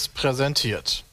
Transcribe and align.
Seriös 0.00 0.08
präsentiert. 0.08 1.04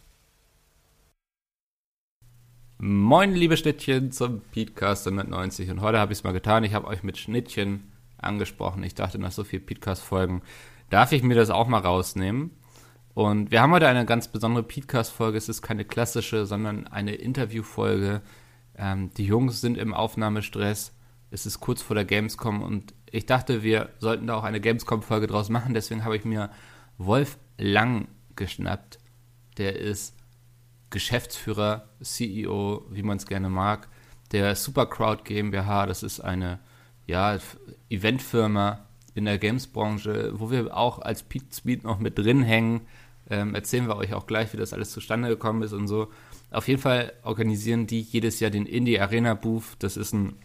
Moin, 2.78 3.34
liebe 3.34 3.58
Schnittchen 3.58 4.12
zum 4.12 4.42
Podcast 4.54 5.08
190 5.08 5.72
und 5.72 5.82
heute 5.82 6.00
habe 6.00 6.14
ich 6.14 6.20
es 6.20 6.23
mal 6.23 6.32
getan. 6.32 6.64
Ich 6.64 6.73
habe 6.73 6.88
euch 6.88 7.04
mit 7.04 7.18
Schnittchen 7.18 7.92
angesprochen. 8.18 8.84
Ich 8.84 8.95
dachte, 8.95 9.20
nach 9.20 9.31
so 9.31 9.44
vielen 9.44 9.66
Podcast-Folgen 9.66 10.42
darf 10.90 11.12
ich 11.12 11.23
mir 11.23 11.36
das 11.36 11.50
auch 11.50 11.68
mal 11.68 11.81
rausnehmen. 11.81 12.52
Und 13.14 13.52
wir 13.52 13.62
haben 13.62 13.72
heute 13.72 13.88
eine 13.88 14.05
ganz 14.05 14.28
besondere 14.28 14.64
Podcast-Folge. 14.64 15.38
Es 15.38 15.50
ist 15.50 15.62
keine 15.62 15.84
klassische, 15.84 16.45
sondern 16.45 16.88
eine 16.88 17.16
Interview-Folge. 17.16 18.22
Ähm, 18.78 19.12
die 19.17 19.26
Jungs 19.26 19.59
sind 19.59 19.78
im 19.78 19.94
Aufnahmestress. 19.94 20.94
Es 21.31 21.45
ist 21.45 21.59
kurz 21.59 21.81
vor 21.81 21.95
der 21.95 22.06
Gamescom 22.06 22.62
und 22.62 22.94
ich 23.12 23.26
dachte, 23.26 23.64
wir 23.64 23.90
sollten 23.98 24.28
da 24.28 24.36
auch 24.36 24.44
eine 24.44 24.62
Gamescom-Folge 24.62 25.28
draus 25.28 25.50
machen. 25.50 25.73
Deswegen 25.73 26.06
habe 26.06 26.16
ich 26.16 26.23
mir 26.23 26.52
Wolf 26.98 27.38
Lang 27.58 28.08
geschnappt. 28.38 29.00
Der 29.58 29.76
ist 29.76 30.16
Geschäftsführer, 30.90 31.90
CEO, 32.02 32.86
wie 32.90 33.04
man 33.04 33.18
es 33.18 33.26
gerne 33.26 33.50
mag, 33.50 33.90
der 34.32 34.55
Supercrowd 34.55 35.26
GmbH. 35.26 35.86
Das 35.86 36.04
ist 36.04 36.22
eine 36.22 36.59
ja, 37.06 37.38
Eventfirma 37.89 38.86
in 39.16 39.26
der 39.26 39.38
Games-Branche, 39.38 40.31
wo 40.36 40.52
wir 40.52 40.76
auch 40.76 41.00
als 41.00 41.23
Pete 41.23 41.53
Speed 41.53 41.84
noch 41.84 42.00
mit 42.00 42.17
drin 42.17 42.44
hängen. 42.44 42.81
Ähm, 43.30 43.56
erzählen 43.56 43.88
wir 43.88 43.98
euch 43.98 44.14
auch 44.14 44.28
gleich, 44.28 44.54
wie 44.54 44.58
das 44.58 44.73
alles 44.73 44.92
zustande 44.92 45.28
gekommen 45.28 45.64
ist 45.64 45.73
und 45.73 45.88
so. 45.88 46.09
Auf 46.52 46.67
jeden 46.67 46.81
Fall 46.81 47.14
organisieren 47.23 47.88
die 47.88 48.02
jedes 48.02 48.39
Jahr 48.39 48.52
den 48.52 48.66
Indie 48.66 49.00
Arena 49.00 49.33
Booth. 49.33 49.76
Das 49.80 49.98
ist 49.98 50.14
ein 50.14 50.36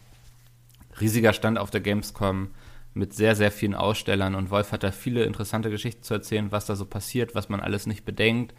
riesiger 1.00 1.32
Stand 1.32 1.58
auf 1.58 1.70
der 1.70 1.80
Gamescom 1.80 2.48
mit 2.94 3.14
sehr, 3.14 3.34
sehr 3.36 3.50
vielen 3.50 3.74
Ausstellern 3.74 4.34
und 4.34 4.50
Wolf 4.50 4.72
hat 4.72 4.82
da 4.82 4.92
viele 4.92 5.24
interessante 5.24 5.70
Geschichten 5.70 6.02
zu 6.02 6.14
erzählen, 6.14 6.52
was 6.52 6.66
da 6.66 6.76
so 6.76 6.84
passiert, 6.84 7.34
was 7.34 7.48
man 7.48 7.60
alles 7.60 7.86
nicht 7.86 8.04
bedenkt, 8.04 8.54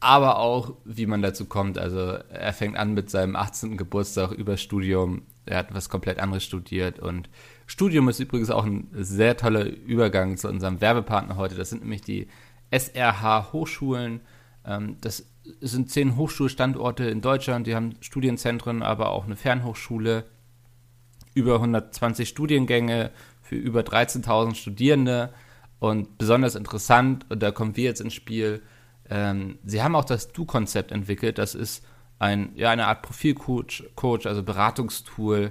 aber 0.00 0.38
auch, 0.38 0.74
wie 0.84 1.06
man 1.06 1.22
dazu 1.22 1.46
kommt. 1.46 1.78
Also 1.78 1.98
er 2.00 2.52
fängt 2.52 2.76
an 2.76 2.92
mit 2.92 3.08
seinem 3.08 3.36
18. 3.36 3.76
Geburtstag 3.76 4.32
über 4.32 4.56
Studium, 4.56 5.22
er 5.46 5.58
hat 5.58 5.74
was 5.74 5.88
komplett 5.88 6.18
anderes 6.18 6.44
studiert 6.44 6.98
und 6.98 7.30
Studium 7.66 8.08
ist 8.08 8.20
übrigens 8.20 8.50
auch 8.50 8.66
ein 8.66 8.88
sehr 8.92 9.36
toller 9.36 9.64
Übergang 9.64 10.36
zu 10.36 10.48
unserem 10.48 10.80
Werbepartner 10.80 11.36
heute. 11.36 11.54
Das 11.54 11.70
sind 11.70 11.82
nämlich 11.82 12.02
die 12.02 12.28
SRH 12.70 13.52
Hochschulen. 13.52 14.20
Ähm, 14.66 14.98
das 15.00 15.26
sind 15.60 15.90
zehn 15.90 16.16
Hochschulstandorte 16.16 17.04
in 17.04 17.20
Deutschland, 17.20 17.66
die 17.66 17.74
haben 17.74 17.94
Studienzentren, 18.00 18.82
aber 18.82 19.10
auch 19.10 19.24
eine 19.24 19.36
Fernhochschule 19.36 20.24
über 21.34 21.54
120 21.54 22.28
Studiengänge 22.28 23.10
für 23.40 23.56
über 23.56 23.80
13.000 23.80 24.54
Studierende. 24.54 25.32
Und 25.78 26.16
besonders 26.18 26.54
interessant, 26.54 27.26
und 27.28 27.42
da 27.42 27.50
kommen 27.50 27.76
wir 27.76 27.84
jetzt 27.84 28.00
ins 28.00 28.14
Spiel, 28.14 28.62
ähm, 29.10 29.58
sie 29.64 29.82
haben 29.82 29.96
auch 29.96 30.04
das 30.04 30.32
Du-Konzept 30.32 30.92
entwickelt. 30.92 31.38
Das 31.38 31.54
ist 31.54 31.84
ein, 32.18 32.52
ja, 32.54 32.70
eine 32.70 32.86
Art 32.86 33.02
Profilcoach, 33.02 33.82
Coach, 33.96 34.26
also 34.26 34.42
Beratungstool, 34.42 35.50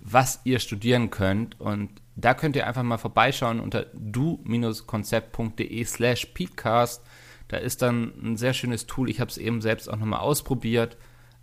was 0.00 0.40
ihr 0.44 0.58
studieren 0.58 1.10
könnt. 1.10 1.60
Und 1.60 1.90
da 2.16 2.32
könnt 2.34 2.56
ihr 2.56 2.66
einfach 2.66 2.82
mal 2.82 2.96
vorbeischauen 2.96 3.60
unter 3.60 3.86
du-konzept.de 3.92 5.84
slash 5.84 6.26
peatcast. 6.26 7.02
Da 7.48 7.58
ist 7.58 7.82
dann 7.82 8.12
ein 8.22 8.36
sehr 8.36 8.54
schönes 8.54 8.86
Tool. 8.86 9.10
Ich 9.10 9.20
habe 9.20 9.30
es 9.30 9.38
eben 9.38 9.60
selbst 9.60 9.88
auch 9.88 9.96
nochmal 9.96 10.20
ausprobiert, 10.20 10.96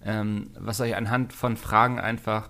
ähm, 0.03 0.49
was 0.59 0.81
euch 0.81 0.95
anhand 0.95 1.33
von 1.33 1.55
Fragen 1.55 1.99
einfach 1.99 2.49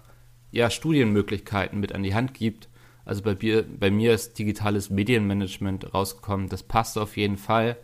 ja, 0.53 0.69
Studienmöglichkeiten 0.69 1.79
mit 1.79 1.93
an 1.93 2.03
die 2.03 2.13
Hand 2.13 2.33
gibt. 2.35 2.69
Also 3.05 3.23
bei 3.23 3.35
mir, 3.35 3.63
bei 3.63 3.91
mir 3.91 4.13
ist 4.13 4.37
digitales 4.37 4.89
Medienmanagement 4.89 5.93
rausgekommen. 5.93 6.47
Das 6.47 6.63
passt 6.63 6.97
auf 6.97 7.17
jeden 7.17 7.37
Fall. 7.37 7.75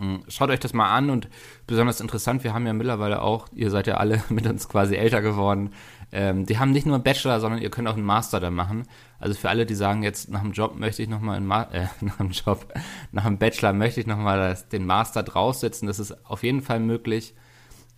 Hm, 0.00 0.24
schaut 0.28 0.50
euch 0.50 0.58
das 0.58 0.74
mal 0.74 0.92
an 0.92 1.10
und 1.10 1.28
besonders 1.68 2.00
interessant, 2.00 2.42
wir 2.42 2.52
haben 2.54 2.66
ja 2.66 2.72
mittlerweile 2.72 3.22
auch, 3.22 3.46
ihr 3.54 3.70
seid 3.70 3.86
ja 3.86 3.98
alle 3.98 4.22
mit 4.30 4.46
uns 4.46 4.68
quasi 4.68 4.96
älter 4.96 5.22
geworden, 5.22 5.72
ähm, 6.10 6.44
die 6.44 6.58
haben 6.58 6.72
nicht 6.72 6.86
nur 6.86 6.96
einen 6.96 7.04
Bachelor, 7.04 7.38
sondern 7.38 7.62
ihr 7.62 7.70
könnt 7.70 7.86
auch 7.86 7.94
einen 7.94 8.04
Master 8.04 8.40
da 8.40 8.50
machen. 8.50 8.82
Also 9.20 9.38
für 9.38 9.48
alle, 9.48 9.64
die 9.64 9.74
sagen, 9.76 10.02
jetzt 10.02 10.28
nach 10.28 10.40
dem 10.40 10.52
Job 10.52 10.76
möchte 10.76 11.02
ich 11.02 11.08
nochmal 11.08 11.38
äh, 11.70 11.86
nach 12.00 12.16
dem 12.16 12.30
Job, 12.30 12.72
nach 13.12 13.26
dem 13.26 13.38
Bachelor 13.38 13.74
möchte 13.74 14.00
ich 14.00 14.06
nochmal 14.08 14.58
den 14.72 14.86
Master 14.86 15.22
draufsetzen, 15.22 15.86
das 15.86 16.00
ist 16.00 16.26
auf 16.26 16.42
jeden 16.42 16.62
Fall 16.62 16.80
möglich. 16.80 17.34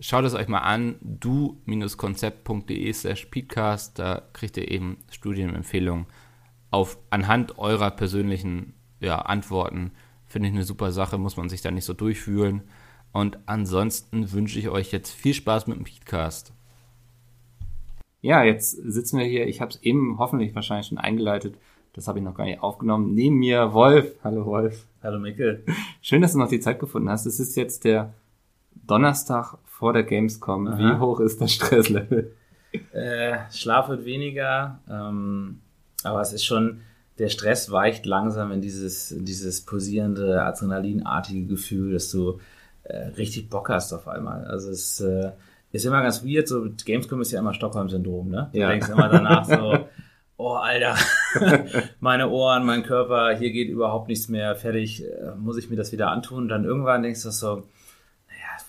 Schaut 0.05 0.25
es 0.25 0.35
euch 0.35 0.49
mal 0.49 0.59
an, 0.59 0.97
du-konzept.de 1.01 2.93
slash 2.93 3.27
peatcast, 3.27 4.01
da 4.01 4.21
kriegt 4.33 4.57
ihr 4.57 4.69
eben 4.69 4.97
Studienempfehlungen 5.13 6.07
auf, 6.73 6.99
anhand 7.11 7.57
eurer 7.57 7.93
persönlichen 7.93 8.75
ja, 8.99 9.21
Antworten. 9.21 9.93
Finde 10.27 10.49
ich 10.49 10.55
eine 10.55 10.65
super 10.65 10.91
Sache, 10.91 11.19
muss 11.19 11.37
man 11.37 11.49
sich 11.49 11.63
da 11.63 11.71
nicht 11.71 11.85
so 11.85 11.95
durchfühlen. 11.95 12.63
Und 13.13 13.39
ansonsten 13.47 14.33
wünsche 14.33 14.59
ich 14.59 14.71
euch 14.71 14.91
jetzt 14.91 15.13
viel 15.13 15.35
Spaß 15.35 15.69
mit 15.69 15.77
dem 15.77 15.85
Podcast. 15.85 16.53
Ja, 18.23 18.43
jetzt 18.43 18.73
sitzen 18.73 19.21
wir 19.21 19.27
hier. 19.27 19.47
Ich 19.47 19.61
habe 19.61 19.71
es 19.71 19.81
eben 19.85 20.19
hoffentlich 20.19 20.53
wahrscheinlich 20.57 20.89
schon 20.89 20.99
eingeleitet. 20.99 21.59
Das 21.93 22.09
habe 22.09 22.19
ich 22.19 22.25
noch 22.25 22.35
gar 22.35 22.47
nicht 22.47 22.61
aufgenommen. 22.61 23.15
Neben 23.15 23.37
mir 23.37 23.73
Wolf. 23.73 24.17
Hallo 24.25 24.47
Wolf. 24.47 24.85
Hallo 25.01 25.21
Mikkel. 25.21 25.65
Schön, 26.01 26.23
dass 26.23 26.33
du 26.33 26.41
noch 26.41 26.49
die 26.49 26.59
Zeit 26.59 26.81
gefunden 26.81 27.09
hast. 27.09 27.25
Es 27.25 27.39
ist 27.39 27.55
jetzt 27.55 27.85
der 27.85 28.15
Donnerstag 28.85 29.59
vor 29.83 29.93
der 29.93 30.05
Gamescom. 30.05 30.69
Aha. 30.69 30.79
Wie 30.79 31.01
hoch 31.01 31.19
ist 31.19 31.41
das 31.41 31.55
Stresslevel? 31.55 32.37
Äh, 32.93 33.39
Schlaf 33.53 33.89
wird 33.89 34.05
weniger, 34.05 34.79
ähm, 34.89 35.61
aber 36.05 36.21
es 36.21 36.33
ist 36.33 36.45
schon, 36.45 36.83
der 37.19 37.29
Stress 37.29 37.73
weicht 37.73 38.07
langsam 38.07 38.53
in 38.53 38.61
dieses, 38.61 39.13
dieses 39.19 39.63
posierende, 39.63 40.41
adrenalinartige 40.41 41.47
Gefühl, 41.47 41.95
dass 41.95 42.13
du 42.13 42.39
äh, 42.85 43.09
richtig 43.17 43.51
Bock 43.51 43.71
hast 43.71 43.93
auf 43.93 44.07
einmal. 44.07 44.45
Also 44.45 44.71
es 44.71 45.01
äh, 45.01 45.33
ist 45.73 45.85
immer 45.85 46.01
ganz 46.01 46.25
weird, 46.25 46.47
so 46.47 46.69
Gamescom 46.85 47.21
ist 47.21 47.33
ja 47.33 47.41
immer 47.41 47.53
Stockholm-Syndrom, 47.53 48.29
ne? 48.29 48.51
Du 48.53 48.61
ja. 48.61 48.69
denkst 48.69 48.89
immer 48.89 49.09
danach 49.09 49.45
so, 49.45 49.79
oh 50.37 50.53
Alter, 50.55 50.95
meine 52.01 52.31
Ohren, 52.31 52.65
mein 52.65 52.85
Körper, 52.85 53.37
hier 53.37 53.51
geht 53.51 53.69
überhaupt 53.69 54.07
nichts 54.07 54.29
mehr, 54.29 54.55
fertig, 54.55 55.03
äh, 55.05 55.35
muss 55.37 55.59
ich 55.59 55.71
mir 55.71 55.77
das 55.77 55.91
wieder 55.91 56.09
antun? 56.09 56.45
Und 56.45 56.49
dann 56.51 56.65
irgendwann 56.65 57.03
denkst 57.03 57.25
du 57.25 57.33
so, 57.33 57.65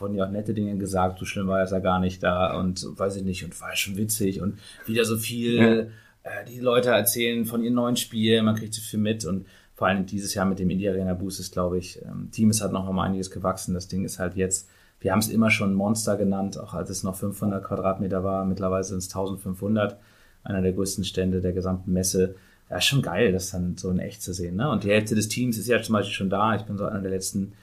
wurden 0.03 0.15
ja 0.15 0.25
auch 0.25 0.31
nette 0.31 0.53
Dinge 0.53 0.77
gesagt, 0.77 1.17
so 1.17 1.25
schlimm 1.25 1.47
war 1.47 1.61
es 1.63 1.71
ja 1.71 1.79
gar 1.79 1.99
nicht 1.99 2.21
da 2.21 2.59
und 2.59 2.85
weiß 2.99 3.15
ich 3.15 3.23
nicht 3.23 3.43
und 3.43 3.59
war 3.61 3.75
schon 3.75 3.97
witzig 3.97 4.41
und 4.41 4.59
wieder 4.85 5.05
so 5.05 5.17
viel, 5.17 5.55
ja. 5.55 6.29
äh, 6.29 6.45
die 6.47 6.59
Leute 6.59 6.89
erzählen 6.89 7.45
von 7.45 7.63
ihren 7.63 7.73
neuen 7.73 7.95
Spielen, 7.95 8.45
man 8.45 8.55
kriegt 8.55 8.73
so 8.73 8.81
viel 8.81 8.99
mit 8.99 9.25
und 9.25 9.47
vor 9.75 9.87
allem 9.87 10.05
dieses 10.05 10.33
Jahr 10.33 10.45
mit 10.45 10.59
dem 10.59 10.69
Indie 10.69 10.87
Arena 10.87 11.13
Boost 11.13 11.39
ist, 11.39 11.51
glaube 11.51 11.77
ich, 11.77 12.01
ähm, 12.03 12.29
Team 12.31 12.49
ist 12.49 12.61
halt 12.61 12.73
noch 12.73 12.89
mal 12.91 13.05
einiges 13.05 13.31
gewachsen. 13.31 13.73
Das 13.73 13.87
Ding 13.87 14.05
ist 14.05 14.19
halt 14.19 14.35
jetzt, 14.35 14.69
wir 14.99 15.11
haben 15.11 15.19
es 15.19 15.29
immer 15.29 15.49
schon 15.49 15.73
Monster 15.73 16.15
genannt, 16.15 16.59
auch 16.59 16.73
als 16.73 16.89
es 16.89 17.03
noch 17.03 17.15
500 17.15 17.63
Quadratmeter 17.63 18.23
war. 18.23 18.45
Mittlerweile 18.45 18.83
sind 18.83 18.99
es 18.99 19.07
1500, 19.07 19.97
einer 20.43 20.61
der 20.61 20.73
größten 20.73 21.03
Stände 21.03 21.41
der 21.41 21.53
gesamten 21.53 21.91
Messe. 21.91 22.35
Ja, 22.69 22.77
ist 22.77 22.85
schon 22.85 23.01
geil, 23.01 23.31
das 23.31 23.51
dann 23.51 23.77
so 23.77 23.89
in 23.89 23.99
echt 23.99 24.21
zu 24.21 24.33
sehen. 24.33 24.55
Ne? 24.55 24.69
Und 24.69 24.83
die 24.83 24.91
Hälfte 24.91 25.15
des 25.15 25.27
Teams 25.27 25.57
ist 25.57 25.67
ja 25.67 25.81
zum 25.81 25.93
Beispiel 25.93 26.13
schon 26.13 26.29
da. 26.29 26.55
Ich 26.55 26.63
bin 26.63 26.77
so 26.77 26.85
einer 26.85 27.01
der 27.01 27.11
letzten 27.11 27.53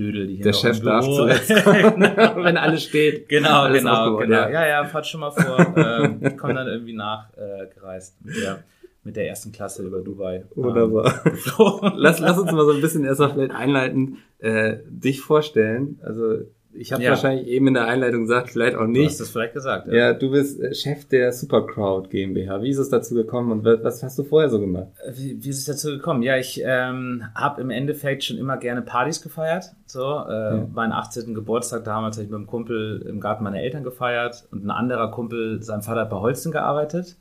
Dödel, 0.00 0.26
die 0.26 0.36
hier 0.36 0.44
Der 0.44 0.52
Chef 0.54 0.80
darf 0.80 1.04
zuletzt 1.04 1.54
kommen, 1.62 2.00
wenn 2.44 2.56
alles 2.56 2.84
steht. 2.84 3.28
Genau, 3.28 3.62
alles 3.64 3.82
genau, 3.82 4.16
genau. 4.16 4.34
Ja. 4.34 4.50
ja, 4.50 4.66
ja, 4.66 4.84
fahrt 4.84 5.06
schon 5.06 5.20
mal 5.20 5.30
vor. 5.30 5.74
ähm, 5.76 6.20
ich 6.22 6.36
komme 6.38 6.54
dann 6.54 6.66
irgendwie 6.66 6.94
nachgereist 6.94 8.16
äh, 8.22 8.26
mit 8.26 8.36
der 8.42 8.64
mit 9.02 9.16
der 9.16 9.28
ersten 9.28 9.50
Klasse 9.50 9.82
über 9.82 10.00
Dubai. 10.00 10.44
Wunderbar. 10.54 11.22
Ähm, 11.24 11.92
lass, 11.96 12.18
lass 12.18 12.38
uns 12.38 12.52
mal 12.52 12.66
so 12.66 12.72
ein 12.72 12.82
bisschen 12.82 13.04
erstmal 13.04 13.32
vielleicht 13.32 13.54
einleiten, 13.54 14.18
äh, 14.40 14.76
dich 14.86 15.20
vorstellen. 15.20 15.98
Also 16.02 16.40
ich 16.80 16.92
habe 16.94 17.02
ja. 17.02 17.10
wahrscheinlich 17.10 17.46
eben 17.46 17.68
in 17.68 17.74
der 17.74 17.86
Einleitung 17.86 18.22
gesagt, 18.22 18.50
vielleicht 18.50 18.74
auch 18.74 18.86
nicht. 18.86 19.02
Du 19.02 19.10
hast 19.10 19.20
das 19.20 19.30
vielleicht 19.30 19.52
gesagt. 19.52 19.86
Ja, 19.88 19.94
ja 19.94 20.12
du 20.14 20.30
bist 20.30 20.58
äh, 20.60 20.74
Chef 20.74 21.06
der 21.06 21.30
Supercrowd 21.30 22.08
GmbH. 22.08 22.62
Wie 22.62 22.70
ist 22.70 22.78
es 22.78 22.88
dazu 22.88 23.14
gekommen 23.14 23.52
und 23.52 23.64
was 23.84 24.02
hast 24.02 24.18
du 24.18 24.24
vorher 24.24 24.48
so 24.48 24.58
gemacht? 24.58 24.88
Äh, 25.04 25.12
wie, 25.14 25.44
wie 25.44 25.50
ist 25.50 25.58
es 25.58 25.64
dazu 25.66 25.88
gekommen? 25.90 26.22
Ja, 26.22 26.38
ich 26.38 26.62
ähm, 26.64 27.24
habe 27.34 27.60
im 27.60 27.68
Endeffekt 27.68 28.24
schon 28.24 28.38
immer 28.38 28.56
gerne 28.56 28.80
Partys 28.80 29.20
gefeiert. 29.20 29.74
So, 29.84 30.00
äh, 30.00 30.32
ja. 30.32 30.66
meinen 30.72 30.92
18. 30.92 31.34
Geburtstag 31.34 31.84
damals 31.84 32.16
habe 32.16 32.24
ich 32.24 32.30
mit 32.30 32.38
einem 32.38 32.46
Kumpel 32.46 33.04
im 33.06 33.20
Garten 33.20 33.44
meiner 33.44 33.60
Eltern 33.60 33.84
gefeiert 33.84 34.48
und 34.50 34.64
ein 34.64 34.70
anderer 34.70 35.10
Kumpel, 35.10 35.62
sein 35.62 35.82
Vater 35.82 36.00
hat 36.00 36.10
bei 36.10 36.16
Holzen 36.16 36.50
gearbeitet. 36.50 37.18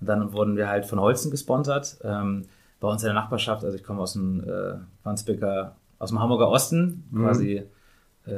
Und 0.00 0.08
dann 0.08 0.32
wurden 0.32 0.56
wir 0.56 0.68
halt 0.68 0.86
von 0.86 0.98
Holzen 0.98 1.30
gesponsert. 1.30 1.98
Ähm, 2.02 2.44
bei 2.80 2.88
uns 2.88 3.02
in 3.02 3.08
der 3.08 3.14
Nachbarschaft, 3.14 3.62
also 3.62 3.76
ich 3.76 3.84
komme 3.84 4.00
aus 4.00 4.14
dem 4.14 4.42
äh, 4.42 4.74
Wandsbeker, 5.04 5.76
aus 5.98 6.08
dem 6.08 6.18
Hamburger 6.18 6.48
Osten, 6.48 7.04
mhm. 7.10 7.22
quasi 7.22 7.62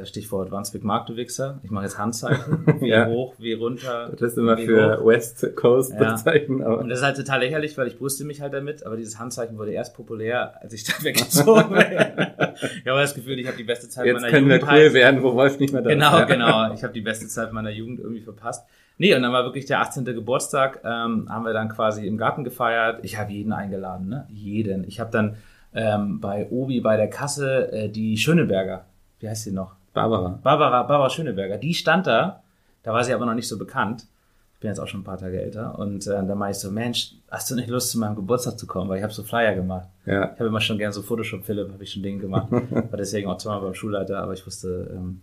Stichwort 0.04 0.50
Wandsbek 0.50 0.82
Marktwichser. 0.82 1.60
Ich 1.62 1.70
mache 1.70 1.84
jetzt 1.84 1.98
Handzeichen. 1.98 2.64
Wie 2.80 2.88
ja. 2.88 3.06
hoch, 3.06 3.34
wie 3.38 3.52
runter. 3.52 4.10
Das 4.12 4.32
ist 4.32 4.38
immer 4.38 4.56
für 4.56 4.98
hoch. 4.98 5.06
West 5.06 5.54
Coast 5.56 5.92
ja. 5.92 6.16
Zeichen. 6.16 6.62
Aber. 6.62 6.78
Und 6.78 6.88
das 6.88 7.00
ist 7.00 7.04
halt 7.04 7.16
total 7.16 7.40
lächerlich, 7.40 7.76
weil 7.76 7.88
ich 7.88 7.98
brüste 7.98 8.24
mich 8.24 8.40
halt 8.40 8.54
damit, 8.54 8.86
aber 8.86 8.96
dieses 8.96 9.18
Handzeichen 9.18 9.58
wurde 9.58 9.72
erst 9.72 9.94
populär, 9.94 10.54
als 10.62 10.72
ich 10.72 10.84
da 10.84 10.92
weggezogen 11.02 11.68
bin. 11.68 11.80
ich 11.80 12.86
habe 12.86 13.00
das 13.00 13.14
Gefühl, 13.14 13.38
ich 13.38 13.46
habe 13.46 13.58
die 13.58 13.64
beste 13.64 13.88
Zeit 13.90 14.06
jetzt 14.06 14.22
meiner 14.22 14.28
Jugend. 14.28 14.52
Jetzt 14.52 14.60
können 14.62 14.78
wir 14.78 14.86
cool 14.86 14.94
werden, 14.94 15.22
wo 15.22 15.34
Wolf 15.34 15.58
nicht 15.58 15.72
mehr 15.74 15.82
da 15.82 15.90
genau, 15.90 16.18
ist. 16.18 16.28
Genau, 16.28 16.46
genau. 16.46 16.74
Ich 16.74 16.82
habe 16.82 16.94
die 16.94 17.02
beste 17.02 17.28
Zeit 17.28 17.52
meiner 17.52 17.70
Jugend 17.70 18.00
irgendwie 18.00 18.22
verpasst. 18.22 18.66
Nee, 18.96 19.14
und 19.14 19.22
dann 19.22 19.32
war 19.32 19.44
wirklich 19.44 19.66
der 19.66 19.80
18. 19.80 20.04
Geburtstag, 20.04 20.80
ähm, 20.84 21.28
haben 21.28 21.44
wir 21.44 21.52
dann 21.52 21.68
quasi 21.68 22.06
im 22.06 22.16
Garten 22.16 22.44
gefeiert. 22.44 23.00
Ich 23.02 23.18
habe 23.18 23.32
jeden 23.32 23.52
eingeladen, 23.52 24.08
ne? 24.08 24.26
Jeden. 24.30 24.84
Ich 24.84 25.00
habe 25.00 25.10
dann 25.10 25.36
ähm, 25.74 26.20
bei 26.20 26.46
Obi 26.50 26.80
bei 26.80 26.96
der 26.96 27.08
Kasse 27.08 27.72
äh, 27.72 27.88
die 27.88 28.16
Schöneberger. 28.16 28.86
Wie 29.24 29.28
heißt 29.30 29.44
sie 29.44 29.52
noch? 29.52 29.74
Barbara. 29.94 30.38
Barbara, 30.42 30.82
Barbara 30.82 31.08
Schöneberger. 31.08 31.56
Die 31.56 31.72
stand 31.72 32.06
da, 32.06 32.42
da 32.82 32.92
war 32.92 33.02
sie 33.04 33.14
aber 33.14 33.24
noch 33.24 33.32
nicht 33.32 33.48
so 33.48 33.56
bekannt. 33.56 34.06
Ich 34.52 34.60
bin 34.60 34.68
jetzt 34.68 34.78
auch 34.78 34.86
schon 34.86 35.00
ein 35.00 35.04
paar 35.04 35.16
Tage 35.16 35.40
älter. 35.40 35.78
Und 35.78 36.06
äh, 36.06 36.26
da 36.26 36.34
meinte 36.34 36.58
ich 36.58 36.62
so, 36.62 36.70
Mensch, 36.70 37.14
hast 37.30 37.50
du 37.50 37.54
nicht 37.54 37.70
Lust, 37.70 37.90
zu 37.90 37.98
meinem 37.98 38.16
Geburtstag 38.16 38.58
zu 38.58 38.66
kommen? 38.66 38.90
Weil 38.90 38.98
ich 38.98 39.02
habe 39.02 39.14
so 39.14 39.22
Flyer 39.22 39.54
gemacht. 39.54 39.88
Ja. 40.04 40.26
Ich 40.26 40.40
habe 40.40 40.48
immer 40.48 40.60
schon 40.60 40.76
gern 40.76 40.92
so 40.92 41.00
Photoshop 41.00 41.46
Philipp, 41.46 41.72
habe 41.72 41.82
ich 41.82 41.90
schon 41.90 42.02
Dinge 42.02 42.20
gemacht. 42.20 42.52
War 42.52 42.98
deswegen 42.98 43.30
auch 43.30 43.38
zweimal 43.38 43.62
beim 43.62 43.72
Schulleiter, 43.72 44.18
aber 44.18 44.34
ich 44.34 44.46
wusste, 44.46 44.90
ähm, 44.94 45.22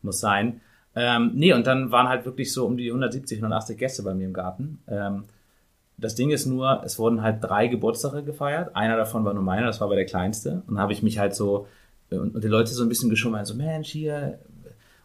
muss 0.00 0.20
sein. 0.20 0.62
Ähm, 0.96 1.32
nee, 1.34 1.52
und 1.52 1.66
dann 1.66 1.92
waren 1.92 2.08
halt 2.08 2.24
wirklich 2.24 2.50
so 2.50 2.64
um 2.64 2.78
die 2.78 2.88
170, 2.88 3.40
180 3.40 3.76
Gäste 3.76 4.04
bei 4.04 4.14
mir 4.14 4.24
im 4.24 4.32
Garten. 4.32 4.78
Ähm, 4.88 5.24
das 5.98 6.14
Ding 6.14 6.30
ist 6.30 6.46
nur, 6.46 6.80
es 6.82 6.98
wurden 6.98 7.20
halt 7.20 7.44
drei 7.44 7.66
Geburtstage 7.66 8.22
gefeiert. 8.22 8.74
Einer 8.74 8.96
davon 8.96 9.26
war 9.26 9.34
nur 9.34 9.42
meiner, 9.42 9.66
das 9.66 9.82
war 9.82 9.88
bei 9.88 9.96
der 9.96 10.06
kleinste. 10.06 10.62
Und 10.66 10.76
dann 10.76 10.78
habe 10.78 10.94
ich 10.94 11.02
mich 11.02 11.18
halt 11.18 11.34
so, 11.34 11.66
und, 12.20 12.34
und 12.34 12.44
die 12.44 12.48
Leute 12.48 12.72
so 12.72 12.82
ein 12.82 12.88
bisschen 12.88 13.10
geschummelt, 13.10 13.46
so, 13.46 13.54
Mensch, 13.54 13.88
hier, 13.90 14.38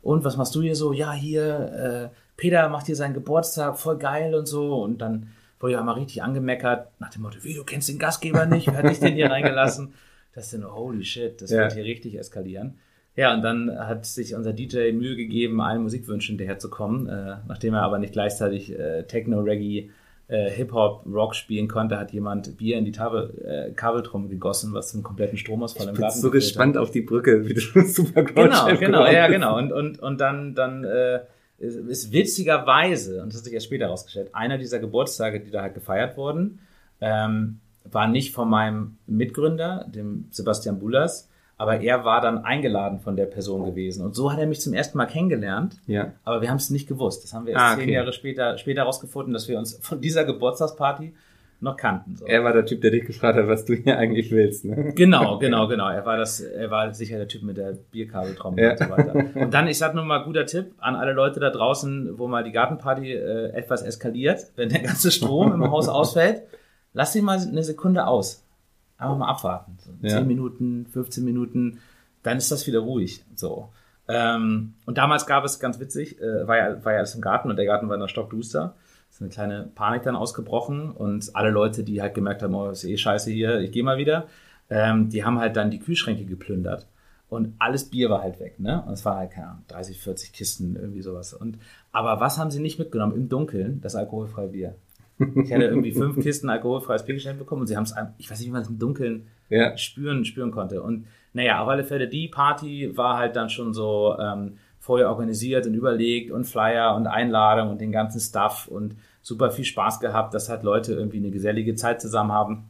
und 0.01 0.23
was 0.23 0.37
machst 0.37 0.55
du 0.55 0.61
hier 0.61 0.75
so? 0.75 0.93
Ja, 0.93 1.11
hier, 1.13 2.11
äh, 2.13 2.15
Peter 2.37 2.69
macht 2.69 2.85
hier 2.85 2.95
seinen 2.95 3.13
Geburtstag, 3.13 3.77
voll 3.77 3.97
geil 3.97 4.33
und 4.35 4.47
so. 4.47 4.81
Und 4.81 4.99
dann 4.99 5.27
wurde 5.59 5.79
auch 5.79 5.83
mal 5.83 5.93
richtig 5.93 6.23
angemeckert, 6.23 6.87
nach 6.99 7.09
dem 7.09 7.23
Motto, 7.23 7.37
wie, 7.43 7.53
du 7.53 7.63
kennst 7.65 7.89
den 7.89 7.99
Gastgeber 7.99 8.45
nicht? 8.45 8.67
Wer 8.67 8.77
hat 8.77 8.89
dich 8.89 8.99
denn 8.99 9.13
hier 9.15 9.29
reingelassen? 9.31 9.93
Das 10.33 10.45
ist 10.45 10.53
dann, 10.53 10.71
holy 10.73 11.03
shit, 11.03 11.41
das 11.41 11.49
Ja. 11.51 11.63
wird 11.63 11.73
hier 11.73 11.83
richtig 11.83 12.17
eskalieren. 12.17 12.75
Ja, 13.15 13.33
und 13.33 13.41
dann 13.41 13.77
hat 13.77 14.05
sich 14.05 14.35
unser 14.35 14.53
DJ 14.53 14.93
Mühe 14.93 15.17
gegeben, 15.17 15.59
allen 15.59 15.81
Musikwünschen 15.81 16.37
hinterherzukommen. 16.37 17.07
Äh, 17.09 17.37
nachdem 17.49 17.73
er 17.73 17.81
aber 17.81 17.99
nicht 17.99 18.13
gleichzeitig 18.13 18.71
äh, 18.79 19.03
Techno, 19.03 19.41
Reggae, 19.41 19.89
äh, 20.29 20.49
Hip-Hop, 20.51 21.05
Rock 21.11 21.35
spielen 21.35 21.67
konnte, 21.67 21.97
hat 21.97 22.11
jemand 22.11 22.55
Bier 22.55 22.77
in 22.77 22.85
die 22.85 22.91
Tabel, 22.91 23.33
äh, 23.43 23.71
Kabeltrommel 23.71 24.29
gegossen, 24.29 24.73
was 24.73 24.91
zum 24.91 25.03
kompletten 25.03 25.37
Stromausfall 25.37 25.83
Ich 25.83 25.89
im 25.89 25.95
bin 25.95 26.01
Garten 26.01 26.19
so 26.19 26.29
geführt 26.29 26.43
hat. 26.43 26.47
gespannt 26.49 26.77
auf 26.77 26.91
die 26.91 27.01
Brücke, 27.01 27.45
wie 27.47 27.55
du 27.55 27.61
super 27.87 28.23
Genau, 28.23 28.67
genau, 28.77 29.05
ja, 29.07 29.27
genau. 29.27 29.57
Und, 29.57 29.71
und, 29.71 29.99
und 29.99 30.21
dann, 30.21 30.53
dann 30.53 30.83
äh, 30.83 31.21
ist, 31.57 31.75
ist 31.75 32.11
witzigerweise, 32.11 33.21
und 33.21 33.29
das 33.29 33.39
hat 33.39 33.45
sich 33.45 33.53
erst 33.53 33.65
später 33.65 33.85
herausgestellt, 33.85 34.29
einer 34.33 34.57
dieser 34.57 34.79
Geburtstage, 34.79 35.39
die 35.39 35.51
da 35.51 35.61
halt 35.61 35.73
gefeiert 35.73 36.15
wurden, 36.15 36.59
ähm, 37.01 37.59
war 37.85 38.07
nicht 38.07 38.33
von 38.33 38.49
meinem 38.49 38.97
Mitgründer, 39.07 39.85
dem 39.89 40.25
Sebastian 40.31 40.79
Bulas, 40.79 41.28
aber 41.59 41.81
er 41.81 42.03
war 42.05 42.21
dann 42.21 42.43
eingeladen 42.45 42.99
von 42.99 43.15
der 43.15 43.25
Person 43.25 43.63
gewesen. 43.65 44.03
Und 44.03 44.15
so 44.15 44.31
hat 44.31 44.39
er 44.39 44.47
mich 44.47 44.61
zum 44.61 44.73
ersten 44.73 44.97
Mal 44.97 45.05
kennengelernt. 45.05 45.75
Ja. 45.85 46.13
Aber 46.23 46.41
wir 46.41 46.49
haben 46.49 46.57
es 46.57 46.69
nicht 46.71 46.87
gewusst. 46.87 47.23
Das 47.23 47.33
haben 47.33 47.45
wir 47.45 47.53
erst 47.53 47.63
Ah, 47.65 47.75
zehn 47.75 47.83
okay. 47.83 47.93
Jahre 47.93 48.13
später, 48.13 48.57
später 48.57 48.81
herausgefunden, 48.81 49.33
dass 49.33 49.47
wir 49.47 49.57
uns 49.59 49.77
von 49.81 50.01
dieser 50.01 50.23
Geburtstagsparty 50.25 51.13
noch 51.61 51.75
kannten. 51.75 52.15
So. 52.15 52.25
Er 52.25 52.45
war 52.45 52.53
der 52.53 52.65
Typ, 52.65 52.79
der 52.79 52.91
dich 52.91 53.05
gefragt 53.05 53.37
hat, 53.37 53.47
was 53.49 53.65
du 53.65 53.73
hier 53.73 53.97
eigentlich 53.97 54.31
willst. 54.31 54.63
Ne? 54.63 54.93
Genau, 54.95 55.37
genau, 55.39 55.67
genau. 55.67 55.89
Er 55.89 56.05
war 56.05 56.15
das, 56.15 56.39
er 56.39 56.71
war 56.71 56.93
sicher 56.93 57.17
der 57.17 57.27
Typ 57.27 57.43
mit 57.43 57.57
der 57.57 57.73
Bierkabeltrommel 57.91 58.63
Ja. 58.63 58.71
und 58.71 58.77
so 58.79 58.89
weiter. 58.89 59.25
Und 59.35 59.53
dann, 59.53 59.67
ich 59.67 59.77
sag 59.77 59.93
nur 59.93 60.05
mal, 60.05 60.23
guter 60.23 60.45
Tipp 60.45 60.71
an 60.77 60.95
alle 60.95 61.11
Leute 61.11 61.41
da 61.41 61.49
draußen, 61.49 62.17
wo 62.17 62.27
mal 62.29 62.45
die 62.45 62.53
Gartenparty 62.53 63.11
äh, 63.11 63.49
etwas 63.51 63.81
eskaliert, 63.81 64.45
wenn 64.55 64.69
der 64.69 64.79
ganze 64.79 65.11
Strom 65.11 65.51
im 65.51 65.69
Haus 65.69 65.89
ausfällt, 65.89 66.43
lass 66.93 67.13
ihn 67.17 67.25
mal 67.25 67.37
eine 67.37 67.63
Sekunde 67.63 68.07
aus. 68.07 68.45
Einfach 68.99 69.17
mal 69.17 69.29
abwarten. 69.29 69.77
So 69.79 69.91
Ja. 70.01 70.17
10 70.17 70.27
Minuten, 70.27 70.85
15 70.85 71.23
Minuten, 71.23 71.79
dann 72.21 72.37
ist 72.37 72.51
das 72.51 72.67
wieder 72.67 72.79
ruhig. 72.79 73.23
So. 73.35 73.69
Ähm, 74.09 74.73
und 74.85 74.97
damals 74.97 75.25
gab 75.25 75.45
es, 75.45 75.59
ganz 75.59 75.79
witzig, 75.79 76.19
äh, 76.21 76.47
war, 76.47 76.57
ja, 76.57 76.85
war 76.85 76.91
ja 76.93 76.97
alles 76.99 77.15
im 77.15 77.21
Garten 77.21 77.49
und 77.49 77.55
der 77.55 77.65
Garten 77.65 77.87
war 77.87 77.95
in 77.95 78.01
der 78.01 78.07
Stockduster. 78.09 78.75
ist 79.09 79.21
eine 79.21 79.29
kleine 79.29 79.69
Panik 79.73 80.03
dann 80.03 80.15
ausgebrochen 80.15 80.91
und 80.91 81.35
alle 81.35 81.49
Leute, 81.49 81.83
die 81.83 82.01
halt 82.01 82.13
gemerkt 82.13 82.43
haben, 82.43 82.53
oh, 82.53 82.69
ist 82.69 82.83
eh 82.83 82.97
scheiße 82.97 83.31
hier, 83.31 83.59
ich 83.61 83.71
gehe 83.71 83.83
mal 83.83 83.97
wieder, 83.97 84.27
ähm, 84.69 85.09
die 85.09 85.23
haben 85.23 85.39
halt 85.39 85.55
dann 85.55 85.71
die 85.71 85.79
Kühlschränke 85.79 86.25
geplündert. 86.25 86.87
Und 87.29 87.53
alles 87.59 87.85
Bier 87.89 88.09
war 88.09 88.21
halt 88.23 88.39
weg, 88.39 88.59
ne? 88.59 88.83
Und 88.87 88.93
es 88.93 89.05
war 89.05 89.17
halt, 89.17 89.31
keine 89.31 89.49
Ahnung, 89.49 89.63
30, 89.67 89.99
40 89.99 90.33
Kisten, 90.33 90.75
irgendwie 90.75 91.03
sowas. 91.03 91.33
Und, 91.33 91.59
aber 91.91 92.19
was 92.19 92.39
haben 92.39 92.49
sie 92.49 92.59
nicht 92.59 92.79
mitgenommen? 92.79 93.15
Im 93.15 93.29
Dunkeln, 93.29 93.81
das 93.81 93.95
alkoholfreie 93.95 94.47
Bier. 94.47 94.75
Ich 95.19 95.51
hatte 95.53 95.65
irgendwie 95.65 95.91
fünf 95.91 96.19
Kisten 96.23 96.49
alkoholfreies 96.49 97.05
Bier 97.05 97.15
geschenkt 97.15 97.39
bekommen 97.39 97.61
und 97.61 97.67
sie 97.67 97.75
haben 97.75 97.83
es, 97.83 97.93
ich 98.17 98.31
weiß 98.31 98.39
nicht, 98.39 98.47
wie 98.47 98.53
man 98.53 98.61
es 98.61 98.69
im 98.69 98.79
Dunkeln 98.79 99.27
Ja. 99.49 99.77
spüren, 99.77 100.23
spüren 100.25 100.51
konnte. 100.51 100.81
Und 100.81 101.05
naja, 101.33 101.61
auf 101.61 101.67
alle 101.67 101.83
Fälle, 101.83 102.07
die 102.07 102.27
Party 102.27 102.95
war 102.97 103.17
halt 103.17 103.35
dann 103.35 103.49
schon 103.49 103.73
so 103.73 104.15
ähm, 104.19 104.53
vorher 104.79 105.09
organisiert 105.09 105.67
und 105.67 105.73
überlegt 105.73 106.31
und 106.31 106.45
Flyer 106.45 106.95
und 106.95 107.07
Einladung 107.07 107.69
und 107.69 107.81
den 107.81 107.91
ganzen 107.91 108.19
Stuff 108.19 108.67
und 108.67 108.95
super 109.21 109.51
viel 109.51 109.65
Spaß 109.65 109.99
gehabt, 109.99 110.33
dass 110.33 110.49
halt 110.49 110.63
Leute 110.63 110.93
irgendwie 110.93 111.17
eine 111.17 111.31
gesellige 111.31 111.75
Zeit 111.75 112.01
zusammen 112.01 112.31
haben 112.31 112.69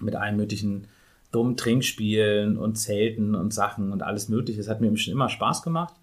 mit 0.00 0.14
allen 0.14 0.36
möglichen 0.36 0.86
dummen 1.32 1.56
Trinkspielen 1.56 2.56
und 2.56 2.76
Zelten 2.76 3.34
und 3.34 3.54
Sachen 3.54 3.92
und 3.92 4.02
alles 4.02 4.28
mögliche. 4.28 4.60
Es 4.60 4.68
hat 4.68 4.80
mir 4.80 4.94
schon 4.96 5.12
immer 5.12 5.28
Spaß 5.28 5.62
gemacht. 5.62 5.94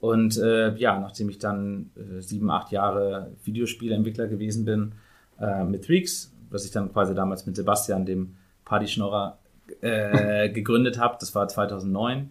Und 0.00 0.36
äh, 0.38 0.74
ja, 0.76 0.98
nachdem 0.98 1.28
ich 1.28 1.38
dann 1.38 1.90
äh, 1.96 2.20
sieben, 2.20 2.50
acht 2.50 2.72
Jahre 2.72 3.30
Videospielentwickler 3.44 4.26
gewesen 4.26 4.64
bin 4.64 4.92
äh, 5.40 5.64
mit 5.64 5.84
Tweaks, 5.84 6.32
was 6.50 6.64
ich 6.64 6.70
dann 6.70 6.92
quasi 6.92 7.14
damals 7.14 7.46
mit 7.46 7.56
Sebastian, 7.56 8.06
dem 8.06 8.36
Partyschnorrer, 8.64 9.38
äh, 9.80 10.48
gegründet 10.52 10.98
habe, 10.98 11.16
das 11.18 11.34
war 11.34 11.48
2009 11.48 12.30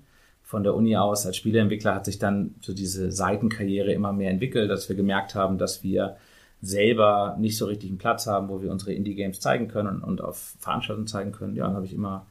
von 0.52 0.64
der 0.64 0.76
Uni 0.76 0.98
aus 0.98 1.26
als 1.26 1.38
Spieleentwickler 1.38 1.96
hat 1.96 2.04
sich 2.04 2.20
dann 2.20 2.56
so 2.60 2.74
diese 2.74 3.10
Seitenkarriere 3.10 3.94
immer 3.94 4.12
mehr 4.12 4.32
entwickelt, 4.32 4.70
dass 4.70 4.90
wir 4.90 4.98
gemerkt 4.98 5.34
haben, 5.34 5.58
dass 5.58 5.82
wir 5.82 6.18
selber 6.62 7.38
nicht 7.40 7.58
so 7.58 7.68
richtig 7.68 7.90
einen 7.90 7.98
Platz 7.98 8.28
haben, 8.28 8.50
wo 8.50 8.62
wir 8.62 8.70
unsere 8.70 8.92
Indie-Games 8.92 9.40
zeigen 9.40 9.70
können 9.70 10.02
und 10.02 10.22
auf 10.22 10.56
Veranstaltungen 10.60 11.08
zeigen 11.08 11.32
können. 11.32 11.56
Ja, 11.56 11.68
dann 11.68 11.76
habe 11.78 11.86
ich 11.86 11.94
immer 11.94 12.26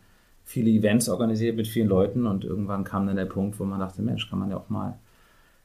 viele 0.44 0.68
Events 0.68 1.08
organisiert 1.08 1.56
mit 1.56 1.66
vielen 1.66 1.88
Leuten 1.88 2.26
und 2.26 2.44
irgendwann 2.44 2.84
kam 2.84 3.06
dann 3.06 3.16
der 3.16 3.24
Punkt, 3.24 3.58
wo 3.58 3.64
man 3.64 3.80
dachte, 3.80 4.02
Mensch, 4.02 4.28
kann 4.28 4.38
man 4.38 4.50
ja 4.50 4.58
auch 4.58 4.68
mal 4.68 4.98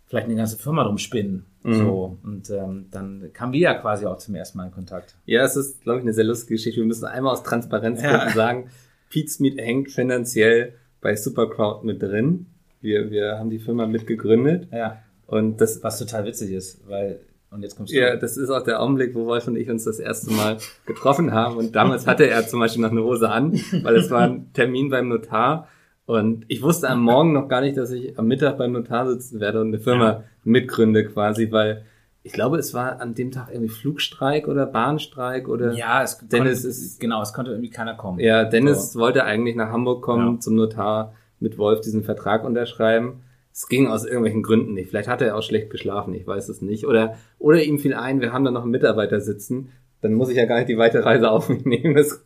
vielleicht 0.07 0.27
eine 0.27 0.35
ganze 0.35 0.57
Firma 0.57 0.83
drum 0.83 0.97
spinnen. 0.97 1.45
So. 1.67 2.19
Und 2.23 2.47
ähm, 2.51 2.85
dann 2.91 3.31
kamen 3.33 3.51
wir 3.53 3.59
ja 3.59 3.73
quasi 3.73 4.05
auch 4.05 4.17
zum 4.19 4.35
ersten 4.35 4.59
Mal 4.59 4.65
in 4.67 4.71
Kontakt. 4.71 5.15
Ja, 5.25 5.43
es 5.43 5.55
ist, 5.55 5.81
glaube 5.81 5.97
ich, 5.99 6.03
eine 6.05 6.13
sehr 6.13 6.23
lustige 6.25 6.53
Geschichte. 6.55 6.79
Wir 6.79 6.85
müssen 6.85 7.05
einmal 7.05 7.33
aus 7.33 7.41
Transparenzgründen 7.41 8.19
Ja. 8.27 8.29
sagen, 8.35 8.69
Pete's 9.09 9.39
Meat 9.39 9.57
hängt 9.57 9.89
finanziell 9.91 10.73
bei 11.01 11.15
Supercrowd 11.15 11.83
mit 11.83 12.03
drin. 12.03 12.45
Wir, 12.81 13.09
wir 13.09 13.39
haben 13.39 13.49
die 13.49 13.57
Firma 13.57 13.87
mitgegründet 13.87 14.67
Ja, 14.71 14.99
und 15.25 15.59
das, 15.59 15.81
was 15.83 15.97
total 15.97 16.25
witzig 16.25 16.51
ist, 16.51 16.87
weil, 16.87 17.19
und 17.49 17.63
jetzt 17.63 17.75
kommst 17.75 17.91
du. 17.91 17.97
ja, 17.97 18.15
das 18.15 18.37
ist 18.37 18.51
auch 18.51 18.61
der 18.61 18.79
Augenblick, 18.79 19.15
wo 19.15 19.25
Wolf 19.25 19.47
und 19.47 19.55
ich 19.55 19.67
uns 19.71 19.85
das 19.85 19.97
erste 19.97 20.31
Mal 20.33 20.57
getroffen 20.85 21.31
haben. 21.31 21.57
Und 21.57 21.75
damals 21.75 22.05
hatte 22.05 22.29
er 22.29 22.47
zum 22.47 22.59
Beispiel 22.59 22.83
noch 22.83 22.91
eine 22.91 23.01
Hose 23.03 23.27
an, 23.31 23.53
weil 23.81 23.95
es 23.95 24.11
war 24.11 24.21
ein 24.21 24.53
Termin 24.53 24.89
beim 24.91 25.07
Notar. 25.09 25.67
Und 26.05 26.45
ich 26.49 26.61
wusste 26.61 26.89
am 26.89 27.01
Morgen 27.01 27.33
noch 27.33 27.47
gar 27.47 27.61
nicht, 27.61 27.77
dass 27.77 27.91
ich 27.91 28.17
am 28.19 28.27
Mittag 28.27 28.57
beim 28.57 28.71
Notar 28.73 29.07
sitzen 29.07 29.39
werde 29.39 29.61
und 29.61 29.67
eine 29.69 29.79
Firma 29.79 30.23
mitgründe 30.43 31.05
quasi, 31.05 31.51
weil 31.51 31.83
ich 32.21 32.31
glaube, 32.33 32.57
es 32.57 32.73
war 32.73 33.01
an 33.01 33.13
dem 33.15 33.31
Tag 33.31 33.49
irgendwie 33.51 33.69
Flugstreik 33.73 34.47
oder 34.47 34.65
Bahnstreik 34.65 35.47
oder 35.47 35.73
ja, 35.73 36.01
es 36.03 36.17
Dennis 36.19 36.61
konnte, 36.63 36.67
ist- 36.69 36.99
genau, 36.99 37.21
es 37.21 37.33
konnte 37.33 37.51
irgendwie 37.51 37.69
keiner 37.69 37.95
kommen. 37.95 38.19
Ja, 38.19 38.45
Dennis 38.45 38.95
wollte 38.95 39.23
eigentlich 39.23 39.55
nach 39.55 39.69
Hamburg 39.71 40.01
kommen 40.03 40.35
Ja. 40.35 40.39
zum 40.39 40.55
Notar 40.55 41.13
mit 41.39 41.57
Wolf 41.57 41.81
diesen 41.81 42.03
Vertrag 42.03 42.43
unterschreiben. 42.43 43.21
Es 43.51 43.67
ging 43.67 43.87
aus 43.87 44.05
irgendwelchen 44.05 44.43
Gründen 44.43 44.73
nicht. 44.73 44.89
Vielleicht 44.89 45.07
hat 45.07 45.21
er 45.21 45.35
auch 45.37 45.43
schlecht 45.43 45.69
geschlafen, 45.69 46.13
ich 46.13 46.25
weiß 46.27 46.49
es 46.49 46.61
nicht. 46.61 46.85
Oder, 46.85 47.15
oder 47.39 47.63
ihm 47.63 47.79
fiel 47.79 47.93
ein, 47.93 48.21
wir 48.21 48.33
haben 48.33 48.43
da 48.43 48.51
noch 48.51 48.63
einen 48.63 48.71
Mitarbeiter 48.71 49.21
sitzen. 49.21 49.69
Dann 50.01 50.13
muss 50.13 50.29
ich 50.29 50.37
ja 50.37 50.45
gar 50.45 50.57
nicht 50.57 50.69
die 50.69 50.77
weite 50.77 51.05
Reise 51.05 51.29
auf 51.31 51.49
mich 51.49 51.63
nehmen. 51.65 51.95
Das 51.95 52.23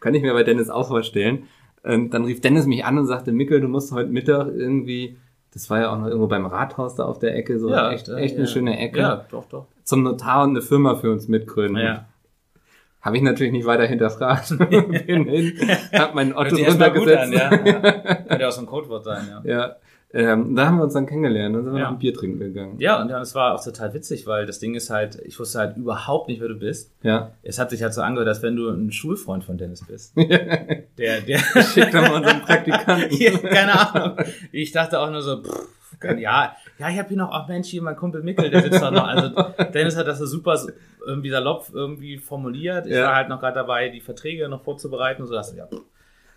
kann 0.00 0.14
ich 0.14 0.22
mir 0.22 0.32
bei 0.32 0.42
Dennis 0.42 0.68
auch 0.70 0.88
vorstellen. 0.88 1.44
Und 1.88 2.10
dann 2.10 2.26
rief 2.26 2.42
Dennis 2.42 2.66
mich 2.66 2.84
an 2.84 2.98
und 2.98 3.06
sagte, 3.06 3.32
Mikkel, 3.32 3.62
du 3.62 3.68
musst 3.68 3.92
heute 3.92 4.10
Mittag 4.10 4.48
irgendwie, 4.48 5.16
das 5.54 5.70
war 5.70 5.80
ja 5.80 5.90
auch 5.90 5.98
noch 5.98 6.06
irgendwo 6.06 6.26
beim 6.26 6.44
Rathaus 6.44 6.94
da 6.96 7.06
auf 7.06 7.18
der 7.18 7.34
Ecke, 7.34 7.58
so 7.58 7.72
echt, 7.74 8.10
echt 8.10 8.34
eine 8.34 8.44
ja. 8.44 8.46
schöne 8.46 8.78
Ecke, 8.78 8.98
Ja, 8.98 9.24
doch, 9.30 9.46
doch. 9.46 9.66
zum 9.84 10.02
Notar 10.02 10.44
und 10.44 10.50
eine 10.50 10.60
Firma 10.60 10.96
für 10.96 11.10
uns 11.10 11.28
mitgründen. 11.28 11.82
Ja. 11.82 12.04
Habe 13.00 13.16
ich 13.16 13.22
natürlich 13.22 13.52
nicht 13.52 13.64
weiter 13.64 13.86
hinterfragt. 13.86 14.58
Bin 15.06 15.24
hin, 15.24 15.54
hab 15.94 16.14
meinen 16.14 16.34
Otto 16.34 16.56
gut 16.56 16.66
an, 16.66 16.72
runtergesetzt. 16.72 17.32
ja. 17.32 17.52
ja. 17.54 17.80
Könnte 17.80 18.38
ja 18.38 18.48
auch 18.48 18.52
so 18.52 18.60
ein 18.60 18.66
Codewort 18.66 19.04
sein, 19.04 19.26
ja. 19.30 19.50
Ja, 19.50 19.76
ähm, 20.14 20.56
da 20.56 20.66
haben 20.66 20.78
wir 20.78 20.84
uns 20.84 20.94
dann 20.94 21.06
kennengelernt. 21.06 21.54
Dann 21.54 21.64
sind 21.64 21.72
wir 21.74 21.80
Ja. 21.80 21.84
noch 21.86 21.92
ein 21.92 21.98
Bier 21.98 22.14
trinken 22.14 22.38
gegangen. 22.38 22.76
Ja, 22.78 23.00
und 23.02 23.10
ja, 23.10 23.18
das 23.18 23.34
war 23.34 23.54
auch 23.54 23.62
total 23.62 23.92
witzig, 23.92 24.26
weil 24.26 24.46
das 24.46 24.58
Ding 24.58 24.74
ist 24.74 24.88
halt, 24.90 25.16
ich 25.24 25.38
wusste 25.38 25.58
halt 25.58 25.76
überhaupt 25.76 26.28
nicht, 26.28 26.40
wer 26.40 26.48
du 26.48 26.54
bist. 26.54 26.92
Ja. 27.02 27.32
Es 27.42 27.58
hat 27.58 27.70
sich 27.70 27.82
halt 27.82 27.92
so 27.92 28.00
angehört, 28.00 28.28
als 28.28 28.42
wenn 28.42 28.56
du 28.56 28.68
ein 28.70 28.90
Schulfreund 28.90 29.44
von 29.44 29.58
Dennis 29.58 29.84
bist. 29.86 30.14
Der, 30.16 31.20
der, 31.20 31.38
Schick 31.38 31.92
doch 31.92 32.02
mal 32.02 32.14
unseren 32.16 32.40
Praktikanten. 32.40 33.08
ja, 33.16 33.38
keine 33.38 33.94
Ahnung. 33.94 34.16
Ich 34.50 34.72
dachte 34.72 34.98
auch 34.98 35.10
nur 35.10 35.22
so, 35.22 35.42
pff, 35.42 35.68
ja, 36.18 36.56
ja, 36.78 36.88
ich 36.90 36.98
habe 36.98 37.08
hier 37.08 37.16
noch, 37.16 37.30
ach 37.30 37.46
Mensch, 37.46 37.68
hier 37.68 37.82
mein 37.82 37.94
Kumpel 37.96 38.22
Mickel, 38.22 38.50
der 38.50 38.62
sitzt 38.62 38.80
da 38.82 38.90
noch. 38.90 39.06
Also 39.06 39.30
Dennis 39.74 39.96
hat 39.96 40.06
das 40.08 40.18
so 40.18 40.26
super 40.26 40.58
irgendwie 41.06 41.30
salopp 41.30 41.66
irgendwie 41.72 42.18
formuliert. 42.18 42.86
Ich 42.86 42.92
Ja. 42.94 43.04
war 43.06 43.14
halt 43.16 43.28
noch 43.28 43.38
gerade 43.40 43.54
dabei, 43.54 43.88
die 43.90 44.00
Verträge 44.00 44.48
noch 44.48 44.62
vorzubereiten 44.64 45.22
und 45.22 45.28
so. 45.28 45.34
Dachte, 45.34 45.56
ja, 45.56 45.66
pff, 45.66 45.82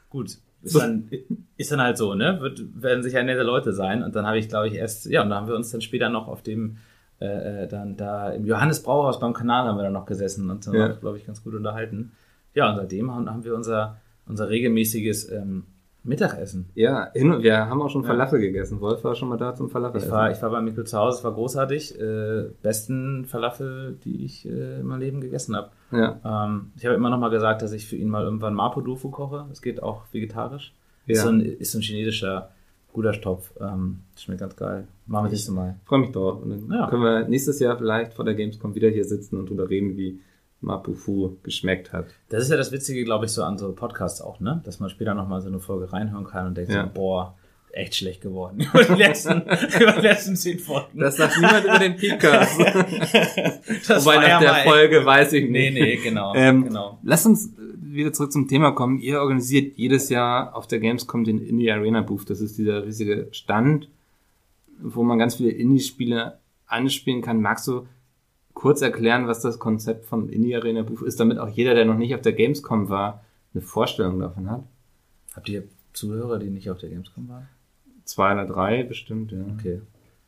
gut. 0.10 0.32
Ist 0.64 0.78
dann, 0.78 1.10
ist 1.58 1.72
dann 1.72 1.82
halt 1.82 1.98
so, 1.98 2.14
ne? 2.14 2.38
Wird, 2.42 2.62
werden 2.82 3.04
sicher 3.04 3.24
nette 3.24 3.44
Leute 3.44 3.74
sein. 3.74 4.04
Und 4.04 4.16
dann 4.16 4.26
habe 4.28 4.38
ich, 4.38 4.48
glaube 4.50 4.68
ich, 4.68 4.76
erst, 4.76 5.06
ja, 5.06 5.24
und 5.24 5.30
dann 5.30 5.40
haben 5.40 5.48
wir 5.48 5.56
uns 5.56 5.72
dann 5.72 5.82
später 5.82 6.10
noch 6.10 6.28
auf 6.28 6.42
dem, 6.42 6.78
äh, 7.20 7.64
äh, 7.64 7.68
dann 7.68 7.98
da 7.98 8.30
im 8.30 8.46
Johannes 8.46 8.82
Brauhaus 8.84 9.20
beim 9.20 9.34
Kanal 9.34 9.68
haben 9.68 9.78
wir 9.78 9.84
dann 9.84 9.94
noch 9.94 10.06
gesessen 10.06 10.50
und 10.50 10.66
dann 10.68 10.74
Ja. 10.74 10.88
glaube 10.90 11.18
ich, 11.18 11.26
ganz 11.26 11.44
gut 11.44 11.54
unterhalten. 11.56 12.12
Ja, 12.54 12.70
und 12.70 12.78
seitdem 12.78 13.12
haben, 13.14 13.30
haben 13.30 13.44
wir 13.44 13.56
unser, 13.56 13.98
unser 14.28 14.50
regelmäßiges 14.50 15.32
ähm, 15.32 15.64
Mittagessen. 16.04 16.70
Ja, 16.74 17.12
hin, 17.14 17.44
wir 17.44 17.58
haben 17.68 17.82
auch 17.82 17.90
schon 17.90 18.04
Falafel 18.04 18.40
gegessen. 18.40 18.82
Wolf 18.82 19.04
war 19.04 19.14
schon 19.14 19.30
mal 19.30 19.38
da 19.38 19.54
zum 19.54 19.70
Falafel. 19.70 20.02
Ich 20.02 20.10
war, 20.10 20.32
ich 20.32 20.42
war 20.42 20.50
bei 20.50 20.62
Mikkel 20.62 20.86
zu 20.86 20.98
Hause, 20.98 21.20
es 21.20 21.24
war 21.24 21.34
großartig. 21.34 22.00
Äh, 22.00 22.46
besten 22.64 23.26
Falafel, 23.26 23.98
die 24.04 24.26
ich 24.26 24.48
äh, 24.48 24.80
in 24.80 24.86
meinem 24.88 25.00
Leben 25.02 25.22
gegessen 25.22 25.56
habe. 25.56 25.70
Ja. 25.92 26.46
Ähm, 26.46 26.72
ich 26.78 26.86
habe 26.86 26.96
immer 26.96 27.10
noch 27.10 27.20
mal 27.20 27.30
gesagt, 27.30 27.62
dass 27.62 27.72
ich 27.74 27.86
für 27.88 27.96
ihn 27.96 28.10
mal 28.10 28.24
irgendwann 28.24 28.54
Mapo 28.54 28.82
Tofu 28.82 29.10
koche. 29.10 29.46
Das 29.50 29.62
geht 29.62 29.82
auch 29.84 30.04
vegetarisch. 30.12 30.74
Ja. 31.06 31.14
Ist, 31.14 31.22
so 31.24 31.30
ein, 31.30 31.42
ist 31.42 31.72
so 31.72 31.80
ein 31.80 31.82
chinesischer 31.82 32.50
Gulasch-Topf. 32.94 33.52
Ähm, 33.60 34.00
schmeckt 34.18 34.42
ganz 34.42 34.56
geil. 34.56 34.88
Machen 35.06 35.24
wir 35.26 35.30
das 35.30 35.32
nächste 35.34 35.52
Mal. 35.54 35.76
Freue 35.86 36.00
mich 36.00 36.12
drauf. 36.12 36.42
Und 36.42 36.50
dann 36.50 36.72
Ja. 36.80 36.88
können 36.90 37.04
wir 37.04 37.28
nächstes 37.28 37.60
Jahr 37.60 37.78
vielleicht 37.78 38.14
vor 38.14 38.26
der 38.26 38.36
Gamescom 38.36 38.76
wieder 38.76 38.90
hier 38.90 39.06
sitzen 39.06 39.38
und 39.38 39.50
drüber 39.50 39.70
reden, 39.70 39.98
wie 39.98 40.20
Mapufu 40.62 41.38
geschmeckt 41.44 41.92
hat. 41.92 42.06
Das 42.30 42.44
ist 42.44 42.50
ja 42.52 42.58
das 42.58 42.72
Witzige, 42.72 43.04
glaube 43.04 43.26
ich, 43.26 43.32
so 43.32 43.44
an 43.44 43.58
so 43.58 43.72
Podcasts 43.74 44.22
auch, 44.22 44.40
ne? 44.40 44.62
Dass 44.64 44.80
man 44.80 44.90
später 44.90 45.14
noch 45.16 45.28
mal 45.28 45.42
so 45.42 45.48
eine 45.50 45.60
Folge 45.60 45.92
reinhören 45.92 46.26
kann 46.26 46.48
und 46.48 46.58
denkt 46.58 46.72
Ja. 46.72 46.84
so, 46.84 46.90
boah, 46.94 47.36
echt 47.74 47.96
schlecht 47.96 48.22
geworden. 48.22 48.62
Über 48.74 48.84
die 48.84 48.94
letzten, 48.94 49.42
über 49.42 49.92
die 49.94 50.02
letzten 50.02 50.36
zehn 50.36 50.60
Folgen. 50.60 51.00
Das 51.00 51.18
sagt 51.18 51.38
niemand 51.38 51.66
über 51.66 51.80
den 51.80 51.96
Podcast. 51.96 52.60
Wobei 54.06 54.28
nach 54.28 54.40
der 54.40 54.56
Folge 54.64 55.06
weiß 55.06 55.34
ich 55.34 55.50
nicht. 55.50 55.52
Nee, 55.52 55.72
nee, 55.72 55.96
genau. 55.98 56.34
Ähm, 56.36 56.66
genau. 56.66 57.00
Lass 57.04 57.26
uns 57.26 57.52
wieder 57.82 58.14
zurück 58.14 58.32
zum 58.32 58.48
Thema 58.48 58.72
kommen. 58.72 59.00
Ihr 59.00 59.20
organisiert 59.20 59.78
jedes 59.78 60.10
Jahr 60.10 60.56
auf 60.56 60.68
der 60.68 60.80
Gamescom 60.80 61.24
den 61.24 61.40
Indie 61.40 61.72
Arena 61.72 62.02
Booth. 62.02 62.30
Das 62.30 62.42
ist 62.42 62.58
dieser 62.58 62.86
riesige 62.86 63.28
Stand, 63.32 63.90
wo 64.80 65.04
man 65.04 65.18
ganz 65.18 65.36
viele 65.36 65.52
Indie-Spiele 65.52 66.40
anspielen 66.68 67.22
kann. 67.22 67.42
Magst 67.42 67.68
du 67.68 67.88
kurz 68.54 68.82
erklären, 68.82 69.28
was 69.28 69.42
das 69.42 69.60
Konzept 69.60 70.06
vom 70.06 70.30
Indie 70.30 70.56
Arena 70.56 70.84
Booth 70.84 71.02
ist, 71.02 71.20
damit 71.20 71.38
auch 71.38 71.50
jeder, 71.50 71.74
der 71.74 71.86
noch 71.86 71.98
nicht 71.98 72.16
auf 72.16 72.22
der 72.22 72.34
Gamescom 72.34 72.90
war, 72.90 73.24
eine 73.54 73.62
Vorstellung 73.62 74.20
davon 74.20 74.50
hat? 74.50 74.64
Habt 75.36 75.50
ihr 75.50 75.64
Zuhörer, 75.94 76.40
die 76.40 76.50
nicht 76.50 76.70
auf 76.70 76.78
der 76.78 76.90
Gamescom 76.90 77.28
waren? 77.28 77.48
Zwei 78.06 78.34
oder 78.34 78.46
drei 78.46 78.84
bestimmt, 78.84 79.32
ja. 79.32 79.40
Okay. 79.58 79.82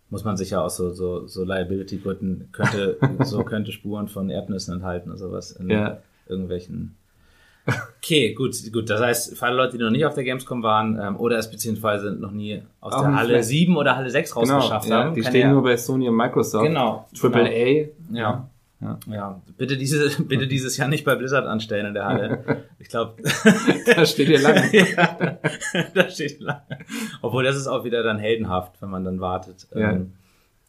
Muss 0.10 0.24
man 0.24 0.38
sicher 0.38 0.63
aus 0.63 0.77
so, 0.77 0.92
so, 0.92 1.25
so 1.27 1.44
Liability-Gründen, 1.44 2.50
könnte, 2.51 2.98
so 3.24 3.44
könnte 3.44 3.72
Spuren 3.72 4.08
von 4.08 4.30
Erdnüssen 4.30 4.74
enthalten 4.75 5.10
oder 5.10 5.18
sowas 5.18 5.51
in 5.51 5.70
Ja. 5.70 6.00
irgendwelchen. 6.27 6.96
Okay, 7.98 8.34
gut, 8.34 8.56
gut. 8.74 8.89
Das 8.89 9.00
heißt, 9.01 9.38
für 9.38 9.46
alle 9.46 9.56
Leute, 9.56 9.77
die 9.77 9.84
noch 9.84 9.89
nicht 9.89 10.06
auf 10.06 10.13
der 10.13 10.25
Gamescom 10.25 10.62
waren, 10.63 11.00
ähm, 11.01 11.15
oder 11.18 11.38
es 11.38 11.50
beziehungsweise 11.50 12.12
noch 12.12 12.32
nie 12.32 12.62
aus 12.82 12.94
Auch 12.94 13.01
der 13.03 13.15
Halle 13.15 13.30
schlecht. 13.30 13.46
7 13.46 13.77
oder 13.77 13.96
Halle 13.96 14.10
6 14.10 14.36
rausgeschafft 14.36 14.89
ja, 14.89 15.06
haben. 15.06 15.13
die 15.15 15.24
stehen 15.24 15.42
ja- 15.48 15.51
nur 15.53 15.63
bei 15.63 15.77
Sony 15.77 16.10
und 16.10 16.15
Microsoft. 16.18 16.65
Genau. 16.65 17.08
Triple 17.18 17.44
genau. 17.46 17.53
A. 17.56 18.13
Ja. 18.13 18.20
Ja. 18.20 18.50
Ja, 19.09 19.41
bitte, 19.57 19.77
diese, 19.77 20.23
bitte 20.23 20.47
dieses 20.47 20.77
Jahr 20.77 20.87
nicht 20.87 21.05
bei 21.05 21.15
Blizzard 21.15 21.45
anstellen 21.45 21.87
in 21.87 21.93
der 21.93 22.05
Halle. 22.05 22.65
Ich 22.79 22.89
glaube, 22.89 23.15
Da 23.95 24.05
steht 24.05 24.27
ihr 24.27 24.41
lange. 24.41 24.69
ja, 24.73 25.39
da 25.93 26.09
steht 26.09 26.41
lang. 26.41 26.61
Obwohl, 27.21 27.45
das 27.45 27.55
ist 27.55 27.67
auch 27.67 27.85
wieder 27.85 28.03
dann 28.03 28.19
heldenhaft, 28.19 28.81
wenn 28.81 28.89
man 28.89 29.05
dann 29.05 29.21
wartet. 29.21 29.67
Ja. 29.73 29.93
Ähm, 29.93 30.13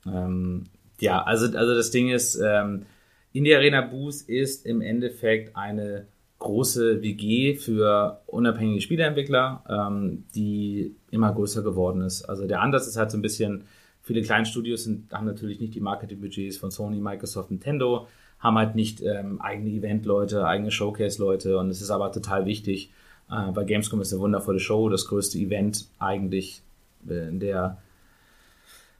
ähm, 0.07 0.65
ja, 1.01 1.23
also, 1.23 1.47
also 1.59 1.75
das 1.75 1.91
Ding 1.91 2.11
ist, 2.11 2.37
ähm, 2.37 2.87
Indie 3.33 3.55
Arena 3.57 3.81
Boost 3.81 4.29
ist 4.29 4.65
im 4.65 4.81
Endeffekt 4.81 5.57
eine 5.57 6.07
große 6.39 7.03
WG 7.03 7.57
für 7.57 8.21
unabhängige 8.27 8.81
Spieleentwickler, 8.81 9.65
ähm, 9.69 10.25
die 10.37 10.95
immer 11.11 11.33
größer 11.33 11.63
geworden 11.63 12.03
ist. 12.03 12.25
Also 12.25 12.47
der 12.47 12.61
Ansatz 12.61 12.87
ist 12.87 12.97
halt 12.97 13.11
so 13.11 13.19
ein 13.19 13.23
bisschen, 13.23 13.65
viele 14.05 14.23
kleine 14.23 14.47
Studios 14.47 14.85
sind, 14.85 15.13
haben 15.13 15.27
natürlich 15.27 15.59
nicht 15.59 15.75
die 15.75 15.81
Marketingbudgets 15.81 16.59
von 16.59 16.71
Sony, 16.71 17.01
Microsoft, 17.01 17.51
Nintendo, 17.51 18.07
haben 18.39 18.59
halt 18.59 18.77
nicht 18.77 19.03
ähm, 19.03 19.41
eigene 19.41 19.71
Event-Leute, 19.71 20.47
eigene 20.47 20.71
Showcase-Leute 20.71 21.59
und 21.59 21.71
es 21.71 21.81
ist 21.81 21.91
aber 21.91 22.13
total 22.13 22.45
wichtig, 22.45 22.93
äh, 23.31 23.51
bei 23.51 23.65
Gamescom 23.65 24.01
ist 24.03 24.13
eine 24.13 24.21
wundervolle 24.21 24.61
Show, 24.61 24.89
das 24.91 25.07
größte 25.07 25.39
Event 25.39 25.87
eigentlich 25.99 26.63
äh, 27.09 27.29
in 27.29 27.41
der 27.41 27.79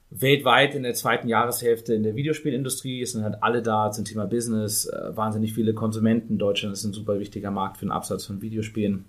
weltweit 0.09 0.75
in 0.75 0.83
der 0.83 0.93
zweiten 0.93 1.27
Jahreshälfte 1.27 1.93
in 1.93 2.03
der 2.03 2.15
Videospielindustrie. 2.15 3.01
Es 3.01 3.11
sind 3.11 3.23
halt 3.23 3.43
alle 3.43 3.61
da 3.61 3.91
zum 3.91 4.05
Thema 4.05 4.25
Business, 4.25 4.85
äh, 4.85 5.15
wahnsinnig 5.15 5.53
viele 5.53 5.73
Konsumenten. 5.73 6.37
Deutschland 6.37 6.73
ist 6.73 6.83
ein 6.83 6.93
super 6.93 7.19
wichtiger 7.19 7.51
Markt 7.51 7.77
für 7.77 7.85
den 7.85 7.91
Absatz 7.91 8.25
von 8.25 8.41
Videospielen. 8.41 9.05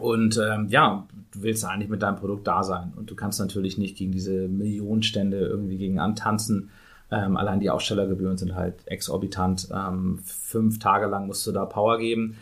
Und 0.00 0.38
ähm, 0.38 0.68
ja, 0.68 1.06
du 1.32 1.42
willst 1.42 1.64
eigentlich 1.64 1.88
mit 1.88 2.02
deinem 2.02 2.16
Produkt 2.16 2.46
da 2.46 2.62
sein. 2.62 2.92
Und 2.96 3.10
du 3.10 3.14
kannst 3.14 3.40
natürlich 3.40 3.78
nicht 3.78 3.96
gegen 3.96 4.12
diese 4.12 4.48
Millionenstände 4.48 5.38
irgendwie 5.38 5.78
gegen 5.78 5.98
antanzen. 5.98 6.70
Ähm, 7.10 7.36
allein 7.36 7.60
die 7.60 7.70
Ausstellergebühren 7.70 8.36
sind 8.36 8.54
halt 8.54 8.86
exorbitant. 8.86 9.68
Ähm, 9.72 10.18
fünf 10.24 10.78
Tage 10.78 11.06
lang 11.06 11.26
musst 11.26 11.46
du 11.46 11.52
da 11.52 11.64
Power 11.64 11.98
geben. 11.98 12.36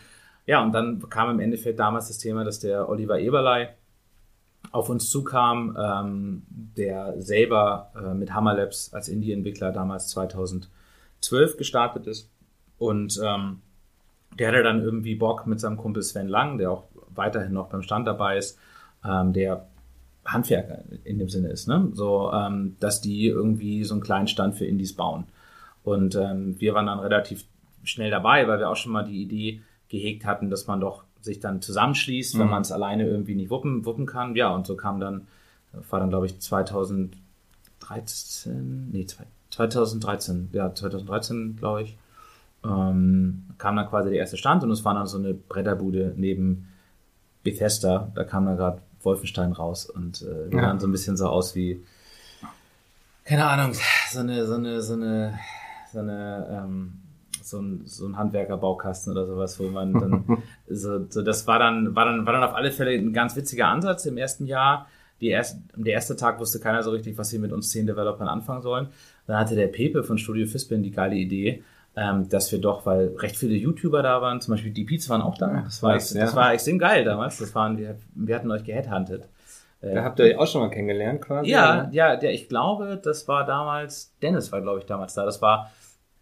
Ja, 0.45 0.63
und 0.63 0.73
dann 0.73 1.07
kam 1.09 1.29
im 1.29 1.39
Endeffekt 1.39 1.79
damals 1.79 2.07
das 2.07 2.17
Thema, 2.17 2.43
dass 2.43 2.59
der 2.59 2.89
Oliver 2.89 3.19
Eberlei 3.19 3.75
auf 4.71 4.89
uns 4.89 5.09
zukam, 5.09 5.77
ähm, 5.79 6.43
der 6.49 7.21
selber 7.21 7.91
äh, 7.95 8.13
mit 8.13 8.33
Hammer 8.33 8.55
Labs 8.55 8.93
als 8.93 9.07
Indie-Entwickler 9.07 9.71
damals 9.71 10.09
2012 10.09 11.57
gestartet 11.57 12.07
ist. 12.07 12.31
Und 12.77 13.19
ähm, 13.23 13.61
der 14.37 14.49
hatte 14.49 14.63
dann 14.63 14.81
irgendwie 14.81 15.15
Bock 15.15 15.47
mit 15.47 15.59
seinem 15.59 15.77
Kumpel 15.77 16.03
Sven 16.03 16.27
Lang, 16.27 16.57
der 16.57 16.71
auch 16.71 16.83
weiterhin 17.17 17.53
noch 17.53 17.69
beim 17.69 17.81
Stand 17.81 18.07
dabei 18.07 18.37
ist, 18.37 18.57
ähm, 19.03 19.33
der 19.33 19.65
Handwerker 20.25 20.79
in 21.03 21.19
dem 21.19 21.29
Sinne 21.29 21.49
ist, 21.49 21.67
ne? 21.67 21.89
So, 21.93 22.31
ähm, 22.33 22.75
dass 22.79 23.01
die 23.01 23.27
irgendwie 23.27 23.83
so 23.83 23.93
einen 23.93 24.01
kleinen 24.03 24.27
Stand 24.27 24.55
für 24.55 24.65
Indies 24.65 24.95
bauen. 24.95 25.25
Und 25.83 26.15
ähm, 26.15 26.59
wir 26.59 26.73
waren 26.73 26.87
dann 26.87 26.99
relativ 26.99 27.45
schnell 27.83 28.09
dabei, 28.09 28.47
weil 28.47 28.57
wir 28.59 28.69
auch 28.69 28.75
schon 28.75 28.91
mal 28.91 29.03
die 29.05 29.21
Idee 29.21 29.61
gehegt 29.87 30.25
hatten, 30.25 30.49
dass 30.49 30.65
man 30.65 30.79
doch 30.79 31.03
sich 31.21 31.39
dann 31.39 31.61
zusammenschließt, 31.61 32.37
wenn 32.39 32.45
Mhm. 32.45 32.51
man 32.51 32.61
es 32.63 32.71
alleine 32.71 33.05
irgendwie 33.07 33.35
nicht 33.35 33.51
wuppen, 33.51 33.85
wuppen 33.85 34.07
kann. 34.07 34.35
Ja, 34.35 34.53
und 34.55 34.65
so 34.65 34.75
kam 34.75 34.99
dann, 34.99 35.27
war 35.89 35.99
dann 35.99 36.09
glaube 36.09 36.25
ich 36.25 36.39
2013, 36.39 38.89
nee, 38.91 39.05
zwei- 39.05 39.25
2013, 39.51 40.49
ja, 40.53 40.73
2013 40.73 41.55
glaube 41.57 41.83
ich, 41.83 41.97
ähm, 42.63 43.43
kam 43.57 43.75
dann 43.75 43.87
quasi 43.87 44.09
der 44.09 44.19
erste 44.19 44.37
Stand 44.37 44.63
und 44.63 44.71
es 44.71 44.83
war 44.83 44.95
dann 44.95 45.05
so 45.07 45.17
eine 45.19 45.33
Bretterbude 45.33 46.13
neben 46.17 46.67
Bethesda, 47.45 48.11
da 48.13 48.25
kam 48.25 48.45
dann 48.45 48.57
gerade 48.57 48.81
Wolfenstein 49.03 49.53
raus 49.53 49.85
und 49.85 50.21
äh, 50.23 50.51
wir 50.51 50.57
Ja. 50.57 50.63
sahen 50.65 50.79
so 50.81 50.87
ein 50.87 50.91
bisschen 50.91 51.15
so 51.15 51.27
aus 51.27 51.55
wie, 51.55 51.81
keine 53.23 53.45
Ahnung, 53.45 53.73
so 54.11 54.19
eine, 54.19 54.45
so 54.45 54.55
eine, 54.55 54.81
so 54.81 54.93
eine, 54.93 55.39
so 55.93 55.99
eine, 55.99 56.47
ähm, 56.65 56.93
so 57.41 57.59
ein, 57.59 57.81
so 57.85 58.07
ein 58.07 58.17
Handwerkerbaukasten 58.17 59.11
oder 59.13 59.25
sowas, 59.25 59.59
wo 59.59 59.69
man 59.69 59.93
dann, 59.93 60.43
so, 60.69 61.05
so 61.09 61.21
das 61.21 61.45
war 61.47 61.59
dann, 61.59 61.95
war 61.95 62.05
dann, 62.05 62.25
war 62.25 62.33
dann 62.33 62.43
auf 62.43 62.53
alle 62.55 62.71
Fälle 62.71 62.91
ein 62.91 63.13
ganz 63.13 63.35
witziger 63.35 63.67
Ansatz 63.67 64.05
im 64.05 64.17
ersten 64.17 64.45
Jahr. 64.47 64.87
Die 65.21 65.27
erst, 65.27 65.57
der 65.75 65.93
erste 65.93 66.15
Tag 66.17 66.39
wusste 66.39 66.59
keiner 66.59 66.83
so 66.83 66.91
richtig, 66.91 67.17
was 67.17 67.29
sie 67.29 67.39
mit 67.39 67.53
uns 67.53 67.69
zehn 67.69 67.85
Developern 67.87 68.27
anfangen 68.27 68.61
sollen. 68.61 68.87
Dann 69.27 69.37
hatte 69.39 69.55
der 69.55 69.67
Pepe 69.67 70.03
von 70.03 70.17
Studio 70.17 70.45
Fispin 70.45 70.83
die 70.83 70.91
geile 70.91 71.15
Idee, 71.15 71.63
ähm, 71.95 72.27
dass 72.29 72.51
wir 72.51 72.59
doch, 72.59 72.85
weil 72.85 73.15
recht 73.17 73.35
viele 73.37 73.55
YouTuber 73.55 74.03
da 74.03 74.21
waren, 74.21 74.41
zum 74.41 74.53
Beispiel 74.53 74.71
die 74.71 74.83
Beats 74.83 75.09
waren 75.09 75.21
auch 75.21 75.37
da. 75.37 75.61
Das 75.63 75.81
war, 75.81 75.93
Nice, 75.93 76.11
ex- 76.11 76.19
das 76.19 76.31
ja. 76.31 76.35
war 76.35 76.53
extrem 76.53 76.77
geil 76.79 77.03
damals. 77.03 77.37
Das 77.37 77.55
waren, 77.55 77.77
wir, 77.77 77.95
wir 78.15 78.35
hatten 78.35 78.51
euch 78.51 78.63
geheadhuntet. 78.63 79.27
Äh, 79.81 79.93
Da 79.95 80.03
habt 80.03 80.19
ihr 80.19 80.25
euch 80.25 80.37
auch 80.37 80.47
schon 80.47 80.61
mal 80.61 80.69
kennengelernt 80.69 81.21
quasi? 81.21 81.49
ja, 81.49 81.81
oder? 81.83 81.89
ja, 81.93 82.15
der, 82.17 82.33
ich 82.33 82.49
glaube, 82.49 82.99
das 83.01 83.27
war 83.27 83.45
damals, 83.45 84.13
Dennis 84.21 84.51
war, 84.51 84.61
glaube 84.61 84.79
ich, 84.79 84.85
damals 84.85 85.13
da. 85.13 85.25
Das 85.25 85.41
war 85.41 85.71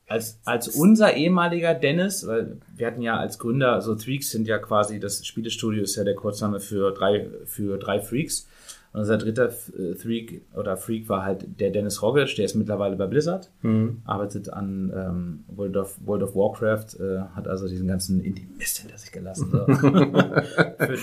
als, 0.07 0.39
als 0.45 0.67
unser 0.67 1.13
ehemaliger 1.15 1.73
Dennis, 1.73 2.27
weil 2.27 2.57
wir 2.75 2.85
hatten 2.87 3.01
ja 3.01 3.17
als 3.17 3.39
Gründer, 3.39 3.71
also 3.73 3.95
Freaks 3.97 4.31
sind 4.31 4.47
ja 4.47 4.59
quasi, 4.59 4.99
das 4.99 5.25
Spielestudio 5.25 5.81
ist 5.81 5.95
ja 5.95 6.03
der 6.03 6.15
Kurzname 6.15 6.59
für 6.59 6.91
drei, 6.91 7.27
für 7.45 7.77
drei 7.79 7.99
Freaks. 7.99 8.47
Und 8.93 8.99
unser 8.99 9.17
dritter 9.17 9.47
äh, 9.47 9.95
Freak 9.95 10.43
oder 10.55 10.77
Freak 10.77 11.09
war 11.09 11.25
halt 11.25 11.59
der 11.59 11.71
Dennis 11.71 12.01
Rogic, 12.03 12.35
der 12.35 12.45
ist 12.45 12.53
mittlerweile 12.53 12.95
bei 12.95 13.07
Blizzard, 13.07 13.49
Mhm. 13.63 14.01
arbeitet 14.05 14.53
an 14.53 14.93
ähm, 14.95 15.43
World, 15.47 15.75
of, 15.77 15.97
World 16.05 16.21
of 16.21 16.35
Warcraft, 16.35 16.99
äh, 16.99 17.21
hat 17.35 17.47
also 17.47 17.67
diesen 17.67 17.87
ganzen 17.87 18.21
Indie-Mist 18.23 18.77
hinter 18.79 18.97
sich 18.99 19.11
gelassen. 19.11 19.49
So. 19.51 19.65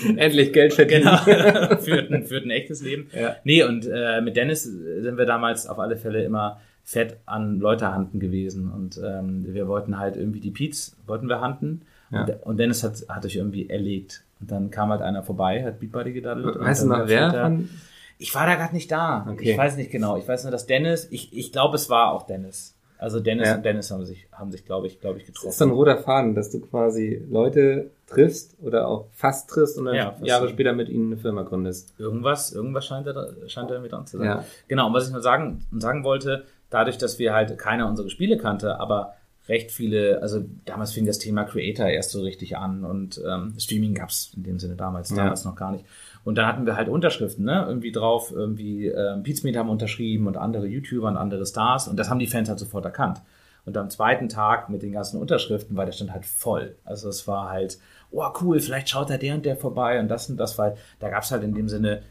Ein- 0.04 0.18
Endlich 0.18 0.52
Geld 0.52 0.72
verdienen. 0.74 1.02
Genau, 1.26 1.76
führt, 1.80 2.10
ein, 2.12 2.24
führt 2.24 2.44
ein 2.44 2.50
echtes 2.50 2.82
Leben. 2.82 3.08
Ja. 3.12 3.36
Nee, 3.44 3.64
und 3.64 3.86
äh, 3.92 4.20
mit 4.20 4.36
Dennis 4.36 4.62
sind 4.64 5.16
wir 5.18 5.26
damals 5.26 5.66
auf 5.66 5.78
alle 5.78 5.96
Fälle 5.96 6.22
immer 6.24 6.60
fett 6.84 7.18
an 7.26 7.58
Leute 7.58 7.92
handen 7.92 8.20
gewesen. 8.20 8.70
Und 8.70 9.00
ähm, 9.04 9.44
wir 9.48 9.68
wollten 9.68 9.98
halt 9.98 10.16
irgendwie 10.16 10.40
die 10.40 10.50
Beats, 10.50 10.96
wollten 11.06 11.28
wir 11.28 11.40
handen. 11.40 11.82
Ja. 12.12 12.22
Und, 12.24 12.42
und 12.44 12.56
Dennis 12.58 12.82
hat, 12.82 13.04
hat 13.08 13.24
euch 13.26 13.36
irgendwie 13.36 13.68
erlegt. 13.68 14.24
Und 14.40 14.50
dann 14.50 14.70
kam 14.70 14.90
halt 14.90 15.02
einer 15.02 15.22
vorbei, 15.22 15.62
hat 15.64 15.80
Beatbuddy 15.80 16.12
gedaddelt. 16.12 16.58
Weißt 16.58 16.84
du 16.84 16.88
dann 16.88 17.00
noch, 17.00 17.08
wer 17.08 17.30
von, 17.30 17.68
Ich 18.18 18.34
war 18.34 18.46
da 18.46 18.54
gerade 18.54 18.74
nicht 18.74 18.90
da. 18.90 19.26
Okay. 19.30 19.52
Ich 19.52 19.58
weiß 19.58 19.76
nicht 19.76 19.90
genau. 19.90 20.16
Ich 20.16 20.26
weiß 20.28 20.44
nur, 20.44 20.50
dass 20.50 20.66
Dennis, 20.66 21.06
ich, 21.10 21.36
ich 21.36 21.52
glaube, 21.52 21.76
es 21.76 21.88
war 21.90 22.12
auch 22.12 22.22
Dennis. 22.26 22.76
Also 22.98 23.18
Dennis 23.18 23.48
Ja. 23.48 23.54
und 23.56 23.64
Dennis 23.64 23.90
haben 23.90 24.04
sich, 24.04 24.28
haben 24.30 24.50
sich, 24.52 24.66
glaube 24.66 24.86
ich, 24.86 25.00
glaube 25.00 25.18
ich, 25.18 25.24
Das 25.26 25.36
ist 25.36 25.42
so 25.42 25.64
ein 25.64 25.70
getroffen. 25.70 25.72
roter 25.72 25.96
Faden, 25.98 26.34
dass 26.34 26.50
du 26.50 26.60
quasi 26.60 27.22
Leute 27.30 27.90
triffst 28.06 28.56
oder 28.60 28.88
auch 28.88 29.06
fast 29.12 29.48
triffst 29.48 29.78
und 29.78 29.86
dann 29.86 29.94
Ja. 29.94 30.14
Jahre 30.22 30.48
später 30.50 30.74
mit 30.74 30.90
ihnen 30.90 31.12
eine 31.12 31.16
Firma 31.20 31.42
gründest. 31.42 31.94
Irgendwas, 31.98 32.52
irgendwas 32.52 32.84
scheint 32.84 33.06
da, 33.06 33.28
scheint 33.46 33.70
da 33.70 33.74
irgendwie 33.74 33.90
dran 33.90 34.06
zu 34.06 34.18
sein. 34.18 34.26
Ja. 34.26 34.44
Genau, 34.68 34.88
und 34.88 34.92
was 34.92 35.06
ich 35.06 35.12
nur 35.12 35.22
sagen, 35.22 35.64
sagen 35.78 36.04
wollte, 36.04 36.44
dadurch, 36.68 36.98
dass 36.98 37.18
wir 37.18 37.32
halt 37.32 37.56
keiner 37.56 37.88
unsere 37.88 38.10
Spiele 38.10 38.36
kannte, 38.36 38.78
aber 38.78 39.14
recht 39.50 39.70
viele, 39.70 40.22
also 40.22 40.42
damals 40.64 40.92
fing 40.92 41.04
das 41.04 41.18
Thema 41.18 41.44
Creator 41.44 41.86
erst 41.88 42.12
so 42.12 42.22
richtig 42.22 42.56
an 42.56 42.84
und 42.84 43.20
ähm, 43.28 43.52
Streaming 43.58 43.92
gab's 43.94 44.32
in 44.34 44.44
dem 44.44 44.58
Sinne 44.58 44.76
damals, 44.76 45.10
Ja. 45.10 45.16
damals 45.16 45.44
noch 45.44 45.56
gar 45.56 45.72
nicht. 45.72 45.84
Und 46.24 46.36
dann 46.38 46.46
hatten 46.46 46.64
wir 46.66 46.76
halt 46.76 46.88
Unterschriften, 46.88 47.44
ne? 47.44 47.64
Irgendwie 47.68 47.92
drauf, 47.92 48.30
irgendwie 48.32 48.86
ähm, 48.86 49.22
Pizmeet 49.22 49.56
haben 49.56 49.68
unterschrieben 49.68 50.26
und 50.26 50.36
andere 50.38 50.66
YouTuber 50.66 51.08
und 51.08 51.16
andere 51.18 51.44
Stars 51.44 51.88
und 51.88 51.96
das 51.98 52.08
haben 52.08 52.18
die 52.20 52.26
Fans 52.26 52.48
halt 52.48 52.58
sofort 52.58 52.84
erkannt. 52.86 53.20
Und 53.66 53.76
am 53.76 53.90
zweiten 53.90 54.28
Tag 54.30 54.70
mit 54.70 54.82
den 54.82 54.92
ganzen 54.92 55.20
Unterschriften 55.20 55.76
war 55.76 55.84
der 55.84 55.92
Stand 55.92 56.12
halt 56.12 56.24
voll. 56.24 56.76
Also 56.84 57.08
es 57.10 57.26
war 57.28 57.50
halt, 57.50 57.78
oh 58.10 58.24
cool, 58.40 58.58
vielleicht 58.60 58.88
schaut 58.88 59.10
da 59.10 59.18
der 59.18 59.34
und 59.34 59.44
der 59.44 59.56
vorbei 59.56 60.00
und 60.00 60.08
das 60.08 60.30
und 60.30 60.38
das, 60.38 60.56
weil 60.58 60.76
da 60.98 61.10
gab's 61.10 61.30
halt 61.30 61.42
in 61.42 61.54
dem 61.54 61.68
Sinne 61.68 62.02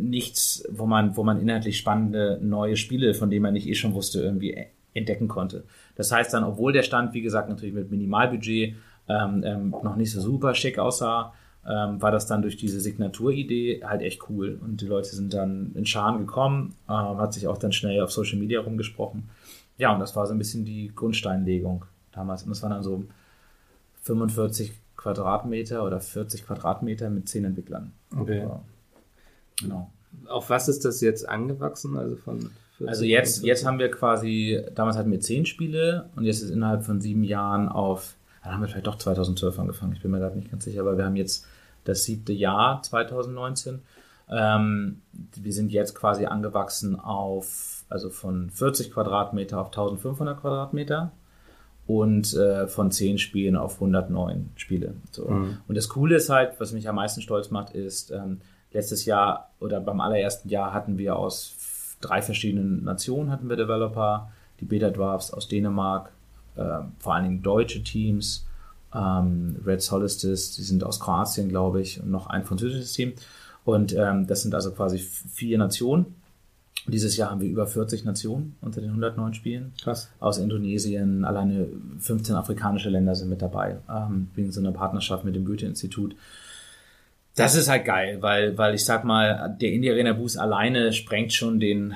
nichts, 0.00 0.64
wo 0.70 0.86
man, 0.86 1.16
wo 1.16 1.22
man 1.24 1.40
inhaltlich 1.40 1.78
spannende 1.78 2.38
neue 2.42 2.76
Spiele, 2.76 3.14
von 3.14 3.30
denen 3.30 3.42
man 3.42 3.52
nicht 3.54 3.68
eh 3.68 3.74
schon 3.74 3.94
wusste, 3.94 4.20
irgendwie 4.22 4.52
e- 4.54 4.66
entdecken 4.94 5.28
konnte. 5.28 5.64
Das 5.94 6.12
heißt 6.12 6.32
dann, 6.32 6.44
obwohl 6.44 6.72
der 6.72 6.82
Stand, 6.82 7.12
wie 7.14 7.22
gesagt, 7.22 7.48
natürlich 7.48 7.74
mit 7.74 7.90
Minimalbudget 7.90 8.76
ähm, 9.08 9.42
ähm, 9.44 9.70
noch 9.70 9.96
nicht 9.96 10.12
so 10.12 10.20
super 10.20 10.54
schick 10.54 10.78
aussah, 10.78 11.32
ähm, 11.66 12.02
war 12.02 12.10
das 12.10 12.26
dann 12.26 12.42
durch 12.42 12.56
diese 12.56 12.80
Signaturidee 12.80 13.82
halt 13.84 14.02
echt 14.02 14.28
cool. 14.28 14.58
Und 14.62 14.80
die 14.80 14.86
Leute 14.86 15.10
sind 15.10 15.32
dann 15.32 15.72
in 15.74 15.86
Scharen 15.86 16.18
gekommen, 16.18 16.74
ähm, 16.88 17.18
hat 17.18 17.34
sich 17.34 17.46
auch 17.46 17.58
dann 17.58 17.72
schnell 17.72 18.00
auf 18.02 18.12
Social 18.12 18.38
Media 18.38 18.60
rumgesprochen. 18.60 19.28
Ja, 19.78 19.92
und 19.92 20.00
das 20.00 20.16
war 20.16 20.26
so 20.26 20.34
ein 20.34 20.38
bisschen 20.38 20.64
die 20.64 20.92
Grundsteinlegung 20.94 21.84
damals. 22.12 22.42
Und 22.42 22.50
das 22.50 22.62
waren 22.62 22.70
dann 22.70 22.82
so 22.82 23.04
45 24.02 24.72
Quadratmeter 24.96 25.84
oder 25.84 26.00
40 26.00 26.46
Quadratmeter 26.46 27.10
mit 27.10 27.28
10 27.28 27.44
Entwicklern. 27.44 27.92
Okay. 28.16 28.46
Genau. 29.60 29.90
Auf 30.28 30.50
was 30.50 30.68
ist 30.68 30.84
das 30.84 31.00
jetzt 31.00 31.28
angewachsen? 31.28 31.96
Also 31.96 32.16
von 32.16 32.38
40 32.38 32.61
Also 32.86 33.04
jetzt, 33.04 33.42
jetzt 33.44 33.64
haben 33.64 33.78
wir 33.78 33.90
quasi, 33.90 34.62
damals 34.74 34.96
hatten 34.96 35.10
wir 35.10 35.20
zehn 35.20 35.46
Spiele 35.46 36.10
und 36.16 36.24
jetzt 36.24 36.42
ist 36.42 36.50
innerhalb 36.50 36.84
von 36.84 37.00
sieben 37.00 37.24
Jahren 37.24 37.68
auf, 37.68 38.14
dann 38.42 38.54
haben 38.54 38.60
wir 38.62 38.68
vielleicht 38.68 38.86
doch 38.86 38.98
2012 38.98 39.58
angefangen, 39.58 39.92
ich 39.92 40.02
bin 40.02 40.10
mir 40.10 40.18
gerade 40.18 40.36
nicht 40.36 40.50
ganz 40.50 40.64
sicher, 40.64 40.80
aber 40.80 40.96
wir 40.96 41.04
haben 41.04 41.16
jetzt 41.16 41.46
das 41.84 42.04
siebte 42.04 42.32
Jahr 42.32 42.82
2019. 42.82 43.80
Ähm, 44.30 45.02
wir 45.36 45.52
sind 45.52 45.72
jetzt 45.72 45.94
quasi 45.94 46.26
angewachsen 46.26 46.98
auf, 46.98 47.84
also 47.88 48.08
von 48.10 48.50
40 48.50 48.92
Quadratmeter 48.92 49.60
auf 49.60 49.68
1500 49.68 50.40
Quadratmeter 50.40 51.12
und 51.86 52.34
äh, 52.34 52.68
von 52.68 52.90
10 52.90 53.18
Spielen 53.18 53.56
auf 53.56 53.74
109 53.74 54.50
Spiele. 54.56 54.94
So. 55.10 55.28
Mhm. 55.28 55.58
Und 55.68 55.76
das 55.76 55.88
Coole 55.88 56.16
ist 56.16 56.30
halt, 56.30 56.58
was 56.58 56.72
mich 56.72 56.88
am 56.88 56.94
meisten 56.96 57.20
stolz 57.20 57.50
macht, 57.50 57.74
ist, 57.74 58.10
ähm, 58.10 58.40
letztes 58.72 59.04
Jahr 59.04 59.50
oder 59.60 59.80
beim 59.80 60.00
allerersten 60.00 60.48
Jahr 60.48 60.72
hatten 60.72 60.98
wir 60.98 61.16
aus 61.16 61.54
drei 62.02 62.20
verschiedenen 62.20 62.84
Nationen 62.84 63.30
hatten 63.30 63.48
wir 63.48 63.56
Developer, 63.56 64.30
die 64.60 64.64
Beta 64.64 64.90
Dwarfs 64.90 65.32
aus 65.32 65.48
Dänemark, 65.48 66.12
äh, 66.56 66.80
vor 66.98 67.14
allen 67.14 67.24
Dingen 67.24 67.42
deutsche 67.42 67.82
Teams, 67.82 68.46
ähm, 68.94 69.56
Red 69.64 69.82
Solstice, 69.82 70.54
die 70.56 70.62
sind 70.62 70.84
aus 70.84 71.00
Kroatien, 71.00 71.48
glaube 71.48 71.80
ich, 71.80 72.00
und 72.02 72.10
noch 72.10 72.26
ein 72.26 72.44
französisches 72.44 72.92
Team. 72.92 73.14
Und 73.64 73.94
ähm, 73.94 74.26
das 74.26 74.42
sind 74.42 74.54
also 74.54 74.72
quasi 74.72 74.98
vier 74.98 75.56
Nationen. 75.58 76.14
Dieses 76.88 77.16
Jahr 77.16 77.30
haben 77.30 77.40
wir 77.40 77.48
über 77.48 77.66
40 77.66 78.04
Nationen 78.04 78.56
unter 78.60 78.80
den 78.80 78.90
109 78.90 79.34
Spielen 79.34 79.72
Krass. 79.80 80.10
aus 80.18 80.38
Indonesien, 80.38 81.24
alleine 81.24 81.68
15 82.00 82.34
afrikanische 82.34 82.90
Länder 82.90 83.14
sind 83.14 83.28
mit 83.28 83.40
dabei, 83.40 83.78
ähm, 83.88 84.28
wegen 84.34 84.50
so 84.50 84.60
einer 84.60 84.72
Partnerschaft 84.72 85.24
mit 85.24 85.36
dem 85.36 85.44
Goethe-Institut. 85.44 86.16
Das 87.34 87.54
ist 87.54 87.68
halt 87.68 87.86
geil, 87.86 88.18
weil, 88.20 88.58
weil 88.58 88.74
ich 88.74 88.84
sag 88.84 89.04
mal, 89.04 89.56
der 89.60 89.72
Indie 89.72 89.90
Arena 89.90 90.12
Boost 90.12 90.38
alleine 90.38 90.92
sprengt 90.92 91.32
schon 91.32 91.60
den, 91.60 91.94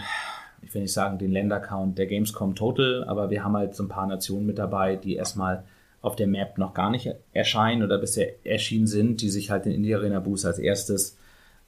ich 0.63 0.73
will 0.75 0.83
nicht 0.83 0.95
sagen 0.95 1.19
den 1.19 1.31
Ländercount 1.31 1.99
der 1.99 2.07
Gamescom 2.07 2.55
Total, 2.55 3.05
aber 3.05 3.29
wir 3.29 3.45
haben 3.45 3.57
halt 3.57 3.75
so 3.75 3.85
ein 3.85 3.89
paar 3.89 4.07
Nationen 4.07 4.47
mit 4.47 4.59
dabei, 4.59 4.97
die 4.97 5.17
erstmal 5.17 5.65
auf 6.01 6.17
der 6.17 6.27
Map 6.27 6.57
noch 6.57 6.73
gar 6.73 6.91
nicht 6.91 7.11
erscheinen 7.33 7.83
oder 7.83 7.99
bisher 7.99 8.33
erschienen 8.45 8.87
sind, 8.87 9.21
die 9.21 9.29
sich 9.29 9.51
halt 9.51 9.67
den 9.67 9.73
Indie 9.73 9.95
Arena 9.95 10.21
Boost 10.21 10.47
als 10.47 10.59
erstes 10.59 11.19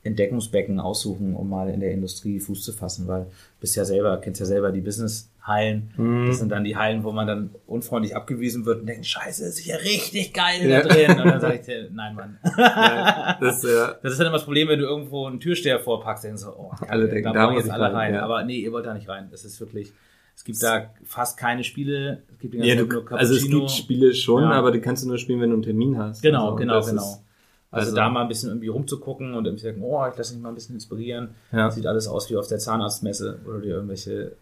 Entdeckungsbecken 0.04 0.78
aussuchen, 0.80 1.34
um 1.34 1.48
mal 1.50 1.68
in 1.70 1.80
der 1.80 1.90
Industrie 1.92 2.38
Fuß 2.40 2.62
zu 2.64 2.72
fassen, 2.72 3.08
weil 3.08 3.26
bist 3.61 3.76
ja 3.76 3.84
selber, 3.84 4.16
kennst 4.18 4.40
ja 4.40 4.46
selber 4.46 4.70
die 4.70 4.80
Business-Hallen. 4.80 5.90
Das 6.28 6.38
sind 6.38 6.50
dann 6.50 6.62
die 6.64 6.76
Hallen, 6.76 7.02
wo 7.04 7.11
man 7.12 7.26
dann 7.26 7.50
unfreundlich 7.66 8.14
abgewiesen 8.14 8.64
wird 8.64 8.80
und 8.80 8.87
denkt, 8.87 9.06
scheiße, 9.06 9.44
ist 9.44 9.66
ja 9.66 9.76
richtig 9.76 10.32
geil 10.32 10.68
Ja. 10.68 10.82
da 10.82 10.88
drin. 10.88 11.11
Und 11.20 11.26
dann 11.26 11.40
sage 11.40 11.56
ich 11.56 11.61
dir, 11.62 11.88
nein, 11.92 12.14
Mann. 12.14 12.38
Das, 13.40 13.64
äh, 13.64 13.94
Das 14.02 14.12
ist 14.12 14.18
dann 14.18 14.28
immer 14.28 14.37
das 14.37 14.44
Problem, 14.44 14.68
wenn 14.68 14.78
du 14.78 14.84
irgendwo 14.87 15.26
einen 15.26 15.40
Türsteher 15.40 15.80
vorpackst, 15.80 16.24
denkst 16.24 16.42
du, 16.42 16.48
oh, 16.50 16.70
Alle 16.88 17.02
Kacke, 17.08 17.14
denken, 17.22 17.32
da 17.34 17.46
da 17.48 17.52
jetzt 17.54 17.70
alle 17.70 17.84
rein, 17.87 17.94
rein. 17.94 18.14
ja. 18.14 18.22
Aber 18.22 18.44
nee, 18.44 18.58
ihr 18.58 18.72
wollt 18.72 18.87
da 18.87 18.94
nicht 18.94 19.08
rein. 19.08 19.28
Es 19.32 19.44
ist 19.44 19.58
wirklich, 19.61 19.92
es 20.37 20.44
gibt 20.44 20.62
da 20.62 20.90
fast 21.04 21.37
keine 21.37 21.64
Spiele. 21.64 22.22
Es 22.32 22.38
gibt 22.38 22.54
ja, 22.54 22.76
du, 22.76 22.87
nur 22.87 23.12
also 23.12 23.34
es 23.34 23.40
Cappuccino. 23.40 23.58
gibt 23.58 23.70
Spiele 23.72 24.14
schon, 24.14 24.42
Ja. 24.44 24.50
aber 24.52 24.70
die 24.70 24.80
kannst 24.80 25.02
du 25.04 25.08
nur 25.08 25.18
spielen, 25.18 25.40
wenn 25.40 25.50
du 25.50 25.56
einen 25.56 25.62
Termin 25.64 25.98
hast. 25.98 26.22
Genau, 26.22 26.44
Also, 26.46 26.56
genau, 26.56 26.74
das 26.74 26.87
genau. 26.90 27.02
Ist, 27.02 27.22
also, 27.70 27.87
also- 27.87 27.96
da 27.96 28.09
mal 28.09 28.22
ein 28.22 28.28
bisschen 28.28 28.50
irgendwie 28.50 28.68
rumzugucken 28.68 29.35
und 29.35 29.46
irgendwie 29.46 29.64
sagen, 29.64 29.83
oh, 29.83 30.07
ich 30.11 30.16
lasse 30.16 30.35
mich 30.35 30.42
mal 30.42 30.50
ein 30.50 30.54
bisschen 30.54 30.74
inspirieren. 30.74 31.35
Ja. 31.52 31.70
Sieht 31.70 31.87
alles 31.87 32.09
aus 32.09 32.31
wie 32.31 32.37
auf 32.37 32.46
der 32.46 32.59
Zahnarztmesse 32.59 33.40
oder 33.46 33.61
dir 33.61 33.74
irgendwelche 33.74 34.33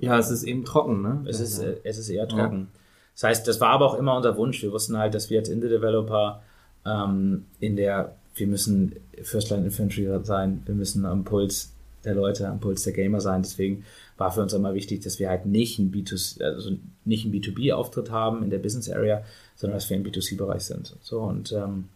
ja, 0.00 0.18
es 0.18 0.30
ist 0.30 0.44
eben 0.44 0.64
trocken, 0.64 1.02
ne? 1.02 1.24
Es 1.26 1.40
ist, 1.40 1.62
ja. 1.62 1.68
äh, 1.68 1.80
es 1.84 1.98
ist 1.98 2.08
eher 2.08 2.26
trocken. 2.26 2.68
Das 3.14 3.24
heißt, 3.24 3.46
das 3.46 3.60
war 3.60 3.68
aber 3.70 3.86
auch 3.86 3.98
immer 3.98 4.16
unser 4.16 4.36
Wunsch. 4.36 4.62
Wir 4.62 4.72
wussten 4.72 4.96
halt, 4.96 5.14
dass 5.14 5.28
wir 5.28 5.38
als 5.38 5.50
Indie-Developer 5.50 6.42
ähm, 6.86 7.44
in 7.58 7.76
der, 7.76 8.16
wir 8.34 8.46
müssen 8.46 8.96
First 9.22 9.50
Line 9.50 9.64
Infantry 9.64 10.08
sein, 10.22 10.62
wir 10.64 10.74
müssen 10.74 11.04
am 11.04 11.24
Puls 11.24 11.72
der 12.04 12.14
Leute, 12.14 12.48
am 12.48 12.60
Puls 12.60 12.82
der 12.82 12.94
Gamer 12.94 13.20
sein. 13.20 13.42
Deswegen 13.42 13.84
war 14.16 14.30
für 14.30 14.40
uns 14.40 14.54
immer 14.54 14.72
wichtig, 14.72 15.02
dass 15.02 15.18
wir 15.18 15.28
halt 15.28 15.44
nicht 15.44 15.78
ein 15.78 15.92
B2C, 15.92 16.42
also 16.42 16.70
nicht 17.04 17.26
einen 17.26 17.34
B2B-Auftritt 17.34 18.10
haben 18.10 18.42
in 18.42 18.48
der 18.48 18.58
Business 18.58 18.88
Area, 18.88 19.22
sondern 19.54 19.76
dass 19.76 19.90
wir 19.90 19.98
im 19.98 20.04
B2C-Bereich 20.04 20.62
sind. 20.62 20.96
So 21.02 21.20
und 21.20 21.52
ähm, 21.52 21.88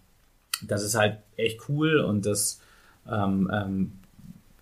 das 0.66 0.82
ist 0.82 0.94
halt 0.96 1.18
echt 1.36 1.68
cool 1.68 1.98
und 1.98 2.26
das 2.26 2.60
ähm, 3.10 3.50
ähm, 3.52 3.92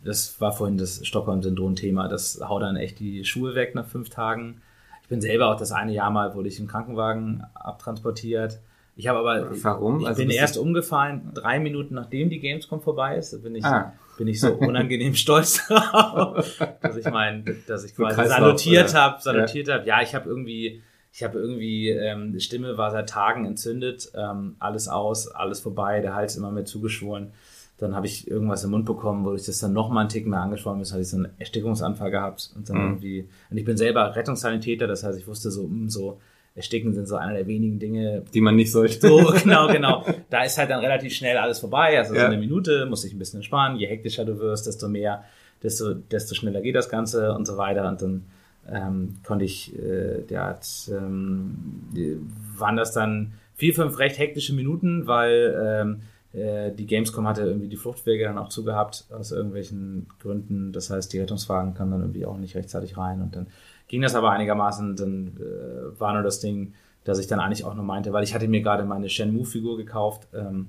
das 0.04 0.40
war 0.40 0.50
vorhin 0.52 0.78
das 0.78 1.06
Stockholm-Syndrom-Thema. 1.06 2.08
Das 2.08 2.40
haut 2.42 2.62
dann 2.62 2.74
echt 2.76 2.98
die 2.98 3.24
Schuhe 3.24 3.54
weg 3.54 3.74
nach 3.76 3.86
fünf 3.86 4.10
Tagen. 4.10 4.60
Ich 5.02 5.08
bin 5.08 5.20
selber 5.20 5.48
auch 5.48 5.56
das 5.56 5.70
eine 5.70 5.92
Jahr 5.92 6.10
mal, 6.10 6.34
wurde 6.34 6.48
ich 6.48 6.58
im 6.58 6.66
Krankenwagen 6.66 7.44
abtransportiert. 7.54 8.58
Ich 8.96 9.06
habe 9.06 9.20
aber, 9.20 9.48
Warum? 9.62 10.00
ich 10.00 10.06
Also 10.08 10.20
bin 10.22 10.30
erst 10.30 10.58
umgefallen, 10.58 11.30
drei 11.34 11.58
Minuten 11.60 11.94
nachdem 11.94 12.30
die 12.30 12.40
Gamescom 12.40 12.80
vorbei 12.82 13.16
ist. 13.16 13.32
Da 13.32 13.38
bin 13.38 13.54
ich, 13.54 13.64
Ah. 13.64 13.92
bin 14.18 14.26
ich 14.26 14.40
so 14.40 14.52
unangenehm 14.58 15.14
stolz 15.14 15.66
drauf, 15.68 16.58
dass 16.80 16.96
ich 16.96 17.06
mein, 17.08 17.44
dass 17.68 17.84
ich 17.84 17.94
quasi 17.94 18.26
salutiert 18.28 18.94
habe, 18.94 19.22
salutiert 19.22 19.68
habe. 19.70 19.86
Ja, 19.86 20.02
ich 20.02 20.14
habe 20.16 20.28
irgendwie, 20.28 20.82
ich 21.12 21.22
habe 21.22 21.38
irgendwie, 21.38 21.90
ähm, 21.90 22.32
die 22.32 22.40
Stimme 22.40 22.78
war 22.78 22.90
seit 22.90 23.08
Tagen 23.10 23.44
entzündet, 23.44 24.10
ähm, 24.16 24.56
alles 24.58 24.88
aus, 24.88 25.28
alles 25.28 25.60
vorbei, 25.60 26.00
der 26.00 26.14
Hals 26.14 26.36
immer 26.36 26.50
mehr 26.50 26.64
zugeschwollen. 26.64 27.32
Dann 27.78 27.94
habe 27.96 28.06
ich 28.06 28.28
irgendwas 28.30 28.64
im 28.64 28.70
Mund 28.70 28.86
bekommen, 28.86 29.24
wo 29.24 29.34
ich 29.34 29.44
das 29.44 29.58
dann 29.58 29.72
noch 29.72 29.88
mal 29.90 30.00
einen 30.00 30.08
Tick 30.08 30.26
mehr 30.26 30.40
angeschwollen 30.40 30.80
ist, 30.80 30.92
hatte 30.92 31.02
ich 31.02 31.08
so 31.08 31.16
einen 31.16 31.28
Erstickungsanfall 31.38 32.10
gehabt 32.10 32.50
und 32.56 32.68
dann 32.68 32.76
Mhm. 32.76 32.82
irgendwie, 32.84 33.28
und 33.50 33.58
ich 33.58 33.64
bin 33.64 33.76
selber 33.76 34.14
Rettungssanitäter, 34.14 34.86
das 34.86 35.02
heißt, 35.04 35.18
ich 35.18 35.26
wusste 35.26 35.50
so, 35.50 35.66
mh, 35.66 35.90
so, 35.90 36.20
Ersticken 36.54 36.92
sind 36.92 37.08
so 37.08 37.16
einer 37.16 37.32
der 37.32 37.46
wenigen 37.46 37.78
Dinge, 37.78 38.24
Die 38.34 38.40
man 38.42 38.56
nicht 38.56 38.70
sollte. 38.72 39.00
so, 39.08 39.32
genau, 39.42 39.68
genau. 39.68 40.04
Da 40.28 40.44
ist 40.44 40.58
halt 40.58 40.68
dann 40.70 40.80
relativ 40.80 41.14
schnell 41.14 41.38
alles 41.38 41.58
vorbei. 41.60 41.96
Also 41.98 42.12
so 42.12 42.20
Ja. 42.20 42.26
eine 42.26 42.36
Minute, 42.36 42.84
muss 42.86 43.02
dich 43.02 43.14
ein 43.14 43.18
bisschen 43.18 43.38
entspannen. 43.38 43.78
Je 43.78 43.86
hektischer 43.86 44.26
du 44.26 44.38
wirst, 44.38 44.66
desto 44.66 44.86
mehr, 44.86 45.24
desto, 45.62 45.94
desto 45.94 46.34
schneller 46.34 46.60
geht 46.60 46.74
das 46.76 46.90
Ganze 46.90 47.32
und 47.32 47.46
so 47.46 47.56
weiter. 47.56 47.88
Und 47.88 48.02
dann 48.02 48.24
ähm, 48.70 49.16
konnte 49.24 49.44
ich, 49.44 49.76
äh, 49.78 50.22
der 50.22 50.44
hat, 50.44 50.66
ähm, 50.90 51.88
waren 52.56 52.76
das 52.76 52.92
dann 52.92 53.32
vier, 53.54 53.74
fünf 53.74 53.98
recht 53.98 54.18
hektische 54.18 54.54
Minuten, 54.54 55.06
weil 55.06 55.54
ähm, 55.62 56.02
äh, 56.32 56.72
die 56.72 56.86
Gamescom 56.86 57.26
hatte 57.26 57.42
irgendwie 57.42 57.68
die 57.68 57.76
Fluchtwege 57.76 58.24
dann 58.24 58.38
auch 58.38 58.48
zugehabt, 58.48 59.04
aus 59.10 59.32
irgendwelchen 59.32 60.06
Gründen. 60.20 60.72
Das 60.72 60.90
heißt, 60.90 61.12
die 61.12 61.18
Rettungswagen 61.18 61.74
kamen 61.74 61.90
dann 61.90 62.00
irgendwie 62.00 62.26
auch 62.26 62.38
nicht 62.38 62.56
rechtzeitig 62.56 62.96
rein 62.96 63.20
und 63.20 63.36
dann 63.36 63.46
ging 63.88 64.02
das 64.02 64.14
aber 64.14 64.30
einigermaßen. 64.30 64.96
Dann 64.96 65.36
äh, 65.38 66.00
war 66.00 66.14
nur 66.14 66.22
das 66.22 66.40
Ding, 66.40 66.74
dass 67.04 67.18
ich 67.18 67.26
dann 67.26 67.40
eigentlich 67.40 67.64
auch 67.64 67.74
nur 67.74 67.84
meinte, 67.84 68.12
weil 68.12 68.24
ich 68.24 68.34
hatte 68.34 68.48
mir 68.48 68.62
gerade 68.62 68.84
meine 68.84 69.08
Shenmue-Figur 69.08 69.76
gekauft, 69.76 70.28
ähm, 70.34 70.68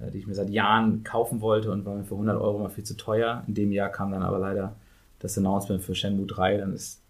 äh, 0.00 0.10
die 0.10 0.18
ich 0.18 0.26
mir 0.26 0.34
seit 0.34 0.50
Jahren 0.50 1.04
kaufen 1.04 1.40
wollte 1.40 1.70
und 1.70 1.84
war 1.84 1.94
mir 1.94 2.04
für 2.04 2.14
100 2.14 2.40
Euro 2.40 2.58
mal 2.58 2.68
viel 2.68 2.84
zu 2.84 2.96
teuer. 2.96 3.44
In 3.46 3.54
dem 3.54 3.72
Jahr 3.72 3.88
kam 3.88 4.10
dann 4.10 4.22
aber 4.22 4.38
leider 4.38 4.74
das 5.20 5.38
Announcement 5.38 5.82
für 5.82 5.94
Shenmue 5.94 6.26
3, 6.26 6.58
dann 6.58 6.72
ist 6.72 7.01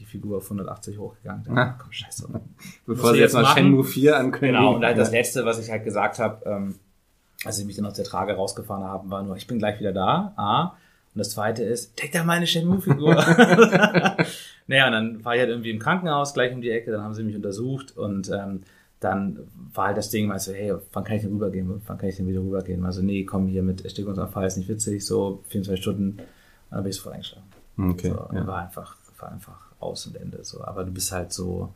die 0.00 0.06
Figur 0.06 0.38
auf 0.38 0.44
180 0.44 0.98
hochgegangen. 0.98 1.44
Dann, 1.44 1.58
Ah. 1.58 1.76
komm, 1.80 1.92
scheiße. 1.92 2.28
Bevor 2.86 3.12
sie 3.12 3.20
jetzt 3.20 3.34
mal? 3.34 3.44
Shenmue 3.46 3.84
4 3.84 4.16
ankündigen. 4.18 4.56
Genau, 4.60 4.74
und 4.76 4.84
halt 4.84 4.98
das. 4.98 5.10
Letzte, 5.12 5.44
was 5.44 5.58
ich 5.58 5.70
halt 5.70 5.84
gesagt 5.84 6.18
habe, 6.18 6.44
ähm, 6.48 6.74
als 7.44 7.56
sie 7.56 7.64
mich 7.64 7.76
dann 7.76 7.86
aus 7.86 7.94
der 7.94 8.04
Trage 8.04 8.34
rausgefahren 8.34 8.84
haben, 8.84 9.10
war 9.10 9.22
nur, 9.22 9.36
ich 9.36 9.46
bin 9.46 9.58
gleich 9.58 9.78
wieder 9.78 9.92
da, 9.92 10.32
A. 10.36 10.76
Und 11.14 11.18
das 11.18 11.30
zweite 11.30 11.62
ist, 11.64 11.96
take 11.96 12.12
da 12.12 12.22
meine 12.24 12.46
Shenmue-Figur. 12.46 13.14
naja, 14.66 14.86
und 14.86 14.92
dann 14.92 15.24
war 15.24 15.34
ich 15.34 15.40
halt 15.40 15.50
irgendwie 15.50 15.70
im 15.70 15.78
Krankenhaus 15.78 16.34
gleich 16.34 16.52
um 16.54 16.60
die 16.60 16.70
Ecke, 16.70 16.90
dann 16.92 17.02
haben 17.02 17.14
sie 17.14 17.22
mich 17.24 17.34
untersucht 17.36 17.96
und 17.96 18.30
ähm, 18.30 18.62
dann 19.00 19.40
war 19.72 19.86
halt 19.88 19.96
das 19.96 20.10
Ding, 20.10 20.28
weißt 20.28 20.48
du, 20.48 20.52
hey, 20.52 20.74
wann 20.92 21.04
kann 21.04 21.16
ich 21.16 21.22
denn 21.22 21.32
rübergehen? 21.32 21.80
Wann 21.86 21.98
kann 21.98 22.08
ich 22.08 22.16
denn 22.16 22.28
wieder 22.28 22.40
rübergehen? 22.40 22.84
Also, 22.84 23.02
nee, 23.02 23.24
komm 23.24 23.46
hier 23.48 23.62
mit 23.62 23.82
Erstickungsanfall, 23.84 24.46
ist 24.46 24.58
nicht 24.58 24.68
witzig, 24.68 25.04
so 25.06 25.42
24 25.48 25.82
Stunden, 25.82 26.10
und 26.10 26.20
dann 26.70 26.82
bin 26.82 26.90
ich 26.90 26.96
sofort 26.96 27.14
eingeschlafen. 27.14 27.48
Okay, 27.78 28.10
So, 28.10 28.28
ja. 28.36 28.46
war 28.46 28.58
einfach, 28.58 28.96
war 29.18 29.32
einfach 29.32 29.69
aus 29.80 30.06
und 30.06 30.16
Ende. 30.16 30.44
So. 30.44 30.62
Aber 30.64 30.84
du 30.84 30.92
bist 30.92 31.12
halt 31.12 31.32
so, 31.32 31.72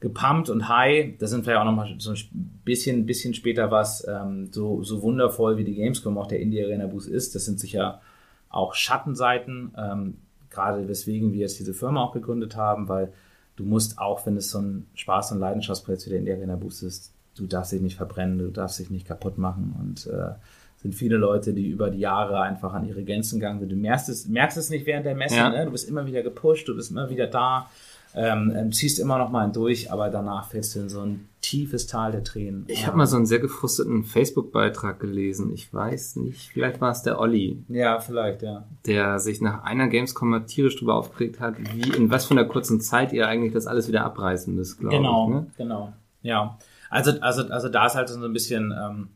gepumpt 0.00 0.48
und 0.48 0.68
high. 0.68 1.16
Da 1.18 1.26
sind 1.26 1.46
ja 1.46 1.60
auch 1.60 1.64
nochmal 1.64 1.94
so 1.98 2.12
ein 2.12 2.18
bisschen, 2.64 3.06
bisschen 3.06 3.34
später 3.34 3.70
was. 3.70 4.06
Ähm, 4.06 4.50
so, 4.52 4.82
so 4.82 5.02
wundervoll 5.02 5.56
wie 5.56 5.64
die 5.64 5.74
Gamescom 5.74 6.18
auch 6.18 6.26
der 6.26 6.40
Indie 6.40 6.62
Arena 6.62 6.86
Boost 6.86 7.08
ist. 7.08 7.34
Das 7.34 7.44
sind 7.44 7.58
sicher 7.58 8.00
auch 8.48 8.74
Schattenseiten. 8.74 9.72
Ähm, 9.76 10.18
gerade 10.50 10.88
weswegen 10.88 11.32
wir 11.32 11.40
jetzt 11.40 11.58
diese 11.58 11.74
Firma 11.74 12.02
auch 12.02 12.12
gegründet 12.12 12.56
haben, 12.56 12.88
weil 12.88 13.12
du 13.56 13.64
musst 13.64 13.98
auch, 13.98 14.24
wenn 14.24 14.36
es 14.36 14.50
so 14.50 14.60
ein 14.60 14.86
Spaß- 14.96 15.32
und 15.32 15.40
Leidenschaftsprojekt 15.40 16.06
wie 16.06 16.10
der 16.10 16.20
Indie 16.20 16.32
Arena 16.32 16.56
Boost 16.56 16.82
ist, 16.82 17.12
du 17.34 17.46
darfst 17.46 17.72
dich 17.72 17.80
nicht 17.80 17.96
verbrennen, 17.96 18.38
du 18.38 18.50
darfst 18.50 18.78
dich 18.78 18.90
nicht 18.90 19.06
kaputt 19.06 19.36
machen 19.36 19.74
und 19.80 20.06
äh, 20.06 20.34
sind 20.80 20.94
viele 20.94 21.16
Leute, 21.16 21.52
die 21.52 21.68
über 21.68 21.90
die 21.90 21.98
Jahre 21.98 22.40
einfach 22.40 22.72
an 22.72 22.86
ihre 22.86 23.02
Grenzen 23.04 23.40
gegangen 23.40 23.60
sind. 23.60 23.72
Du 23.72 23.76
merkst 23.76 24.08
es, 24.08 24.28
merkst 24.28 24.56
es 24.56 24.70
nicht 24.70 24.86
während 24.86 25.06
der 25.06 25.16
Messe, 25.16 25.36
ja. 25.36 25.50
ne? 25.50 25.64
du 25.64 25.72
bist 25.72 25.88
immer 25.88 26.06
wieder 26.06 26.22
gepusht, 26.22 26.68
du 26.68 26.76
bist 26.76 26.92
immer 26.92 27.10
wieder 27.10 27.26
da, 27.26 27.68
ähm, 28.14 28.52
ähm 28.56 28.72
ziehst 28.72 29.00
immer 29.00 29.18
noch 29.18 29.30
mal 29.30 29.50
durch, 29.50 29.90
aber 29.90 30.08
danach 30.08 30.48
fällst 30.48 30.76
du 30.76 30.80
in 30.80 30.88
so 30.88 31.00
ein 31.00 31.28
tiefes 31.40 31.88
Tal 31.88 32.12
der 32.12 32.22
Tränen. 32.22 32.64
Ich 32.68 32.86
habe 32.86 32.96
mal 32.96 33.06
so 33.06 33.16
einen 33.16 33.26
sehr 33.26 33.40
gefrusteten 33.40 34.04
Facebook-Beitrag 34.04 35.00
gelesen. 35.00 35.52
Ich 35.52 35.72
weiß 35.72 36.16
nicht, 36.16 36.50
vielleicht 36.52 36.80
war 36.80 36.92
es 36.92 37.02
der 37.02 37.18
Olli. 37.18 37.64
Ja, 37.68 37.98
vielleicht, 37.98 38.42
ja. 38.42 38.64
Der 38.86 39.18
sich 39.18 39.40
nach 39.40 39.64
einer 39.64 39.88
Gamescom 39.88 40.46
tierisch 40.46 40.76
drüber 40.76 40.94
aufgeregt 40.94 41.40
hat, 41.40 41.56
wie 41.74 41.90
in 41.96 42.10
was 42.10 42.26
für 42.26 42.32
einer 42.32 42.44
kurzen 42.44 42.80
Zeit 42.80 43.12
ihr 43.12 43.26
eigentlich 43.26 43.52
das 43.52 43.66
alles 43.66 43.88
wieder 43.88 44.04
abreißen 44.04 44.54
müsst, 44.54 44.78
glaube 44.78 44.96
genau, 44.96 45.24
ich. 45.24 45.26
Genau, 45.26 45.40
ne? 45.40 45.46
genau. 45.56 45.92
Ja. 46.22 46.58
Also, 46.90 47.12
also, 47.20 47.42
also 47.48 47.68
da 47.68 47.86
ist 47.86 47.94
halt 47.96 48.08
so 48.08 48.22
ein 48.22 48.32
bisschen, 48.32 48.72
ähm, 48.72 49.08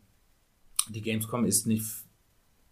die 0.89 1.03
Gamescom 1.03 1.45
ist 1.45 1.67
nicht, 1.67 1.85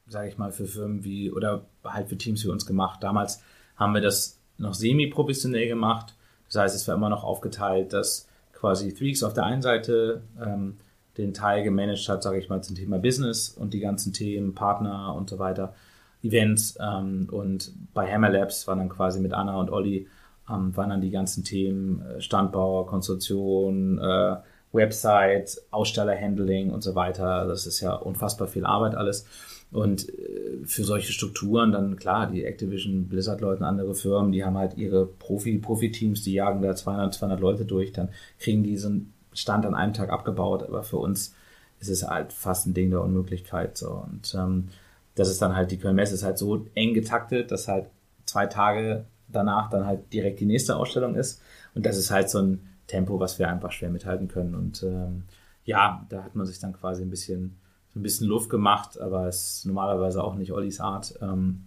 sage 0.06 0.28
ich 0.28 0.38
mal, 0.38 0.52
für 0.52 0.66
Firmen 0.66 1.04
wie, 1.04 1.30
oder 1.30 1.66
halt 1.84 2.08
für 2.08 2.18
Teams 2.18 2.44
wie 2.44 2.48
uns 2.48 2.66
gemacht. 2.66 3.02
Damals 3.02 3.42
haben 3.76 3.94
wir 3.94 4.00
das 4.00 4.38
noch 4.58 4.74
semi-professionell 4.74 5.68
gemacht. 5.68 6.14
Das 6.46 6.56
heißt, 6.62 6.76
es 6.76 6.88
war 6.88 6.96
immer 6.96 7.08
noch 7.08 7.24
aufgeteilt, 7.24 7.92
dass 7.92 8.28
quasi 8.52 8.92
Threeks 8.92 9.22
auf 9.22 9.34
der 9.34 9.44
einen 9.44 9.62
Seite 9.62 10.22
ähm, 10.44 10.76
den 11.16 11.34
Teil 11.34 11.62
gemanagt 11.62 12.08
hat, 12.08 12.22
sage 12.22 12.38
ich 12.38 12.48
mal, 12.48 12.62
zum 12.62 12.76
Thema 12.76 12.98
Business 12.98 13.48
und 13.48 13.74
die 13.74 13.80
ganzen 13.80 14.12
Themen, 14.12 14.54
Partner 14.54 15.14
und 15.14 15.30
so 15.30 15.38
weiter, 15.38 15.74
Events. 16.22 16.76
Ähm, 16.80 17.28
und 17.30 17.72
bei 17.94 18.10
Hammer 18.12 18.30
Labs 18.30 18.66
waren 18.68 18.78
dann 18.78 18.88
quasi 18.88 19.20
mit 19.20 19.32
Anna 19.32 19.58
und 19.58 19.70
Olli, 19.70 20.08
ähm, 20.48 20.76
waren 20.76 20.90
dann 20.90 21.00
die 21.00 21.10
ganzen 21.10 21.44
Themen 21.44 22.02
äh, 22.02 22.20
Standbau, 22.20 22.84
Konstruktion, 22.84 23.98
äh, 23.98 24.36
Website, 24.72 25.60
Ausstellerhandling 25.70 26.70
und 26.70 26.82
so 26.82 26.94
weiter. 26.94 27.46
Das 27.46 27.66
ist 27.66 27.80
ja 27.80 27.94
unfassbar 27.94 28.48
viel 28.48 28.64
Arbeit 28.64 28.94
alles. 28.94 29.26
Und 29.72 30.08
äh, 30.08 30.64
für 30.64 30.84
solche 30.84 31.12
Strukturen 31.12 31.72
dann 31.72 31.96
klar, 31.96 32.28
die 32.30 32.44
Activision, 32.44 33.08
Blizzard-Leute, 33.08 33.64
andere 33.64 33.94
Firmen, 33.94 34.32
die 34.32 34.44
haben 34.44 34.58
halt 34.58 34.76
ihre 34.76 35.06
Profi, 35.06 35.58
Profi-Teams, 35.58 36.22
die 36.22 36.34
jagen 36.34 36.62
da 36.62 36.74
200, 36.74 37.14
200 37.14 37.40
Leute 37.40 37.64
durch, 37.64 37.92
dann 37.92 38.10
kriegen 38.38 38.62
die 38.62 38.76
so 38.76 38.88
einen 38.88 39.12
Stand 39.32 39.64
an 39.66 39.74
einem 39.74 39.92
Tag 39.92 40.10
abgebaut. 40.10 40.64
Aber 40.64 40.82
für 40.82 40.98
uns 40.98 41.34
ist 41.78 41.88
es 41.88 42.06
halt 42.06 42.32
fast 42.32 42.66
ein 42.66 42.74
Ding 42.74 42.90
der 42.90 43.02
Unmöglichkeit. 43.02 43.76
So. 43.76 44.04
Und 44.10 44.34
ähm, 44.34 44.68
das 45.14 45.28
ist 45.28 45.40
dann 45.40 45.56
halt, 45.56 45.70
die 45.70 45.78
Köln-Messe 45.78 46.14
ist 46.14 46.24
halt 46.24 46.38
so 46.38 46.66
eng 46.74 46.94
getaktet, 46.94 47.50
dass 47.50 47.68
halt 47.68 47.86
zwei 48.24 48.46
Tage 48.46 49.04
danach 49.28 49.70
dann 49.70 49.86
halt 49.86 50.12
direkt 50.12 50.40
die 50.40 50.46
nächste 50.46 50.76
Ausstellung 50.76 51.14
ist. 51.14 51.40
Und 51.74 51.86
das 51.86 51.96
ist 51.96 52.10
halt 52.10 52.28
so 52.28 52.38
ein 52.38 52.69
Tempo, 52.90 53.20
was 53.20 53.38
wir 53.38 53.48
einfach 53.48 53.72
schwer 53.72 53.90
mithalten 53.90 54.28
können. 54.28 54.54
Und 54.54 54.82
ähm, 54.82 55.24
ja, 55.64 56.06
da 56.08 56.24
hat 56.24 56.34
man 56.34 56.46
sich 56.46 56.58
dann 56.58 56.72
quasi 56.72 57.02
ein 57.02 57.10
bisschen 57.10 57.56
ein 57.96 58.02
bisschen 58.02 58.28
Luft 58.28 58.50
gemacht, 58.50 59.00
aber 59.00 59.26
es 59.26 59.58
ist 59.58 59.66
normalerweise 59.66 60.22
auch 60.22 60.34
nicht 60.34 60.52
Ollis 60.52 60.80
Art. 60.80 61.14
Ähm, 61.20 61.62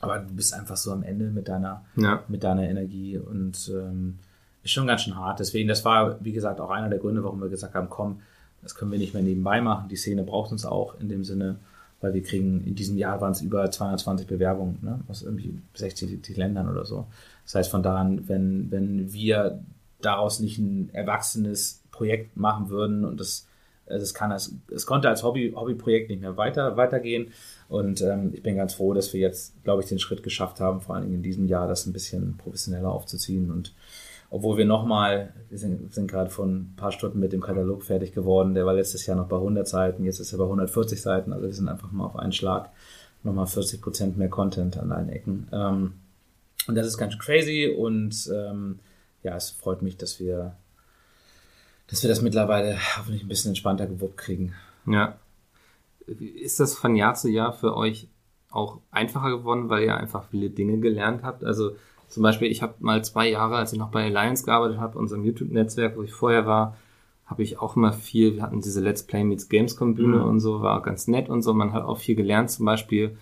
aber 0.00 0.18
du 0.18 0.34
bist 0.34 0.54
einfach 0.54 0.76
so 0.76 0.90
am 0.92 1.02
Ende 1.02 1.30
mit 1.30 1.48
deiner, 1.48 1.84
ja. 1.96 2.22
mit 2.26 2.42
deiner 2.42 2.68
Energie 2.68 3.18
und 3.18 3.70
ähm, 3.72 4.18
ist 4.64 4.72
schon 4.72 4.86
ganz 4.86 5.02
schön 5.02 5.16
hart. 5.16 5.38
Deswegen, 5.38 5.68
das 5.68 5.84
war, 5.84 6.22
wie 6.24 6.32
gesagt, 6.32 6.60
auch 6.60 6.70
einer 6.70 6.88
der 6.88 6.98
Gründe, 6.98 7.22
warum 7.22 7.40
wir 7.40 7.48
gesagt 7.48 7.74
haben, 7.74 7.88
komm, 7.88 8.20
das 8.62 8.74
können 8.74 8.90
wir 8.90 8.98
nicht 8.98 9.14
mehr 9.14 9.22
nebenbei 9.22 9.60
machen. 9.60 9.88
Die 9.88 9.96
Szene 9.96 10.24
braucht 10.24 10.50
uns 10.50 10.64
auch 10.64 10.98
in 11.00 11.08
dem 11.08 11.24
Sinne, 11.24 11.56
weil 12.00 12.14
wir 12.14 12.22
kriegen, 12.22 12.64
in 12.64 12.74
diesem 12.74 12.98
Jahr 12.98 13.20
waren 13.20 13.32
es 13.32 13.42
über 13.42 13.70
220 13.70 14.26
Bewerbungen, 14.26 14.78
ne, 14.82 15.00
aus 15.08 15.22
irgendwie 15.22 15.56
60 15.74 16.36
Ländern 16.36 16.68
oder 16.68 16.84
so. 16.84 17.06
Das 17.44 17.54
heißt, 17.56 17.70
von 17.70 17.82
daran, 17.84 18.28
wenn, 18.28 18.70
wenn 18.72 19.12
wir 19.12 19.60
daraus 20.04 20.40
nicht 20.40 20.58
ein 20.58 20.90
erwachsenes 20.92 21.82
Projekt 21.90 22.36
machen 22.36 22.68
würden 22.68 23.04
und 23.04 23.20
das 23.20 23.46
es, 23.86 24.14
kann 24.14 24.32
als, 24.32 24.54
es 24.70 24.86
konnte 24.86 25.08
als 25.08 25.22
Hobby, 25.22 25.52
Hobbyprojekt 25.54 26.08
nicht 26.08 26.22
mehr 26.22 26.36
weiter, 26.36 26.76
weitergehen. 26.76 27.32
Und 27.68 28.00
ähm, 28.00 28.30
ich 28.32 28.42
bin 28.42 28.56
ganz 28.56 28.74
froh, 28.74 28.94
dass 28.94 29.12
wir 29.12 29.20
jetzt, 29.20 29.62
glaube 29.64 29.82
ich, 29.82 29.88
den 29.88 29.98
Schritt 29.98 30.22
geschafft 30.22 30.60
haben, 30.60 30.80
vor 30.80 30.94
allen 30.94 31.04
Dingen 31.04 31.16
in 31.16 31.22
diesem 31.22 31.46
Jahr, 31.46 31.68
das 31.68 31.86
ein 31.86 31.92
bisschen 31.92 32.36
professioneller 32.36 32.90
aufzuziehen. 32.90 33.50
Und 33.50 33.74
obwohl 34.30 34.56
wir 34.56 34.64
nochmal, 34.64 35.34
wir 35.48 35.58
sind, 35.58 35.92
sind 35.92 36.10
gerade 36.10 36.30
von 36.30 36.54
ein 36.54 36.76
paar 36.76 36.92
Stunden 36.92 37.18
mit 37.18 37.32
dem 37.32 37.40
Katalog 37.40 37.82
fertig 37.82 38.12
geworden, 38.12 38.54
der 38.54 38.66
war 38.66 38.74
letztes 38.74 39.04
Jahr 39.06 39.16
noch 39.16 39.28
bei 39.28 39.36
100 39.36 39.66
Seiten, 39.66 40.04
jetzt 40.04 40.20
ist 40.20 40.32
er 40.32 40.38
bei 40.38 40.44
140 40.44 41.00
Seiten, 41.00 41.32
also 41.32 41.46
wir 41.46 41.52
sind 41.52 41.68
einfach 41.68 41.92
mal 41.92 42.06
auf 42.06 42.16
einen 42.16 42.32
Schlag 42.32 42.70
nochmal 43.24 43.46
40 43.46 43.80
Prozent 43.80 44.16
mehr 44.16 44.28
Content 44.28 44.78
an 44.78 44.90
allen 44.90 45.08
Ecken. 45.08 45.48
Ähm, 45.52 45.92
und 46.66 46.74
das 46.76 46.86
ist 46.86 46.96
ganz 46.96 47.18
crazy 47.18 47.74
und 47.76 48.30
ähm, 48.32 48.78
ja, 49.22 49.36
es 49.36 49.50
freut 49.50 49.82
mich, 49.82 49.96
dass 49.96 50.20
wir 50.20 50.56
dass 51.92 52.02
wir 52.02 52.08
das 52.08 52.22
mittlerweile 52.22 52.78
hoffentlich 52.96 53.22
ein 53.22 53.28
bisschen 53.28 53.50
entspannter 53.50 53.86
gewuppt 53.86 54.16
kriegen. 54.16 54.54
Ja. 54.86 55.18
Ist 56.06 56.58
das 56.58 56.74
von 56.74 56.96
Jahr 56.96 57.14
zu 57.14 57.28
Jahr 57.28 57.52
für 57.52 57.76
euch 57.76 58.08
auch 58.50 58.80
einfacher 58.90 59.30
geworden, 59.30 59.68
weil 59.68 59.84
ihr 59.84 59.96
einfach 59.96 60.24
viele 60.30 60.48
Dinge 60.48 60.78
gelernt 60.78 61.22
habt? 61.22 61.44
Also 61.44 61.72
zum 62.08 62.22
Beispiel, 62.22 62.50
ich 62.50 62.62
habe 62.62 62.74
mal 62.80 63.04
zwei 63.04 63.28
Jahre, 63.28 63.56
als 63.56 63.72
ich 63.72 63.78
noch 63.78 63.90
bei 63.90 64.04
Alliance 64.04 64.44
gearbeitet 64.44 64.78
habe, 64.78 64.98
unserem 64.98 65.24
YouTube-Netzwerk, 65.24 65.96
wo 65.96 66.02
ich 66.02 66.12
vorher 66.12 66.46
war, 66.46 66.76
habe 67.26 67.42
ich 67.42 67.58
auch 67.58 67.76
immer 67.76 67.92
viel, 67.92 68.36
wir 68.36 68.42
hatten 68.42 68.62
diese 68.62 68.80
Let's 68.80 69.02
Play 69.02 69.24
Meets 69.24 69.50
Gamescom 69.50 69.94
Bühne 69.94 70.18
mhm. 70.18 70.24
und 70.24 70.40
so, 70.40 70.62
war 70.62 70.82
ganz 70.82 71.08
nett 71.08 71.28
und 71.28 71.42
so. 71.42 71.52
Man 71.52 71.74
hat 71.74 71.84
auch 71.84 71.98
viel 71.98 72.14
gelernt, 72.14 72.50
zum 72.50 72.64
Beispiel 72.64 73.16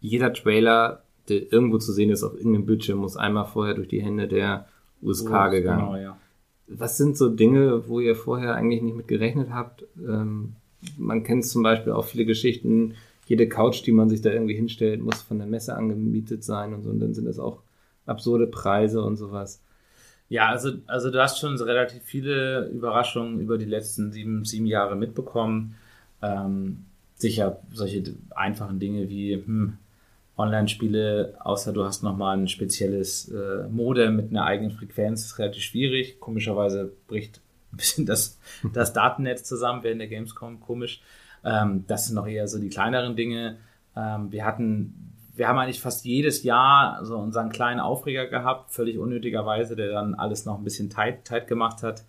jeder 0.00 0.34
Trailer, 0.34 1.02
der 1.28 1.50
irgendwo 1.50 1.78
zu 1.78 1.92
sehen 1.92 2.10
ist 2.10 2.22
auf 2.22 2.34
irgendeinem 2.34 2.66
Bildschirm, 2.66 2.98
muss 2.98 3.16
einmal 3.16 3.46
vorher 3.46 3.74
durch 3.74 3.88
die 3.88 4.02
Hände 4.02 4.28
der 4.28 4.68
USK 5.02 5.30
oh, 5.30 5.50
gegangen. 5.50 5.86
Genau, 5.86 5.96
ja. 5.96 6.18
Was 6.68 6.96
sind 6.96 7.16
so 7.16 7.28
Dinge, 7.28 7.88
wo 7.88 8.00
ihr 8.00 8.16
vorher 8.16 8.54
eigentlich 8.54 8.82
nicht 8.82 8.96
mit 8.96 9.08
gerechnet 9.08 9.50
habt? 9.50 9.84
Ähm, 9.98 10.56
man 10.98 11.22
kennt 11.22 11.46
zum 11.46 11.62
Beispiel 11.62 11.92
auch 11.92 12.04
viele 12.04 12.24
Geschichten, 12.24 12.94
jede 13.26 13.48
Couch, 13.48 13.84
die 13.84 13.92
man 13.92 14.08
sich 14.08 14.20
da 14.20 14.30
irgendwie 14.30 14.54
hinstellt, 14.54 15.02
muss 15.02 15.22
von 15.22 15.38
der 15.38 15.46
Messe 15.46 15.74
angemietet 15.76 16.44
sein 16.44 16.74
und 16.74 16.82
so. 16.82 16.90
Und 16.90 17.00
dann 17.00 17.14
sind 17.14 17.26
das 17.26 17.38
auch 17.38 17.62
absurde 18.06 18.46
Preise 18.46 19.02
und 19.02 19.16
sowas. 19.16 19.60
Ja, 20.28 20.48
also, 20.48 20.72
also 20.86 21.10
du 21.10 21.22
hast 21.22 21.38
schon 21.38 21.56
relativ 21.56 22.02
viele 22.02 22.68
Überraschungen 22.68 23.40
über 23.40 23.58
die 23.58 23.64
letzten 23.64 24.12
sieben, 24.12 24.44
sieben 24.44 24.66
Jahre 24.66 24.96
mitbekommen. 24.96 25.76
Ähm, 26.22 26.84
sicher 27.14 27.60
solche 27.72 28.02
einfachen 28.34 28.78
Dinge 28.78 29.08
wie, 29.08 29.34
hm, 29.34 29.78
Online-Spiele, 30.36 31.38
außer 31.40 31.72
du 31.72 31.84
hast 31.84 32.02
nochmal 32.02 32.36
ein 32.36 32.48
spezielles 32.48 33.28
äh, 33.30 33.68
Modem 33.68 34.16
mit 34.16 34.30
einer 34.30 34.44
eigenen 34.44 34.70
Frequenz, 34.70 35.24
ist 35.24 35.38
relativ 35.38 35.62
schwierig. 35.62 36.20
Komischerweise 36.20 36.92
bricht 37.08 37.40
ein 37.72 37.76
bisschen 37.78 38.06
das, 38.06 38.38
das 38.72 38.92
Datennetz 38.92 39.44
zusammen 39.44 39.82
während 39.82 40.00
der 40.00 40.08
Gamescom, 40.08 40.60
komisch. 40.60 41.00
Ähm, 41.44 41.84
das 41.86 42.06
sind 42.06 42.16
noch 42.16 42.26
eher 42.26 42.48
so 42.48 42.58
die 42.58 42.68
kleineren 42.68 43.16
Dinge. 43.16 43.56
Ähm, 43.96 44.30
wir 44.30 44.44
hatten, 44.44 45.12
wir 45.34 45.48
haben 45.48 45.58
eigentlich 45.58 45.80
fast 45.80 46.04
jedes 46.04 46.42
Jahr 46.42 47.04
so 47.04 47.16
unseren 47.16 47.50
kleinen 47.50 47.80
Aufreger 47.80 48.26
gehabt, 48.26 48.72
völlig 48.72 48.98
unnötigerweise, 48.98 49.74
der 49.74 49.88
dann 49.88 50.14
alles 50.14 50.44
noch 50.44 50.58
ein 50.58 50.64
bisschen 50.64 50.90
tight, 50.90 51.24
tight 51.24 51.46
gemacht 51.46 51.82
hat. 51.82 52.04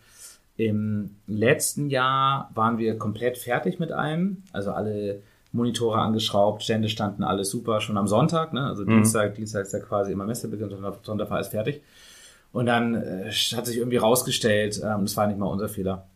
Im 0.58 1.18
letzten 1.28 1.90
Jahr 1.90 2.52
waren 2.56 2.78
wir 2.78 2.98
komplett 2.98 3.38
fertig 3.38 3.80
mit 3.80 3.92
allem. 3.92 4.44
Also 4.52 4.72
alle 4.72 5.22
Monitore 5.58 6.00
angeschraubt, 6.00 6.64
Stände 6.64 6.88
standen 6.88 7.24
alles 7.24 7.50
super, 7.50 7.82
schon 7.82 7.98
am 7.98 8.08
Sonntag, 8.08 8.54
ne? 8.54 8.66
also 8.66 8.84
mhm. 8.84 8.90
Dienstag, 8.90 9.36
Dienstag 9.36 9.64
ist 9.64 9.74
ja 9.74 9.80
quasi 9.80 10.14
immer 10.14 10.26
Messebeginn, 10.26 10.70
Sonntag 11.04 11.30
war 11.30 11.38
alles 11.38 11.50
fertig. 11.50 11.82
Und 12.54 12.68
dann 12.68 12.96
äh, 12.96 13.32
hat 13.32 13.66
sich 13.66 13.78
irgendwie 13.78 13.98
rausgestellt, 13.98 14.82
ähm, 14.84 15.02
das 15.02 15.18
war 15.18 15.28
nicht 15.28 15.38
mal 15.38 15.48
unser 15.48 15.68
Fehler, 15.68 16.08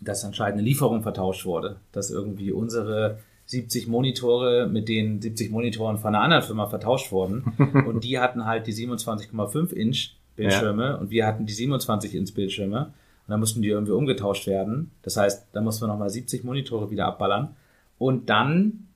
dass 0.00 0.24
anscheinend 0.24 0.58
eine 0.58 0.62
Lieferung 0.62 1.02
vertauscht 1.02 1.44
wurde, 1.44 1.76
dass 1.92 2.10
irgendwie 2.10 2.52
unsere 2.52 3.18
70 3.46 3.88
Monitore 3.88 4.68
mit 4.68 4.88
den 4.88 5.20
70 5.20 5.50
Monitoren 5.50 5.98
von 5.98 6.14
einer 6.14 6.22
anderen 6.22 6.42
Firma 6.42 6.66
vertauscht 6.66 7.12
wurden 7.12 7.52
und 7.86 8.04
die 8.04 8.18
hatten 8.18 8.46
halt 8.46 8.66
die 8.66 8.74
27,5 8.74 9.72
Inch 9.72 10.10
Bildschirme 10.36 10.84
ja. 10.84 10.94
und 10.94 11.10
wir 11.10 11.26
hatten 11.26 11.46
die 11.46 11.52
27 11.52 12.14
Inch 12.14 12.34
Bildschirme 12.34 12.86
und 12.86 13.32
dann 13.32 13.40
mussten 13.40 13.60
die 13.60 13.68
irgendwie 13.68 13.92
umgetauscht 13.92 14.46
werden. 14.46 14.92
Das 15.02 15.16
heißt, 15.16 15.48
da 15.52 15.60
mussten 15.60 15.82
wir 15.82 15.88
nochmal 15.88 16.10
70 16.10 16.44
Monitore 16.44 16.90
wieder 16.90 17.06
abballern 17.06 17.56
und 17.98 18.30
dann 18.30 18.88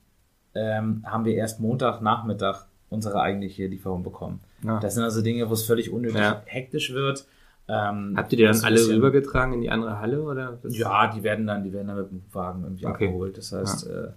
ähm, 0.55 1.03
haben 1.05 1.25
wir 1.25 1.35
erst 1.35 1.59
Montagnachmittag 1.59 2.65
unsere 2.89 3.21
eigentliche 3.21 3.67
Lieferung 3.67 4.03
bekommen. 4.03 4.39
Ja. 4.63 4.79
Das 4.79 4.93
sind 4.93 5.03
also 5.03 5.21
Dinge, 5.21 5.49
wo 5.49 5.53
es 5.53 5.63
völlig 5.63 5.91
unnötig 5.91 6.19
ja. 6.19 6.41
hektisch 6.45 6.93
wird. 6.93 7.25
Ähm, 7.67 8.13
Habt 8.15 8.31
ihr 8.33 8.37
die 8.37 8.43
dann 8.43 8.59
alle 8.61 8.75
bisschen, 8.75 8.95
rübergetragen 8.95 9.53
in 9.53 9.61
die 9.61 9.69
andere 9.69 9.99
Halle 9.99 10.21
oder? 10.21 10.59
Ja, 10.69 11.07
die 11.07 11.23
werden 11.23 11.47
dann, 11.47 11.63
die 11.63 11.71
werden 11.71 11.87
dann 11.87 11.97
mit 11.97 12.11
dem 12.11 12.21
Wagen 12.31 12.63
irgendwie 12.63 12.85
okay. 12.85 13.05
abgeholt. 13.05 13.37
Das 13.37 13.51
heißt, 13.51 13.87
ja. 13.87 14.03
äh, 14.03 14.11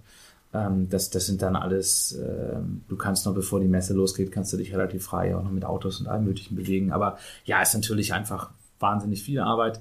ähm, 0.53 0.89
das, 0.89 1.09
das 1.09 1.25
sind 1.25 1.41
dann 1.41 1.55
alles, 1.55 2.13
äh, 2.13 2.57
du 2.87 2.95
kannst 2.97 3.25
noch 3.25 3.33
bevor 3.33 3.59
die 3.59 3.67
Messe 3.67 3.93
losgeht, 3.93 4.31
kannst 4.31 4.51
du 4.53 4.57
dich 4.57 4.73
relativ 4.73 5.05
frei 5.05 5.35
auch 5.35 5.43
noch 5.43 5.51
mit 5.51 5.65
Autos 5.65 5.99
und 5.99 6.07
allem 6.07 6.25
Möglichen 6.25 6.55
bewegen. 6.55 6.91
Aber 6.91 7.17
ja, 7.45 7.61
ist 7.61 7.73
natürlich 7.73 8.13
einfach 8.13 8.51
wahnsinnig 8.79 9.23
viel 9.23 9.39
Arbeit. 9.39 9.79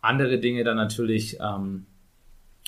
Andere 0.00 0.38
Dinge 0.38 0.62
dann 0.62 0.76
natürlich 0.76 1.38
ähm, 1.40 1.86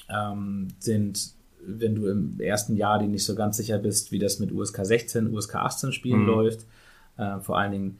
ähm, 0.09 0.69
sind, 0.79 1.35
wenn 1.69 1.95
du 1.95 2.07
im 2.07 2.41
ersten 2.41 2.77
Jahr 2.77 2.99
die 2.99 3.07
nicht 3.09 3.25
so 3.25 3.35
ganz 3.35 3.57
sicher 3.59 3.79
bist, 3.79 4.11
wie 4.13 4.19
das 4.19 4.39
mit 4.39 4.53
USK 4.53 4.85
16, 4.85 5.33
USK 5.35 5.57
18 5.57 5.93
Spielen 5.93 6.21
Mhm. 6.23 6.27
läuft. 6.27 6.67
Äh, 7.17 7.41
vor 7.41 7.59
allen 7.59 7.73
Dingen, 7.73 7.99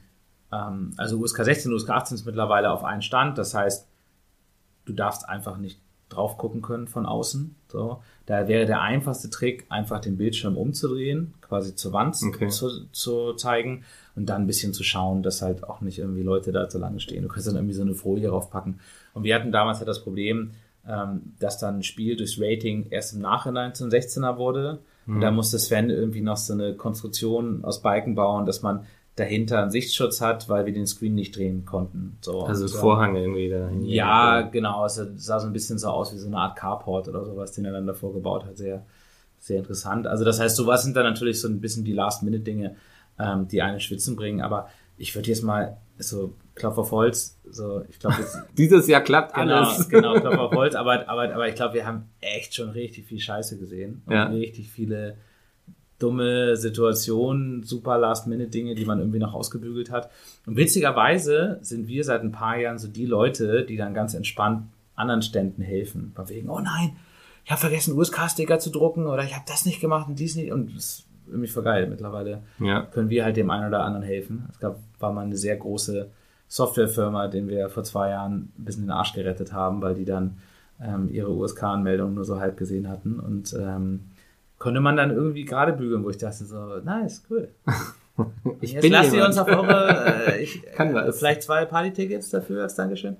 ähm, 0.51 0.93
also 0.97 1.17
USK 1.17 1.43
16 1.43 1.71
und 1.71 1.75
USK 1.75 1.89
18 1.91 2.15
ist 2.15 2.25
mittlerweile 2.25 2.71
auf 2.71 2.83
einen 2.83 3.01
Stand. 3.01 3.37
Das 3.37 3.53
heißt, 3.53 3.87
du 4.85 4.93
darfst 4.93 5.27
einfach 5.27 5.57
nicht 5.57 5.79
drauf 6.09 6.39
gucken 6.39 6.63
können 6.63 6.87
von 6.87 7.05
außen. 7.05 7.53
So. 7.67 8.01
Da 8.25 8.47
wäre 8.47 8.65
der 8.65 8.81
einfachste 8.81 9.29
Trick, 9.29 9.67
einfach 9.69 9.99
den 10.01 10.17
Bildschirm 10.17 10.57
umzudrehen, 10.57 11.35
quasi 11.41 11.75
zur 11.75 11.93
Wand 11.93 12.17
Okay. 12.25 12.47
zu, 12.49 12.85
zu 12.91 13.33
zeigen 13.35 13.83
und 14.15 14.25
dann 14.27 14.41
ein 14.43 14.47
bisschen 14.47 14.73
zu 14.73 14.83
schauen, 14.83 15.21
dass 15.21 15.43
halt 15.43 15.63
auch 15.63 15.81
nicht 15.81 15.99
irgendwie 15.99 16.23
Leute 16.23 16.51
da 16.51 16.67
zu 16.67 16.79
lange 16.79 16.99
stehen. 16.99 17.21
Du 17.21 17.27
kannst 17.27 17.47
dann 17.47 17.55
irgendwie 17.55 17.75
so 17.75 17.83
eine 17.83 17.93
Folie 17.93 18.27
draufpacken. 18.29 18.79
Und 19.13 19.23
wir 19.23 19.35
hatten 19.35 19.51
damals 19.51 19.77
halt 19.77 19.87
das 19.87 20.03
Problem, 20.03 20.51
ähm, 20.89 21.33
dass 21.39 21.59
dann 21.59 21.77
ein 21.77 21.83
Spiel 21.83 22.15
durchs 22.15 22.39
Rating 22.39 22.87
erst 22.89 23.13
im 23.13 23.21
Nachhinein 23.21 23.75
zum 23.75 23.89
16er 23.89 24.37
wurde. 24.37 24.79
Und 25.05 25.21
da 25.21 25.31
musste 25.31 25.57
Sven 25.57 25.89
irgendwie 25.89 26.21
noch 26.21 26.37
so 26.37 26.53
eine 26.53 26.75
Konstruktion 26.75 27.63
aus 27.65 27.81
Balken 27.81 28.13
bauen, 28.13 28.45
dass 28.45 28.61
man 28.61 28.85
dahinter 29.15 29.61
einen 29.61 29.71
Sichtschutz 29.71 30.21
hat, 30.21 30.49
weil 30.49 30.65
wir 30.65 30.73
den 30.73 30.85
Screen 30.85 31.15
nicht 31.15 31.35
drehen 31.35 31.65
konnten. 31.65 32.17
So, 32.21 32.41
Also 32.41 32.65
und, 32.65 32.73
ähm, 32.73 32.77
Vorhang 32.79 33.15
irgendwie 33.15 33.49
da. 33.49 33.69
ja, 33.81 34.41
genau. 34.41 34.85
Es 34.85 35.01
sah 35.15 35.39
so 35.39 35.47
ein 35.47 35.53
bisschen 35.53 35.77
so 35.79 35.87
aus 35.89 36.13
wie 36.13 36.17
so 36.17 36.27
eine 36.27 36.37
Art 36.37 36.55
Carport 36.57 37.07
oder 37.07 37.25
sowas, 37.25 37.51
den 37.53 37.65
er 37.65 37.71
dann 37.71 37.87
davor 37.87 38.13
gebaut 38.13 38.45
hat. 38.45 38.57
Sehr, 38.57 38.85
sehr 39.39 39.57
interessant. 39.57 40.05
Also 40.07 40.23
das 40.23 40.39
heißt, 40.39 40.55
sowas 40.55 40.83
sind 40.83 40.95
dann 40.95 41.05
natürlich 41.05 41.41
so 41.41 41.47
ein 41.47 41.59
bisschen 41.59 41.83
die 41.83 41.93
Last-Minute-Dinge, 41.93 42.75
ähm, 43.17 43.47
die 43.47 43.61
einen 43.61 43.79
Schwitzen 43.79 44.15
bringen. 44.15 44.41
Aber 44.41 44.69
ich 44.97 45.15
würde 45.15 45.27
jetzt 45.29 45.43
mal 45.43 45.77
so 45.97 46.35
Klopf 46.59 46.77
auf 46.77 46.91
Holz, 46.91 47.39
so 47.49 47.81
ich 47.89 47.97
glaube 47.99 48.17
Dieses 48.57 48.87
Jahr 48.87 49.01
klappt 49.01 49.33
genau, 49.33 49.55
alles. 49.63 49.89
genau 49.89 50.19
Klopf 50.19 50.37
auf 50.37 50.51
Holz. 50.51 50.75
Aber, 50.75 51.09
aber, 51.09 51.33
aber 51.33 51.47
ich 51.49 51.55
glaube, 51.55 51.73
wir 51.73 51.85
haben 51.87 52.03
echt 52.21 52.53
schon 52.53 52.69
richtig 52.69 53.05
viel 53.07 53.19
Scheiße 53.19 53.57
gesehen 53.57 54.03
und 54.05 54.13
Ja. 54.13 54.25
richtig 54.25 54.69
viele 54.69 55.15
dumme 55.97 56.55
Situationen, 56.55 57.63
super 57.63 57.97
Last-Minute-Dinge, 57.97 58.73
die 58.75 58.85
man 58.85 58.99
irgendwie 58.99 59.19
noch 59.19 59.33
ausgebügelt 59.33 59.91
hat. 59.91 60.09
Und 60.45 60.55
witzigerweise 60.55 61.59
sind 61.61 61.87
wir 61.87 62.03
seit 62.05 62.21
ein 62.21 62.31
paar 62.31 62.57
Jahren 62.57 62.77
so 62.77 62.87
die 62.87 63.05
Leute, 63.05 63.65
die 63.65 63.75
dann 63.75 63.93
ganz 63.93 64.13
entspannt 64.13 64.67
anderen 64.95 65.21
Ständen 65.21 65.61
helfen. 65.61 66.13
Von 66.15 66.29
wegen, 66.29 66.49
oh 66.49 66.59
nein, 66.59 66.95
ich 67.43 67.51
habe 67.51 67.59
vergessen, 67.59 67.97
USK-Sticker 67.97 68.59
zu 68.59 68.69
drucken 68.69 69.07
oder 69.07 69.23
ich 69.23 69.33
habe 69.35 69.43
das 69.47 69.65
nicht 69.65 69.81
gemacht 69.81 70.07
und 70.07 70.19
dies 70.19 70.35
nicht. 70.35 70.51
Und 70.53 70.73
das 70.75 70.83
ist 70.85 71.05
irgendwie 71.27 71.47
voll 71.47 71.63
geil. 71.63 71.87
Mittlerweile 71.87 72.43
Ja. 72.59 72.83
können 72.83 73.09
wir 73.09 73.25
halt 73.25 73.35
dem 73.37 73.49
einen 73.49 73.67
oder 73.67 73.83
anderen 73.83 74.05
helfen. 74.05 74.47
Es 74.51 74.59
gab, 74.59 74.79
war 74.99 75.11
mal 75.11 75.25
eine 75.25 75.35
sehr 75.37 75.57
große 75.57 76.09
Softwarefirma, 76.49 77.27
den 77.29 77.47
wir 77.47 77.69
vor 77.69 77.83
zwei 77.83 78.09
Jahren 78.09 78.51
ein 78.57 78.65
bisschen 78.65 78.83
den 78.83 78.91
Arsch 78.91 79.13
gerettet 79.13 79.53
haben, 79.53 79.81
weil 79.81 79.95
die 79.95 80.03
dann 80.05 80.37
ähm, 80.81 81.07
ihre 81.09 81.31
USK-Anmeldung 81.31 82.15
nur 82.15 82.25
so 82.25 82.39
halb 82.39 82.57
gesehen 82.57 82.89
hatten 82.89 83.19
und 83.19 83.53
ähm, 83.57 84.01
konnte 84.57 84.81
man 84.81 84.97
dann 84.97 85.11
irgendwie 85.11 85.45
gerade 85.45 85.73
bügeln, 85.73 86.03
wo 86.03 86.09
ich 86.09 86.17
dachte 86.17 86.43
so, 86.45 86.77
nice, 86.83 87.23
cool. 87.29 87.49
Ich 88.59 88.73
Jetzt 88.73 88.81
bin 88.81 88.91
lasst 88.91 89.13
ihr 89.13 89.23
uns 89.25 89.37
auf 89.37 89.47
eure, 89.47 90.33
äh, 90.33 90.43
ich, 90.43 90.61
Kann 90.75 90.89
äh, 90.89 90.93
das. 91.05 91.19
vielleicht 91.19 91.41
zwei 91.41 91.63
Party-Tickets 91.63 92.29
dafür 92.29 92.63
als 92.63 92.75
Dankeschön. 92.75 93.15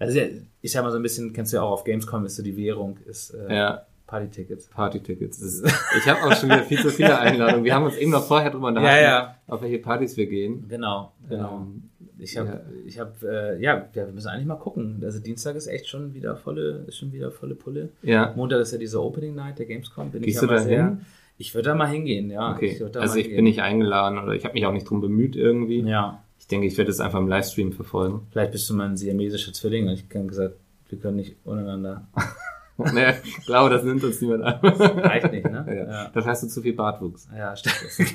Also 0.00 0.18
ich 0.60 0.72
sag 0.72 0.82
mal 0.82 0.90
so 0.90 0.96
ein 0.96 1.04
bisschen, 1.04 1.32
kennst 1.32 1.52
du 1.52 1.58
ja 1.58 1.62
auch 1.62 1.70
auf 1.70 1.84
Gamescom, 1.84 2.24
ist 2.26 2.34
so 2.34 2.42
die 2.42 2.56
Währung, 2.56 2.96
ist 3.06 3.32
äh, 3.32 3.54
Ja, 3.56 3.82
Party-Tickets. 4.10 4.66
Partytickets. 4.68 5.62
Ich 5.98 6.06
habe 6.08 6.22
auch 6.24 6.34
schon 6.34 6.48
wieder 6.50 6.62
viel 6.64 6.78
zu 6.80 6.90
viele 6.90 7.18
Einladungen. 7.18 7.64
Wir 7.64 7.74
haben 7.74 7.84
uns 7.84 7.96
eben 7.96 8.10
noch 8.10 8.24
vorher 8.26 8.50
drüber 8.50 8.68
unterhalten, 8.68 9.02
Ja, 9.04 9.10
ja. 9.10 9.36
auf 9.46 9.62
welche 9.62 9.78
Partys 9.78 10.16
wir 10.16 10.26
gehen. 10.26 10.66
Genau, 10.68 11.12
genau. 11.28 11.58
Ähm, 11.60 11.82
Ich 12.18 12.36
habe, 12.36 12.48
Ja. 12.48 12.60
ich 12.86 12.98
habe, 12.98 13.12
äh, 13.58 13.62
ja, 13.62 13.88
wir 13.92 14.06
müssen 14.08 14.28
eigentlich 14.28 14.46
mal 14.46 14.56
gucken. 14.56 15.00
Also 15.02 15.20
Dienstag 15.20 15.56
ist 15.56 15.66
echt 15.68 15.88
schon 15.88 16.12
wieder 16.12 16.36
volle, 16.36 16.84
ist 16.86 16.98
schon 16.98 17.12
wieder 17.12 17.30
volle 17.30 17.54
Pulle. 17.54 17.90
Ja, 18.02 18.32
Montag 18.36 18.60
ist 18.60 18.72
ja 18.72 18.78
diese 18.78 19.02
Opening 19.02 19.34
Night 19.34 19.58
der 19.58 19.66
Gamescom. 19.66 20.10
Bin 20.10 20.22
Gehst 20.22 20.42
ich 20.42 20.48
du 20.48 20.52
da 20.54 20.60
sehr. 20.60 20.84
hin? 20.84 21.00
Ich 21.38 21.54
würde 21.54 21.70
da 21.70 21.74
mal 21.74 21.86
hingehen, 21.88 22.30
ja. 22.30 22.52
okay. 22.52 22.78
da 22.92 23.00
Also 23.00 23.16
ich 23.18 23.28
bin 23.34 23.44
nicht 23.44 23.60
eingeladen 23.62 24.18
oder 24.18 24.34
ich 24.34 24.44
habe 24.44 24.52
mich 24.52 24.66
auch 24.66 24.72
nicht 24.72 24.88
drum 24.90 25.00
bemüht 25.00 25.34
irgendwie. 25.36 25.80
Ja, 25.80 26.22
Ich 26.38 26.46
denke, 26.48 26.66
ich 26.66 26.76
werde 26.76 26.90
es 26.90 27.00
einfach 27.00 27.18
im 27.20 27.28
Livestream 27.28 27.72
verfolgen. 27.72 28.26
vielleicht 28.32 28.52
bist 28.52 28.68
du 28.68 28.74
mal 28.74 28.86
ein 28.90 28.96
siamesischer 28.98 29.52
Zwilling 29.54 29.86
und 29.86 29.94
ich 29.94 30.08
kann 30.10 30.28
gesagt, 30.28 30.56
wir 30.90 30.98
können 30.98 31.16
nicht 31.16 31.36
untereinander. 31.44 32.06
nee, 32.94 33.14
ich 33.24 33.46
glaube, 33.46 33.70
das 33.70 33.82
nimmt 33.84 34.02
uns 34.04 34.20
niemand 34.20 34.44
an. 34.44 34.60
Reicht 34.60 35.32
nicht, 35.32 35.48
ne? 35.50 35.64
Ja. 35.68 35.74
Ja. 35.74 36.10
Das 36.12 36.26
heißt 36.26 36.42
du 36.44 36.48
zu 36.48 36.62
viel 36.62 36.74
Bartwuchs. 36.74 37.28
Ja, 37.36 37.54
stimmt. 37.56 38.14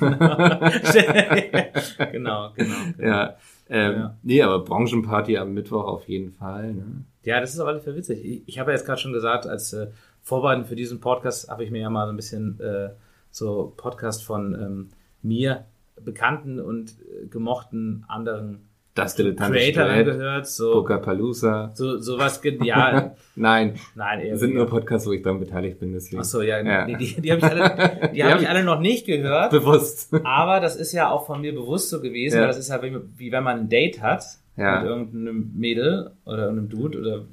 genau, 2.12 2.50
genau, 2.52 2.52
genau. 2.54 2.76
Ja. 2.98 3.36
Ähm, 3.68 3.92
Ja. 3.92 4.16
Nee, 4.22 4.42
aber 4.42 4.60
Branchenparty 4.64 5.36
am 5.38 5.52
Mittwoch 5.54 5.84
auf 5.84 6.08
jeden 6.08 6.32
Fall. 6.32 6.74
Ne? 6.74 7.04
Ja, 7.24 7.40
das 7.40 7.54
ist 7.54 7.60
auf 7.60 7.66
alle 7.66 7.80
Fälle 7.80 7.96
witzig. 7.96 8.24
Ich, 8.24 8.42
ich 8.46 8.58
habe 8.58 8.70
ja 8.70 8.76
jetzt 8.76 8.86
gerade 8.86 9.00
schon 9.00 9.12
gesagt, 9.12 9.46
als 9.46 9.72
äh, 9.72 9.88
Vorbereitung 10.22 10.64
für 10.64 10.76
diesen 10.76 11.00
Podcast 11.00 11.48
habe 11.48 11.64
ich 11.64 11.70
mir 11.70 11.80
ja 11.82 11.90
mal 11.90 12.06
so 12.06 12.12
ein 12.12 12.16
bisschen 12.16 12.60
äh, 12.60 12.90
so 13.30 13.72
Podcast 13.76 14.24
von 14.24 14.54
ähm, 14.54 14.88
mir 15.22 15.64
bekannten 16.00 16.60
und 16.60 16.92
äh, 17.00 17.26
gemochten 17.26 18.04
anderen 18.08 18.68
Das 18.96 19.14
dilettantische 19.14 19.72
Creator 19.72 19.84
angehört. 19.92 20.46
So, 20.48 20.72
Pokerpalooza. 20.72 21.70
so 21.74 21.98
sowas, 21.98 22.40
ge- 22.42 22.58
ja, 22.64 23.14
Nein, 23.36 23.74
nein, 23.94 24.20
eher 24.20 24.30
das 24.32 24.40
sind 24.40 24.54
nur. 24.54 24.66
Podcasts, 24.66 25.06
wo 25.06 25.12
ich 25.12 25.22
dann 25.22 25.38
beteiligt 25.38 25.78
bin, 25.78 25.92
deswegen. 25.92 26.20
Ach 26.20 26.24
so, 26.24 26.42
ja, 26.42 26.60
Ja. 26.60 26.86
Die, 26.86 26.96
die, 26.96 27.20
die 27.20 27.30
habe 27.30 27.38
ich 27.38 27.44
alle, 27.44 28.10
die 28.14 28.24
habe 28.24 28.42
ich 28.42 28.48
alle 28.48 28.64
noch 28.64 28.80
nicht 28.80 29.06
gehört. 29.06 29.50
Bewusst. 29.52 30.12
Aber 30.24 30.60
das 30.60 30.74
ist 30.76 30.92
ja 30.92 31.10
auch 31.10 31.26
von 31.26 31.40
mir 31.42 31.54
bewusst 31.54 31.90
so 31.90 32.00
gewesen, 32.00 32.36
Ja. 32.36 32.40
weil 32.40 32.48
das 32.48 32.58
ist 32.58 32.68
ja 32.70 32.82
wie, 32.82 32.96
wie 33.16 33.30
wenn 33.30 33.44
man 33.44 33.58
ein 33.60 33.68
Date 33.68 34.00
hat 34.02 34.24
Ja. 34.56 34.80
mit 34.80 34.88
irgendeinem 34.88 35.52
Mädel 35.54 36.10
oder 36.24 36.44
irgendeinem 36.48 36.68
Dude 36.70 36.98
oder 36.98 37.24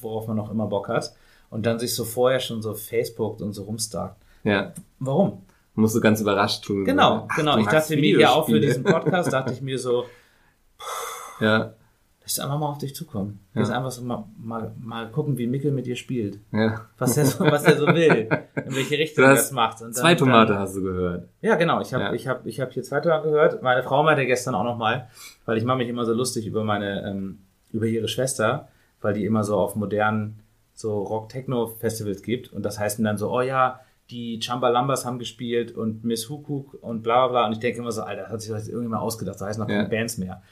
worauf 0.00 0.26
man 0.26 0.36
noch 0.36 0.50
immer 0.50 0.66
Bock 0.66 0.88
hat 0.88 1.12
und 1.50 1.64
dann 1.64 1.78
sich 1.78 1.94
so 1.94 2.04
vorher 2.04 2.40
schon 2.40 2.60
so 2.62 2.74
Facebookt 2.74 3.40
und 3.40 3.52
so 3.52 3.62
rumstarkt. 3.62 4.16
Ja. 4.42 4.72
Warum? 4.98 5.42
Musst 5.76 5.94
du 5.94 6.00
ganz 6.00 6.20
überrascht 6.20 6.64
tun. 6.64 6.84
Genau, 6.84 7.26
Ach, 7.30 7.36
genau. 7.36 7.56
Ich 7.58 7.66
dachte 7.68 7.96
mir 7.96 8.18
ja 8.18 8.30
auch 8.30 8.46
für 8.48 8.58
diesen 8.60 8.82
Podcast, 8.82 9.32
dachte 9.32 9.52
ich 9.52 9.62
mir 9.62 9.78
so, 9.78 10.04
Ja, 11.42 11.72
lass 12.22 12.38
einfach 12.38 12.58
mal 12.58 12.68
auf 12.68 12.78
dich 12.78 12.94
zukommen. 12.94 13.40
Ja. 13.54 13.60
Lass 13.60 13.70
einfach 13.70 13.90
so 13.90 14.02
mal, 14.02 14.24
mal, 14.38 14.72
mal 14.80 15.10
gucken, 15.10 15.36
wie 15.38 15.46
Mikkel 15.46 15.72
mit 15.72 15.86
dir 15.86 15.96
spielt. 15.96 16.38
ja. 16.52 16.86
Was 16.98 17.14
der 17.14 17.26
so, 17.26 17.44
was 17.44 17.64
der 17.64 17.76
so 17.76 17.86
will, 17.88 18.28
in 18.64 18.74
welche 18.76 18.96
Richtung 18.98 19.24
er 19.24 19.30
das 19.34 19.50
macht. 19.52 19.80
Und 19.80 19.88
dann- 19.88 19.92
Zwei 19.94 20.14
Tomate 20.14 20.52
dann- 20.52 20.62
hast 20.62 20.76
du 20.76 20.82
gehört. 20.82 21.28
Ja, 21.40 21.56
genau. 21.56 21.80
Ich 21.80 21.92
habe 21.92 22.04
Ja. 22.04 22.12
ich 22.12 22.28
hab, 22.28 22.46
ich 22.46 22.60
hab 22.60 22.72
hier 22.72 22.82
zwei 22.84 23.00
Tage 23.00 23.28
gehört. 23.30 23.62
Meine 23.62 23.82
Frau 23.82 24.02
meinte 24.02 24.24
gestern 24.26 24.54
auch 24.54 24.64
nochmal, 24.64 25.08
weil 25.46 25.58
ich 25.58 25.64
mache 25.64 25.78
mich 25.78 25.88
immer 25.88 26.04
so 26.04 26.12
lustig 26.12 26.46
über 26.46 26.62
meine, 26.64 27.02
ähm, 27.08 27.38
über 27.72 27.86
ihre 27.86 28.06
Schwester, 28.08 28.68
weil 29.00 29.14
die 29.14 29.24
immer 29.24 29.42
so 29.44 29.56
auf 29.56 29.74
modernen 29.76 30.38
so 30.74 31.02
Rock-Techno-Festivals 31.02 32.22
gibt. 32.22 32.52
Und 32.52 32.62
das 32.64 32.78
heißt 32.78 32.98
dann 33.04 33.18
so, 33.18 33.30
oh 33.32 33.40
ja, 33.40 33.80
die 34.10 34.40
Chambalambas 34.42 35.04
haben 35.06 35.18
gespielt 35.18 35.72
und 35.72 36.04
Miss 36.04 36.28
Hukuk 36.28 36.76
und 36.82 37.02
bla 37.02 37.26
bla 37.26 37.28
bla. 37.28 37.46
Und 37.46 37.52
ich 37.52 37.58
denke 37.60 37.80
immer 37.80 37.92
so, 37.92 38.02
Alter, 38.02 38.22
das 38.22 38.30
hat 38.32 38.40
sich 38.42 38.50
das 38.52 38.68
irgendjemand 38.68 39.02
ausgedacht, 39.02 39.40
da 39.40 39.46
heißt 39.46 39.58
noch 39.58 39.66
keine 39.66 39.84
Ja. 39.84 39.88
Bands 39.88 40.18
mehr. 40.18 40.42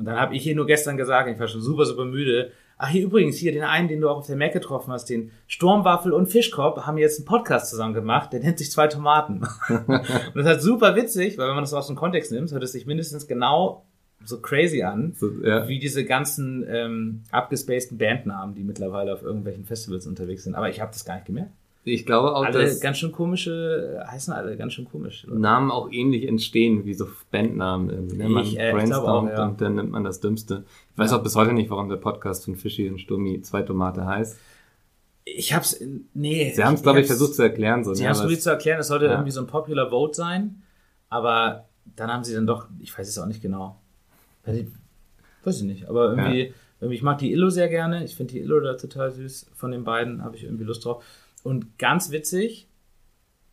Und 0.00 0.06
dann 0.06 0.18
habe 0.18 0.34
ich 0.34 0.42
hier 0.42 0.56
nur 0.56 0.64
gestern 0.64 0.96
gesagt, 0.96 1.28
ich 1.28 1.38
war 1.38 1.46
schon 1.46 1.60
super, 1.60 1.84
super 1.84 2.06
müde. 2.06 2.52
Ach, 2.78 2.88
hier 2.88 3.04
übrigens, 3.04 3.36
hier 3.36 3.52
den 3.52 3.64
einen, 3.64 3.86
den 3.86 4.00
du 4.00 4.08
auch 4.08 4.16
auf 4.16 4.26
der 4.26 4.36
Mac 4.36 4.54
getroffen 4.54 4.90
hast, 4.90 5.10
den 5.10 5.30
Sturmwaffel 5.46 6.10
und 6.10 6.26
Fischkopf, 6.26 6.86
haben 6.86 6.96
jetzt 6.96 7.18
einen 7.18 7.26
Podcast 7.26 7.68
zusammen 7.68 7.92
gemacht, 7.92 8.32
der 8.32 8.40
nennt 8.40 8.56
sich 8.56 8.70
Zwei 8.70 8.86
Tomaten. 8.86 9.42
und 9.68 9.88
das 9.90 10.36
ist 10.36 10.46
halt 10.46 10.62
super 10.62 10.96
witzig, 10.96 11.36
weil 11.36 11.48
wenn 11.48 11.54
man 11.54 11.64
das 11.64 11.74
aus 11.74 11.86
dem 11.86 11.96
Kontext 11.96 12.32
nimmt, 12.32 12.50
hört 12.50 12.62
es 12.62 12.72
sich 12.72 12.86
mindestens 12.86 13.26
genau 13.26 13.84
so 14.24 14.40
crazy 14.40 14.82
an, 14.82 15.12
So, 15.18 15.30
ja. 15.44 15.68
wie 15.68 15.78
diese 15.78 16.06
ganzen 16.06 16.64
ähm, 16.66 17.24
abgespaceden 17.30 17.98
Bandnamen, 17.98 18.54
die 18.54 18.64
mittlerweile 18.64 19.12
auf 19.12 19.22
irgendwelchen 19.22 19.66
Festivals 19.66 20.06
unterwegs 20.06 20.44
sind. 20.44 20.54
Aber 20.54 20.70
ich 20.70 20.80
habe 20.80 20.92
das 20.92 21.04
gar 21.04 21.16
nicht 21.16 21.26
gemerkt. 21.26 21.52
Ich 21.92 22.06
glaube 22.06 22.34
auch, 22.34 22.44
Alle 22.44 22.60
dass 22.64 22.80
ganz 22.80 22.98
schön 22.98 23.12
komische, 23.12 24.02
heißen 24.06 24.32
alle 24.32 24.56
ganz 24.56 24.72
schön 24.74 24.84
komisch. 24.84 25.26
Namen 25.28 25.70
auch 25.70 25.90
ähnlich 25.90 26.26
entstehen 26.26 26.84
wie 26.84 26.94
so 26.94 27.06
Bandnamen 27.30 27.90
irgendwie. 27.90 28.16
Ne? 28.16 28.28
Man 28.28 28.44
Ich, 28.44 28.58
äh, 28.58 28.72
brainstormt 28.72 29.30
auch, 29.32 29.36
ja. 29.36 29.46
und 29.46 29.60
dann 29.60 29.74
nimmt 29.74 29.90
man 29.90 30.04
das 30.04 30.20
Dümmste. 30.20 30.64
Ich 30.92 30.98
weiß 30.98 31.10
Ja. 31.10 31.18
auch 31.18 31.22
bis 31.22 31.36
heute 31.36 31.52
nicht, 31.52 31.70
warum 31.70 31.88
der 31.88 31.96
Podcast 31.96 32.44
von 32.44 32.56
Fischi 32.56 32.88
und 32.88 33.00
Sturmi 33.00 33.40
zwei 33.42 33.62
Tomate 33.62 34.06
heißt. 34.06 34.38
Ich 35.24 35.52
hab's, 35.54 35.80
nee. 36.14 36.52
Sie 36.54 36.64
haben 36.64 36.74
es, 36.74 36.82
glaube 36.82 37.00
ich, 37.00 37.06
versucht 37.06 37.34
zu 37.34 37.42
erklären. 37.42 37.84
So, 37.84 37.94
Sie 37.94 38.02
ne? 38.02 38.08
haben 38.08 38.14
es 38.16 38.20
probiert 38.22 38.42
zu 38.42 38.50
erklären, 38.50 38.80
es 38.80 38.88
sollte 38.88 39.04
Ja. 39.06 39.12
irgendwie 39.12 39.30
so 39.30 39.40
ein 39.40 39.46
Popular 39.46 39.90
Vote 39.90 40.14
sein, 40.16 40.62
aber 41.08 41.66
dann 41.96 42.10
haben 42.12 42.24
sie 42.24 42.34
dann 42.34 42.46
doch, 42.46 42.66
ich 42.80 42.96
weiß 42.96 43.08
es 43.08 43.18
auch 43.18 43.26
nicht 43.26 43.42
genau. 43.42 43.80
Weiß 44.44 44.56
ich, 44.56 44.66
weiß 45.44 45.58
ich 45.58 45.64
nicht, 45.64 45.88
aber 45.88 46.10
irgendwie, 46.10 46.52
irgendwie, 46.80 46.96
ich 46.96 47.02
mag 47.02 47.18
die 47.18 47.30
Illo 47.32 47.50
sehr 47.50 47.68
gerne. 47.68 48.04
Ich 48.04 48.16
finde 48.16 48.32
die 48.32 48.40
Illo 48.40 48.60
da 48.60 48.74
total 48.74 49.10
süß. 49.12 49.50
Von 49.54 49.70
den 49.70 49.84
beiden 49.84 50.24
habe 50.24 50.36
ich 50.36 50.44
irgendwie 50.44 50.64
Lust 50.64 50.84
drauf. 50.84 51.04
Und 51.42 51.78
ganz 51.78 52.10
witzig, 52.10 52.68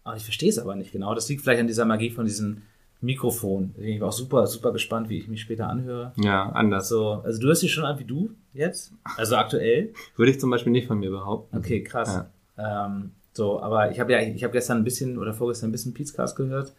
aber 0.04 0.18
ich 0.18 0.24
verstehe 0.24 0.50
es 0.50 0.60
aber 0.60 0.76
nicht 0.76 0.92
genau. 0.92 1.14
Das 1.16 1.28
liegt 1.30 1.42
vielleicht 1.42 1.62
an 1.62 1.68
dieser 1.68 1.86
Magie 1.86 2.10
von 2.10 2.26
diesem 2.26 2.62
Mikrofon. 3.02 3.76
Ich 3.78 4.00
bin 4.00 4.04
auch 4.04 4.12
super, 4.12 4.48
super 4.48 4.72
gespannt, 4.72 5.10
wie 5.10 5.20
ich 5.20 5.28
mich 5.28 5.42
später 5.42 5.70
anhöre. 5.70 6.14
ja, 6.18 6.50
anders. 6.50 6.86
Also, 6.86 7.22
also 7.24 7.40
du 7.40 7.48
hörst 7.48 7.62
dich 7.62 7.74
schon 7.74 7.86
an 7.86 8.00
wie 8.00 8.06
du 8.06 8.32
jetzt? 8.54 8.92
Also 9.18 9.36
aktuell? 9.36 9.94
Würde 10.16 10.32
ich 10.32 10.40
zum 10.40 10.50
Beispiel 10.50 10.72
nicht 10.72 10.88
von 10.88 11.00
mir 11.00 11.12
behaupten. 11.12 11.58
Okay, 11.58 11.84
krass. 11.84 12.24
Ähm, 12.58 13.12
so, 13.34 13.62
aber 13.62 13.92
ich 13.92 14.00
habe 14.00 14.12
ja, 14.14 14.20
ich 14.20 14.44
habe 14.44 14.54
gestern 14.54 14.80
ein 14.80 14.84
bisschen 14.84 15.18
oder 15.18 15.34
vorgestern 15.34 15.70
ein 15.70 15.72
bisschen 15.72 15.94
Pizcast 15.94 16.36
gehört 16.36 16.74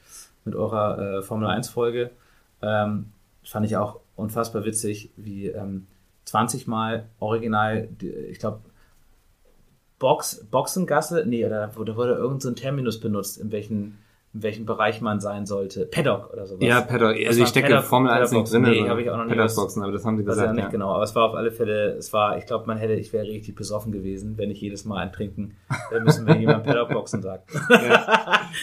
mit 0.44 0.56
eurer 0.56 1.18
äh, 1.18 1.22
Formel 1.22 1.48
1 1.48 1.68
Folge. 1.68 2.10
Ähm, 2.62 3.12
fand 3.44 3.66
ich 3.66 3.76
auch 3.76 4.00
unfassbar 4.16 4.64
witzig, 4.64 5.10
wie 5.16 5.46
ähm, 5.46 5.86
20 6.24 6.66
Mal 6.66 7.06
original, 7.20 7.88
ich 8.00 8.38
glaube, 8.38 8.60
Box, 9.98 10.46
Boxengasse, 10.50 11.24
nee, 11.26 11.44
oder 11.44 11.74
wurde, 11.76 11.96
wurde 11.96 12.12
irgend 12.14 12.42
so 12.42 12.48
ein 12.48 12.56
Terminus 12.56 13.00
benutzt, 13.00 13.36
in 13.40 13.50
welchen, 13.50 13.98
in 14.32 14.42
welchem 14.44 14.64
Bereich 14.64 15.00
man 15.00 15.18
sein 15.18 15.44
sollte. 15.44 15.86
Paddock 15.86 16.32
oder 16.32 16.46
sowas. 16.46 16.64
Ja, 16.64 16.80
Paddock. 16.82 17.16
Das 17.18 17.26
Also 17.28 17.42
ich 17.42 17.48
stecke 17.48 17.68
Paddock- 17.68 17.84
Formel 17.84 18.12
1 18.12 18.30
nicht 18.30 18.52
drin. 18.52 18.62
Nee, 18.62 18.88
habe 18.88 19.02
ich 19.02 19.10
auch 19.10 19.16
noch 19.16 19.24
was- 19.26 19.36
Paddock-Boxen, 19.36 19.82
aber 19.82 19.90
das 19.90 20.04
haben 20.04 20.16
sie 20.18 20.24
Weiß 20.26 20.36
ja 20.36 20.42
gesagt, 20.42 20.54
nicht 20.54 20.64
ja. 20.66 20.70
genau, 20.70 20.92
aber 20.94 21.02
es 21.02 21.14
war 21.16 21.24
auf 21.30 21.34
alle 21.34 21.50
Fälle, 21.50 21.94
es 21.96 22.12
war, 22.12 22.38
ich 22.38 22.46
glaube, 22.46 22.66
man 22.66 22.76
hätte, 22.78 22.92
ich 22.92 23.12
wäre 23.12 23.24
richtig 23.26 23.56
besoffen 23.56 23.90
gewesen, 23.90 24.38
wenn 24.38 24.50
ich 24.52 24.60
jedes 24.60 24.84
Mal 24.84 24.98
ein 24.98 25.10
Trinken 25.12 25.56
äh, 25.90 25.98
müssen, 25.98 26.26
wenn 26.28 26.38
jemand 26.40 26.62
Paddock-Boxen 26.64 27.20
sagt. 27.22 27.50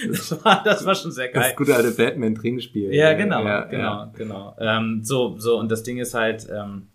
das, 0.10 0.46
war, 0.46 0.64
das 0.64 0.86
war 0.86 0.96
schon 0.96 1.12
sehr 1.12 1.30
geil. 1.30 1.44
Das 1.50 1.56
gute 1.58 1.76
alte 1.76 1.92
Batman-Trinkspiel. 1.92 2.94
Ja, 2.94 3.14
genau, 3.14 3.44
Ja, 3.44 3.66
genau, 3.66 3.84
ja. 3.84 4.12
genau. 4.16 4.56
Ähm, 4.60 5.02
so, 5.04 5.38
so, 5.38 5.58
und 5.60 5.70
das 5.70 5.84
Ding 5.84 5.98
ist 5.98 6.14
halt, 6.14 6.48
ähm, 6.50 6.88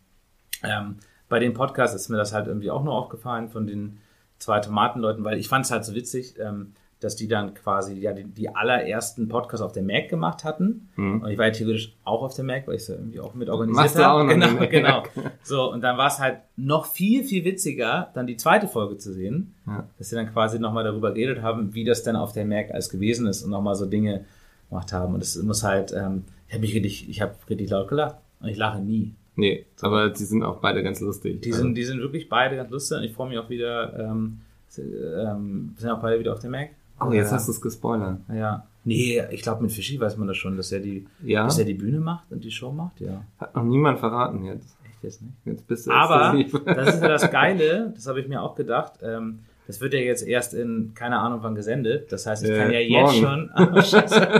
ähm, 0.62 0.96
bei 1.29 1.38
den 1.38 1.53
Podcasts 1.55 1.94
ist 1.94 2.09
mir 2.09 2.16
das 2.16 2.33
halt 2.33 2.46
irgendwie 2.46 2.70
auch 2.70 2.83
noch 2.83 2.94
aufgefallen 2.94 3.48
von 3.48 3.66
den 3.66 3.98
zwei 4.40 4.59
Tomatenleuten, 4.59 5.22
weil 5.24 5.38
ich 5.38 5.48
fand 5.48 5.64
es 5.66 5.70
halt 5.70 5.85
so 5.85 5.94
witzig, 5.94 6.35
ähm, 6.40 6.72
dass 6.98 7.16
die 7.16 7.29
dann 7.29 7.55
quasi 7.55 7.94
ja 7.98 8.12
die, 8.12 8.24
die 8.24 8.55
allerersten 8.55 9.26
Podcasts 9.29 9.62
auf 9.64 9.72
der 9.72 9.83
Mac 9.83 10.11
gemacht 10.11 10.44
hatten. 10.44 10.90
Mhm. 10.96 11.22
Und 11.22 11.31
ich 11.31 11.38
war 11.38 11.46
ja 11.46 11.53
theoretisch 11.53 11.94
auch 12.05 12.22
auf 12.22 12.35
der 12.35 12.44
Mac, 12.44 12.66
weil 12.66 12.74
ich 12.74 12.83
es 12.83 12.88
ja 12.88 12.96
irgendwie 12.96 13.20
auch 13.20 13.33
mit 13.33 13.48
organisiert 13.48 13.85
Machst 13.85 13.96
du 13.96 14.05
habe. 14.05 14.20
auch 14.20 14.24
noch 14.37 14.68
genau, 14.68 15.03
genau. 15.14 15.26
So, 15.42 15.72
und 15.72 15.81
dann 15.83 15.96
war 15.96 16.09
es 16.09 16.18
halt 16.18 16.40
noch 16.57 16.85
viel, 16.85 17.24
viel 17.24 17.44
witziger, 17.46 18.11
dann 18.12 18.26
die 18.26 18.37
zweite 18.37 18.68
Folge 18.68 18.98
zu 18.98 19.14
sehen, 19.14 19.55
Ja. 19.66 19.87
dass 19.96 20.11
sie 20.11 20.16
dann 20.16 20.31
quasi 20.31 20.59
nochmal 20.59 20.85
darüber 20.85 21.12
geredet 21.14 21.40
haben, 21.40 21.72
wie 21.74 21.85
das 21.85 22.03
denn 22.03 22.16
auf 22.16 22.33
der 22.33 22.44
Mac 22.44 22.70
alles 22.70 22.90
gewesen 22.90 23.26
ist 23.26 23.42
und 23.44 23.50
nochmal 23.50 23.76
so 23.76 23.87
Dinge 23.87 24.26
gemacht 24.68 24.92
haben. 24.92 25.14
Und 25.14 25.22
es 25.22 25.42
muss 25.42 25.62
halt, 25.62 25.92
ähm, 25.92 26.24
ich 26.48 26.53
habe 26.55 26.61
mich 26.61 26.74
richtig, 26.74 27.09
ich 27.09 27.22
habe 27.22 27.35
richtig 27.48 27.70
laut 27.70 27.88
gelacht. 27.88 28.16
Und 28.40 28.48
ich 28.48 28.57
lache 28.59 28.79
nie. 28.81 29.14
Nee, 29.40 29.66
aber 29.81 30.11
die 30.11 30.24
sind 30.24 30.42
auch 30.42 30.59
beide 30.61 30.83
ganz 30.83 31.00
lustig. 31.00 31.42
Die 31.42 31.53
sind, 31.53 31.74
die 31.74 31.85
sind 31.85 32.00
wirklich 32.00 32.29
beide 32.29 32.57
ganz 32.57 32.70
lustig 32.70 32.98
und 32.98 33.05
ich 33.05 33.12
freue 33.12 33.29
mich 33.31 33.38
auch 33.38 33.48
wieder, 33.50 33.98
ähm, 33.98 34.40
ähm, 34.79 35.74
sind 35.76 35.90
auch 35.90 36.00
beide 36.00 36.18
wieder 36.20 36.33
auf 36.33 36.40
der 36.40 36.50
Mac. 36.50 36.70
oh, 37.00 37.11
jetzt 37.12 37.31
ja. 37.31 37.37
hast 37.37 37.48
du 37.48 37.53
es 37.53 37.61
gespoilert. 37.61 38.18
Ja. 38.33 38.66
Nee, 38.85 39.22
ich 39.31 39.42
glaube 39.42 39.62
mit 39.62 39.72
Fischi 39.72 40.00
weiß 40.00 40.16
man 40.16 40.26
das 40.29 40.37
schon, 40.37 40.57
dass 40.57 40.72
er 40.72 40.81
die, 40.81 41.07
Ja? 41.22 41.44
dass 41.44 41.59
er 41.59 41.64
die 41.64 41.74
Bühne 41.74 42.00
macht 42.00 42.31
und 42.31 42.44
die 42.44 42.50
Show 42.50 42.72
macht, 42.72 43.00
ja. 43.00 43.24
Hat 43.38 43.55
noch 43.55 43.64
niemand 43.64 43.98
verraten 43.98 44.44
jetzt. 44.44 44.76
Echt 44.88 45.03
jetzt 45.03 45.22
nicht. 45.22 45.35
Jetzt 45.44 45.66
bist 45.66 45.87
du 45.87 45.90
Aber 45.90 46.38
exklusiv. 46.38 46.64
das 46.64 46.94
ist 46.94 47.03
ja 47.03 47.09
das 47.09 47.31
Geile, 47.31 47.92
das 47.94 48.07
habe 48.07 48.20
ich 48.20 48.29
mir 48.29 48.42
auch 48.42 48.55
gedacht. 48.55 48.94
Ähm, 49.03 49.40
das 49.66 49.81
wird 49.81 49.94
ja 49.94 50.01
jetzt 50.01 50.27
erst 50.27 50.53
in, 50.55 50.92
keine 50.94 51.18
Ahnung 51.18 51.40
wann 51.42 51.55
gesendet. 51.55 52.11
Das 52.12 52.27
heißt, 52.27 52.44
ich 52.44 52.51
Äh, 52.51 52.59
kann 52.59 52.73
ja 52.73 52.81
jetzt 52.81 52.90
morgen. 53.20 53.20
schon. 53.20 53.51
Oh, 53.77 53.81
scheiße. 53.83 54.20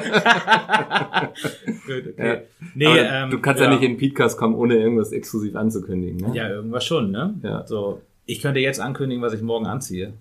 Gut, 1.87 2.13
okay. 2.13 2.29
Ja. 2.29 2.39
Nee, 2.75 2.99
ähm, 2.99 3.31
du 3.31 3.41
kannst 3.41 3.63
ja. 3.63 3.69
nicht 3.71 3.83
in 3.83 3.97
den 3.97 4.09
Podcast 4.11 4.37
kommen, 4.39 4.55
ohne 4.55 4.77
irgendwas 4.77 5.13
exklusiv 5.13 5.57
anzukündigen. 5.57 6.17
Ne? 6.31 6.37
Ja, 6.37 6.49
irgendwas 6.49 6.85
schon, 6.85 7.11
ne? 7.11 7.35
Ja. 7.43 7.67
So, 7.67 8.01
ich 8.27 8.41
könnte 8.41 8.61
jetzt 8.61 8.81
ankündigen, 8.81 9.23
was 9.23 9.33
ich 9.33 9.43
morgen 9.43 9.67
anziehe. 9.67 10.13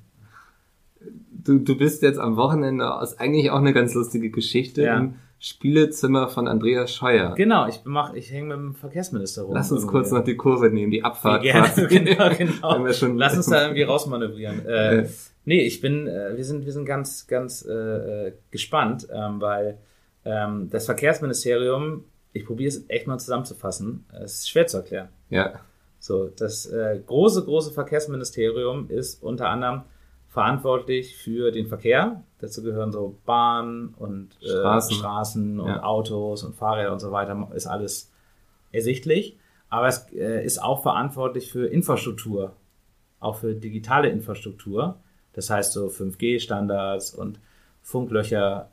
Du, 1.31 1.57
du 1.59 1.77
bist 1.77 2.01
jetzt 2.03 2.19
am 2.19 2.35
Wochenende 2.35 2.93
aus 2.93 3.17
eigentlich 3.19 3.49
auch 3.51 3.59
eine 3.59 3.73
ganz 3.73 3.93
lustige 3.93 4.29
Geschichte 4.29 4.83
Ja. 4.83 4.97
im 4.97 5.15
Spielezimmer 5.39 6.27
von 6.27 6.47
Andreas 6.47 6.93
Scheuer. 6.93 7.33
Genau, 7.35 7.67
ich 7.67 7.79
mach, 7.85 8.13
ich 8.13 8.29
hänge 8.31 8.47
mit 8.55 8.57
dem 8.57 8.75
Verkehrsminister 8.75 9.43
rum. 9.43 9.53
Lass 9.55 9.71
uns 9.71 9.81
irgendwie. 9.81 9.91
kurz 9.97 10.11
noch 10.11 10.23
die 10.23 10.35
Kurve 10.35 10.69
nehmen, 10.69 10.91
die 10.91 11.03
Abfahrt. 11.03 11.43
Gerne, 11.43 11.67
quasi. 11.69 11.87
genau, 11.87 12.29
Wenn 12.37 12.47
genau. 12.47 12.85
wir 12.85 12.93
schon- 12.93 13.17
Lass 13.17 13.37
uns 13.37 13.45
da 13.47 13.61
irgendwie 13.63 13.83
rausmanövrieren. 13.83 14.65
Äh, 14.67 15.01
Ja. 15.03 15.09
nee, 15.45 15.61
ich 15.61 15.79
bin, 15.81 16.07
äh, 16.07 16.35
wir 16.35 16.43
sind, 16.43 16.65
wir 16.65 16.73
sind 16.73 16.85
ganz, 16.85 17.25
ganz 17.27 17.63
äh, 17.65 18.33
gespannt, 18.51 19.07
ähm, 19.13 19.39
weil 19.39 19.77
ähm, 20.25 20.69
das 20.69 20.85
Verkehrsministerium, 20.85 22.03
ich 22.33 22.45
probiere 22.45 22.67
es 22.69 22.83
echt 22.89 23.07
mal 23.07 23.17
zusammenzufassen, 23.17 24.05
es 24.21 24.39
ist 24.39 24.49
schwer 24.49 24.67
zu 24.67 24.77
erklären. 24.77 25.07
Ja, 25.29 25.61
So, 25.99 26.27
das 26.27 26.65
äh, 26.65 26.99
große, 27.05 27.45
große 27.45 27.71
Verkehrsministerium 27.71 28.89
ist 28.89 29.23
unter 29.23 29.49
anderem 29.49 29.83
verantwortlich 30.27 31.15
für 31.17 31.51
den 31.51 31.67
Verkehr. 31.67 32.23
Dazu 32.39 32.63
gehören 32.63 32.91
so 32.91 33.17
Bahn 33.25 33.93
und 33.97 34.29
äh, 34.41 34.47
Straßen. 34.47 34.95
Straßen, 34.95 35.59
und 35.59 35.67
Ja. 35.67 35.83
Autos 35.83 36.43
und 36.43 36.55
Fahrräder 36.55 36.93
und 36.93 36.99
so 36.99 37.11
weiter. 37.11 37.49
Ist 37.53 37.67
alles 37.67 38.11
ersichtlich. 38.71 39.37
Aber 39.69 39.87
es 39.87 40.11
äh, 40.13 40.43
ist 40.43 40.61
auch 40.61 40.81
verantwortlich 40.81 41.51
für 41.51 41.67
Infrastruktur, 41.67 42.53
auch 43.19 43.35
für 43.35 43.53
digitale 43.53 44.09
Infrastruktur. 44.09 44.97
Das 45.33 45.49
heißt 45.49 45.73
so 45.73 45.87
5G-Standards 45.87 47.13
und 47.13 47.39
Funklöcher 47.81 48.69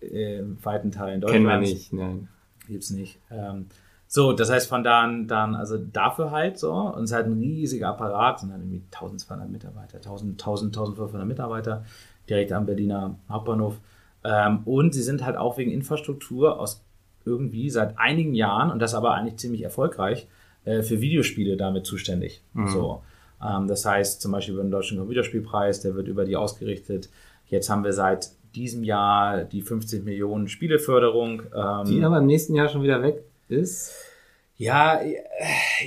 in 0.00 0.58
weiten 0.64 0.90
Teilen 0.90 1.20
kennen 1.20 1.44
Deutschlands. 1.44 1.68
wir 1.68 1.74
nicht. 1.74 1.92
Nein. 1.92 2.28
Gibt's 2.66 2.90
nicht. 2.90 3.18
Ähm, 3.30 3.66
so, 4.06 4.32
das 4.32 4.50
heißt 4.50 4.68
von 4.68 4.82
da 4.82 5.02
an, 5.02 5.26
dann, 5.28 5.54
also 5.54 5.76
dafür 5.76 6.30
halt 6.30 6.58
so, 6.58 6.72
und 6.72 7.04
es 7.04 7.10
ist 7.10 7.16
halt 7.16 7.26
ein 7.26 7.38
riesiger 7.38 7.88
Apparat, 7.88 8.40
sind 8.40 8.50
dann 8.50 8.60
irgendwie 8.60 8.82
1200 8.90 9.50
Mitarbeiter, 9.50 9.96
1000, 9.98 10.40
1000, 10.40 10.76
1500 10.76 11.26
Mitarbeiter, 11.28 11.84
direkt 12.28 12.52
am 12.52 12.66
Berliner 12.66 13.18
Hauptbahnhof. 13.28 13.80
Ähm, 14.24 14.60
und 14.64 14.94
sie 14.94 15.02
sind 15.02 15.24
halt 15.24 15.36
auch 15.36 15.58
wegen 15.58 15.70
Infrastruktur 15.70 16.58
aus 16.60 16.84
irgendwie 17.24 17.68
seit 17.70 17.98
einigen 17.98 18.34
Jahren, 18.34 18.70
und 18.70 18.80
das 18.80 18.94
aber 18.94 19.14
eigentlich 19.14 19.36
ziemlich 19.36 19.62
erfolgreich, 19.62 20.26
äh, 20.64 20.82
für 20.82 21.00
Videospiele 21.00 21.56
damit 21.56 21.86
zuständig. 21.86 22.42
So. 22.68 23.02
Ähm, 23.42 23.68
das 23.68 23.84
heißt 23.84 24.20
zum 24.20 24.32
Beispiel 24.32 24.54
über 24.54 24.62
den 24.62 24.70
Deutschen 24.70 24.98
Computerspielpreis, 24.98 25.80
der 25.80 25.94
wird 25.94 26.08
über 26.08 26.24
die 26.24 26.36
ausgerichtet. 26.36 27.08
Jetzt 27.46 27.70
haben 27.70 27.84
wir 27.84 27.92
seit 27.92 28.30
diesem 28.54 28.82
Jahr 28.82 29.44
die 29.44 29.62
50 29.62 30.04
Millionen 30.04 30.48
Spieleförderung. 30.48 31.42
Ähm, 31.54 31.84
Die 31.86 32.02
aber 32.02 32.18
im 32.18 32.26
nächsten 32.26 32.54
Jahr 32.54 32.68
schon 32.68 32.82
wieder 32.82 33.02
weg 33.02 33.22
ist. 33.48 33.92
ja, 34.56 35.00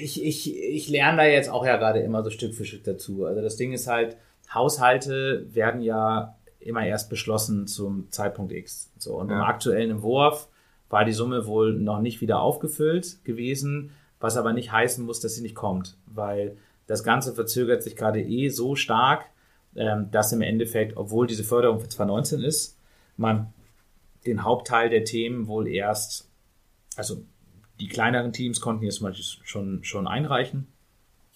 ich, 0.01 0.23
ich, 0.23 0.55
ich 0.57 0.89
lerne 0.89 1.17
da 1.17 1.25
jetzt 1.25 1.49
auch 1.49 1.65
ja 1.65 1.77
gerade 1.77 1.99
immer 1.99 2.23
so 2.23 2.29
Stück 2.29 2.53
für 2.53 2.65
Stück 2.65 2.83
dazu. 2.83 3.25
Also 3.25 3.41
das 3.41 3.57
Ding 3.57 3.73
ist 3.73 3.87
halt, 3.87 4.15
Haushalte 4.53 5.47
werden 5.53 5.81
ja 5.81 6.35
immer 6.59 6.85
erst 6.85 7.09
beschlossen 7.09 7.67
zum 7.67 8.11
Zeitpunkt 8.11 8.51
X. 8.51 8.91
So, 8.97 9.15
und 9.15 9.29
im 9.29 9.37
Ja. 9.37 9.45
aktuellen 9.45 9.91
Entwurf 9.91 10.47
war 10.89 11.05
die 11.05 11.13
Summe 11.13 11.47
wohl 11.47 11.73
noch 11.73 12.01
nicht 12.01 12.21
wieder 12.21 12.41
aufgefüllt 12.41 13.23
gewesen, 13.23 13.91
was 14.19 14.37
aber 14.37 14.53
nicht 14.53 14.71
heißen 14.71 15.03
muss, 15.05 15.19
dass 15.19 15.35
sie 15.35 15.41
nicht 15.41 15.55
kommt, 15.55 15.97
weil 16.05 16.57
das 16.85 17.03
Ganze 17.03 17.33
verzögert 17.33 17.81
sich 17.81 17.95
gerade 17.95 18.21
eh 18.21 18.49
so 18.49 18.75
stark, 18.75 19.25
ähm, 19.75 20.11
dass 20.11 20.33
im 20.33 20.41
Endeffekt, 20.41 20.97
obwohl 20.97 21.27
diese 21.27 21.43
Förderung 21.43 21.79
für 21.79 21.87
2019 21.87 22.41
ist, 22.41 22.77
man 23.17 23.53
den 24.25 24.43
Hauptteil 24.43 24.89
der 24.89 25.05
Themen 25.05 25.47
wohl 25.47 25.67
erst, 25.67 26.29
also 26.97 27.23
die 27.79 27.87
kleineren 27.87 28.33
Teams 28.33 28.61
konnten 28.61 28.83
jetzt 28.83 28.97
zum 28.97 29.07
Beispiel 29.07 29.25
schon, 29.43 29.83
schon 29.83 30.07
einreichen. 30.07 30.67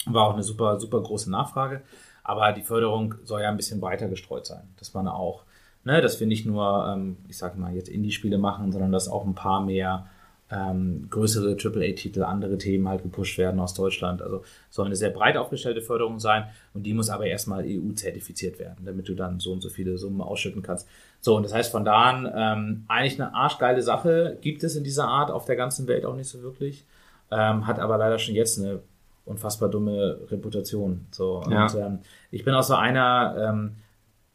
War 0.06 0.28
auch 0.28 0.34
eine 0.34 0.44
super, 0.44 0.80
super 0.80 1.02
große 1.02 1.32
Nachfrage. 1.32 1.82
Aber 2.26 2.52
die 2.54 2.64
Förderung 2.64 3.16
soll 3.24 3.42
ja 3.42 3.50
ein 3.50 3.58
bisschen 3.58 3.80
breiter 3.80 4.10
gestreut 4.10 4.48
sein. 4.48 4.68
Dass 4.80 4.94
man 4.96 5.08
auch, 5.08 5.44
ne, 5.84 6.02
dass 6.02 6.20
wir 6.20 6.26
nicht 6.26 6.46
nur, 6.46 6.92
ähm, 6.92 7.18
ich 7.30 7.38
sag 7.38 7.56
mal, 7.56 7.74
jetzt 7.76 7.88
Indie-Spiele 7.88 8.40
machen, 8.40 8.72
sondern 8.72 8.92
dass 8.92 9.08
auch 9.08 9.26
ein 9.26 9.36
paar 9.36 9.64
mehr 9.64 10.08
ähm, 10.50 11.08
größere 11.10 11.56
AAA-Titel, 11.56 12.24
andere 12.24 12.58
Themen 12.58 12.88
halt 12.90 13.04
gepusht 13.04 13.38
werden 13.38 13.60
aus 13.60 13.76
Deutschland. 13.76 14.24
Also 14.24 14.44
soll 14.72 14.88
eine 14.88 14.96
sehr 14.96 15.12
breit 15.12 15.38
aufgestellte 15.38 15.82
Förderung 15.82 16.20
sein 16.20 16.46
und 16.74 16.84
die 16.84 16.96
muss 16.96 17.10
aber 17.10 17.28
erstmal 17.28 17.64
EU-zertifiziert 17.64 18.58
werden, 18.58 18.86
damit 18.86 19.08
du 19.08 19.14
dann 19.14 19.40
so 19.40 19.52
und 19.52 19.62
so 19.62 19.70
viele 19.70 19.98
Summen 20.00 20.22
ausschütten 20.22 20.64
kannst. 20.64 20.88
So, 21.22 21.36
und 21.36 21.44
das 21.44 21.54
heißt 21.54 21.72
von 21.72 21.86
da 21.86 22.02
an, 22.04 22.32
ähm, 22.36 22.86
eigentlich 22.88 23.22
eine 23.22 23.36
arschgeile 23.36 23.84
Sache 23.84 24.38
gibt 24.42 24.64
es 24.64 24.76
in 24.76 24.84
dieser 24.84 25.08
Art 25.08 25.30
auf 25.30 25.46
der 25.46 25.56
ganzen 25.56 25.88
Welt 25.88 26.06
auch 26.06 26.16
nicht 26.16 26.30
so 26.30 26.42
wirklich, 26.42 26.86
ähm, 27.30 27.68
hat 27.68 27.78
aber 27.80 28.00
leider 28.00 28.18
schon 28.18 28.34
jetzt 28.34 28.60
eine 28.60 28.82
unfassbar 29.26 29.70
dumme 29.70 30.20
Reputation. 30.30 31.06
So, 31.12 31.42
und 31.46 31.52
Ja. 31.52 31.68
ähm, 31.78 32.00
ich 32.32 32.46
bin 32.46 32.54
auch 32.54 32.64
so 32.64 32.76
einer, 32.76 33.36
ähm, 33.50 33.72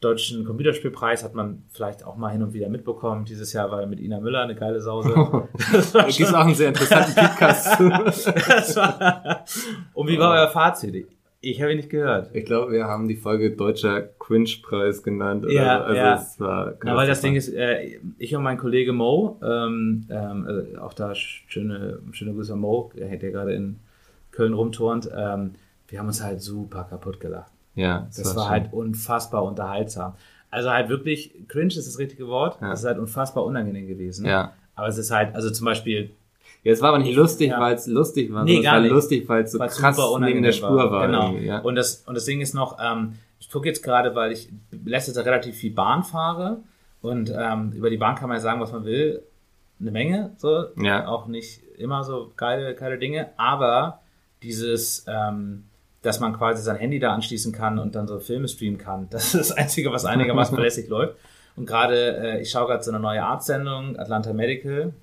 deutschen 0.01 0.47
Computerspielpreis 0.47 1.23
hat 1.23 1.35
man 1.35 1.63
vielleicht 1.69 2.05
auch 2.07 2.17
mal 2.17 2.31
hin 2.31 2.43
und 2.43 2.55
wieder 2.55 2.71
mitbekommen. 2.71 3.27
Dieses 3.27 3.53
Jahr 3.53 3.71
war 3.71 3.85
mit 3.87 4.01
Ina 4.01 4.19
Müller 4.21 4.41
eine 4.43 4.55
geile 4.55 4.81
Sause. 4.81 5.11
Das 5.73 5.95
war 5.95 6.41
auch 6.41 6.47
einen 6.47 6.55
sehr 6.55 6.69
interessanten 6.69 7.15
Podcast 7.15 7.79
war, 8.77 9.45
und 9.95 10.09
wie 10.09 10.19
war 10.19 10.33
euer 10.33 10.49
Fazit? 10.49 11.07
Ich 11.43 11.61
habe 11.63 11.73
ihn 11.73 11.79
nicht 11.79 11.89
gehört. 11.91 12.31
Ich 12.35 12.45
glaube, 12.45 12.73
wir 12.73 12.85
haben 12.85 13.09
die 13.09 13.17
Folge 13.17 13.57
Deutscher 13.57 14.03
Cringe-Preis 14.19 15.03
genannt. 15.03 15.45
Oder 15.45 15.53
Ja, 15.55 15.79
so. 15.79 15.85
also 15.85 15.97
ja. 15.97 16.15
Es 16.17 16.41
war 16.41 16.75
Na, 16.83 16.97
weil 16.97 17.07
das 17.09 17.21
Ding 17.23 17.35
ist, 17.35 17.49
äh, 17.49 17.99
ich 18.19 18.35
und 18.37 18.43
mein 18.43 18.59
Kollege 18.59 18.93
Mo, 18.93 19.39
ähm, 19.43 20.07
ähm, 20.11 20.75
äh, 20.75 20.79
auch 20.79 20.93
da 20.93 21.15
schöne, 21.15 22.01
schöne 22.13 22.33
Grüße 22.35 22.53
an 22.53 22.59
Mo, 22.61 22.91
der 22.97 23.17
der 23.17 23.31
gerade 23.31 23.55
in 23.55 23.81
Köln 24.41 24.55
rumturnt, 24.55 25.11
ähm, 25.15 25.55
wir 25.89 25.99
haben 25.99 26.07
uns 26.07 26.23
halt 26.23 26.41
super 26.41 26.85
kaputt 26.89 27.21
gelacht. 27.21 27.53
ja, 27.75 28.07
Das 28.17 28.35
war 28.37 28.45
schon- 28.45 28.51
halt 28.51 28.73
unfassbar 28.73 29.45
unterhaltsam. 29.45 30.15
Also 30.51 30.71
halt 30.71 30.89
wirklich, 30.89 31.35
cringe 31.49 31.69
ist 31.69 31.87
das 31.87 31.99
richtige 31.99 32.27
Wort. 32.27 32.59
Ja. 32.61 32.73
Es 32.73 32.81
ist 32.81 32.87
halt 32.87 32.99
unfassbar 32.99 33.45
unangenehm 33.45 33.87
gewesen. 33.87 34.25
Ja. 34.27 34.53
Aber 34.75 34.89
es 34.89 34.97
ist 34.99 35.11
halt, 35.11 35.35
also 35.35 35.51
zum 35.51 35.67
Beispiel, 35.67 36.11
Ja, 36.65 36.73
es 36.73 36.81
war 36.83 36.89
aber 36.91 36.99
nicht 36.99 37.15
lustig, 37.15 37.51
Ja. 37.51 37.61
weil 37.61 37.75
es 37.75 37.87
lustig 37.87 38.33
war, 38.33 38.45
Nee, 38.45 38.59
es 38.59 38.65
gar 38.65 38.75
war 38.75 38.81
nicht. 38.81 38.91
lustig, 38.91 39.29
weil 39.29 39.45
es 39.45 39.53
so 39.53 39.59
weil 39.59 39.69
es 39.69 39.77
krass 39.79 39.97
super 39.97 40.09
neben 40.09 40.17
unangenehm 40.17 40.43
der 40.45 40.53
Spur 40.53 40.91
war. 40.91 41.07
Genau. 41.07 41.33
ja. 41.37 41.59
Und, 41.61 41.75
das, 41.77 42.03
und 42.07 42.15
das 42.15 42.25
Ding 42.25 42.41
ist 42.41 42.55
noch, 42.55 42.79
ähm, 42.83 43.15
ich 43.39 43.51
gucke 43.51 43.67
jetzt 43.69 43.83
gerade, 43.83 44.15
weil 44.15 44.33
ich 44.33 44.49
letztes 44.85 45.17
Jahr 45.17 45.25
relativ 45.27 45.55
viel 45.57 45.73
Bahn 45.73 46.03
fahre 46.03 46.59
und 47.03 47.33
ähm, 47.35 47.73
über 47.73 47.89
die 47.91 47.97
Bahn 47.99 48.15
kann 48.17 48.29
man 48.29 48.37
ja 48.39 48.41
sagen, 48.43 48.61
was 48.61 48.73
man 48.73 48.85
will. 48.85 49.23
Eine 49.81 49.91
Menge, 49.93 50.33
so. 50.37 50.67
Ja. 50.83 51.07
Auch 51.09 51.27
nicht 51.27 51.63
immer 51.79 52.05
so 52.05 52.31
geile, 52.37 52.75
geile 52.75 52.99
Dinge, 52.99 53.31
aber 53.39 54.01
dieses, 54.43 55.05
ähm, 55.07 55.65
dass 56.03 56.21
man 56.21 56.33
quasi 56.33 56.63
sein 56.63 56.77
Handy 56.77 56.99
da 56.99 57.15
anschließen 57.15 57.53
kann 57.53 57.79
und 57.79 57.95
dann 57.95 58.07
so 58.07 58.19
Filme 58.21 58.49
streamen 58.49 58.79
kann. 58.79 59.09
Das 59.11 59.35
ist 59.35 59.51
das 59.51 59.53
Einzige, 59.53 59.93
was 59.93 60.05
einigermaßen 60.05 60.55
verlässlich 60.57 60.89
läuft. 60.89 61.17
Und 61.57 61.67
gerade, 61.67 62.17
äh, 62.17 62.41
ich 62.41 62.51
schaue 62.51 62.67
gerade 62.67 62.83
so 62.83 62.91
eine 62.91 63.01
neue 63.01 63.23
Arztsendung, 63.23 63.99
Atlanta 63.99 64.33
Medical. 64.33 64.95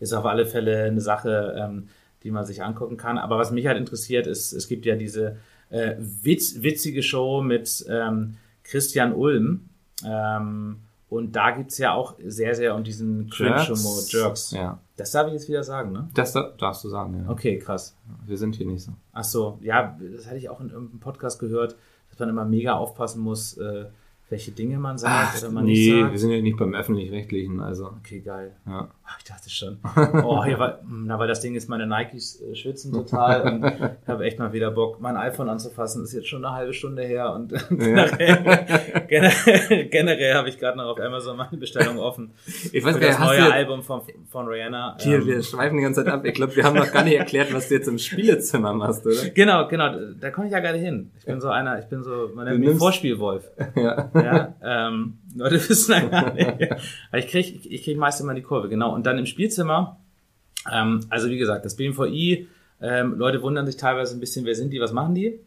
Ist 0.00 0.12
auf 0.12 0.26
alle 0.26 0.46
Fälle 0.46 0.84
eine 0.84 1.00
Sache, 1.00 1.56
ähm, 1.58 1.88
die 2.22 2.30
man 2.30 2.44
sich 2.44 2.62
angucken 2.62 2.96
kann. 2.96 3.18
Aber 3.18 3.38
was 3.38 3.50
mich 3.50 3.66
halt 3.66 3.78
interessiert, 3.78 4.26
ist, 4.26 4.52
es 4.52 4.68
gibt 4.68 4.86
ja 4.86 4.96
diese 4.96 5.36
äh, 5.70 5.94
witz, 5.98 6.62
witzige 6.62 7.02
Show 7.02 7.42
mit 7.42 7.84
ähm, 7.88 8.36
Christian 8.64 9.12
Ulm. 9.12 9.68
Ähm, 10.04 10.78
und 11.08 11.36
da 11.36 11.52
gibt's 11.52 11.78
ja 11.78 11.94
auch 11.94 12.14
sehr, 12.24 12.54
sehr 12.54 12.74
um 12.74 12.84
diesen 12.84 13.30
Cringe-Humor, 13.30 14.02
Jerks. 14.08 14.50
Ja. 14.52 14.78
Das 14.98 15.12
darf 15.12 15.28
ich 15.28 15.32
jetzt 15.34 15.48
wieder 15.48 15.62
sagen, 15.64 15.92
ne? 15.92 16.08
Das 16.14 16.32
da- 16.32 16.52
darfst 16.58 16.84
du 16.84 16.88
sagen, 16.88 17.22
ja. 17.24 17.30
Okay, 17.30 17.58
krass. 17.58 17.96
Wir 18.26 18.36
sind 18.36 18.56
hier 18.56 18.66
nicht 18.66 18.82
so. 18.84 18.92
Ach 19.12 19.24
so, 19.24 19.58
ja, 19.62 19.96
das 20.14 20.26
hatte 20.26 20.36
ich 20.36 20.50
auch 20.50 20.60
in 20.60 20.70
irgendeinem 20.70 21.00
Podcast 21.00 21.38
gehört, 21.38 21.76
dass 22.10 22.18
man 22.18 22.28
immer 22.28 22.44
mega 22.44 22.74
aufpassen 22.74 23.22
muss, 23.22 23.56
äh, 23.58 23.86
welche 24.30 24.50
Dinge 24.50 24.78
man 24.78 24.98
sagt 24.98 25.42
oder 25.42 25.50
man 25.50 25.64
nicht 25.64 25.90
nee, 25.90 26.00
sagt. 26.00 26.12
wir 26.12 26.18
sind 26.18 26.30
ja 26.30 26.40
nicht 26.42 26.58
beim 26.58 26.74
Öffentlich-Rechtlichen, 26.74 27.60
also. 27.60 27.92
Okay, 28.00 28.20
geil. 28.20 28.52
Ja. 28.66 28.88
Ach, 29.06 29.18
ich 29.18 29.24
dachte 29.24 29.48
schon. 29.48 29.78
Oh, 30.22 30.44
hier 30.44 30.58
war, 30.58 30.80
na, 30.86 31.18
weil 31.18 31.28
das 31.28 31.40
Ding 31.40 31.54
ist, 31.54 31.68
meine 31.70 31.86
Nikes 31.86 32.42
äh, 32.42 32.54
schwitzen 32.54 32.92
total 32.92 33.40
und 33.50 33.64
ich 34.02 34.08
habe 34.08 34.24
echt 34.24 34.38
mal 34.38 34.52
wieder 34.52 34.70
Bock, 34.70 35.00
mein 35.00 35.16
iPhone 35.16 35.48
anzufassen. 35.48 36.04
Ist 36.04 36.12
jetzt 36.12 36.28
schon 36.28 36.44
eine 36.44 36.54
halbe 36.54 36.74
Stunde 36.74 37.04
her 37.04 37.32
und 37.32 37.54
generell, 37.70 39.06
generell, 39.08 39.84
generell 39.86 40.34
habe 40.34 40.50
ich 40.50 40.58
gerade 40.58 40.76
noch 40.76 40.86
auf 40.86 41.00
Amazon 41.00 41.38
meine 41.38 41.56
Bestellung 41.56 41.98
offen. 41.98 42.32
Ich 42.72 42.84
weiß 42.84 43.00
gar 43.00 43.08
das 43.08 43.18
nicht, 43.18 43.18
hast 43.18 43.28
neue 43.28 43.46
du 43.46 43.52
Album 43.52 43.82
von, 43.82 44.02
von 44.28 44.46
Rihanna. 44.46 44.98
hier, 45.00 45.20
Ähm, 45.20 45.26
wir 45.26 45.42
schweifen 45.42 45.78
die 45.78 45.84
ganze 45.84 46.04
Zeit 46.04 46.12
ab. 46.12 46.26
Ich 46.26 46.34
glaube, 46.34 46.54
wir 46.54 46.64
haben 46.64 46.76
noch 46.76 46.92
gar 46.92 47.04
nicht 47.04 47.16
erklärt, 47.16 47.54
was 47.54 47.68
du 47.68 47.74
jetzt 47.76 47.88
im 47.88 47.96
Spielezimmer 47.96 48.74
machst, 48.74 49.06
oder? 49.06 49.30
Genau, 49.30 49.68
genau, 49.68 49.94
da 50.20 50.30
komme 50.30 50.48
ich 50.48 50.52
ja 50.52 50.60
gerade 50.60 50.78
hin. 50.78 51.12
Ich 51.18 51.24
bin 51.24 51.40
so 51.40 51.48
einer, 51.48 51.78
ich 51.78 51.86
bin 51.86 52.02
so, 52.02 52.30
man 52.34 52.44
nennt 52.44 52.60
mich 52.60 52.76
Vorspielwolf. 52.76 53.50
Ja. 53.74 54.10
Ähm, 54.62 55.18
Leute 55.34 55.56
wissen 55.68 55.92
ja 55.92 56.00
gar 56.08 56.34
nicht. 56.34 56.48
Aber 56.48 57.18
ich 57.18 57.28
krieg, 57.28 57.54
ich, 57.54 57.70
ich 57.70 57.84
krieg 57.84 57.98
meist 57.98 58.20
immer 58.20 58.34
die 58.34 58.42
Kurve, 58.42 58.68
genau. 58.68 58.94
Und 58.94 59.06
dann 59.06 59.18
im 59.18 59.26
Spielzimmer, 59.26 59.98
ähm, 60.72 61.00
also 61.10 61.28
wie 61.28 61.38
gesagt, 61.38 61.64
das 61.64 61.76
BMVI, 61.76 62.48
ähm, 62.80 63.14
Leute 63.18 63.42
wundern 63.42 63.66
sich 63.66 63.76
teilweise 63.76 64.16
ein 64.16 64.20
bisschen, 64.20 64.44
wer 64.44 64.54
sind 64.54 64.72
die, 64.72 64.80
was 64.80 64.92
machen 64.92 65.14
die? 65.14 65.40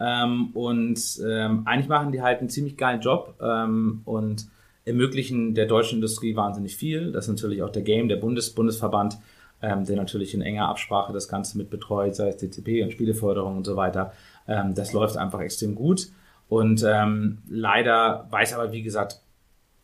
Ähm, 0.00 0.50
und 0.54 1.00
ähm, 1.24 1.62
eigentlich 1.64 1.88
machen 1.88 2.12
die 2.12 2.22
halt 2.22 2.40
einen 2.40 2.48
ziemlich 2.48 2.76
geilen 2.76 3.00
Job 3.00 3.36
ähm, 3.40 4.02
und 4.04 4.46
ermöglichen 4.84 5.54
der 5.54 5.66
deutschen 5.66 5.96
Industrie 5.96 6.34
wahnsinnig 6.34 6.76
viel. 6.76 7.12
Das 7.12 7.26
ist 7.26 7.30
natürlich 7.30 7.62
auch 7.62 7.70
der 7.70 7.82
Game, 7.82 8.08
der 8.08 8.16
Bundes 8.16 8.50
Bundesverband, 8.50 9.18
ähm, 9.60 9.84
der 9.84 9.96
natürlich 9.96 10.34
in 10.34 10.42
enger 10.42 10.68
Absprache 10.68 11.12
das 11.12 11.28
Ganze 11.28 11.56
mit 11.56 11.70
betreut, 11.70 12.16
sei 12.16 12.28
es 12.28 12.36
DCP 12.38 12.82
und 12.82 12.92
Spieleförderung 12.92 13.58
und 13.58 13.64
so 13.64 13.76
weiter. 13.76 14.12
Ähm, 14.48 14.74
das 14.74 14.92
läuft 14.92 15.16
einfach 15.16 15.40
extrem 15.40 15.76
gut. 15.76 16.08
Und 16.52 16.84
ähm, 16.86 17.38
leider 17.48 18.26
weiß 18.28 18.52
aber, 18.52 18.72
wie 18.72 18.82
gesagt, 18.82 19.22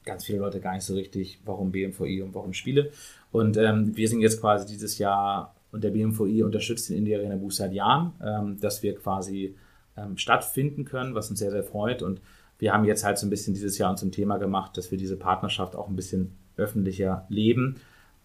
ganz 0.04 0.26
viele 0.26 0.40
Leute 0.40 0.60
gar 0.60 0.74
nicht 0.74 0.84
so 0.84 0.92
richtig, 0.92 1.40
warum 1.46 1.72
BMVI 1.72 2.20
und 2.20 2.34
warum 2.34 2.52
Spiele. 2.52 2.90
Und 3.32 3.56
ähm, 3.56 3.96
wir 3.96 4.06
sind 4.06 4.20
jetzt 4.20 4.38
quasi 4.38 4.66
dieses 4.66 4.98
Jahr 4.98 5.54
und 5.72 5.82
der 5.82 5.92
BMVI 5.92 6.42
unterstützt 6.42 6.90
den 6.90 6.98
Indie 6.98 7.16
Arena 7.16 7.36
Boost 7.36 7.56
seit 7.56 7.72
Jahren, 7.72 8.12
ähm, 8.22 8.60
dass 8.60 8.82
wir 8.82 8.94
quasi 8.96 9.56
ähm, 9.96 10.18
stattfinden 10.18 10.84
können, 10.84 11.14
was 11.14 11.30
uns 11.30 11.38
sehr, 11.38 11.50
sehr 11.50 11.64
freut. 11.64 12.02
Und 12.02 12.20
wir 12.58 12.74
haben 12.74 12.84
jetzt 12.84 13.02
halt 13.02 13.16
so 13.16 13.26
ein 13.26 13.30
bisschen 13.30 13.54
dieses 13.54 13.78
Jahr 13.78 13.90
uns 13.90 14.00
zum 14.00 14.12
Thema 14.12 14.36
gemacht, 14.36 14.76
dass 14.76 14.90
wir 14.90 14.98
diese 14.98 15.16
Partnerschaft 15.16 15.74
auch 15.74 15.88
ein 15.88 15.96
bisschen 15.96 16.36
öffentlicher 16.58 17.24
leben, 17.30 17.76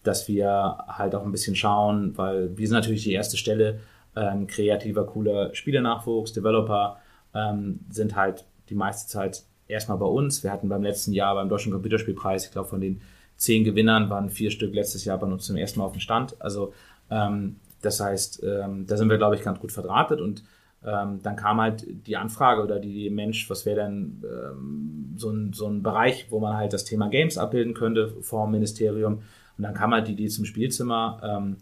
dass 0.02 0.28
wir 0.28 0.84
halt 0.86 1.14
auch 1.14 1.24
ein 1.24 1.32
bisschen 1.32 1.56
schauen, 1.56 2.18
weil 2.18 2.54
wir 2.58 2.68
sind 2.68 2.74
natürlich 2.74 3.04
die 3.04 3.12
erste 3.14 3.38
Stelle, 3.38 3.80
ähm, 4.14 4.46
kreativer, 4.46 5.06
cooler 5.06 5.54
Spielenachwuchs, 5.54 6.34
Developer 6.34 6.98
ähm, 7.34 7.80
sind 7.90 8.16
halt 8.16 8.44
die 8.68 8.74
meiste 8.74 9.10
Zeit 9.10 9.44
erstmal 9.68 9.98
bei 9.98 10.06
uns. 10.06 10.42
Wir 10.42 10.52
hatten 10.52 10.68
beim 10.68 10.82
letzten 10.82 11.12
Jahr 11.12 11.34
beim 11.34 11.48
Deutschen 11.48 11.72
Computerspielpreis, 11.72 12.46
ich 12.46 12.52
glaube 12.52 12.68
von 12.68 12.80
den 12.80 13.00
zehn 13.36 13.64
Gewinnern 13.64 14.10
waren 14.10 14.30
vier 14.30 14.50
Stück 14.50 14.74
letztes 14.74 15.04
Jahr 15.04 15.18
bei 15.18 15.26
uns 15.26 15.44
zum 15.44 15.56
ersten 15.56 15.80
Mal 15.80 15.86
auf 15.86 15.92
dem 15.92 16.00
Stand. 16.00 16.40
Also 16.40 16.72
ähm, 17.10 17.56
das 17.82 18.00
heißt, 18.00 18.42
ähm, 18.44 18.86
da 18.86 18.96
sind 18.96 19.10
wir, 19.10 19.18
glaube 19.18 19.34
ich, 19.34 19.42
ganz 19.42 19.60
gut 19.60 19.72
verdrahtet 19.72 20.20
und 20.20 20.44
ähm, 20.84 21.20
dann 21.22 21.36
kam 21.36 21.60
halt 21.60 21.86
die 22.06 22.16
Anfrage 22.16 22.62
oder 22.62 22.78
die 22.78 23.08
Mensch, 23.10 23.48
was 23.48 23.64
wäre 23.64 23.80
denn 23.80 24.22
ähm, 24.22 25.14
so, 25.16 25.30
ein, 25.30 25.52
so 25.52 25.66
ein 25.66 25.82
Bereich, 25.82 26.26
wo 26.30 26.40
man 26.40 26.56
halt 26.56 26.72
das 26.72 26.84
Thema 26.84 27.08
Games 27.08 27.38
abbilden 27.38 27.74
könnte 27.74 28.14
vor 28.20 28.46
dem 28.46 28.52
Ministerium. 28.52 29.22
Und 29.56 29.64
dann 29.64 29.74
kam 29.74 29.92
halt 29.92 30.08
die 30.08 30.12
Idee 30.12 30.28
zum 30.28 30.44
Spielzimmer, 30.44 31.20
ähm, 31.22 31.56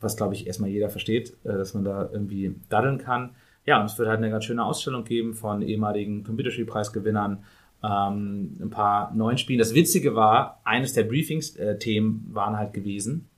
was 0.00 0.16
glaube 0.16 0.34
ich 0.34 0.46
erstmal 0.46 0.70
jeder 0.70 0.88
versteht, 0.88 1.36
äh, 1.44 1.52
dass 1.52 1.74
man 1.74 1.84
da 1.84 2.08
irgendwie 2.12 2.54
daddeln 2.68 2.98
kann. 2.98 3.30
Ja, 3.66 3.80
und 3.80 3.86
es 3.86 3.98
wird 3.98 4.08
halt 4.08 4.18
eine 4.18 4.30
ganz 4.30 4.44
schöne 4.44 4.64
Ausstellung 4.64 5.04
geben 5.04 5.34
von 5.34 5.62
ehemaligen 5.62 6.22
Computerspielpreisgewinnern, 6.24 7.44
ähm, 7.82 8.58
ein 8.60 8.70
paar 8.70 9.14
neuen 9.14 9.38
Spielen. 9.38 9.58
Das 9.58 9.74
Witzige 9.74 10.14
war, 10.14 10.60
eines 10.64 10.92
der 10.92 11.04
Briefings-Themen 11.04 12.28
waren 12.32 12.56
halt 12.56 12.72
gewesen, 12.72 13.28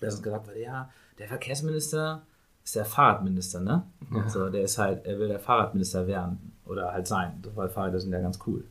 dass 0.00 0.14
es 0.14 0.22
gesagt 0.22 0.48
wurde, 0.48 0.60
ja, 0.60 0.90
der 1.18 1.28
Verkehrsminister 1.28 2.26
ist 2.64 2.76
der 2.76 2.84
Fahrradminister, 2.84 3.60
ne? 3.60 3.82
So, 4.28 4.48
der 4.50 4.62
ist 4.62 4.78
halt, 4.78 5.04
er 5.04 5.18
will 5.18 5.28
der 5.28 5.40
Fahrradminister 5.40 6.06
werden 6.06 6.52
oder 6.64 6.92
halt 6.92 7.06
sein, 7.06 7.42
weil 7.54 7.68
Fahrräder 7.68 7.98
sind 7.98 8.12
ja 8.12 8.20
ganz 8.20 8.38
cool. 8.46 8.64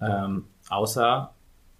Ähm, 0.00 0.44
außer, 0.68 1.32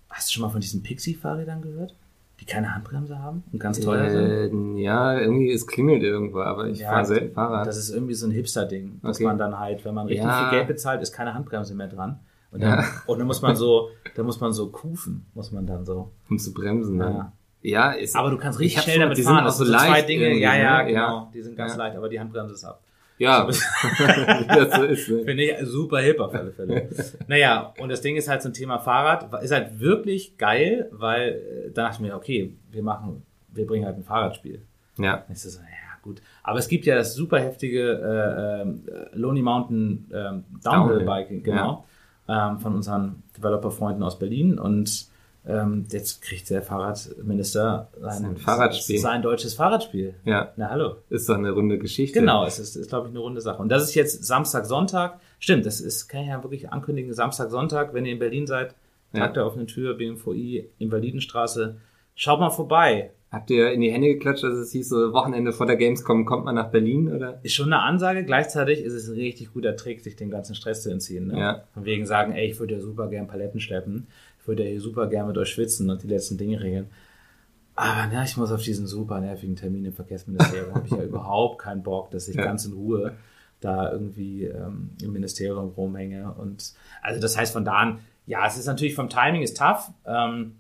hast 0.09 0.29
du 0.29 0.33
schon 0.33 0.43
mal 0.43 0.51
von 0.51 0.61
diesen 0.61 0.83
Pixie-Fahrrädern 0.83 1.63
gehört? 1.63 1.95
Die 2.41 2.45
keine 2.45 2.75
Handbremse 2.75 3.19
haben 3.19 3.45
und 3.53 3.59
ganz 3.59 3.81
teuer 3.81 4.11
sind? 4.11 4.77
Äh, 4.77 4.83
ja, 4.83 5.19
irgendwie, 5.19 5.51
es 5.53 5.67
klingelt 5.67 6.03
irgendwo, 6.03 6.41
aber 6.41 6.69
ich 6.69 6.81
Ja, 6.81 6.91
fahre 6.91 7.05
selten 7.07 7.33
Fahrrad. 7.35 7.67
Das 7.67 7.79
ist 7.79 7.91
irgendwie 7.91 8.13
so 8.15 8.27
ein 8.27 8.33
Hipster-Ding, 8.33 9.01
dass 9.03 9.17
Okay. 9.17 9.25
man 9.25 9.39
dann 9.39 9.59
halt, 9.59 9.85
wenn 9.85 9.95
man 9.95 10.07
richtig 10.07 10.27
Ja. 10.27 10.41
viel 10.51 10.59
Geld 10.59 10.69
bezahlt, 10.69 11.01
ist 11.01 11.13
keine 11.13 11.33
Handbremse 11.33 11.75
mehr 11.75 11.89
dran. 11.89 12.21
Und 12.51 12.63
dann, 12.63 12.79
Ja. 12.81 12.85
und 13.07 13.19
dann 13.19 13.27
muss 13.27 13.41
man 13.43 13.57
so, 13.57 13.89
dann 14.15 14.27
muss 14.27 14.39
man 14.41 14.53
so 14.53 14.69
kufen, 14.69 15.27
muss 15.35 15.51
man 15.51 15.67
dann 15.67 15.85
so. 15.87 16.11
um 16.29 16.39
zu 16.39 16.53
bremsen. 16.53 16.99
Ja. 16.99 17.05
Dann. 17.07 17.33
Ja, 17.63 17.91
ist, 17.93 18.15
Aber 18.15 18.31
du 18.31 18.37
kannst 18.37 18.61
Ich 18.61 18.67
richtig 18.67 18.83
schnell 18.85 19.01
damit 19.01 19.17
die 19.19 19.23
fahren. 19.23 19.37
sind 19.37 19.43
auch 19.43 19.47
Das 19.47 19.59
so 19.59 19.65
sind 19.65 19.73
so 19.73 19.79
zwei 19.81 19.89
leicht 19.91 20.09
Dinge. 20.09 20.25
irgendwie, 20.27 20.43
Ja, 20.43 20.55
ja, 20.57 20.79
ne? 20.83 20.89
genau. 20.89 20.99
Ja. 21.01 21.31
Die 21.35 21.43
sind 21.43 21.57
ganz 21.57 21.77
leicht, 21.77 21.97
aber 21.97 22.09
die 22.09 22.21
Handbremse 22.21 22.55
ist 22.55 22.65
ab. 22.65 22.81
Ja, 23.19 23.47
das 23.47 23.59
so 24.77 24.83
ist. 24.85 25.09
Ne? 25.09 25.25
Finde 25.25 25.43
ich 25.43 25.55
super 25.67 25.99
hip 26.01 26.21
auf 26.21 26.35
alle 26.35 26.53
Fälle. 26.53 26.89
naja, 27.29 27.73
und 27.79 27.89
das 27.89 28.01
Ding 28.01 28.17
ist 28.17 28.29
halt 28.29 28.43
so 28.43 28.49
ein 28.49 28.53
Thema 28.53 28.79
Fahrrad. 28.79 29.43
Ist 29.43 29.53
halt 29.53 29.81
wirklich 29.81 30.37
geil, 30.37 30.89
weil 30.93 31.31
äh, 31.31 31.71
da 31.73 31.85
dachte 31.85 31.97
ich 31.97 32.09
mir, 32.09 32.17
okay, 32.17 32.55
wir 32.71 32.83
machen, 32.83 33.23
wir 33.53 33.67
bringen 33.67 33.87
halt 33.87 33.97
ein 33.97 34.05
Fahrradspiel. 34.05 34.63
Ja, 34.99 35.25
Und 35.29 35.33
ich 35.33 35.43
so, 35.43 35.59
ja, 35.61 35.67
gut. 36.03 36.21
Aber 36.43 36.59
es 36.59 36.69
gibt 36.69 36.87
ja 36.87 36.95
das 36.95 37.15
super 37.15 37.39
heftige 37.39 37.93
äh, 37.93 38.63
äh, 38.63 39.19
Lonely 39.19 39.43
Mountain 39.43 40.11
ähm, 40.13 40.45
Downhill 40.63 41.05
Biking, 41.05 41.43
genau. 41.43 41.85
Ähm, 42.29 42.59
von 42.59 42.75
unseren 42.75 43.23
Developer-Freunden 43.37 44.03
aus 44.03 44.19
Berlin. 44.19 44.59
Und 44.59 45.07
ähm, 45.47 45.87
jetzt 45.91 46.23
kriegt 46.23 46.51
der 46.51 46.63
Fahrradminister 46.63 47.89
sein, 48.01 48.23
Sein 48.23 48.37
Fahrradspiel. 48.37 48.99
sein 48.99 49.23
deutsches 49.23 49.55
Fahrradspiel. 49.55 50.15
ja, 50.25 50.53
Na 50.57 50.71
hallo. 50.71 50.97
ist 51.09 51.29
doch 51.29 51.37
eine 51.37 51.51
runde 51.53 51.79
Geschichte. 51.79 52.21
Genau, 52.21 52.45
es 52.45 52.59
ist, 52.59 52.77
ist 52.77 52.89
glaube 52.89 53.07
ich, 53.09 53.11
eine 53.13 53.21
runde 53.21 53.41
Sache. 53.41 53.63
Und 53.63 53.69
das 53.69 53.85
ist 53.85 53.95
jetzt 53.95 54.25
Samstag, 54.25 54.67
Sonntag. 54.67 55.21
Stimmt, 55.39 55.67
das 55.67 55.81
ist, 55.81 56.09
kann 56.09 56.23
ich 56.23 56.29
ja 56.29 56.43
wirklich 56.43 56.71
ankündigen, 56.71 57.13
Samstag, 57.13 57.51
Sonntag, 57.51 57.95
wenn 57.95 58.05
ihr 58.07 58.13
in 58.13 58.19
Berlin 58.19 58.47
seid, 58.47 58.75
Ja. 59.13 59.21
Tag 59.21 59.35
der 59.35 59.47
offenen 59.47 59.67
Tür, 59.67 59.95
BMVI, 59.95 60.69
Invalidenstraße. 60.79 61.77
Schaut 62.15 62.41
mal 62.41 62.51
vorbei. 62.51 63.11
Habt 63.31 63.51
ihr 63.51 63.71
in 63.73 63.81
die 63.81 63.91
Hände 63.91 64.09
geklatscht, 64.15 64.45
dass 64.45 64.55
es 64.55 64.71
hieß, 64.73 64.89
so 64.89 65.13
Wochenende 65.13 65.53
vor 65.53 65.67
der 65.67 65.77
Gamescom 65.77 66.25
kommt 66.25 66.45
man 66.45 66.55
nach 66.55 66.71
Berlin, 66.71 67.13
oder? 67.13 67.39
Ist 67.43 67.55
schon 67.55 67.73
eine 67.73 67.83
Ansage, 67.83 68.25
gleichzeitig 68.25 68.81
ist 68.81 68.95
es 68.95 69.09
ein 69.09 69.15
richtig 69.17 69.53
guter 69.53 69.77
Trick, 69.77 70.01
sich 70.01 70.17
den 70.17 70.31
ganzen 70.31 70.55
Stress 70.55 70.83
zu 70.83 70.91
entziehen. 70.91 71.27
Ne? 71.29 71.39
Ja. 71.39 71.65
Von 71.75 71.85
wegen 71.85 72.07
sagen, 72.07 72.33
ey, 72.33 72.47
ich 72.51 72.59
würde 72.61 72.75
ja 72.75 72.81
super 72.81 73.09
gern 73.09 73.27
Paletten 73.27 73.61
schleppen, 73.61 74.07
würde 74.47 74.65
ja 74.65 74.71
hier 74.71 74.81
super 74.81 75.07
gern 75.09 75.27
mit 75.29 75.39
euch 75.39 75.49
schwitzen 75.51 75.91
und 75.91 76.03
die 76.03 76.09
letzten 76.09 76.37
Dinge 76.39 76.61
regeln. 76.61 76.87
Aber 77.75 78.09
na, 78.11 78.25
ich 78.25 78.37
muss 78.37 78.51
auf 78.53 78.63
diesen 78.63 78.87
super 78.87 79.21
nervigen 79.21 79.55
Termin 79.57 79.85
im 79.85 79.93
Verkehrsministerium, 79.93 80.75
habe 80.75 80.87
ich 80.87 80.93
ja 80.93 81.03
überhaupt 81.03 81.61
keinen 81.61 81.83
Bock, 81.83 82.11
dass 82.11 82.27
ich 82.29 82.37
Ja. 82.37 82.45
ganz 82.45 82.65
in 82.65 82.73
Ruhe 82.73 83.13
da 83.61 83.91
irgendwie 83.93 84.45
ähm, 84.45 84.91
im 85.03 85.13
Ministerium 85.13 85.71
rumhänge. 85.77 86.33
Und 86.39 86.73
also 87.03 87.21
das 87.21 87.37
heißt 87.37 87.53
von 87.53 87.65
da 87.65 87.73
an, 87.75 87.99
ja, 88.27 88.47
es 88.47 88.57
ist 88.59 88.67
natürlich 88.67 88.95
vom 88.95 89.09
Timing 89.09 89.43
ist 89.43 89.57
tough. 89.59 89.91
Ähm, 90.07 90.57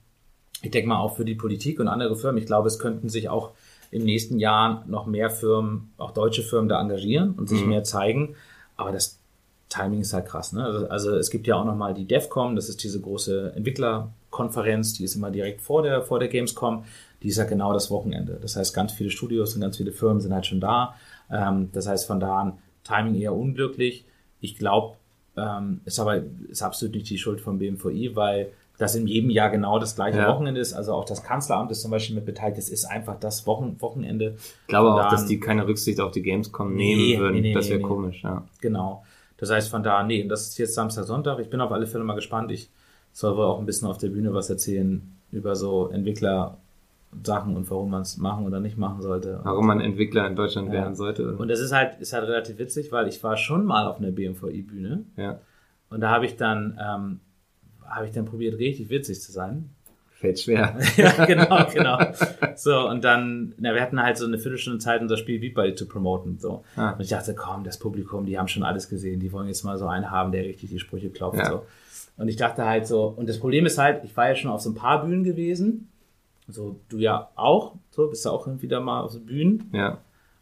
ich 0.62 0.70
denke 0.70 0.88
mal 0.88 0.98
auch 0.98 1.16
für 1.16 1.24
die 1.24 1.34
Politik 1.34 1.80
und 1.80 1.88
andere 1.88 2.16
Firmen. 2.16 2.38
Ich 2.40 2.46
glaube, 2.46 2.68
es 2.68 2.78
könnten 2.78 3.08
sich 3.08 3.28
auch 3.28 3.52
im 3.90 4.04
nächsten 4.04 4.38
Jahr 4.38 4.84
noch 4.86 5.06
mehr 5.06 5.30
Firmen, 5.30 5.92
auch 5.96 6.10
deutsche 6.12 6.42
Firmen 6.42 6.68
da 6.68 6.80
engagieren 6.80 7.32
und 7.32 7.48
sich 7.48 7.64
mehr 7.64 7.84
zeigen. 7.84 8.34
Aber 8.76 8.92
das 8.92 9.18
Timing 9.68 10.00
ist 10.00 10.12
halt 10.12 10.26
krass. 10.26 10.52
Ne? 10.52 10.64
Also, 10.64 10.88
also 10.88 11.16
es 11.16 11.30
gibt 11.30 11.46
ja 11.46 11.56
auch 11.56 11.64
noch 11.64 11.74
mal 11.76 11.92
die 11.94 12.06
DEFCOM, 12.06 12.54
das 12.56 12.68
ist 12.68 12.82
diese 12.84 13.00
große 13.00 13.52
Entwicklerkonferenz, 13.56 14.94
die 14.94 15.04
ist 15.04 15.16
immer 15.16 15.30
direkt 15.30 15.60
vor 15.60 15.82
der, 15.82 16.02
vor 16.02 16.18
der 16.18 16.28
Gamescom. 16.28 16.84
Die 17.22 17.28
ist 17.28 17.38
ja 17.38 17.44
genau 17.44 17.72
das 17.72 17.90
Wochenende. 17.90 18.38
Das 18.40 18.56
heißt, 18.56 18.74
ganz 18.74 18.92
viele 18.92 19.10
Studios 19.10 19.54
und 19.54 19.62
ganz 19.62 19.78
viele 19.78 19.90
Firmen 19.92 20.20
sind 20.20 20.32
halt 20.34 20.46
schon 20.46 20.60
da. 20.60 20.94
Ähm, 21.30 21.70
das 21.72 21.88
heißt, 21.88 22.06
von 22.06 22.20
da 22.20 22.40
an 22.40 22.58
Timing 22.84 23.14
eher 23.14 23.34
unglücklich. 23.34 24.04
Ich 24.40 24.56
glaube, 24.58 24.96
ähm, 25.36 25.80
ist 25.84 25.98
aber 25.98 26.22
ist 26.48 26.62
absolut 26.62 26.94
nicht 26.94 27.08
die 27.10 27.18
Schuld 27.18 27.40
vom 27.40 27.58
BMVI, 27.58 28.14
weil 28.14 28.48
dass 28.78 28.94
in 28.94 29.06
jedem 29.06 29.30
Jahr 29.30 29.48
genau 29.48 29.78
das 29.78 29.96
gleiche 29.96 30.18
Ja. 30.18 30.28
Wochenende 30.28 30.60
ist. 30.60 30.74
Also 30.74 30.92
auch 30.92 31.06
das 31.06 31.22
Kanzleramt 31.22 31.70
ist 31.70 31.80
zum 31.80 31.90
Beispiel 31.90 32.14
mit 32.14 32.26
beteiligt. 32.26 32.58
Das 32.58 32.68
ist 32.68 32.84
einfach 32.84 33.18
das 33.18 33.46
Wochen 33.46 33.76
Wochenende. 33.80 34.36
Ich 34.36 34.66
glaube 34.68 34.92
auch, 34.92 35.08
dass 35.08 35.24
die 35.24 35.40
keine 35.40 35.66
Rücksicht 35.66 35.98
auf 35.98 36.12
die 36.12 36.20
Gamescom 36.20 36.74
nehmen 36.74 37.00
Nee, 37.00 37.18
würden. 37.18 37.34
nee, 37.36 37.40
nee, 37.40 37.54
das 37.54 37.70
wäre 37.70 37.80
komisch, 37.80 38.22
ja. 38.22 38.44
Genau. 38.60 39.02
Das 39.38 39.50
heißt 39.50 39.68
von 39.70 39.82
da, 39.82 40.02
nee, 40.02 40.26
das 40.26 40.48
ist 40.48 40.58
jetzt 40.58 40.74
Samstag, 40.74 41.04
Sonntag. 41.04 41.38
Ich 41.40 41.50
bin 41.50 41.60
auf 41.60 41.72
alle 41.72 41.86
Fälle 41.86 42.04
mal 42.04 42.14
gespannt. 42.14 42.50
Ich 42.50 42.70
soll 43.12 43.36
wohl 43.36 43.44
auch 43.44 43.58
ein 43.58 43.66
bisschen 43.66 43.88
auf 43.88 43.98
der 43.98 44.08
Bühne 44.08 44.32
was 44.34 44.48
erzählen 44.50 45.02
über 45.30 45.56
so 45.56 45.88
Entwickler-Sachen 45.90 47.56
und 47.56 47.70
warum 47.70 47.90
man 47.90 48.02
es 48.02 48.16
machen 48.16 48.46
oder 48.46 48.60
nicht 48.60 48.78
machen 48.78 49.02
sollte. 49.02 49.40
Warum 49.42 49.66
man 49.66 49.80
Entwickler 49.80 50.26
in 50.26 50.36
Deutschland 50.36 50.68
Ja. 50.68 50.74
werden 50.74 50.94
sollte. 50.94 51.36
Und 51.36 51.48
das 51.48 51.60
ist 51.60 51.72
halt, 51.72 52.00
ist 52.00 52.12
halt 52.12 52.24
relativ 52.28 52.58
witzig, 52.58 52.92
weil 52.92 53.08
ich 53.08 53.22
war 53.22 53.36
schon 53.36 53.64
mal 53.64 53.86
auf 53.86 53.98
einer 53.98 54.10
BMVI-Bühne 54.10 55.04
ja. 55.16 55.40
und 55.90 56.00
da 56.00 56.10
habe 56.10 56.26
ich 56.26 56.36
dann, 56.36 56.78
ähm, 56.82 57.20
habe 57.84 58.06
ich 58.06 58.12
dann 58.12 58.24
probiert, 58.24 58.58
richtig 58.58 58.90
witzig 58.90 59.20
zu 59.20 59.32
sein. 59.32 59.70
Fällt 60.18 60.40
schwer. 60.40 60.78
ja, 60.96 61.26
genau, 61.26 61.66
genau. 61.70 61.98
So, 62.54 62.88
und 62.88 63.04
dann, 63.04 63.52
na, 63.58 63.74
wir 63.74 63.82
hatten 63.82 64.02
halt 64.02 64.16
so 64.16 64.24
eine 64.24 64.38
Viertelstunde 64.38 64.78
Zeit, 64.78 65.02
unser 65.02 65.18
Spiel 65.18 65.38
Beat 65.38 65.52
Buddy 65.52 65.74
zu 65.74 65.86
promoten. 65.86 66.38
So. 66.38 66.64
Ah. 66.74 66.92
Und 66.92 67.02
ich 67.02 67.10
dachte, 67.10 67.34
komm, 67.34 67.64
das 67.64 67.78
Publikum, 67.78 68.24
die 68.24 68.38
haben 68.38 68.48
schon 68.48 68.62
alles 68.62 68.88
gesehen, 68.88 69.20
die 69.20 69.30
wollen 69.30 69.46
jetzt 69.46 69.62
mal 69.62 69.76
so 69.76 69.86
einen 69.86 70.10
haben, 70.10 70.32
der 70.32 70.44
richtig 70.44 70.70
die 70.70 70.78
Sprüche 70.78 71.10
klopft. 71.10 71.38
Ja. 71.38 71.50
So. 71.50 71.66
Und 72.16 72.28
ich 72.28 72.36
dachte 72.36 72.64
halt 72.64 72.86
so, 72.86 73.12
und 73.14 73.28
das 73.28 73.38
Problem 73.38 73.66
ist 73.66 73.76
halt, 73.76 74.04
ich 74.04 74.16
war 74.16 74.28
ja 74.28 74.34
schon 74.34 74.50
auf 74.50 74.62
so 74.62 74.70
ein 74.70 74.74
paar 74.74 75.04
Bühnen 75.04 75.22
gewesen. 75.22 75.90
So, 76.48 76.80
du 76.88 76.96
ja 76.96 77.28
auch, 77.34 77.74
so, 77.90 78.08
bist 78.08 78.24
ja 78.24 78.30
auch 78.30 78.46
irgendwie 78.46 78.68
da 78.68 78.80
mal 78.80 79.02
auf 79.02 79.10
so 79.10 79.20
Bühnen. 79.20 79.68
Ja. 79.74 79.98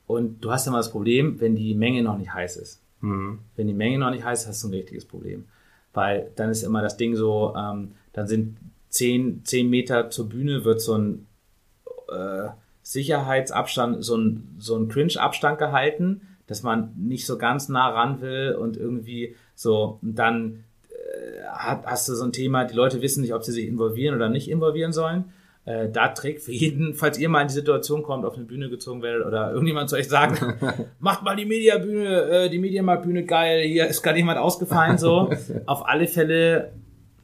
Und 0.07 0.45
du 0.45 0.53
hast 0.53 0.69
immer 0.69 0.77
das 0.77 0.93
Problem, 0.93 1.41
wenn 1.41 1.57
die 1.57 1.75
Menge 1.75 2.05
noch 2.05 2.17
nicht 2.17 2.33
heiß 2.33 2.59
ist. 2.59 2.81
Mhm. 3.01 3.41
Wenn 3.57 3.67
die 3.67 3.75
Menge 3.75 3.99
noch 3.99 4.11
nicht 4.11 4.25
heiß 4.25 4.43
ist, 4.43 4.49
hast 4.49 4.63
du 4.63 4.69
ein 4.69 4.75
richtiges 4.75 5.05
Problem. 5.05 5.47
Weil 5.93 6.31
dann 6.37 6.51
ist 6.51 6.63
immer 6.63 6.81
das 6.81 6.97
Ding 6.97 7.17
so, 7.17 7.55
ähm, 7.57 7.93
dann 8.13 8.29
sind 8.29 8.57
zehn, 8.95 9.45
zehn 9.45 9.69
Meter 9.69 10.09
zur 10.11 10.29
Bühne 10.29 10.65
wird 10.65 10.81
so 10.81 10.97
ein 10.97 11.27
äh, 12.09 12.49
Sicherheitsabstand, 12.83 14.05
so 14.05 14.17
ein, 14.17 14.55
so 14.59 14.77
ein 14.77 14.89
Cringe-Abstand 14.89 15.59
gehalten, 15.59 16.23
dass 16.47 16.63
man 16.63 16.95
nicht 16.97 17.27
so 17.27 17.37
ganz 17.37 17.69
nah 17.69 17.89
ran 17.89 18.21
will 18.21 18.57
und 18.59 18.77
irgendwie 18.77 19.35
so, 19.57 19.99
und 20.01 20.17
dann 20.17 20.65
äh, 20.91 21.43
hast 21.51 22.09
du 22.09 22.15
so 22.15 22.25
ein 22.25 22.33
Thema, 22.33 22.65
die 22.65 22.75
Leute 22.75 23.03
wissen 23.03 23.23
nicht, 23.23 23.35
ob 23.35 23.43
sie 23.43 23.53
sich 23.53 23.67
involvieren 23.67 24.15
oder 24.15 24.29
nicht 24.29 24.49
involvieren 24.49 24.93
sollen. 24.93 25.25
Äh, 25.65 25.89
da 25.89 26.09
trägt 26.09 26.43
für 26.43 26.53
jeden, 26.53 26.95
falls 26.95 27.19
ihr 27.19 27.29
mal 27.29 27.41
in 27.41 27.49
die 27.49 27.55
Situation 27.55 28.05
kommt, 28.05 28.25
auf 28.25 28.37
eine 28.37 28.45
Bühne 28.45 28.69
gezogen 28.69 29.03
werdet 29.03 29.27
oder 29.27 29.51
irgendjemand 29.51 29.91
zu 29.91 29.97
euch 29.97 30.09
sagt, 30.09 30.41
macht 31.01 31.25
mal 31.25 31.35
die 31.35 31.47
Mediabühne, 31.47 32.23
äh, 32.31 32.51
die 32.51 32.59
Mediamarktbühne 32.59 33.25
geil, 33.25 33.63
hier 33.63 33.89
ist 33.89 34.03
gerade 34.03 34.19
jemand 34.19 34.39
ausgefallen, 34.39 34.99
so. 34.99 35.33
auf 35.67 35.89
alle 35.89 36.07
Fälle 36.07 36.75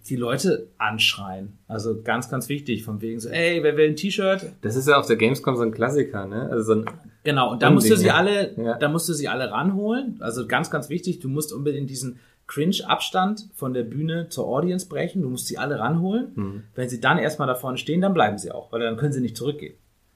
die 0.09 0.17
Leute 0.17 0.69
anschreien. 0.79 1.59
Also 1.69 2.03
ganz, 2.03 2.29
ganz 2.31 2.49
wichtig, 2.49 2.85
von 2.85 3.01
wegen 3.03 3.21
so, 3.21 3.29
ey, 3.29 3.63
wer 3.63 3.77
will 3.77 3.89
ein 3.91 3.97
T-Shirt? 3.97 4.47
Das 4.63 4.75
ist 4.77 4.89
ja 4.89 4.99
auf 4.99 5.07
der 5.07 5.17
Gamescom 5.17 5.57
so 5.57 5.63
ein 5.63 5.73
Klassiker, 5.73 6.27
ne? 6.27 6.49
Also 6.51 6.63
so 6.75 6.81
ein, 6.81 6.87
Genau, 7.23 7.53
und 7.53 7.63
da 7.63 7.71
musst 7.71 7.91
du 7.91 7.97
sie 7.97 8.11
alle, 8.11 8.55
Ja. 8.57 8.79
da 8.79 8.89
musst 8.89 9.09
du 9.09 9.13
sie 9.13 9.29
alle 9.29 9.51
ranholen. 9.51 10.17
Also 10.21 10.47
ganz, 10.47 10.71
ganz 10.71 10.89
wichtig, 10.89 11.21
du 11.21 11.29
musst 11.29 11.53
unbedingt 11.53 11.91
diesen 11.91 12.19
Cringe-Abstand 12.47 13.49
von 13.55 13.75
der 13.75 13.83
Bühne 13.85 14.29
zur 14.29 14.47
Audience 14.47 14.89
brechen. 14.89 15.23
Du 15.23 15.29
musst 15.29 15.47
sie 15.47 15.59
alle 15.59 15.79
ranholen. 15.79 16.29
Mhm. 16.35 16.63
Wenn 16.75 16.89
sie 16.89 17.01
dann 17.01 17.19
erstmal 17.19 17.47
da 17.47 17.55
vorne 17.55 17.79
stehen, 17.79 18.01
dann 18.01 18.15
bleiben 18.15 18.39
sie 18.39 18.51
auch, 18.53 18.73
weil 18.73 18.81
dann 18.81 18.97
können 18.97 19.13
sie 19.13 19.21
nicht 19.21 19.37
zurückgehen. 19.37 19.75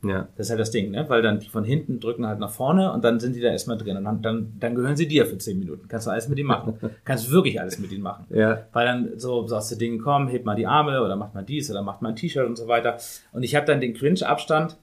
Ja. 0.08 0.28
Das 0.36 0.46
ist 0.46 0.50
halt 0.50 0.60
das 0.60 0.70
Ding, 0.70 0.90
ne? 0.90 1.04
Weil 1.08 1.22
dann 1.22 1.40
die 1.40 1.48
von 1.48 1.64
hinten 1.64 2.00
drücken 2.00 2.26
halt 2.26 2.38
nach 2.38 2.50
vorne 2.50 2.92
und 2.92 3.04
dann 3.04 3.20
sind 3.20 3.36
die 3.36 3.40
da 3.40 3.48
erstmal 3.48 3.78
drin. 3.78 3.96
Und 3.96 4.04
dann, 4.04 4.22
dann, 4.22 4.52
dann 4.58 4.74
gehören 4.74 4.96
sie 4.96 5.08
dir 5.08 5.26
für 5.26 5.38
zehn 5.38 5.58
Minuten. 5.58 5.88
Kannst 5.88 6.06
du 6.06 6.10
alles 6.10 6.28
mit 6.28 6.38
ihnen 6.38 6.48
machen. 6.48 6.78
Kannst 7.04 7.30
wirklich 7.30 7.60
alles 7.60 7.78
mit 7.78 7.92
ihnen 7.92 8.02
machen. 8.02 8.26
Ja. 8.30 8.66
Weil 8.72 8.86
dann 8.86 9.18
so 9.18 9.46
sagst 9.46 9.72
du 9.72 9.76
Dinge, 9.76 9.98
komm, 9.98 10.28
hebt 10.28 10.44
mal 10.44 10.56
die 10.56 10.66
Arme 10.66 11.02
oder 11.02 11.16
macht 11.16 11.34
mal 11.34 11.42
dies 11.42 11.70
oder 11.70 11.82
macht 11.82 12.02
mal 12.02 12.10
ein 12.10 12.16
T-Shirt 12.16 12.46
und 12.46 12.56
so 12.56 12.68
weiter. 12.68 12.98
Und 13.32 13.42
ich 13.42 13.54
habe 13.54 13.66
dann 13.66 13.80
den 13.80 13.94
Cringe-Abstand 13.94 14.76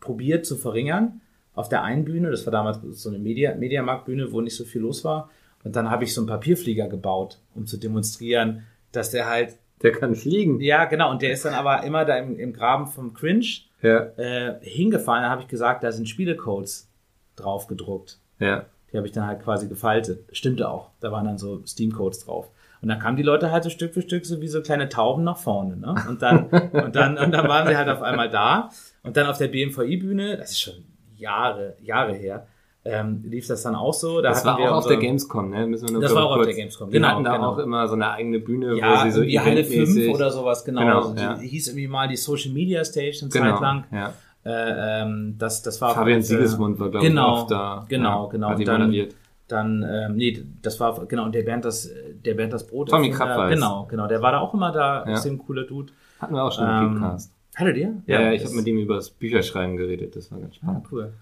probiert 0.00 0.46
zu 0.46 0.56
verringern 0.56 1.20
auf 1.54 1.68
der 1.68 1.82
einen 1.82 2.04
Bühne. 2.04 2.30
Das 2.30 2.46
war 2.46 2.52
damals 2.52 2.80
so 2.90 3.08
eine 3.08 3.18
Media, 3.18 3.54
Mediamarktbühne, 3.54 4.32
wo 4.32 4.40
nicht 4.40 4.56
so 4.56 4.64
viel 4.64 4.82
los 4.82 5.04
war. 5.04 5.30
Und 5.64 5.76
dann 5.76 5.90
habe 5.90 6.04
ich 6.04 6.14
so 6.14 6.20
einen 6.20 6.28
Papierflieger 6.28 6.88
gebaut, 6.88 7.38
um 7.54 7.66
zu 7.66 7.78
demonstrieren, 7.78 8.64
dass 8.92 9.10
der 9.10 9.28
halt, 9.28 9.56
Der 9.84 9.92
kann 9.92 10.16
fliegen. 10.16 10.60
ja 10.60 10.86
genau, 10.86 11.10
und 11.12 11.22
der 11.22 11.30
ist 11.30 11.44
dann 11.44 11.54
aber 11.54 11.84
immer 11.84 12.04
da 12.04 12.16
im, 12.16 12.36
im 12.38 12.52
Graben 12.52 12.88
vom 12.88 13.14
Cringe 13.14 13.46
Ja. 13.82 13.98
äh, 14.16 14.54
hingefallen. 14.62 15.22
Da 15.22 15.30
habe 15.30 15.42
ich 15.42 15.48
gesagt, 15.48 15.84
da 15.84 15.92
sind 15.92 16.08
Spielecodes 16.08 16.90
drauf 17.36 17.68
gedruckt. 17.68 18.18
Ja. 18.40 18.64
Die 18.92 18.96
habe 18.96 19.06
ich 19.06 19.12
dann 19.12 19.26
halt 19.26 19.42
quasi 19.42 19.68
gefaltet. 19.68 20.24
Stimmte 20.32 20.68
auch. 20.68 20.90
Da 21.00 21.12
waren 21.12 21.24
dann 21.26 21.38
so 21.38 21.64
Steam-Codes 21.66 22.24
drauf. 22.24 22.48
Und 22.80 22.88
dann 22.88 22.98
kamen 22.98 23.16
die 23.16 23.22
Leute 23.22 23.50
halt 23.50 23.64
so 23.64 23.70
Stück 23.70 23.94
für 23.94 24.02
Stück 24.02 24.24
so 24.26 24.40
wie 24.40 24.48
so 24.48 24.62
kleine 24.62 24.88
Tauben 24.88 25.24
nach 25.24 25.38
vorne. 25.38 25.76
Ne? 25.76 25.94
Und 26.08 26.22
dann, 26.22 26.46
und 26.72 26.94
dann, 26.96 27.16
und 27.18 27.30
dann 27.32 27.48
waren 27.48 27.66
sie 27.68 27.76
halt 27.76 27.88
auf 27.88 28.02
einmal 28.02 28.28
da. 28.30 28.70
Und 29.02 29.16
dann 29.16 29.26
auf 29.26 29.38
der 29.38 29.48
BMVI-Bühne, 29.48 30.36
das 30.38 30.50
ist 30.52 30.60
schon 30.60 30.74
Jahre, 31.16 31.76
Jahre 31.82 32.12
her, 32.14 32.46
ähm, 32.84 33.22
lief 33.26 33.46
das 33.46 33.62
dann 33.62 33.74
auch 33.74 33.94
so. 33.94 34.20
Da 34.20 34.28
Das 34.30 34.44
war 34.44 34.58
auch 34.58 34.72
auf 34.78 34.86
der 34.86 34.98
Gamescom, 34.98 35.50
ne? 35.50 35.66
Müssen 35.66 35.88
wir 35.88 35.92
nur 35.94 36.02
Das 36.02 36.14
war 36.14 36.24
auch 36.26 36.30
auf 36.32 36.36
kurz- 36.36 36.46
der 36.48 36.54
Gamescom, 36.56 36.88
Die 36.90 36.92
genau, 36.94 37.08
hatten 37.08 37.24
da 37.24 37.36
genau. 37.36 37.52
auch 37.52 37.58
immer 37.58 37.86
so 37.88 37.94
eine 37.94 38.10
eigene 38.10 38.40
Bühne, 38.40 38.76
ja, 38.76 38.92
wo 39.00 39.04
sie 39.04 39.10
so 39.10 39.20
irgendwie 39.22 39.40
Halle 39.40 39.64
5 39.64 39.88
eventmäßig- 39.88 40.14
oder 40.14 40.30
sowas, 40.30 40.64
genau. 40.64 40.80
Genau, 40.82 40.96
Also 40.98 41.14
die, 41.14 41.20
ja. 41.22 41.34
die 41.34 41.48
hieß 41.48 41.68
irgendwie 41.68 41.88
mal 41.88 42.08
die 42.08 42.16
Social 42.16 42.52
Media 42.52 42.84
Station 42.84 43.30
Genau. 43.30 43.52
Zeit 43.52 43.60
lang. 43.60 43.84
Ja. 43.90 44.12
Äh, 44.46 45.02
ähm, 45.02 45.36
das, 45.38 45.62
das 45.62 45.80
war 45.80 45.94
Fabian 45.94 46.18
äh, 46.18 46.22
Siegesmund 46.22 46.78
war, 46.78 46.90
glaube 46.90 47.06
ich, 47.06 47.10
genau, 47.10 47.32
oft 47.42 47.50
da. 47.50 47.86
Genau, 47.88 48.24
ja, 48.24 48.30
genau. 48.30 48.48
Hat 48.50 48.58
die 48.58 48.64
Dann- 48.64 48.80
moderiert. 48.82 49.14
Dann, 49.48 49.82
ähm, 49.86 50.16
nee, 50.16 50.42
das 50.62 50.80
war, 50.80 51.04
genau, 51.06 51.24
und 51.24 51.34
der 51.34 51.42
Bernd 51.42 51.64
das, 51.66 51.90
der 52.24 52.32
Bernd 52.34 52.52
das 52.52 52.66
Brot. 52.66 52.88
Tommy 52.88 53.10
Krapweis. 53.10 53.54
Genau, 53.54 53.86
genau, 53.90 54.06
der 54.06 54.20
war 54.22 54.32
da 54.32 54.40
auch 54.40 54.54
immer 54.54 54.72
da, 54.72 55.04
Ja. 55.06 55.12
extrem 55.12 55.38
cooler 55.38 55.64
Dude. 55.64 55.92
Hatten 56.18 56.34
wir 56.34 56.42
auch 56.44 56.52
schon 56.52 56.66
Ähm, 56.66 56.86
im 56.86 56.94
Podcast. 57.00 57.30
Hattet 57.54 57.76
ihr? 57.76 57.94
Ja, 58.06 58.20
ja, 58.22 58.32
ich 58.32 58.42
habe 58.44 58.54
mit 58.54 58.66
ihm 58.66 58.78
über 58.78 58.96
das 58.96 59.10
Bücherschreiben 59.10 59.76
geredet, 59.76 60.16
das 60.16 60.32
war 60.32 60.38
ganz 60.40 60.54
Ah, 60.54 60.56
spannend. 60.62 60.86
cool. 60.92 61.12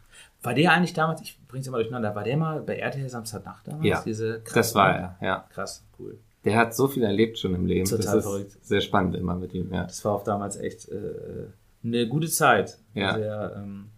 War 0.43 0.55
der 0.55 0.72
eigentlich 0.72 0.93
damals, 0.93 1.20
ich 1.20 1.38
bring's 1.47 1.66
immer 1.66 1.78
durcheinander, 1.78 2.14
war 2.14 2.24
der 2.24 2.36
mal 2.36 2.61
bei 2.61 2.76
RTL 2.76 3.09
Samstagnacht 3.09 3.68
damals? 3.68 3.86
Ja, 3.86 4.03
Diese, 4.05 4.43
Das 4.53 4.74
war 4.74 4.95
er, 4.95 5.16
ja. 5.20 5.47
Krass, 5.53 5.84
cool. 5.99 6.18
Der 6.45 6.57
hat 6.57 6.74
so 6.74 6.88
viel 6.88 7.05
erlebt 7.05 7.38
schon 7.38 7.55
im 7.55 7.66
Leben. 7.66 7.88
Total 7.88 8.05
das 8.05 8.14
ist 8.14 8.24
verrückt. 8.24 8.59
sehr 8.62 8.80
spannend 8.80 9.14
immer 9.14 9.36
mit 9.36 9.55
ihm, 9.55 9.72
ja. 9.72 9.84
Das 9.84 10.05
war 10.05 10.12
auch 10.12 10.24
damals 10.24 10.57
echt 10.57 10.88
äh, 10.88 11.47
eine 11.84 12.09
gute 12.09 12.28
Zeit. 12.28 12.78
Ja. 12.95 13.14
Sehr, 13.14 13.53
ähm, 13.57 13.90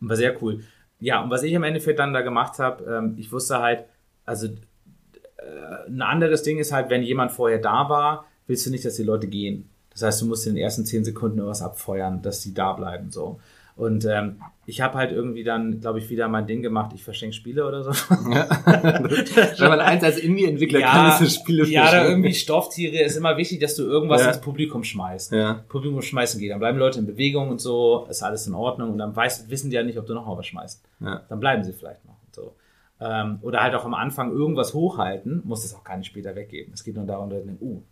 war 0.00 0.16
sehr 0.16 0.42
cool. 0.42 0.64
Ja, 0.98 1.22
und 1.22 1.30
was 1.30 1.42
ich 1.42 1.52
im 1.52 1.62
Endeffekt 1.62 1.98
dann 1.98 2.14
da 2.14 2.22
gemacht 2.22 2.58
habe, 2.58 2.84
ähm, 2.84 3.14
ich 3.18 3.30
wusste 3.30 3.58
halt, 3.58 3.84
also 4.24 4.46
äh, 4.46 5.88
ein 5.88 6.00
anderes 6.00 6.42
Ding 6.42 6.58
ist 6.58 6.72
halt, 6.72 6.88
wenn 6.88 7.02
jemand 7.02 7.32
vorher 7.32 7.58
da 7.58 7.90
war, 7.90 8.24
willst 8.46 8.64
du 8.64 8.70
nicht, 8.70 8.84
dass 8.84 8.96
die 8.96 9.02
Leute 9.02 9.26
gehen. 9.26 9.68
Das 9.90 10.02
heißt, 10.02 10.22
du 10.22 10.26
musst 10.26 10.46
in 10.46 10.54
den 10.54 10.62
ersten 10.62 10.84
zehn 10.86 11.04
Sekunden 11.04 11.38
irgendwas 11.38 11.62
abfeuern, 11.62 12.22
dass 12.22 12.40
die 12.40 12.54
da 12.54 12.72
bleiben. 12.72 13.10
so. 13.10 13.40
Und 13.76 14.06
ähm, 14.06 14.40
ich 14.64 14.80
habe 14.80 14.96
halt 14.96 15.12
irgendwie 15.12 15.44
dann, 15.44 15.80
glaube 15.80 15.98
ich, 15.98 16.08
wieder 16.08 16.28
mein 16.28 16.46
Ding 16.46 16.62
gemacht, 16.62 16.92
ich 16.94 17.04
verschenke 17.04 17.36
Spiele 17.36 17.66
oder 17.68 17.84
so. 17.84 17.90
Wenn 18.10 19.68
man 19.68 19.80
eins 19.80 20.02
als 20.02 20.16
Indie-Entwickler 20.18 20.80
kann, 20.80 21.12
ist 21.12 21.20
es 21.20 21.34
Spiele 21.34 21.66
ja, 21.66 21.90
da 21.90 22.08
irgendwie 22.08 22.32
Stofftiere 22.32 23.04
ist 23.04 23.16
immer 23.16 23.36
wichtig, 23.36 23.60
dass 23.60 23.76
du 23.76 23.82
irgendwas 23.82 24.22
Ja. 24.22 24.28
ins 24.28 24.40
Publikum 24.40 24.82
schmeißt. 24.82 25.32
Ja. 25.32 25.64
Publikum 25.68 26.00
schmeißen 26.00 26.40
geht. 26.40 26.50
Dann 26.52 26.58
bleiben 26.58 26.78
Leute 26.78 26.98
in 26.98 27.06
Bewegung 27.06 27.50
und 27.50 27.60
so, 27.60 28.06
ist 28.08 28.22
alles 28.22 28.46
in 28.46 28.54
Ordnung 28.54 28.92
und 28.92 28.98
dann 28.98 29.14
weiß, 29.14 29.50
wissen 29.50 29.68
die 29.68 29.76
ja 29.76 29.82
nicht, 29.82 29.98
ob 29.98 30.06
du 30.06 30.14
noch 30.14 30.26
mal 30.26 30.38
was 30.38 30.46
schmeißt. 30.46 30.82
Ja. 31.00 31.22
Dann 31.28 31.38
bleiben 31.38 31.62
sie 31.62 31.74
vielleicht 31.74 32.04
noch. 32.06 32.16
Und 32.24 32.34
so. 32.34 32.56
Ähm, 32.98 33.38
oder 33.42 33.62
halt 33.62 33.74
auch 33.74 33.84
am 33.84 33.92
Anfang 33.94 34.32
irgendwas 34.32 34.72
hochhalten, 34.72 35.42
muss 35.44 35.62
das 35.62 35.74
auch 35.74 35.84
gar 35.84 35.98
nicht 35.98 36.06
später 36.06 36.34
weggeben. 36.34 36.72
Es 36.72 36.82
geht 36.82 36.96
nur 36.96 37.04
darum, 37.04 37.28
dass 37.28 37.44
denken, 37.44 37.62
uh, 37.62 37.82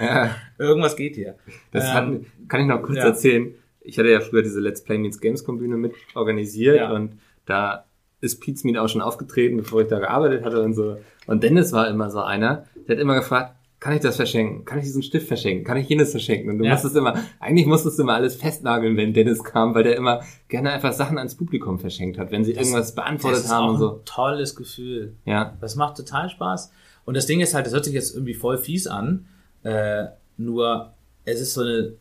ja. 0.00 0.30
irgendwas 0.58 0.96
geht 0.96 1.14
hier. 1.14 1.34
Das 1.72 1.84
Ähm, 1.84 1.94
hat, 1.94 2.48
kann 2.48 2.60
ich 2.62 2.66
noch 2.66 2.82
kurz 2.82 2.96
ja. 2.96 3.04
erzählen. 3.04 3.54
Ich 3.82 3.98
hatte 3.98 4.08
ja 4.10 4.20
früher 4.20 4.42
diese 4.42 4.60
Let's 4.60 4.82
Play 4.84 4.98
Meets 4.98 5.20
Gamescom 5.20 5.58
Bühne 5.58 5.76
mit 5.76 5.92
organisiert 6.14 6.76
Ja. 6.76 6.92
und 6.92 7.18
da 7.46 7.84
ist 8.20 8.40
Pete's 8.40 8.64
Meet 8.64 8.76
auch 8.76 8.88
schon 8.88 9.00
aufgetreten, 9.00 9.56
bevor 9.56 9.80
ich 9.82 9.88
da 9.88 9.98
gearbeitet 9.98 10.44
hatte 10.44 10.62
und 10.62 10.74
so. 10.74 10.98
Und 11.26 11.42
Dennis 11.42 11.72
war 11.72 11.88
immer 11.88 12.10
so 12.10 12.20
einer, 12.20 12.66
der 12.86 12.96
hat 12.96 13.00
immer 13.02 13.14
gefragt, 13.14 13.54
kann 13.78 13.94
ich 13.94 14.00
das 14.00 14.16
verschenken? 14.16 14.66
Kann 14.66 14.76
ich 14.78 14.84
diesen 14.84 15.02
Stift 15.02 15.26
verschenken? 15.26 15.64
Kann 15.64 15.78
ich 15.78 15.88
jenes 15.88 16.10
verschenken? 16.10 16.50
Und 16.50 16.58
du 16.58 16.64
Ja. 16.66 16.72
musstest 16.72 16.94
immer, 16.96 17.14
eigentlich 17.38 17.66
musstest 17.66 17.98
du 17.98 18.02
immer 18.02 18.12
alles 18.12 18.36
festnageln, 18.36 18.98
wenn 18.98 19.14
Dennis 19.14 19.42
kam, 19.42 19.74
weil 19.74 19.84
der 19.84 19.96
immer 19.96 20.20
gerne 20.48 20.70
einfach 20.72 20.92
Sachen 20.92 21.16
ans 21.16 21.34
Publikum 21.34 21.78
verschenkt 21.78 22.18
hat, 22.18 22.30
wenn 22.30 22.44
sie 22.44 22.52
irgendwas 22.52 22.94
beantwortet 22.94 23.44
das 23.44 23.50
haben 23.50 23.68
und 23.70 23.74
ein 23.76 23.78
so. 23.78 24.00
tolles 24.04 24.54
Gefühl. 24.54 25.14
Ja. 25.24 25.56
Das 25.62 25.76
macht 25.76 25.96
total 25.96 26.28
Spaß. 26.28 26.70
Und 27.06 27.16
das 27.16 27.24
Ding 27.24 27.40
ist 27.40 27.54
halt, 27.54 27.64
das 27.64 27.72
hört 27.72 27.86
sich 27.86 27.94
jetzt 27.94 28.14
irgendwie 28.14 28.34
voll 28.34 28.58
fies 28.58 28.86
an, 28.86 29.26
äh, 29.62 30.04
nur 30.36 30.92
es 31.24 31.40
ist 31.40 31.54
so 31.54 31.62
eine, 31.62 31.94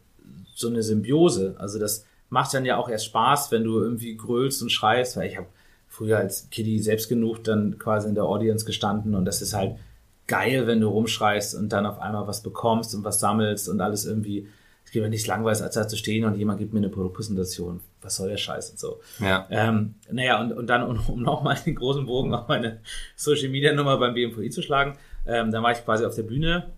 so 0.60 0.68
eine 0.68 0.84
Symbiose. 0.84 1.56
Also 1.58 1.80
das 1.80 2.06
macht 2.30 2.54
dann 2.54 2.66
ja 2.66 2.78
auch 2.78 2.90
erst 2.90 3.06
Spaß, 3.06 3.52
wenn 3.52 3.64
du 3.64 3.80
irgendwie 3.80 4.16
grölst 4.18 4.62
und 4.62 4.72
schreist, 4.72 5.18
weil 5.18 5.30
ich 5.30 5.38
habe 5.38 5.48
früher 5.88 6.18
als 6.18 6.50
Kiddie 6.50 6.80
selbst 6.80 7.10
genug 7.10 7.44
dann 7.44 7.80
quasi 7.80 8.08
in 8.08 8.16
der 8.16 8.26
Audience 8.26 8.66
gestanden 8.66 9.16
und 9.16 9.26
das 9.26 9.42
ist 9.42 9.54
halt 9.54 9.76
geil, 10.28 10.68
wenn 10.68 10.82
du 10.82 10.90
rumschreist 10.90 11.56
und 11.56 11.70
dann 11.70 11.86
auf 11.86 12.00
einmal 12.00 12.28
was 12.28 12.44
bekommst 12.44 12.94
und 12.94 13.04
was 13.04 13.20
sammelst 13.20 13.68
und 13.70 13.82
alles 13.82 14.06
irgendwie, 14.06 14.48
es 14.86 14.92
gibt 14.92 15.04
mir 15.04 15.10
nichts 15.10 15.28
langweilig, 15.28 15.64
als 15.64 15.74
da 15.74 15.88
zu 15.88 15.98
stehen 15.98 16.26
und 16.26 16.36
jemand 16.36 16.60
gibt 16.60 16.74
mir 16.74 16.80
eine 16.80 16.90
Produktpräsentation. 16.90 17.80
Was 18.02 18.18
soll 18.18 18.30
der 18.30 18.38
Scheiß 18.38 18.70
und 18.72 18.80
so. 18.80 19.00
Ja. 19.20 19.48
Ähm, 19.50 19.96
naja, 20.10 20.40
und, 20.40 20.54
und 20.54 20.68
dann, 20.68 20.84
um, 20.84 21.00
um 21.08 21.22
nochmal 21.22 21.58
den 21.66 21.76
großen 21.76 22.06
Bogen 22.06 22.34
auf 22.34 22.48
meine 22.48 22.80
Social 23.16 23.50
Media 23.50 23.74
Nummer 23.74 23.98
beim 23.98 24.14
BMVI 24.14 24.52
zu 24.52 24.62
schlagen, 24.62 24.98
ähm, 25.26 25.52
dann 25.52 25.64
war 25.64 25.72
ich 25.72 25.84
quasi 25.84 26.06
auf 26.06 26.16
der 26.16 26.24
Bühne 26.24 26.72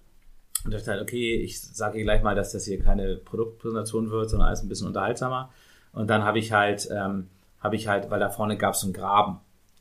Und 0.64 0.74
dachte 0.74 0.92
halt, 0.92 1.02
okay, 1.02 1.36
ich 1.36 1.62
sage 1.62 1.96
hier 1.96 2.04
gleich 2.04 2.22
mal, 2.22 2.36
dass 2.36 2.52
das 2.52 2.66
hier 2.66 2.80
keine 2.80 3.16
Produktpräsentation 3.16 4.12
wird, 4.12 4.30
sondern 4.30 4.48
alles 4.48 4.62
ein 4.62 4.70
bisschen 4.70 4.88
unterhaltsamer. 4.88 5.52
Und 5.92 6.10
dann 6.10 6.24
habe 6.24 6.40
ich 6.40 6.52
halt, 6.52 6.88
ähm, 6.92 7.28
habe 7.60 7.76
ich 7.76 7.88
halt, 7.88 8.10
weil 8.12 8.20
da 8.20 8.30
vorne 8.30 8.58
gab 8.58 8.74
es 8.74 8.82
so 8.82 8.88
einen 8.88 8.94
Graben. 8.94 9.40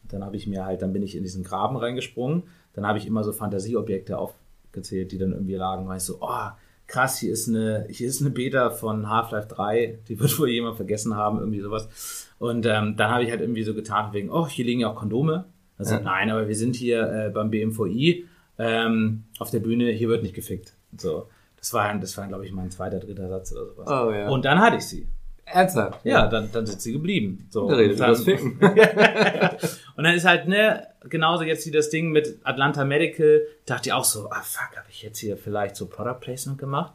Dann 0.09 0.25
habe 0.25 0.37
ich 0.37 0.47
mir 0.47 0.65
halt, 0.65 0.83
dann 0.83 0.93
bin 0.93 1.03
ich 1.03 1.17
in 1.17 1.23
diesen 1.23 1.45
Graben 1.45 1.77
reingesprungen. 1.77 2.45
Dann 2.73 2.87
habe 2.87 2.99
ich 2.99 3.07
immer 3.07 3.25
so 3.25 3.33
Fantasieobjekte 3.33 4.19
aufgezählt, 4.19 5.13
die 5.13 5.19
dann 5.19 5.33
irgendwie 5.33 5.55
lagen. 5.55 5.87
Weil 5.87 5.99
ich 5.99 6.03
so, 6.03 6.19
oh, 6.21 6.51
krass, 6.87 7.19
hier 7.19 7.33
ist 7.33 7.49
eine, 7.49 7.87
hier 7.89 8.09
ist 8.09 8.21
eine 8.21 8.31
Beta 8.31 8.71
von 8.71 9.09
Half-Life 9.09 9.49
3, 9.49 10.01
die 10.09 10.19
wird 10.19 10.39
wohl 10.39 10.49
jemand 10.49 10.77
vergessen 10.77 11.15
haben, 11.15 11.39
irgendwie 11.39 11.61
sowas. 11.61 12.27
Und 12.39 12.67
ähm, 12.67 12.97
dann 12.97 13.11
habe 13.11 13.23
ich 13.23 13.31
halt 13.31 13.41
irgendwie 13.41 13.63
so 13.63 13.75
getan, 13.75 14.13
wegen, 14.13 14.31
oh, 14.31 14.49
hier 14.49 14.65
liegen 14.65 14.81
ja 14.81 14.91
auch 14.91 14.97
Kondome. 14.97 15.45
Also, 15.79 15.95
ja. 15.95 16.01
nein, 16.01 16.31
aber 16.31 16.49
wir 16.49 16.57
sind 16.57 16.77
hier 16.77 17.11
äh, 17.11 17.31
beim 17.31 17.51
BMVI 17.51 18.27
ähm, 18.61 19.25
auf 19.39 19.51
der 19.51 19.61
Bühne, 19.61 19.91
hier 19.91 20.09
wird 20.09 20.23
nicht 20.23 20.35
gefickt. 20.35 20.75
So. 20.97 21.29
Das 21.57 21.73
war, 21.73 21.95
das 21.99 22.17
war, 22.17 22.27
glaube 22.27 22.45
ich, 22.47 22.53
mein 22.53 22.71
zweiter, 22.71 23.01
dritter 23.01 23.29
Satz 23.29 23.53
oder 23.53 23.67
sowas. 23.67 23.89
Oh, 23.89 24.13
ja. 24.13 24.29
Und 24.29 24.45
dann 24.45 24.61
hatte 24.61 24.77
ich 24.77 24.87
sie. 24.87 25.09
Ernsthaft? 25.47 26.05
Ja, 26.05 26.27
dann, 26.27 26.51
dann 26.53 26.67
sind 26.67 26.81
sie 26.81 26.93
geblieben. 26.93 27.47
So. 27.51 27.69
Da 27.69 27.77
redet 27.77 27.99
dann, 27.99 28.11
das 28.11 28.25
Ficken. 28.25 28.59
und 29.97 30.05
dann 30.05 30.15
ist 30.15 30.25
halt, 30.25 30.47
ne, 30.47 30.87
genauso 31.09 31.45
jetzt 31.45 31.67
wie 31.67 31.71
das 31.71 31.91
Ding 31.91 32.11
mit 32.11 32.39
Atlanta 32.45 32.85
Medical, 32.85 33.43
dachte 33.67 33.89
ich 33.89 33.93
auch 33.93 34.05
so, 34.05 34.31
ah 34.31 34.43
fuck, 34.43 34.77
habe 34.77 34.87
ich 34.91 35.03
jetzt 35.03 35.19
hier 35.19 35.37
vielleicht 35.37 35.77
so 35.77 35.87
Product 35.87 36.21
Placement 36.21 36.59
gemacht? 36.59 36.95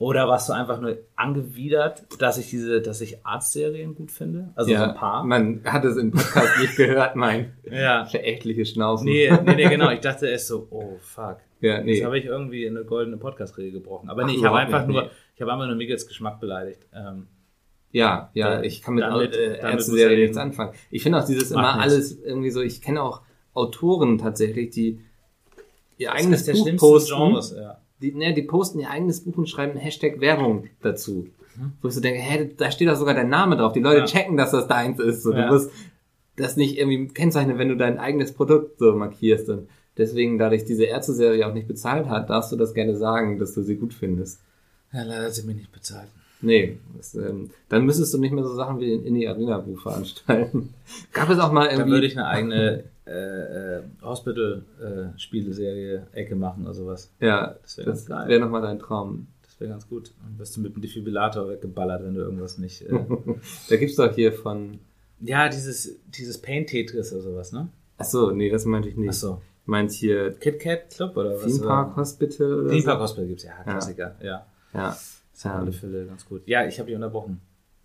Oder 0.00 0.26
warst 0.28 0.48
du 0.48 0.54
einfach 0.54 0.80
nur 0.80 0.96
angewidert, 1.14 2.06
dass 2.18 2.38
ich 2.38 2.48
diese, 2.48 2.80
dass 2.80 3.02
ich 3.02 3.24
Arztserien 3.24 3.94
gut 3.94 4.10
finde? 4.10 4.48
Also 4.54 4.70
ja, 4.70 4.78
so 4.78 4.84
ein 4.86 4.94
paar? 4.94 5.24
Man 5.24 5.60
hat 5.64 5.84
es 5.84 5.96
im 5.98 6.10
Podcast 6.10 6.58
nicht 6.58 6.74
gehört, 6.76 7.16
mein 7.16 7.52
Ja. 7.70 8.06
verächtliche 8.06 8.64
Schnaufen. 8.64 9.04
Nee, 9.04 9.30
nee, 9.44 9.54
nee, 9.56 9.68
genau. 9.68 9.90
Ich 9.90 10.00
dachte 10.00 10.26
erst 10.26 10.46
so, 10.48 10.66
oh 10.70 10.96
fuck. 11.02 11.36
Ja, 11.60 11.82
nee. 11.82 11.96
Jetzt 11.96 12.04
habe 12.06 12.18
ich 12.18 12.24
irgendwie 12.24 12.66
eine 12.66 12.82
goldene 12.84 13.18
Podcast-Regel 13.18 13.72
gebrochen. 13.72 14.08
Aber 14.08 14.24
nee, 14.24 14.32
Ach, 14.34 14.38
ich 14.38 14.44
habe 14.46 14.56
einfach 14.56 14.86
nicht, 14.86 14.94
nur, 14.94 15.02
nee. 15.04 15.10
ich 15.36 15.42
habe 15.42 15.52
einfach 15.52 15.66
nur 15.66 15.76
Miggles 15.76 16.08
Geschmack 16.08 16.40
beleidigt. 16.40 16.80
Ähm, 16.94 17.26
Ja, 17.92 18.30
ja, 18.32 18.56
Da- 18.56 18.62
ich 18.62 18.80
kann 18.80 18.94
mit 18.94 19.04
damit- 19.04 19.36
äh, 19.36 20.16
nichts 20.16 20.38
anfangen. 20.38 20.72
Ich 20.90 21.02
finde 21.02 21.18
auch 21.18 21.26
dieses 21.26 21.50
immer 21.50 21.74
nichts. 21.76 21.82
alles 21.82 22.22
irgendwie 22.22 22.50
so, 22.50 22.62
ich 22.62 22.80
kenne 22.80 23.02
auch 23.02 23.20
Autoren 23.52 24.16
tatsächlich, 24.16 24.70
die 24.70 25.00
ihr 25.98 26.08
das 26.08 26.16
eigenes 26.18 26.46
Buch 26.46 26.76
posten. 26.78 27.14
Genres, 27.16 27.54
ja. 27.54 27.78
Die, 28.02 28.12
ne, 28.12 28.32
die 28.34 28.42
posten 28.42 28.80
ihr 28.80 28.90
eigenes 28.90 29.20
Buch 29.24 29.36
und 29.36 29.48
schreiben 29.48 29.78
Hashtag 29.78 30.20
Werbung 30.20 30.64
dazu. 30.82 31.26
Mhm. 31.56 31.72
Wo 31.82 31.88
ich 31.88 31.94
so 31.94 32.00
denke, 32.00 32.20
hä, 32.20 32.50
da 32.56 32.70
steht 32.70 32.88
doch 32.88 32.96
sogar 32.96 33.14
dein 33.14 33.28
Name 33.28 33.56
drauf. 33.56 33.72
Die 33.72 33.80
Leute 33.80 34.00
Ja. 34.00 34.04
checken, 34.06 34.36
dass 34.36 34.52
das 34.52 34.66
deins 34.68 34.98
ist. 35.00 35.22
So, 35.22 35.32
Ja. 35.32 35.46
Du 35.48 35.52
musst 35.54 35.70
das 36.36 36.56
nicht 36.56 36.78
irgendwie 36.78 37.08
kennzeichnen, 37.08 37.58
wenn 37.58 37.68
du 37.68 37.76
dein 37.76 37.98
eigenes 37.98 38.32
Produkt 38.32 38.78
so 38.78 38.94
markierst. 38.94 39.48
Und 39.50 39.68
deswegen, 39.98 40.38
da 40.38 40.48
dich 40.48 40.64
diese 40.64 40.84
Ärzte-Serie 40.84 41.46
auch 41.46 41.52
nicht 41.52 41.68
bezahlt 41.68 42.08
hat, 42.08 42.30
darfst 42.30 42.50
du 42.52 42.56
das 42.56 42.72
gerne 42.72 42.96
sagen, 42.96 43.38
dass 43.38 43.52
du 43.54 43.62
sie 43.62 43.76
gut 43.76 43.92
findest. 43.92 44.40
Ja, 44.92 45.02
leider 45.02 45.24
hat 45.26 45.34
sie 45.34 45.46
mich 45.46 45.56
nicht 45.56 45.72
bezahlt. 45.72 46.08
Nee, 46.42 46.78
das, 46.96 47.14
ähm, 47.14 47.50
dann 47.68 47.84
müsstest 47.84 48.14
du 48.14 48.18
nicht 48.18 48.32
mehr 48.32 48.44
so 48.44 48.54
Sachen 48.54 48.80
wie 48.80 48.86
den 48.86 49.04
Indie 49.04 49.28
Arena 49.28 49.58
Buch 49.58 49.82
veranstalten. 49.82 50.72
Gab 51.12 51.28
es 51.28 51.38
auch 51.38 51.52
mal 51.52 51.66
Dann 51.68 51.80
irgendwie. 51.80 51.92
würde 51.92 52.06
ich 52.06 52.16
eine 52.16 52.26
eigene 52.28 52.84
äh, 53.10 53.78
äh, 53.78 53.82
Hospital-Spieleserie 54.02 56.06
Ecke 56.12 56.36
machen 56.36 56.64
oder 56.64 56.74
sowas. 56.74 57.10
ja, 57.20 57.56
Das 57.62 57.78
wäre 57.78 57.90
das 57.90 58.06
ganz 58.06 58.20
geil. 58.20 58.28
wäre 58.28 58.40
nochmal 58.40 58.62
dein 58.62 58.78
Traum. 58.78 59.26
Das 59.42 59.58
wäre 59.60 59.70
ganz 59.70 59.88
gut. 59.88 60.12
Dann 60.22 60.38
wirst 60.38 60.56
du 60.56 60.60
mit 60.60 60.74
dem 60.74 60.82
Defibrillator 60.82 61.48
weggeballert, 61.48 62.04
wenn 62.04 62.14
du 62.14 62.20
irgendwas 62.20 62.58
nicht. 62.58 62.82
Äh 62.82 62.98
Da 63.68 63.76
gibt's 63.76 63.96
doch 63.96 64.14
hier 64.14 64.32
von. 64.32 64.78
ja, 65.20 65.48
dieses, 65.48 65.96
dieses 66.08 66.38
Pain 66.38 66.66
Tetris 66.66 67.12
oder 67.12 67.22
sowas, 67.22 67.52
ne? 67.52 67.68
Ach 67.98 68.04
so, 68.04 68.30
nee, 68.30 68.50
das 68.50 68.64
meinte 68.64 68.88
ich 68.88 68.96
nicht. 68.96 69.10
Achso. 69.10 69.42
Ich 69.62 69.68
meinte 69.68 69.94
hier 69.94 70.32
Kit 70.32 70.58
Kat 70.60 70.90
Club 70.90 71.16
oder 71.16 71.34
was? 71.36 71.44
Theme 71.44 71.66
Park 71.66 71.96
Hospital 71.96 72.60
oder 72.60 72.68
Theme 72.70 72.80
so. 72.80 72.86
Park 72.86 73.00
Hospital 73.00 73.26
gibt's, 73.26 73.44
ja, 73.44 73.52
Klassiker, 73.62 74.16
ja. 74.20 74.26
Ja. 74.26 74.46
Ja 74.72 74.96
auf 75.42 75.46
alle 75.46 75.72
Fälle 75.72 76.06
ganz 76.06 76.26
gut. 76.26 76.42
Ja, 76.46 76.66
ich 76.66 76.78
habe 76.78 76.86
dich 76.88 76.94
unterbrochen. 76.96 77.40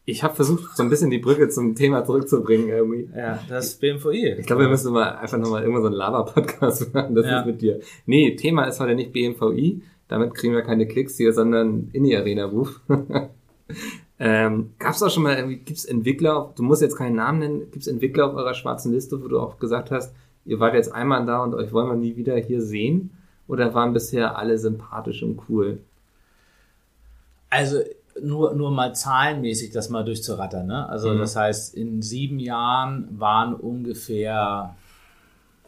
Ich 0.07 0.23
habe 0.23 0.35
versucht, 0.35 0.77
so 0.77 0.83
ein 0.83 0.89
bisschen 0.89 1.09
die 1.09 1.17
Brücke 1.17 1.49
zum 1.49 1.73
Thema 1.73 2.05
zurückzubringen 2.05 2.69
irgendwie. 2.69 3.09
Ja, 3.17 3.39
das 3.49 3.75
BMVI. 3.75 4.35
Ich 4.39 4.45
glaube, 4.45 4.61
wir 4.63 4.69
müssen 4.69 4.93
mal 4.93 5.15
einfach 5.15 5.39
nochmal 5.39 5.61
irgendwann 5.63 5.81
so 5.81 5.87
einen 5.87 5.95
Lava-Podcast 5.97 6.93
machen. 6.93 7.15
Das 7.15 7.25
Ja. 7.25 7.39
ist 7.39 7.47
mit 7.47 7.61
dir. 7.61 7.79
Nee, 8.05 8.35
Thema 8.35 8.65
ist 8.65 8.79
heute 8.79 8.93
nicht 8.93 9.11
BMVI. 9.13 9.81
Damit 10.07 10.35
kriegen 10.35 10.53
wir 10.53 10.61
keine 10.61 10.87
Klicks 10.87 11.17
hier, 11.17 11.33
sondern 11.33 11.89
Indie-Arena-Ruf. 11.93 12.81
ähm, 14.19 14.73
gab's 14.77 15.01
auch 15.01 15.09
schon 15.09 15.23
mal 15.23 15.35
irgendwie, 15.35 15.57
gibt's 15.57 15.85
Entwickler, 15.85 16.53
du 16.55 16.61
musst 16.61 16.83
jetzt 16.83 16.95
keinen 16.97 17.15
Namen 17.15 17.39
nennen, 17.39 17.71
gibt's 17.71 17.87
Entwickler 17.87 18.27
auf 18.29 18.35
eurer 18.35 18.53
schwarzen 18.53 18.93
Liste, 18.93 19.21
wo 19.23 19.27
du 19.27 19.39
auch 19.39 19.57
gesagt 19.57 19.89
hast, 19.89 20.13
ihr 20.45 20.59
wart 20.59 20.75
jetzt 20.75 20.93
einmal 20.93 21.25
da 21.25 21.43
und 21.43 21.55
euch 21.55 21.73
wollen 21.73 21.87
wir 21.87 21.95
nie 21.95 22.15
wieder 22.15 22.35
hier 22.37 22.61
sehen? 22.61 23.09
Oder 23.47 23.73
waren 23.73 23.93
bisher 23.93 24.37
alle 24.37 24.57
sympathisch 24.59 25.23
und 25.23 25.39
cool? 25.49 25.79
Also 27.49 27.79
nur, 28.21 28.53
nur 28.53 28.71
mal 28.71 28.95
zahlenmäßig 28.95 29.71
das 29.71 29.89
mal 29.89 30.03
durchzurattern. 30.03 30.65
Ne? 30.67 30.87
Also 30.87 31.09
Mhm. 31.13 31.19
das 31.19 31.35
heißt, 31.35 31.75
in 31.75 32.01
sieben 32.01 32.39
Jahren 32.39 33.07
waren 33.19 33.53
ungefähr 33.53 34.75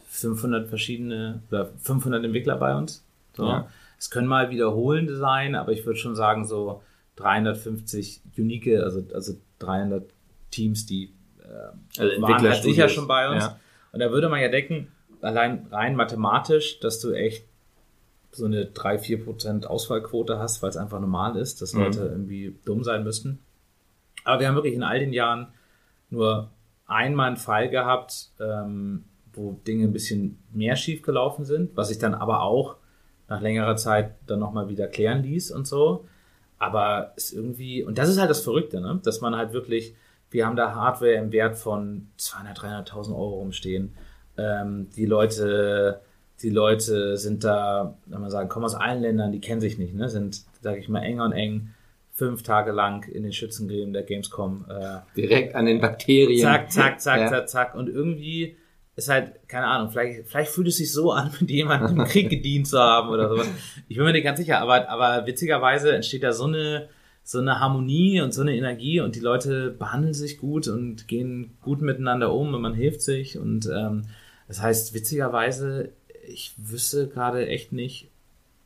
500 0.10 0.68
verschiedene 0.68 1.42
oder 1.50 1.70
500 1.80 2.24
Entwickler 2.24 2.56
bei 2.56 2.76
uns. 2.76 3.04
So. 3.36 3.46
Ja. 3.48 3.68
Es 4.00 4.10
können 4.10 4.28
mal 4.28 4.50
wiederholende 4.50 5.16
sein, 5.18 5.56
aber 5.56 5.72
ich 5.72 5.86
würde 5.86 6.00
schon 6.00 6.16
sagen 6.16 6.46
so 6.46 6.82
350 7.18 8.22
unique, 8.38 8.68
also, 8.82 9.04
also 9.14 9.34
300 9.60 10.04
Teams, 10.52 10.86
die 10.86 11.14
äh, 11.42 12.02
Also 12.02 12.22
waren 12.22 12.42
halt 12.42 12.64
sicher 12.64 12.90
schon 12.90 13.08
bei 13.08 13.30
uns. 13.30 13.44
Ja. 13.44 13.60
Und 13.92 14.00
da 14.00 14.12
würde 14.12 14.30
man 14.30 14.40
ja 14.40 14.50
denken, 14.50 14.88
allein 15.22 15.68
rein 15.72 15.96
mathematisch, 15.96 16.80
dass 16.80 17.00
du 17.00 17.12
echt 17.12 17.47
so 18.32 18.46
eine 18.46 18.66
3-4% 18.66 19.66
Ausfallquote 19.66 20.38
hast, 20.40 20.62
weil 20.62 20.70
es 20.70 20.78
einfach 20.78 21.00
normal 21.00 21.38
ist, 21.38 21.62
dass 21.62 21.74
Mhm. 21.74 21.80
Leute 21.82 22.00
irgendwie 22.02 22.56
dumm 22.66 22.84
sein 22.84 23.04
müssten. 23.04 23.40
Aber 24.24 24.40
wir 24.42 24.48
haben 24.48 24.56
wirklich 24.56 24.74
in 24.76 24.84
all 24.84 25.00
den 25.00 25.14
Jahren 25.14 25.48
nur 26.10 26.50
einmal 26.86 27.28
einen 27.28 27.38
Fall 27.38 27.70
gehabt, 27.70 28.30
ähm, 28.40 29.06
wo 29.34 29.54
Dinge 29.68 29.86
ein 29.86 29.94
bisschen 29.94 30.40
mehr 30.52 30.76
schief 30.76 31.02
gelaufen 31.02 31.46
sind, 31.46 31.76
was 31.76 31.90
sich 31.90 32.00
dann 32.00 32.14
aber 32.16 32.42
auch 32.42 32.76
nach 33.30 33.42
längerer 33.42 33.76
Zeit 33.76 34.12
dann 34.26 34.40
nochmal 34.40 34.70
wieder 34.70 34.88
klären 34.88 35.22
ließ 35.24 35.52
und 35.52 35.68
so. 35.68 36.06
Aber 36.60 37.14
ist 37.18 37.34
irgendwie, 37.34 37.84
und 37.84 37.98
das 37.98 38.10
ist 38.10 38.18
halt 38.20 38.30
das 38.30 38.42
Verrückte, 38.42 38.82
ne? 38.82 39.00
dass 39.04 39.22
man 39.22 39.36
halt 39.36 39.54
wirklich, 39.54 39.96
wir 40.32 40.46
haben 40.46 40.56
da 40.56 40.74
Hardware 40.74 41.14
im 41.14 41.32
Wert 41.32 41.56
von 41.56 42.08
200, 42.18 42.58
300.000 42.90 43.10
Euro 43.12 43.36
rumstehen. 43.40 43.94
Ähm, 44.38 44.90
die 44.96 45.06
Leute, 45.06 46.02
die 46.42 46.50
Leute 46.50 47.18
sind 47.18 47.44
da, 47.44 47.98
wenn 48.06 48.22
man 48.22 48.30
sagen, 48.30 48.50
kommen 48.50 48.66
aus 48.66 48.76
allen 48.76 49.02
Ländern, 49.02 49.32
die 49.32 49.42
kennen 49.42 49.62
sich 49.62 49.78
nicht, 49.78 49.94
ne? 49.96 50.08
sind, 50.10 50.42
sage 50.62 50.80
ich 50.80 50.88
mal, 50.90 51.02
eng 51.02 51.20
und 51.20 51.32
eng, 51.32 51.70
fünf 52.14 52.44
Tage 52.44 52.72
lang 52.72 53.08
in 53.08 53.24
den 53.24 53.34
Schützengräben 53.34 53.94
der 53.94 54.04
Gamescom. 54.04 54.66
Äh, 54.70 55.00
Direkt 55.16 55.56
an 55.56 55.66
den 55.66 55.80
Bakterien. 55.82 56.42
zack, 56.42 56.72
zack, 56.72 57.02
zack, 57.02 57.20
Ja. 57.22 57.28
zack, 57.30 57.50
zack. 57.50 57.76
Und 57.76 57.90
irgendwie 57.90 58.56
ist 58.96 59.10
halt, 59.10 59.48
keine 59.48 59.68
Ahnung, 59.68 59.92
vielleicht, 59.92 60.28
vielleicht 60.28 60.52
fühlt 60.52 60.68
es 60.68 60.78
sich 60.78 60.92
so 60.92 61.12
an, 61.12 61.32
mit 61.40 61.50
jemandem 61.50 62.00
im 62.00 62.06
Krieg 62.06 62.30
gedient 62.30 62.68
zu 62.68 62.80
haben 62.80 63.10
oder 63.10 63.30
sowas. 63.30 63.48
Ich 63.88 63.98
bin 63.98 64.06
mir 64.06 64.14
nicht 64.14 64.24
ganz 64.24 64.40
sicher, 64.40 64.60
aber, 64.60 64.90
aber 64.90 65.26
witzigerweise 65.28 65.92
entsteht 65.96 66.24
da 66.24 66.34
so 66.34 66.46
eine, 66.46 66.90
so 67.24 67.40
eine 67.40 67.60
Harmonie 67.60 68.22
und 68.22 68.34
so 68.34 68.42
eine 68.42 68.56
Energie 68.56 69.00
und 69.02 69.16
die 69.16 69.20
Leute 69.20 69.70
behandeln 69.72 70.14
sich 70.14 70.38
gut 70.38 70.68
und 70.68 71.08
gehen 71.08 71.58
gut 71.62 71.82
miteinander 71.82 72.34
um 72.34 72.54
und 72.54 72.62
man 72.62 72.74
hilft 72.74 73.02
sich 73.02 73.38
und 73.38 73.68
ähm, 73.68 74.06
das 74.48 74.62
heißt, 74.62 74.94
witzigerweise, 74.94 75.90
ich 76.28 76.54
wüsste 76.58 77.08
gerade 77.08 77.48
echt 77.48 77.72
nicht, 77.74 78.10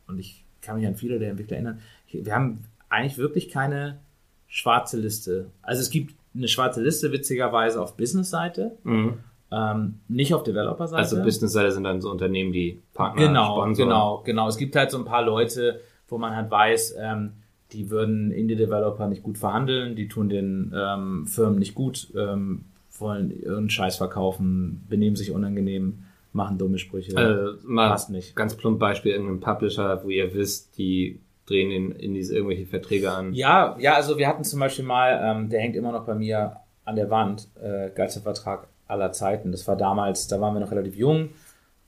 und 0.07 0.20
ich 0.20 0.43
kann 0.62 0.78
mich 0.78 0.88
an 0.88 0.95
viele 0.95 1.20
der 1.20 1.30
Entwickler 1.32 1.57
erinnern, 1.57 1.80
wir 2.12 2.34
haben 2.36 2.64
eigentlich 2.89 3.18
wirklich 3.18 3.49
keine 3.49 3.99
schwarze 4.47 4.97
Liste. 4.99 5.47
Also 5.62 5.82
es 5.82 5.89
gibt 5.89 6.14
eine 6.36 6.47
schwarze 6.47 6.82
Liste, 6.82 7.12
witzigerweise, 7.12 7.82
auf 7.82 7.95
Business-Seite, 7.97 8.72
Mhm. 8.84 9.14
ähm, 9.51 9.99
nicht 10.07 10.34
auf 10.34 10.43
Developer-Seite. 10.43 10.97
Also 11.01 11.22
Business-Seite 11.24 11.72
sind 11.72 11.84
dann 11.84 12.01
so 12.01 12.09
Unternehmen, 12.12 12.51
die 12.51 12.80
Partner, 12.93 13.28
Genau, 13.28 13.55
Sponsoren. 13.57 13.89
genau, 13.89 14.22
genau. 14.26 14.47
Es 14.47 14.57
gibt 14.57 14.76
halt 14.76 14.91
so 14.91 14.97
ein 14.97 15.05
paar 15.05 15.24
Leute, 15.24 15.82
wo 16.09 16.18
man 16.18 16.36
halt 16.36 16.51
weiß, 16.51 16.95
ähm, 16.99 17.32
die 17.72 17.89
würden 17.89 18.32
Indie-Developer 18.32 19.07
nicht 19.07 19.24
gut 19.24 19.38
verhandeln, 19.38 19.95
die 19.95 20.09
tun 20.09 20.28
den 20.30 20.74
ähm, 20.76 21.26
Firmen 21.28 21.59
nicht 21.59 21.74
gut, 21.76 22.09
ähm, 22.18 22.66
wollen 22.99 23.32
irgendeinen 23.32 23.70
Scheiß 23.70 23.95
verkaufen, 23.95 24.86
benehmen 24.89 25.16
sich 25.16 25.32
unangenehm, 25.32 26.03
machen 26.34 26.57
dumme 26.57 26.77
Sprüche. 26.77 27.15
Also 27.15 27.57
mal 27.63 27.89
Passt 27.89 28.09
nicht. 28.09 28.36
ganz 28.36 28.55
plump 28.55 28.79
Beispiel, 28.79 29.11
irgendein 29.11 29.39
Publisher, 29.39 30.03
wo 30.03 30.09
ihr 30.09 30.34
wisst, 30.34 30.77
die 30.77 31.19
drehen 31.45 31.71
in, 31.71 31.91
in 31.91 32.13
diese 32.13 32.36
irgendwelche 32.36 32.65
Verträge 32.65 33.11
an. 33.11 33.34
Ja, 33.34 33.75
ja, 33.79 33.95
also 33.95 34.17
wir 34.17 34.27
hatten 34.27 34.43
zum 34.43 34.59
Beispiel 34.59 34.86
mal, 34.86 35.19
ähm, 35.23 35.49
der 35.49 35.59
hängt 35.59 35.75
immer 35.75 35.91
noch 35.91 36.05
bei 36.05 36.15
mir 36.15 36.57
an 36.86 36.95
der 36.95 37.09
Wand, 37.09 37.49
äh, 37.61 37.89
geilster 37.89 38.21
Vertrag 38.21 38.67
aller 38.88 39.11
Zeiten. 39.11 39.51
Das 39.51 39.67
war 39.67 39.75
damals, 39.75 40.27
da 40.27 40.39
waren 40.39 40.53
wir 40.53 40.59
noch 40.59 40.71
relativ 40.71 40.95
jung, 40.95 41.29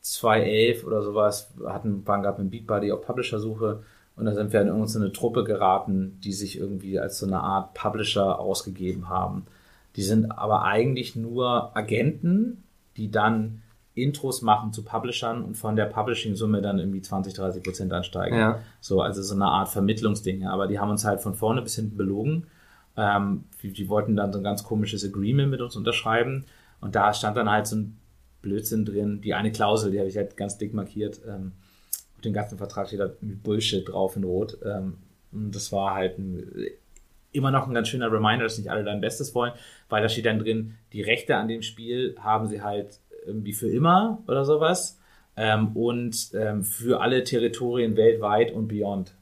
2011 0.02 0.86
oder 0.86 1.02
sowas, 1.02 1.54
hatten, 1.66 2.06
waren 2.06 2.22
gerade 2.22 2.42
mit 2.42 2.52
Beat 2.52 2.68
Buddy 2.68 2.92
auf 2.92 3.02
Publisher-Suche 3.02 3.84
und 4.16 4.26
da 4.26 4.34
sind 4.34 4.54
wir 4.54 4.62
in 4.62 4.68
irgendeine 4.68 5.12
Truppe 5.12 5.44
geraten, 5.44 6.20
die 6.24 6.34
sich 6.34 6.60
irgendwie 6.60 7.00
als 7.00 7.20
so 7.20 7.26
eine 7.26 7.40
Art 7.40 7.74
Publisher 7.74 8.40
ausgegeben 8.40 9.10
haben. 9.10 9.46
Die 9.96 10.04
sind 10.04 10.32
aber 10.32 10.64
eigentlich 10.64 11.16
nur 11.16 11.76
Agenten, 11.76 12.64
die 12.98 13.10
dann 13.12 13.63
Intros 13.96 14.42
machen 14.42 14.74
zu 14.74 14.84
Publishern 14.84 15.44
und 15.44 15.56
von 15.56 15.76
der 15.76 15.86
Publishing-Summe 15.86 16.62
dann 16.62 16.80
irgendwie 16.80 17.02
20, 17.02 17.34
30 17.34 17.64
Prozent 17.64 17.94
ansteigen. 17.94 18.38
Ja. 18.38 18.60
So, 18.82 19.02
also 19.02 19.22
so 19.22 19.36
eine 19.36 19.46
Art 19.46 19.70
Vermittlungsding. 19.70 20.48
Aber 20.48 20.68
die 20.68 20.80
haben 20.80 20.90
uns 20.90 21.06
halt 21.06 21.22
von 21.22 21.36
vorne 21.36 21.62
bis 21.62 21.76
hinten 21.76 21.96
belogen. 21.96 22.48
Ähm, 22.98 23.46
die, 23.62 23.72
die 23.72 23.90
wollten 23.90 24.16
dann 24.16 24.34
so 24.34 24.40
ein 24.40 24.44
ganz 24.44 24.64
komisches 24.64 25.06
Agreement 25.06 25.52
mit 25.52 25.62
uns 25.62 25.76
unterschreiben. 25.76 26.46
Und 26.82 26.96
da 26.96 27.14
stand 27.14 27.38
dann 27.38 27.50
halt 27.50 27.68
so 27.68 27.76
ein 27.76 27.98
Blödsinn 28.42 28.84
drin. 28.86 29.22
Die 29.22 29.36
eine 29.36 29.52
Klausel, 29.52 29.92
die 29.92 30.00
habe 30.00 30.10
ich 30.10 30.18
halt 30.18 30.38
ganz 30.38 30.58
dick 30.58 30.74
markiert. 30.74 31.22
Ähm, 31.28 31.52
auf 32.16 32.22
dem 32.22 32.34
ganzen 32.34 32.58
Vertrag 32.58 32.88
steht 32.88 33.00
da 33.00 33.10
Bullshit 33.22 33.88
drauf 33.88 34.16
in 34.16 34.24
Rot. 34.24 34.58
Ähm, 34.66 34.98
und 35.32 35.54
das 35.54 35.72
war 35.72 35.94
halt 35.94 36.18
ein, 36.18 36.52
immer 37.32 37.52
noch 37.52 37.68
ein 37.68 37.74
ganz 37.74 37.90
schöner 37.90 38.12
Reminder, 38.12 38.46
dass 38.46 38.58
nicht 38.58 38.72
alle 38.72 38.84
dein 38.84 39.02
Bestes 39.02 39.36
wollen, 39.36 39.54
weil 39.90 40.02
da 40.02 40.10
steht 40.10 40.26
dann 40.26 40.40
drin, 40.40 40.76
die 40.94 41.02
Rechte 41.02 41.36
an 41.36 41.48
dem 41.48 41.62
Spiel 41.62 42.16
haben 42.20 42.48
sie 42.48 42.62
halt 42.62 43.00
irgendwie 43.26 43.54
für 43.54 43.70
immer 43.70 44.22
oder 44.28 44.46
sowas. 44.46 45.00
Ähm, 45.36 45.76
und 45.76 46.30
ähm, 46.36 46.64
für 46.64 47.02
alle 47.02 47.24
Territorien 47.24 47.98
weltweit 47.98 48.52
und 48.52 48.68
beyond. 48.68 49.16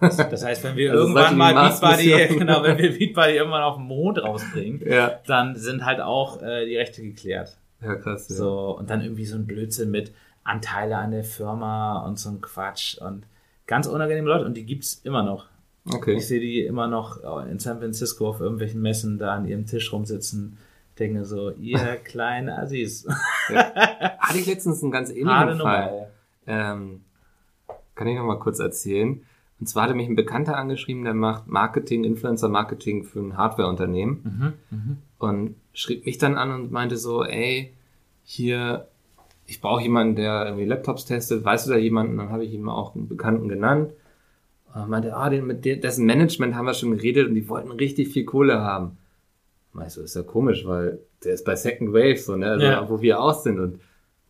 Das, 0.00 0.44
heißt, 0.44 0.62
wenn 0.64 0.76
wir 0.76 0.90
Also 0.92 1.02
irgendwann 1.02 1.36
mal 1.36 1.52
Beat 1.54 1.80
Mars-Mission- 1.80 2.28
Buddy, 2.28 2.38
genau, 2.38 2.62
wenn 2.62 2.78
wir 2.78 2.96
Beat 2.98 3.14
Buddy 3.14 3.36
irgendwann 3.36 3.62
auf 3.62 3.76
den 3.76 3.86
Mond 3.86 4.22
rausbringen, 4.22 4.82
Ja. 4.86 5.20
dann 5.26 5.56
sind 5.56 5.84
halt 5.84 6.00
auch 6.00 6.42
äh, 6.42 6.66
die 6.66 6.76
Rechte 6.76 7.02
geklärt. 7.02 7.56
Ja, 7.82 7.94
krass. 7.96 8.28
Ja. 8.28 8.36
So, 8.36 8.76
und 8.78 8.90
dann 8.90 9.00
irgendwie 9.02 9.26
so 9.26 9.36
ein 9.36 9.46
Blödsinn 9.46 9.90
mit 9.90 10.12
Anteile 10.44 10.96
an 10.98 11.10
der 11.10 11.24
Firma 11.24 12.04
und 12.06 12.18
so 12.18 12.30
ein 12.30 12.40
Quatsch 12.40 12.98
und 12.98 13.26
ganz 13.66 13.86
unangenehme 13.88 14.28
Leute 14.28 14.44
und 14.44 14.54
die 14.56 14.64
gibt's 14.64 15.00
immer 15.04 15.22
noch. 15.24 15.46
Okay. 15.92 16.14
Ich 16.14 16.26
sehe 16.26 16.40
die 16.40 16.62
immer 16.64 16.86
noch 16.88 17.44
in 17.46 17.58
San 17.58 17.78
Francisco 17.78 18.28
auf 18.28 18.40
irgendwelchen 18.40 18.80
Messen 18.82 19.18
da 19.18 19.34
an 19.34 19.46
ihrem 19.46 19.66
Tisch 19.66 19.92
rumsitzen. 19.92 20.58
Denke 20.98 21.24
so, 21.24 21.50
ihr 21.50 21.78
kleinen 22.04 22.48
Assis. 22.48 23.06
Hatte 23.48 24.38
ich 24.38 24.46
letztens 24.46 24.82
einen 24.82 24.92
ganz 24.92 25.10
Harte 25.10 25.20
ähnlichen 25.20 25.58
Nummer. 25.58 25.72
Fall. 25.72 26.08
Ähm, 26.46 27.00
kann 27.94 28.06
ich 28.08 28.16
noch 28.16 28.24
mal 28.24 28.38
kurz 28.38 28.58
erzählen. 28.58 29.22
Und 29.58 29.66
zwar 29.66 29.84
hatte 29.84 29.94
mich 29.94 30.06
ein 30.06 30.16
Bekannter 30.16 30.56
angeschrieben, 30.58 31.04
der 31.04 31.14
macht 31.14 31.46
Marketing, 31.46 32.04
Influencer-Marketing 32.04 33.04
für 33.04 33.20
ein 33.20 33.38
Hardware-Unternehmen. 33.38 34.54
Mhm, 34.70 34.98
Und 35.18 35.54
schrieb 35.72 36.04
mich 36.04 36.18
dann 36.18 36.36
an 36.36 36.50
und 36.52 36.72
meinte 36.72 36.98
so, 36.98 37.24
ey, 37.24 37.72
hier, 38.22 38.86
ich 39.46 39.62
brauche 39.62 39.82
jemanden, 39.82 40.16
der 40.16 40.44
irgendwie 40.44 40.66
Laptops 40.66 41.06
testet. 41.06 41.42
Weißt 41.42 41.66
du 41.66 41.70
da 41.70 41.78
jemanden? 41.78 42.18
Dann 42.18 42.28
habe 42.28 42.44
ich 42.44 42.52
ihm 42.52 42.68
auch 42.68 42.94
einen 42.94 43.08
Bekannten 43.08 43.48
genannt. 43.48 43.92
Und 44.74 44.90
meinte, 44.90 45.16
ah, 45.16 45.30
den, 45.30 45.46
mit 45.46 45.64
dessen 45.64 46.04
Management 46.04 46.54
haben 46.54 46.66
wir 46.66 46.74
schon 46.74 46.90
geredet 46.94 47.28
und 47.28 47.34
die 47.34 47.48
wollten 47.48 47.70
richtig 47.70 48.08
viel 48.08 48.26
Kohle 48.26 48.60
haben. 48.60 48.98
Weißt 49.76 49.96
du, 49.98 50.00
ist 50.02 50.16
ja 50.16 50.22
komisch, 50.22 50.66
weil 50.66 50.98
der 51.24 51.34
ist 51.34 51.44
bei 51.44 51.54
Second 51.54 51.92
Wave, 51.92 52.16
so, 52.16 52.34
ne, 52.36 52.50
also, 52.52 52.66
Ja. 52.66 52.88
wo 52.88 53.00
wir 53.02 53.20
auch 53.20 53.34
sind. 53.34 53.58
Und 53.60 53.80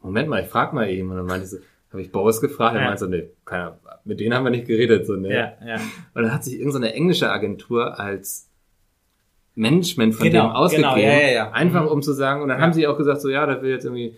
Moment 0.03 0.29
mal, 0.29 0.43
ich 0.43 0.49
frag 0.49 0.73
mal 0.73 0.89
eben. 0.91 1.11
Und 1.11 1.17
dann 1.17 1.27
meinte 1.27 1.45
ich 1.45 1.51
so, 1.51 1.59
habe 1.91 2.03
ich 2.03 2.11
Boris 2.13 2.41
gefragt, 2.41 2.75
er 2.75 2.81
Ja. 2.83 2.87
meinte 2.89 3.05
so, 3.05 3.11
nee, 3.11 3.31
keiner, 3.45 3.79
mit 4.05 4.19
denen 4.21 4.35
haben 4.35 4.45
wir 4.45 4.51
nicht 4.51 4.67
geredet, 4.67 5.07
so, 5.07 5.15
ne. 5.15 5.33
Ja, 5.33 5.53
ja. 5.67 5.75
Und 6.15 6.23
dann 6.23 6.33
hat 6.35 6.45
sich 6.45 6.59
irgendeine 6.59 6.93
englische 6.95 7.31
Agentur 7.31 7.99
als 7.99 8.49
Management 9.55 10.15
von 10.15 10.29
Genau, 10.31 10.49
dem 10.49 10.53
ausgegeben. 10.53 10.95
genau, 10.95 11.03
ja, 11.07 11.21
ja, 11.21 11.29
ja. 11.31 11.51
Einfach 11.53 11.83
Mhm. 11.85 11.89
um 11.89 12.03
zu 12.03 12.13
sagen, 12.13 12.43
und 12.43 12.49
dann 12.49 12.59
Ja. 12.59 12.65
haben 12.65 12.73
sie 12.73 12.87
auch 12.87 12.99
gesagt, 12.99 13.21
so, 13.21 13.29
ja, 13.31 13.47
da 13.47 13.63
will 13.63 13.71
jetzt 13.71 13.85
irgendwie, 13.85 14.17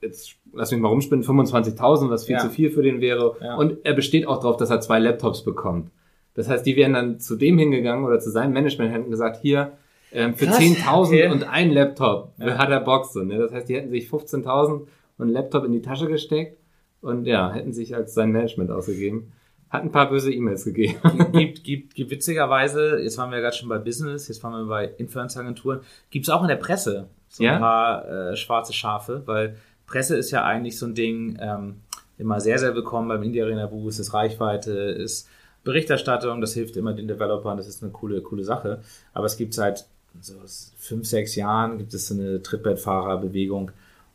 jetzt 0.00 0.36
lass 0.52 0.72
mich 0.72 0.80
mal 0.80 0.88
rumspinnen, 0.88 1.22
25.000, 1.24 2.10
was 2.10 2.24
viel 2.26 2.34
Ja. 2.34 2.40
zu 2.40 2.50
viel 2.50 2.70
für 2.70 2.82
den 2.82 3.00
wäre. 3.00 3.36
Ja. 3.40 3.54
Und 3.56 3.84
er 3.84 3.94
besteht 3.94 4.26
auch 4.26 4.38
darauf, 4.40 4.56
dass 4.56 4.70
er 4.70 4.80
zwei 4.80 4.98
Laptops 4.98 5.42
bekommt. 5.44 5.90
Das 6.34 6.48
heißt, 6.48 6.64
die 6.66 6.76
wären 6.76 6.92
dann 6.94 7.20
zu 7.20 7.36
dem 7.36 7.58
hingegangen 7.58 8.04
oder 8.04 8.18
zu 8.18 8.30
seinem 8.30 8.52
Management 8.52 8.92
hätten 8.92 9.10
gesagt, 9.10 9.36
hier, 9.40 9.72
ähm, 10.12 10.34
für 10.34 10.46
Krass, 10.46 10.58
10.000 10.58 11.04
okay. 11.06 11.28
und 11.28 11.44
ein 11.44 11.70
Laptop 11.70 12.32
Ja. 12.38 12.58
hat 12.58 12.70
er 12.70 12.80
Bock 12.80 13.06
so, 13.06 13.22
ne? 13.22 13.38
Das 13.38 13.52
heißt, 13.52 13.68
die 13.68 13.76
hätten 13.76 13.90
sich 13.90 14.08
15.000 14.08 14.72
und 14.72 14.88
einen 15.18 15.30
Laptop 15.30 15.64
in 15.64 15.72
die 15.72 15.82
Tasche 15.82 16.06
gesteckt 16.06 16.58
und 17.00 17.26
ja, 17.26 17.52
hätten 17.52 17.72
sich 17.72 17.94
als 17.94 18.14
sein 18.14 18.32
Management 18.32 18.70
ausgegeben. 18.70 19.32
Hat 19.70 19.82
ein 19.82 19.92
paar 19.92 20.08
böse 20.08 20.32
E-Mails 20.32 20.64
gegeben. 20.64 20.98
gibt, 21.32 21.62
gibt, 21.62 21.94
gibt 21.94 22.10
witzigerweise, 22.10 22.98
jetzt 23.00 23.18
waren 23.18 23.30
wir 23.30 23.40
gerade 23.40 23.54
schon 23.56 23.68
bei 23.68 23.78
Business, 23.78 24.28
jetzt 24.28 24.42
waren 24.42 24.52
wir 24.52 24.66
bei 24.66 24.86
Influencer-Agenturen, 24.96 25.80
gibt 26.10 26.26
es 26.26 26.30
auch 26.30 26.42
in 26.42 26.48
der 26.48 26.56
Presse 26.56 27.08
so 27.28 27.44
Ja? 27.44 27.54
ein 27.54 27.60
paar 27.60 28.08
äh, 28.08 28.36
schwarze 28.36 28.72
Schafe, 28.72 29.22
weil 29.26 29.56
Presse 29.86 30.16
ist 30.16 30.30
ja 30.30 30.44
eigentlich 30.44 30.78
so 30.78 30.86
ein 30.86 30.94
Ding, 30.94 31.38
ähm, 31.40 31.80
immer 32.16 32.40
sehr, 32.40 32.58
sehr 32.58 32.74
willkommen 32.74 33.08
beim 33.08 33.22
Indie 33.22 33.42
Arena 33.42 33.66
Boost, 33.66 34.00
ist 34.00 34.12
Reichweite, 34.14 34.72
ist 34.72 35.28
Berichterstattung, 35.64 36.40
das 36.40 36.54
hilft 36.54 36.76
immer 36.76 36.94
den 36.94 37.06
Developern, 37.06 37.56
das 37.58 37.68
ist 37.68 37.82
eine 37.82 37.92
coole, 37.92 38.22
coole 38.22 38.44
Sache. 38.44 38.80
Aber 39.12 39.26
es 39.26 39.36
gibt 39.36 39.54
seit 39.54 39.86
so 40.20 40.34
fünf, 40.76 41.06
sechs 41.06 41.34
Jahren 41.36 41.78
gibt 41.78 41.94
es 41.94 42.08
so 42.08 42.14
eine 42.14 42.42
Trittbrettfahrerbewegung, 42.42 43.70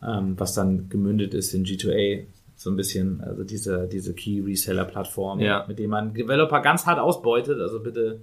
ähm, 0.06 0.34
was 0.38 0.54
dann 0.54 0.90
gemündet 0.90 1.34
ist 1.34 1.54
in 1.54 1.66
G2A, 1.66 2.26
so 2.56 2.70
ein 2.70 2.76
bisschen, 2.76 3.22
also 3.22 3.44
diese, 3.44 3.88
diese 3.88 4.14
Key-Reseller-Plattform, 4.14 5.40
Ja. 5.40 5.66
mit 5.68 5.80
dem 5.80 5.90
man 5.90 6.14
Developer 6.14 6.62
ganz 6.62 6.86
hart 6.86 7.00
ausbeutet. 7.00 7.60
Also 7.60 7.80
bitte, 7.82 8.22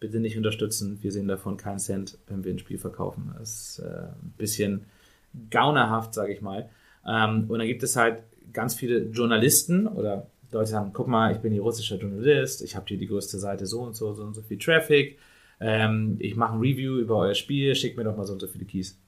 bitte 0.00 0.18
nicht 0.20 0.36
unterstützen. 0.36 0.98
Wir 1.02 1.12
sehen 1.12 1.28
davon 1.28 1.56
keinen 1.56 1.78
Cent, 1.78 2.18
wenn 2.28 2.44
wir 2.44 2.52
ein 2.52 2.58
Spiel 2.58 2.78
verkaufen. 2.78 3.34
Das 3.38 3.50
ist 3.50 3.78
äh, 3.80 3.88
ein 4.22 4.34
bisschen 4.38 4.84
gaunerhaft, 5.50 6.14
sage 6.14 6.32
ich 6.32 6.40
mal. 6.40 6.68
Ähm, 7.06 7.44
und 7.48 7.58
dann 7.58 7.66
gibt 7.68 7.82
es 7.82 7.96
halt 7.96 8.22
ganz 8.52 8.74
viele 8.74 8.98
Journalisten 9.10 9.86
oder 9.86 10.26
Leute 10.52 10.70
sagen, 10.70 10.90
guck 10.92 11.08
mal, 11.08 11.32
ich 11.32 11.38
bin 11.38 11.52
hier 11.52 11.62
russischer 11.62 11.96
Journalist, 11.96 12.62
ich 12.62 12.76
habe 12.76 12.86
hier 12.88 12.98
die 12.98 13.06
größte 13.08 13.38
Seite 13.38 13.66
so 13.66 13.82
und 13.82 13.94
so, 13.96 14.12
so 14.14 14.22
und 14.22 14.34
so 14.34 14.42
viel 14.42 14.58
Traffic. 14.58 15.18
Ähm, 15.60 16.16
ich 16.18 16.36
mache 16.36 16.54
ein 16.54 16.60
Review 16.60 16.98
über 16.98 17.16
euer 17.16 17.34
Spiel, 17.34 17.74
schickt 17.74 17.96
mir 17.96 18.04
doch 18.04 18.16
mal 18.16 18.26
so 18.26 18.32
und 18.34 18.40
so 18.40 18.46
viele 18.46 18.64
Keys. 18.64 18.98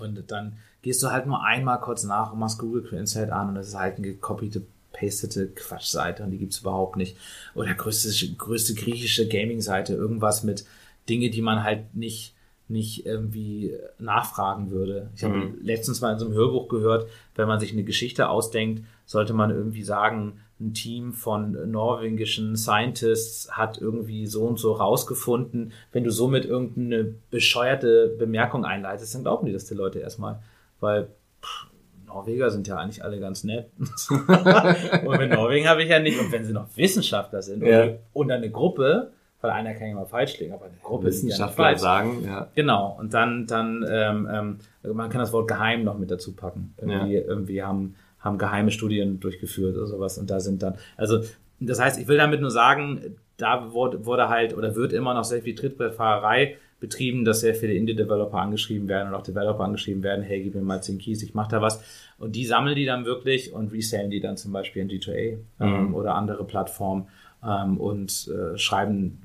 Und 0.00 0.30
dann 0.30 0.56
gehst 0.82 1.02
du 1.02 1.10
halt 1.10 1.26
nur 1.26 1.42
einmal 1.44 1.80
kurz 1.80 2.04
nach 2.04 2.32
und 2.32 2.38
machst 2.38 2.58
Google 2.58 2.84
Insight 2.98 3.30
an 3.30 3.48
und 3.50 3.54
das 3.54 3.68
ist 3.68 3.78
halt 3.78 3.96
eine 3.98 4.08
gekopierte, 4.08 4.62
pastete 4.92 5.48
Quatschseite 5.48 6.22
und 6.22 6.30
die 6.30 6.38
gibt's 6.38 6.58
überhaupt 6.60 6.96
nicht. 6.96 7.16
Oder 7.54 7.74
größte, 7.74 8.34
größte 8.36 8.74
griechische 8.74 9.26
Gaming-Seite, 9.28 9.94
irgendwas 9.94 10.42
mit 10.44 10.64
Dinge, 11.08 11.30
die 11.30 11.42
man 11.42 11.62
halt 11.62 11.94
nicht, 11.94 12.34
nicht 12.68 13.04
irgendwie 13.06 13.74
nachfragen 13.98 14.70
würde. 14.70 15.10
Ich 15.16 15.24
habe 15.24 15.34
Mhm. 15.34 15.58
letztens 15.62 16.00
mal 16.00 16.12
in 16.12 16.18
so 16.18 16.26
einem 16.26 16.34
Hörbuch 16.34 16.68
gehört, 16.68 17.08
wenn 17.34 17.48
man 17.48 17.60
sich 17.60 17.72
eine 17.72 17.84
Geschichte 17.84 18.28
ausdenkt, 18.28 18.84
sollte 19.06 19.32
man 19.32 19.50
irgendwie 19.50 19.82
sagen, 19.82 20.40
ein 20.60 20.72
Team 20.72 21.12
von 21.12 21.70
norwegischen 21.70 22.56
Scientists 22.56 23.50
hat 23.50 23.78
irgendwie 23.78 24.26
so 24.26 24.44
und 24.44 24.58
so 24.58 24.72
rausgefunden. 24.72 25.72
Wenn 25.92 26.04
du 26.04 26.10
somit 26.10 26.44
irgendeine 26.44 27.14
bescheuerte 27.30 28.14
Bemerkung 28.18 28.64
einleitest, 28.64 29.14
dann 29.14 29.22
glauben 29.22 29.46
die 29.46 29.52
das 29.52 29.64
die 29.64 29.74
Leute 29.74 29.98
erstmal. 29.98 30.38
Weil 30.80 31.08
pff, 31.42 31.66
Norweger 32.06 32.50
sind 32.50 32.68
ja 32.68 32.76
eigentlich 32.76 33.02
alle 33.02 33.18
ganz 33.18 33.42
nett. 33.42 33.66
und 34.08 35.18
mit 35.18 35.30
Norwegen 35.32 35.68
habe 35.68 35.82
ich 35.82 35.90
ja 35.90 35.98
nicht. 35.98 36.18
Und 36.20 36.30
wenn 36.30 36.44
sie 36.44 36.52
noch 36.52 36.68
Wissenschaftler 36.76 37.42
sind 37.42 37.64
Ja. 37.64 37.88
und, 38.12 38.30
eine 38.30 38.50
Gruppe, 38.50 39.10
weil 39.40 39.50
einer 39.50 39.74
kann 39.74 39.88
ja 39.88 39.94
mal 39.94 40.06
falsch 40.06 40.38
liegen, 40.38 40.54
aber 40.54 40.66
eine 40.66 40.74
Gruppe 40.82 41.08
ist 41.08 41.16
ja 41.22 41.24
nicht 41.24 41.32
Wissenschaftler 41.34 41.64
falsch. 41.64 41.80
sagen, 41.80 42.24
ja. 42.24 42.48
Genau, 42.54 42.96
und 42.98 43.12
dann, 43.12 43.46
dann 43.46 43.84
ähm, 43.90 44.58
ähm, 44.84 44.94
man 44.94 45.10
kann 45.10 45.20
das 45.20 45.32
Wort 45.32 45.48
geheim 45.48 45.82
noch 45.82 45.98
mit 45.98 46.10
dazu 46.10 46.34
packen. 46.34 46.74
Irgendwie, 46.78 47.16
irgendwie 47.16 47.62
haben, 47.62 47.96
haben 48.24 48.38
geheime 48.38 48.70
Studien 48.72 49.20
durchgeführt 49.20 49.76
oder 49.76 49.86
sowas 49.86 50.18
und 50.18 50.30
da 50.30 50.40
sind 50.40 50.62
dann, 50.62 50.74
also 50.96 51.20
das 51.60 51.78
heißt, 51.80 52.00
ich 52.00 52.08
will 52.08 52.16
damit 52.16 52.40
nur 52.40 52.50
sagen, 52.50 53.16
da 53.36 53.72
wurde, 53.72 54.04
wurde 54.06 54.28
halt 54.28 54.56
oder 54.56 54.74
wird 54.74 54.92
immer 54.92 55.14
noch 55.14 55.24
sehr 55.24 55.42
viel 55.42 55.54
Trittbrettfahrerei 55.54 56.56
betrieben, 56.80 57.24
dass 57.24 57.40
sehr 57.40 57.54
viele 57.54 57.74
Indie-Developer 57.74 58.36
angeschrieben 58.36 58.88
werden 58.88 59.08
und 59.08 59.14
auch 59.14 59.22
Developer 59.22 59.64
angeschrieben 59.64 60.02
werden, 60.02 60.22
hey, 60.22 60.42
gib 60.42 60.54
mir 60.54 60.60
mal 60.62 60.82
10 60.82 60.98
Keys, 60.98 61.22
ich 61.22 61.34
mach 61.34 61.46
da 61.48 61.62
was. 61.62 61.82
Und 62.18 62.36
die 62.36 62.44
sammeln 62.44 62.76
die 62.76 62.84
dann 62.84 63.04
wirklich 63.06 63.52
und 63.52 63.72
resellen 63.72 64.10
die 64.10 64.20
dann 64.20 64.36
zum 64.36 64.52
Beispiel 64.52 64.82
in 64.82 64.88
G2A 64.88 65.38
ähm, 65.60 65.88
Mhm. 65.88 65.94
oder 65.94 66.14
andere 66.14 66.44
Plattformen 66.44 67.08
ähm, 67.46 67.78
und 67.78 68.28
äh, 68.28 68.58
schreiben, 68.58 69.22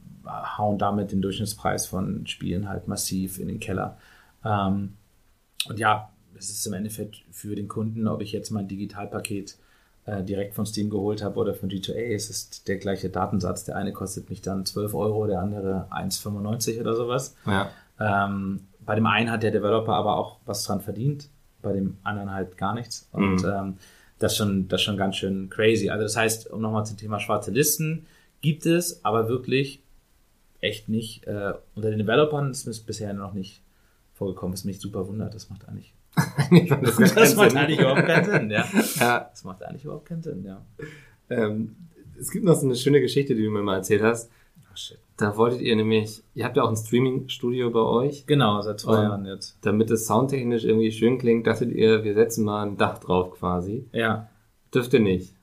hauen 0.58 0.78
damit 0.78 1.12
den 1.12 1.22
Durchschnittspreis 1.22 1.86
von 1.88 2.26
Spielen 2.28 2.70
halt 2.70 2.88
massiv 2.88 3.40
in 3.40 3.48
den 3.48 3.60
Keller. 3.60 3.98
Ähm, 4.46 4.94
und 5.68 5.80
ja, 5.80 6.10
es 6.40 6.50
ist 6.50 6.66
im 6.66 6.74
Endeffekt 6.74 7.18
für 7.32 7.56
den 7.56 7.68
Kunden, 7.68 8.08
ob 8.08 8.22
ich 8.22 8.32
jetzt 8.32 8.50
mein 8.52 8.68
Digitalpaket 8.68 9.58
äh, 10.06 10.24
direkt 10.24 10.56
von 10.56 10.66
Steam 10.66 10.90
geholt 10.90 11.22
habe 11.22 11.40
oder 11.40 11.54
von 11.54 11.70
G2A, 11.70 12.14
es 12.16 12.30
ist 12.30 12.68
der 12.68 12.78
gleiche 12.78 13.10
Datensatz. 13.10 13.66
Der 13.66 13.76
eine 13.76 13.94
kostet 13.94 14.30
mich 14.30 14.42
dann 14.42 14.66
12 14.66 14.94
Euro, 14.96 15.28
der 15.28 15.42
andere 15.42 15.88
1,95 15.92 16.80
oder 16.80 16.96
sowas. 16.96 17.36
Ja. 17.46 17.70
Ähm, 18.00 18.62
bei 18.86 18.96
dem 18.96 19.06
einen 19.06 19.30
hat 19.30 19.44
der 19.44 19.52
Developer 19.52 19.94
aber 19.94 20.18
auch 20.18 20.38
was 20.46 20.64
dran 20.64 20.82
verdient, 20.82 21.30
bei 21.62 21.74
dem 21.74 21.98
anderen 22.04 22.32
halt 22.32 22.58
gar 22.58 22.74
nichts. 22.74 23.08
Und 23.12 23.44
Mhm. 23.44 23.50
ähm, 23.54 23.78
das, 24.18 24.32
ist 24.34 24.38
schon, 24.38 24.68
das 24.68 24.82
schon 24.82 24.98
ganz 24.98 25.18
schön 25.18 25.50
crazy. 25.50 25.90
Also 25.90 26.04
das 26.04 26.16
heißt, 26.16 26.50
um 26.50 26.62
nochmal 26.62 26.86
zum 26.86 26.98
Thema 26.98 27.20
schwarze 27.20 27.52
Listen, 27.52 28.06
gibt 28.42 28.66
es, 28.66 29.04
aber 29.04 29.28
wirklich 29.28 29.82
echt 30.62 30.90
nicht. 30.90 31.26
Äh, 31.28 31.54
unter 31.76 31.90
den 31.90 32.00
Developern 32.00 32.52
ist 32.52 32.86
bisher 32.86 33.14
noch 33.14 33.34
nicht 33.34 33.62
vorgekommen, 34.14 34.54
was 34.54 34.64
mich 34.66 34.80
super 34.80 35.08
wundert. 35.08 35.34
Das 35.36 35.50
macht 35.50 35.68
eigentlich, 35.68 35.94
das 37.16 37.36
macht 37.36 37.52
Sinn. 37.52 37.58
eigentlich 37.58 37.80
überhaupt 37.80 38.06
keinen 38.06 38.26
Sinn, 38.26 38.50
ja. 38.52 38.66
Ja, 39.00 39.30
Das 39.32 39.44
macht 39.44 39.64
eigentlich 39.64 39.84
überhaupt 39.86 40.06
keinen 40.06 40.24
Sinn, 40.24 40.44
ja. 40.44 40.62
ähm, 41.30 41.76
es 42.20 42.32
gibt 42.32 42.44
noch 42.46 42.56
so 42.56 42.66
eine 42.66 42.76
schöne 42.76 43.00
Geschichte, 43.02 43.36
die 43.36 43.44
du 43.44 43.50
mir 43.50 43.62
mal 43.62 43.78
erzählt 43.78 44.02
hast. 44.02 44.30
Ach 44.72 44.78
shit. 44.78 45.00
Da 45.16 45.36
wolltet 45.38 45.62
ihr 45.62 45.76
nämlich, 45.76 46.24
ihr 46.34 46.46
habt 46.46 46.56
ja 46.58 46.64
auch 46.64 46.70
ein 46.70 46.76
Streaming-Studio 46.78 47.72
bei 47.72 47.82
euch. 47.82 48.26
Genau, 48.26 48.62
seit 48.62 48.80
zwei 48.80 49.04
Jahren 49.04 49.26
jetzt. 49.26 49.58
Damit 49.62 49.92
es 49.92 50.08
soundtechnisch 50.08 50.64
irgendwie 50.64 50.92
schön 50.92 51.18
klingt, 51.18 51.46
dachtet 51.46 51.72
ihr, 51.72 52.04
wir 52.04 52.14
setzen 52.14 52.46
mal 52.46 52.66
ein 52.66 52.78
Dach 52.78 52.98
drauf 53.00 53.32
quasi. 53.32 53.86
Ja. 53.92 54.30
Dürfte 54.74 55.00
nicht. 55.00 55.34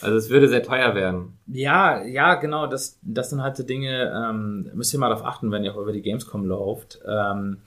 Also 0.00 0.16
es 0.16 0.30
würde 0.30 0.48
sehr 0.48 0.62
teuer 0.62 0.94
werden. 0.94 1.38
Ja, 1.46 2.02
ja, 2.04 2.34
genau, 2.34 2.66
das, 2.66 2.98
das 3.02 3.30
sind 3.30 3.42
halt 3.42 3.56
so 3.56 3.62
Dinge, 3.62 4.12
ähm, 4.14 4.70
müsst 4.74 4.92
ihr 4.92 4.98
mal 5.00 5.08
darauf 5.10 5.24
achten, 5.24 5.50
wenn 5.50 5.64
ihr 5.64 5.74
auch 5.74 5.80
über 5.80 5.92
die 5.92 6.02
Gamescom 6.02 6.44
lauft. 6.46 6.98
Ähm, 7.06 7.58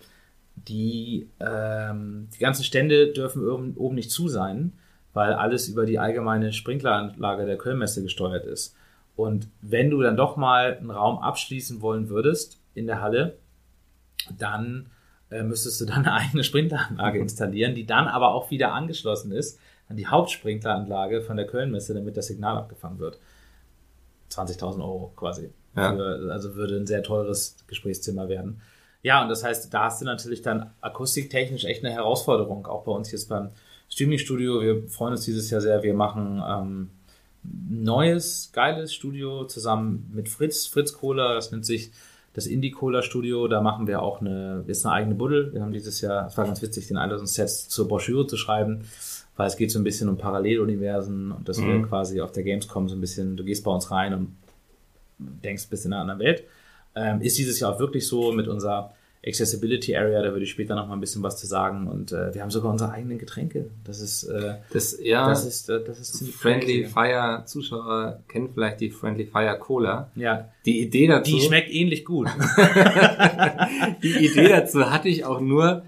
die, 0.68 1.30
ähm, 1.40 2.28
die 2.34 2.40
ganzen 2.40 2.64
Stände 2.64 3.12
dürfen 3.12 3.48
oben, 3.48 3.76
oben 3.76 3.96
nicht 3.96 4.12
zu 4.12 4.28
sein, 4.28 4.74
weil 5.14 5.34
alles 5.34 5.68
über 5.68 5.86
die 5.86 6.00
allgemeine 6.00 6.54
Sprinkleranlage 6.54 7.46
der 7.46 7.58
Kölnmesse 7.58 8.04
gesteuert 8.04 8.46
ist. 8.46 8.76
Und 9.16 9.48
wenn 9.62 9.90
du 9.90 10.02
dann 10.02 10.18
doch 10.18 10.38
mal 10.38 10.78
einen 10.78 10.92
Raum 10.92 11.20
abschließen 11.20 11.82
wollen 11.82 12.10
würdest 12.10 12.60
in 12.74 12.88
der 12.88 13.02
Halle, 13.02 13.38
dann 14.38 14.88
äh, 15.32 15.44
müsstest 15.44 15.82
du 15.82 15.86
dann 15.86 16.00
eine 16.06 16.14
eigene 16.14 16.44
Sprinkleranlage 16.44 17.20
installieren, 17.20 17.76
die 17.76 17.86
dann 17.86 18.08
aber 18.08 18.34
auch 18.34 18.52
wieder 18.52 18.74
angeschlossen 18.74 19.32
ist 19.32 19.60
an 19.90 19.98
die 19.98 20.08
Hauptsprinkleranlage 20.08 21.22
von 21.22 21.36
der 21.36 21.48
Kölnmesse, 21.48 21.94
damit 21.94 22.16
das 22.16 22.28
Signal 22.28 22.58
abgefangen 22.58 23.00
wird. 23.00 23.20
20.000 24.32 24.80
Euro 24.80 25.12
quasi. 25.16 25.50
Ja. 25.76 25.96
Für, 25.96 26.32
also 26.32 26.56
würde 26.56 26.78
ein 26.78 26.88
sehr 26.88 27.02
teures 27.02 27.58
Gesprächszimmer 27.68 28.30
werden. 28.30 28.62
Ja, 29.02 29.22
und 29.22 29.30
das 29.30 29.44
heißt, 29.44 29.74
da 29.74 29.86
hast 29.86 30.02
du 30.02 30.06
natürlich 30.06 30.42
dann 30.42 30.72
akustiktechnisch 30.82 31.64
echt 31.66 31.84
eine 31.86 31.94
Herausforderung, 31.94 32.66
auch 32.68 32.84
bei 32.84 32.92
uns 32.92 33.12
jetzt 33.12 33.30
beim 33.30 33.50
Streaming-Studio. 33.90 34.62
Wir 34.62 34.84
freuen 34.90 35.12
uns 35.14 35.26
dieses 35.26 35.50
Jahr 35.50 35.62
sehr. 35.62 35.82
Wir 35.84 35.94
machen 35.94 36.42
ähm, 36.46 36.90
ein 37.44 37.84
neues, 37.84 38.52
geiles 38.54 38.94
Studio 38.94 39.46
zusammen 39.46 40.12
mit 40.14 40.28
Fritz, 40.28 40.68
Fritz 40.68 40.94
Cola. 40.94 41.34
Das 41.34 41.52
nennt 41.52 41.66
sich 41.66 41.92
das 42.34 42.46
Indie 42.46 42.72
Cola 42.72 43.02
Studio. 43.02 43.48
Da 43.48 43.62
machen 43.62 43.88
wir 43.88 44.02
auch 44.02 44.20
eine, 44.22 44.64
ist 44.68 44.86
eine 44.86 44.94
eigene 44.96 45.16
Buddel. 45.16 45.54
Wir 45.54 45.62
haben 45.62 45.72
dieses 45.72 46.02
Jahr, 46.02 46.28
es 46.28 46.38
war 46.38 46.46
ganz 46.46 46.62
witzig, 46.62 46.88
den 46.88 46.98
Einladungssets 46.98 47.70
zur 47.70 47.88
Broschüre 47.88 48.28
zu 48.28 48.36
schreiben, 48.36 48.82
weil 49.38 49.48
es 49.48 49.56
geht 49.56 49.72
so 49.72 49.80
ein 49.80 49.84
bisschen 49.86 50.10
um 50.10 50.18
Paralleluniversen 50.18 51.32
und 51.32 51.48
dass 51.48 51.60
wir 51.60 51.68
Mhm. 51.74 51.88
quasi 51.88 52.20
auf 52.20 52.34
der 52.34 52.44
Gamescom 52.44 52.90
so 52.90 52.96
ein 52.96 53.02
bisschen, 53.02 53.38
du 53.38 53.46
gehst 53.46 53.64
bei 53.64 53.72
uns 53.72 53.90
rein 53.90 54.14
und 54.14 54.36
denkst, 55.18 55.68
bist 55.70 55.86
in 55.86 55.94
einer 55.94 56.02
anderen 56.02 56.20
Welt. 56.20 56.44
Ähm, 57.00 57.22
ist 57.22 57.38
dieses 57.38 57.60
Jahr 57.60 57.74
auch 57.76 57.80
wirklich 57.80 58.08
so 58.08 58.32
mit 58.32 58.48
unserer 58.48 58.94
Accessibility 59.26 59.98
Area, 59.98 60.22
da 60.22 60.32
würde 60.32 60.44
ich 60.44 60.52
später 60.52 60.76
noch 60.76 60.88
mal 60.88 60.94
ein 60.94 61.02
bisschen 61.02 61.22
was 61.24 61.38
zu 61.38 61.46
sagen. 61.46 61.88
Und 61.88 62.12
äh, 62.14 62.34
wir 62.34 62.42
haben 62.42 62.52
sogar 62.52 62.72
unsere 62.72 62.92
eigenen 62.92 63.18
Getränke. 63.18 63.66
Das 63.84 64.00
ist, 64.00 64.24
äh, 64.24 64.56
Das, 64.72 64.98
ja, 65.02 65.28
das 65.28 65.46
ist, 65.46 65.70
äh, 65.70 65.84
das 65.84 66.00
ist 66.00 66.16
ziemlich 66.16 66.36
Friendly 66.36 66.82
crazy. 66.84 66.94
Fire 66.94 67.44
Zuschauer 67.46 68.20
kennen 68.30 68.50
vielleicht 68.54 68.80
die 68.80 68.90
Friendly 68.90 69.26
Fire 69.26 69.58
Cola. 69.60 70.10
Ja, 70.16 70.50
Die 70.66 70.80
Idee 70.82 71.08
dazu, 71.08 71.32
die 71.36 71.42
schmeckt 71.42 71.70
ähnlich 71.70 72.06
gut. 72.06 72.30
die 74.04 74.26
Idee 74.26 74.48
dazu 74.48 74.90
hatte 74.90 75.10
ich 75.10 75.26
auch 75.26 75.42
nur 75.42 75.84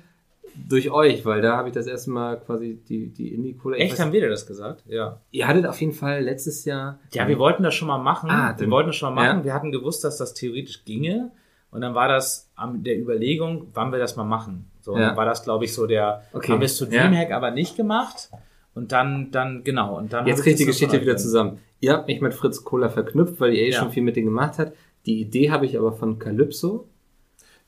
durch 0.72 0.90
euch, 0.92 1.26
weil 1.26 1.42
da 1.42 1.58
habe 1.58 1.70
ich 1.70 1.74
das 1.74 1.88
erste 1.88 2.12
Mal 2.12 2.40
quasi 2.40 2.80
die, 2.88 3.10
die 3.14 3.34
Indie 3.34 3.54
Cola. 3.54 3.78
ich 3.78 3.84
Echt, 3.84 4.00
haben 4.00 4.12
wir 4.12 4.22
dir 4.22 4.30
das 4.30 4.46
gesagt? 4.48 4.84
Ja. 4.88 5.22
Ihr 5.32 5.48
hattet 5.48 5.66
auf 5.66 5.80
jeden 5.82 5.94
Fall 5.94 6.22
letztes 6.22 6.66
Jahr. 6.66 7.00
Ja, 7.14 7.28
wir 7.28 7.38
wollten 7.40 7.64
das 7.64 7.74
schon 7.76 7.88
mal 7.88 7.98
machen. 7.98 8.30
Ah, 8.30 8.56
wir 8.58 8.70
wollten 8.72 8.88
das 8.90 8.96
schon 8.96 9.14
mal 9.14 9.24
machen. 9.28 9.40
ja. 9.40 9.44
Wir 9.46 9.54
hatten 9.54 9.72
gewusst, 9.72 10.04
dass 10.04 10.18
das 10.18 10.34
theoretisch 10.34 10.84
ginge. 10.86 11.32
Und 11.72 11.82
dann 11.82 11.96
war 11.96 12.08
das 12.10 12.50
an 12.56 12.84
der 12.84 13.00
Überlegung, 13.00 13.68
wann 13.74 13.92
wir 13.92 14.00
das 14.00 14.16
mal 14.18 14.24
machen. 14.26 14.70
So, 14.82 14.94
Ja. 14.98 15.08
dann 15.10 15.18
war 15.18 15.26
das, 15.26 15.44
glaube 15.44 15.64
ich, 15.66 15.74
so 15.74 15.88
der, 15.88 16.24
Okay. 16.34 16.52
haben 16.52 16.60
wir 16.60 16.66
es 16.66 16.76
zu 16.78 16.86
Ja. 16.86 17.04
Dreamhack 17.08 17.32
aber 17.32 17.52
nicht 17.52 17.78
gemacht. 17.78 18.30
Und 18.74 18.92
dann, 18.92 19.32
dann, 19.32 19.64
genau. 19.64 19.98
Und 19.98 20.12
dann 20.14 20.26
Jetzt 20.28 20.44
kriegt 20.44 20.60
die 20.60 20.66
Geschichte 20.66 21.00
wieder 21.02 21.18
zusammen. 21.18 21.60
Ihr 21.80 21.94
habt 21.94 22.08
mich 22.08 22.22
mit 22.22 22.34
Fritz 22.34 22.64
Cola 22.64 22.90
verknüpft, 22.90 23.40
weil 23.40 23.54
ihr 23.54 23.64
eh 23.64 23.70
Ja. 23.72 23.80
schon 23.80 23.92
viel 23.92 24.04
mit 24.04 24.16
denen 24.16 24.28
gemacht 24.28 24.60
habt. 24.60 24.74
Die 25.06 25.20
Idee 25.22 25.50
habe 25.50 25.66
ich 25.66 25.78
aber 25.78 25.94
von 25.94 26.20
Calypso, 26.20 26.88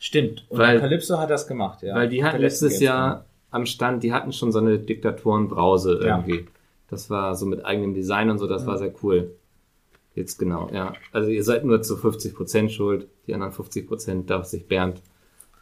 Stimmt. 0.04 0.46
Und 0.50 0.60
Weil- 0.60 0.82
Calypso 0.82 1.18
hat 1.18 1.30
das 1.30 1.48
gemacht, 1.48 1.82
ja. 1.82 1.96
weil 1.96 2.10
die 2.10 2.26
hatten 2.26 2.42
letztes. 2.42 2.82
Jahr 2.82 3.24
am 3.52 3.66
Stand, 3.66 4.04
die 4.04 4.12
hatten 4.12 4.34
schon 4.34 4.52
so 4.52 4.60
eine 4.60 4.78
Diktatorenbrause 4.78 6.02
Ja. 6.04 6.18
irgendwie. 6.18 6.46
Das 6.90 7.10
war 7.10 7.36
so 7.36 7.46
mit 7.46 7.64
eigenem 7.66 7.94
Design 7.94 8.30
und 8.30 8.38
so, 8.38 8.46
das 8.46 8.66
war 8.68 8.78
sehr 8.78 8.94
cool. 9.02 9.32
Jetzt 10.14 10.38
genau, 10.40 10.70
ja. 10.74 10.92
Also 11.14 11.30
ihr 11.30 11.44
seid 11.46 11.64
nur 11.64 11.82
zu 11.84 11.96
50% 11.96 12.70
schuld, 12.70 13.08
die 13.28 13.34
anderen 13.34 13.54
50% 13.54 14.26
darf 14.30 14.44
sich 14.46 14.68
Bernd 14.68 15.02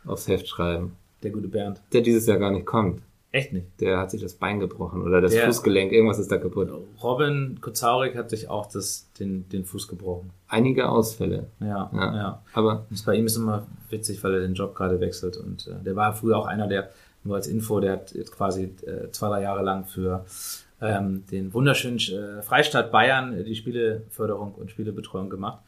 aufs 0.06 0.28
Heft 0.28 0.48
schreiben. 0.48 0.94
Der 1.22 1.30
gute 1.30 1.48
Bernd. 1.48 1.80
Der 1.94 2.02
dieses 2.02 2.26
Jahr 2.26 2.39
gar 2.39 2.50
nicht 2.50 2.66
kommt. 2.66 3.04
Echt 3.34 3.54
nicht. 3.54 3.68
Der 3.80 3.98
hat 3.98 4.12
sich 4.12 4.22
das 4.22 4.34
Bein 4.34 4.60
gebrochen 4.60 5.02
oder 5.04 5.22
das 5.22 5.32
Der- 5.32 5.46
Fußgelenk, 5.46 5.94
irgendwas 5.94 6.20
ist 6.20 6.30
da 6.32 6.38
kaputt. 6.38 6.70
Robin 7.02 7.60
Kozaurik 7.62 8.16
hat 8.18 8.30
sich 8.30 8.50
auch 8.50 8.66
das, 8.70 9.10
den, 9.20 9.48
den 9.50 9.64
Fuß 9.64 9.88
gebrochen. 9.88 10.32
Einige 10.50 10.90
Ausfälle. 10.90 11.48
Ja, 11.62 11.90
Ja. 11.94 12.16
ja. 12.16 12.42
Aber 12.54 12.86
Das 12.90 13.04
bei 13.04 13.16
ihm 13.16 13.26
ist 13.26 13.38
immer 13.38 13.66
witzig, 13.90 14.22
weil 14.24 14.34
er 14.34 14.40
den 14.42 14.54
Job 14.54 14.76
gerade 14.76 15.00
wechselt. 15.00 15.38
Und 15.38 15.68
äh, 15.68 15.82
der 15.84 15.96
war 15.96 16.14
früher 16.14 16.38
auch 16.38 16.46
einer, 16.46 16.68
der, 16.68 16.90
nur 17.24 17.36
als 17.38 17.48
Info, 17.48 17.80
der 17.80 17.94
hat 17.94 18.12
jetzt 18.14 18.34
quasi 18.36 18.76
äh, 18.86 19.10
zwei, 19.12 19.30
drei 19.30 19.44
Jahre 19.44 19.64
lang 19.64 19.86
für 19.86 20.26
ähm, 20.82 21.24
den 21.32 21.54
wunderschönen 21.54 22.00
äh, 22.00 22.42
Freistaat 22.42 22.92
Bayern 22.92 23.46
die 23.46 23.56
Spieleförderung 23.56 24.54
und 24.56 24.72
Spielebetreuung 24.72 25.30
gemacht. 25.30 25.60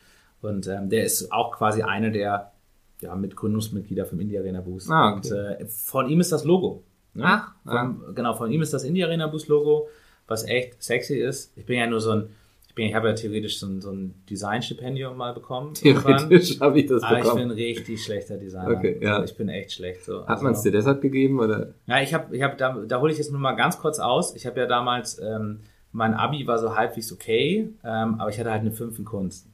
Und 0.41 0.67
ähm, 0.67 0.89
der 0.89 1.05
ist 1.05 1.31
auch 1.31 1.53
quasi 1.53 1.81
einer 1.83 2.09
der 2.09 2.51
ja, 2.99 3.15
mit 3.15 3.37
Gründungsmitglieder 3.37 4.05
vom 4.05 4.19
Indie 4.19 4.37
Arena 4.37 4.59
Boost. 4.59 4.89
Ah, 4.89 5.13
okay. 5.15 5.29
Und 5.29 5.31
äh, 5.61 5.65
von 5.67 6.09
ihm 6.09 6.19
ist 6.19 6.31
das 6.33 6.43
Logo. 6.43 6.83
Ne? 7.13 7.23
Ach, 7.25 7.51
von, 7.65 8.15
Genau, 8.15 8.33
von 8.33 8.51
ihm 8.51 8.61
ist 8.61 8.73
das 8.73 8.83
Indie 8.83 9.03
Arena 9.03 9.27
Boost 9.27 9.47
Logo, 9.47 9.87
was 10.27 10.45
echt 10.47 10.81
sexy 10.81 11.15
ist. 11.19 11.51
Ich 11.57 11.65
bin 11.65 11.77
ja 11.79 11.87
nur 11.87 12.01
so 12.01 12.11
ein, 12.11 12.29
ich 12.67 12.73
bin, 12.75 12.87
ich 12.87 12.95
habe 12.95 13.09
ja 13.09 13.13
theoretisch 13.13 13.59
so 13.59 13.67
ein, 13.67 13.81
so 13.81 13.91
ein 13.91 14.15
Designstipendium 14.29 15.15
mal 15.15 15.33
bekommen. 15.33 15.73
theoretisch 15.75 16.59
habe 16.59 16.79
ich 16.79 16.87
das 16.87 17.03
Aber 17.03 17.17
ich 17.17 17.23
bin 17.23 17.31
bekommen. 17.33 17.51
ein 17.51 17.57
richtig 17.57 18.03
schlechter 18.03 18.37
Designer. 18.37 18.77
Okay, 18.77 18.97
ja. 19.01 19.17
Also 19.17 19.31
ich 19.31 19.37
bin 19.37 19.49
echt 19.49 19.73
schlecht. 19.73 20.03
So. 20.05 20.21
Hat 20.21 20.29
Also- 20.29 20.43
man 20.43 20.53
es 20.53 20.61
dir 20.61 20.71
deshalb 20.71 21.01
gegeben 21.01 21.39
oder? 21.39 21.73
Ja, 21.85 22.01
ich 22.01 22.13
habe, 22.13 22.35
ich 22.35 22.41
hab, 22.41 22.57
da, 22.57 22.73
da 22.87 22.99
hole 22.99 23.11
ich 23.11 23.17
jetzt 23.19 23.31
nur 23.31 23.39
mal 23.39 23.53
ganz 23.53 23.77
kurz 23.79 23.99
aus. 23.99 24.35
Ich 24.35 24.45
habe 24.47 24.59
ja 24.59 24.65
damals, 24.65 25.19
ähm, 25.19 25.59
mein 25.91 26.15
Abi 26.15 26.47
war 26.47 26.57
so 26.57 26.75
halbwegs 26.75 27.11
okay, 27.13 27.69
ähm, 27.83 28.15
aber 28.19 28.29
ich 28.31 28.39
hatte 28.39 28.49
halt 28.49 28.61
eine 28.61 28.71
5 28.71 28.97
in 28.97 29.05
Kunst. 29.05 29.45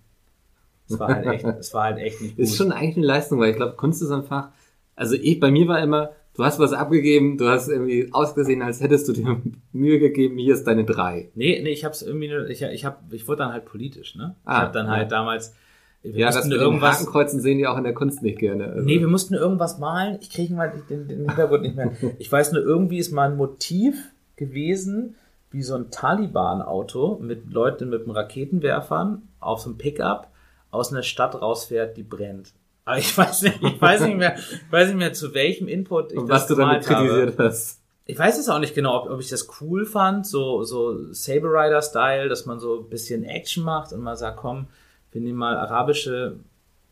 Es 0.87 0.97
war 0.97 1.09
halt 1.13 1.25
echt, 1.27 1.43
es 1.59 1.73
war 1.73 1.83
halt 1.83 1.97
echt 1.97 2.21
nicht 2.21 2.37
gut. 2.37 2.43
Ist 2.45 2.55
schon 2.55 2.71
eigentlich 2.71 2.95
eine 2.95 3.05
Leistung, 3.05 3.39
weil 3.41 3.49
ich 3.49 3.57
glaube, 3.57 3.75
Kunst 3.75 4.01
ist 4.01 4.11
ein 4.11 4.23
Fach. 4.23 4.47
Also 4.95 5.15
ich, 5.15 5.39
bei 5.41 5.51
mir 5.51 5.67
war 5.67 5.81
immer, 5.81 6.11
du 6.39 6.45
hast 6.45 6.57
was 6.57 6.71
abgegeben, 6.71 7.37
du 7.37 7.49
hast 7.49 7.67
irgendwie 7.67 8.07
ausgesehen, 8.13 8.61
als 8.61 8.79
hättest 8.81 9.09
du 9.09 9.11
dir 9.13 9.41
Mühe 9.73 9.99
gegeben, 9.99 10.37
hier 10.37 10.53
ist 10.53 10.65
deine 10.65 10.85
drei. 10.85 11.29
Nee, 11.35 11.59
nee, 11.61 11.71
ich 11.71 11.83
hab's 11.83 12.01
irgendwie, 12.01 12.29
nur- 12.29 12.49
ich, 12.49 12.61
ich 12.61 12.85
hab, 12.85 13.03
ich 13.11 13.27
wurde 13.27 13.39
dann 13.39 13.51
halt 13.53 13.65
politisch, 13.65 14.15
ne? 14.15 14.35
ich 14.43 14.47
Ah, 14.47 14.61
habe 14.61 14.73
dann 14.73 14.87
halt 14.89 15.11
ja. 15.11 15.17
damals, 15.17 15.53
wir 16.01 16.13
Ja, 16.13 16.27
das 16.27 16.45
mit 16.45 16.53
den 16.53 16.61
irgendwas, 16.61 16.95
Hakenkreuzen 17.01 17.41
sehen 17.41 17.57
die 17.57 17.67
auch 17.67 17.77
in 17.77 17.83
der 17.83 17.93
Kunst 17.93 18.23
nicht 18.23 18.39
gerne. 18.39 18.67
Also, 18.71 18.85
Nee, 18.85 19.01
wir 19.01 19.07
mussten 19.09 19.33
irgendwas 19.33 19.79
malen. 19.79 20.17
Ich 20.21 20.29
kriege 20.29 20.53
mal 20.53 20.71
den, 20.89 21.07
den 21.09 21.17
Hintergrund 21.27 21.63
nicht 21.63 21.75
mehr. 21.75 21.91
Ich 22.19 22.31
weiß 22.31 22.53
nur, 22.53 22.61
irgendwie 22.63 22.99
ist 22.99 23.11
mal 23.11 23.29
ein 23.29 23.35
Motiv 23.35 23.95
gewesen, 24.37 25.15
wie 25.51 25.61
so 25.61 25.75
ein 25.75 25.91
Taliban-Auto 25.91 27.19
mit 27.21 27.51
Leuten 27.51 27.89
mit 27.89 28.03
einem 28.03 28.11
Raketenwerfern 28.11 29.23
auf 29.41 29.59
so 29.59 29.69
einem 29.69 29.77
Pickup 29.77 30.27
aus 30.71 30.91
einer 30.93 31.03
Stadt 31.03 31.41
rausfährt, 31.41 31.97
die 31.97 32.03
brennt. 32.03 32.53
Aber 32.89 32.97
ich 32.97 33.15
weiß 33.15 33.43
nicht, 33.43 33.61
ich 33.61 33.79
weiß 33.79 34.01
nicht 34.01 34.17
mehr, 34.17 34.35
ich 34.35 34.71
weiß 34.71 34.87
nicht 34.87 34.97
mehr 34.97 35.13
zu 35.13 35.31
welchem 35.35 35.67
Input 35.67 36.11
ich 36.11 36.17
und 36.17 36.27
das 36.27 36.41
was 36.41 36.47
du 36.47 36.55
damit 36.55 36.87
gemalt 36.87 36.89
habe. 36.89 37.07
kritisiert 37.07 37.37
hast. 37.37 37.81
Ich 38.05 38.17
weiß 38.17 38.39
es 38.39 38.49
auch 38.49 38.57
nicht 38.57 38.73
genau, 38.73 39.03
ob, 39.03 39.11
ob 39.11 39.19
ich 39.19 39.29
das 39.29 39.47
cool 39.61 39.85
fand, 39.85 40.25
so, 40.25 40.63
so 40.63 41.13
Saber 41.13 41.49
Rider-Style, 41.49 42.29
dass 42.29 42.47
man 42.47 42.59
so 42.59 42.79
ein 42.79 42.89
bisschen 42.89 43.23
Action 43.25 43.63
macht 43.63 43.93
und 43.93 44.01
mal 44.01 44.15
sagt, 44.15 44.37
komm, 44.37 44.65
wir 45.11 45.21
nehmen 45.21 45.37
mal 45.37 45.55
arabische 45.55 46.37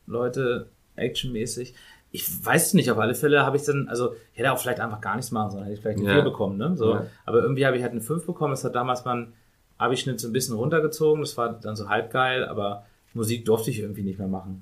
Leute 0.05 0.67
actionmäßig. 0.97 1.73
Ich 2.11 2.45
weiß 2.45 2.67
es 2.67 2.73
nicht, 2.75 2.91
auf 2.91 2.99
alle 2.99 3.15
Fälle 3.15 3.43
habe 3.43 3.57
ich 3.57 3.63
dann, 3.63 3.87
also 3.87 4.13
ich 4.33 4.37
hätte 4.37 4.51
auch 4.51 4.59
vielleicht 4.59 4.79
einfach 4.79 5.01
gar 5.01 5.15
nichts 5.15 5.31
machen 5.31 5.49
sollen, 5.49 5.63
hätte 5.63 5.73
ich 5.73 5.81
vielleicht 5.81 5.97
eine 5.97 6.09
Ja. 6.09 6.13
4 6.13 6.23
bekommen, 6.25 6.57
ne? 6.57 6.77
So. 6.77 6.93
Ja. 6.93 7.07
Aber 7.25 7.41
irgendwie 7.41 7.65
habe 7.65 7.75
ich 7.75 7.81
halt 7.81 7.93
eine 7.93 8.01
5 8.01 8.23
bekommen, 8.23 8.51
das 8.51 8.63
hat 8.63 8.75
damals 8.75 9.03
mein 9.03 9.33
Abischnitt 9.79 10.19
so 10.19 10.27
ein 10.27 10.33
bisschen 10.33 10.55
runtergezogen, 10.57 11.21
das 11.21 11.35
war 11.37 11.53
dann 11.53 11.75
so 11.75 11.89
halb 11.89 12.11
geil, 12.11 12.45
aber 12.45 12.85
Musik 13.15 13.45
durfte 13.45 13.71
ich 13.71 13.79
irgendwie 13.79 14.03
nicht 14.03 14.19
mehr 14.19 14.27
machen. 14.27 14.61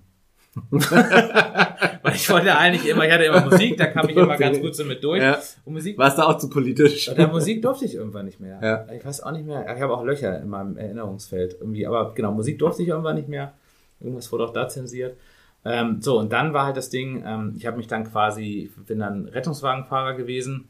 Weil 0.80 2.16
ich 2.16 2.30
wollte 2.30 2.58
eigentlich 2.58 2.88
immer, 2.88 3.06
ich 3.06 3.12
hatte 3.12 3.26
immer 3.26 3.46
Musik, 3.46 3.78
da 3.78 3.88
kam 3.88 4.08
ich 4.08 4.16
immer 4.16 4.38
ganz 4.38 4.60
gut 4.60 4.76
so 4.76 4.86
mit 4.86 5.04
durch. 5.04 5.22
Ja. 5.22 5.40
Und 5.66 5.74
Musik 5.74 5.98
Warst 5.98 6.18
du 6.18 6.22
auch 6.22 6.38
zu 6.38 6.50
politisch? 6.50 7.08
bei 7.08 7.14
der 7.14 7.28
Musik 7.28 7.62
durfte 7.62 7.86
ich 7.86 7.96
irgendwann 7.96 8.26
nicht 8.26 8.40
mehr. 8.40 8.60
Ja. 8.62 8.94
Ich 8.94 9.06
weiß 9.06 9.22
auch 9.22 9.32
nicht 9.32 9.46
mehr. 9.46 9.66
Ich 9.76 9.82
habe 9.82 9.94
auch 9.94 10.04
Löcher 10.04 10.40
in 10.42 10.48
meinem 10.48 10.78
Erinnerungsfeld 10.78 11.58
irgendwie. 11.60 11.86
Aber 11.86 12.14
genau, 12.14 12.32
Musik 12.32 12.58
durfte 12.60 12.84
ich 12.84 12.90
irgendwann 12.90 13.16
nicht 13.16 13.28
mehr. 13.28 13.54
Irgendwas 14.00 14.32
wurde 14.32 14.46
auch 14.46 14.54
da 14.54 14.68
zensiert. 14.68 15.18
Ähm, 15.66 16.02
so, 16.02 16.20
und 16.20 16.32
dann 16.32 16.54
war 16.54 16.68
halt 16.68 16.78
das 16.78 16.90
Ding, 16.90 17.24
ähm, 17.26 17.56
ich 17.58 17.66
habe 17.66 17.78
mich 17.78 17.88
dann 17.88 18.04
quasi, 18.04 18.72
bin 18.86 19.00
dann 19.00 19.28
Rettungswagenfahrer 19.28 20.14
gewesen. 20.14 20.70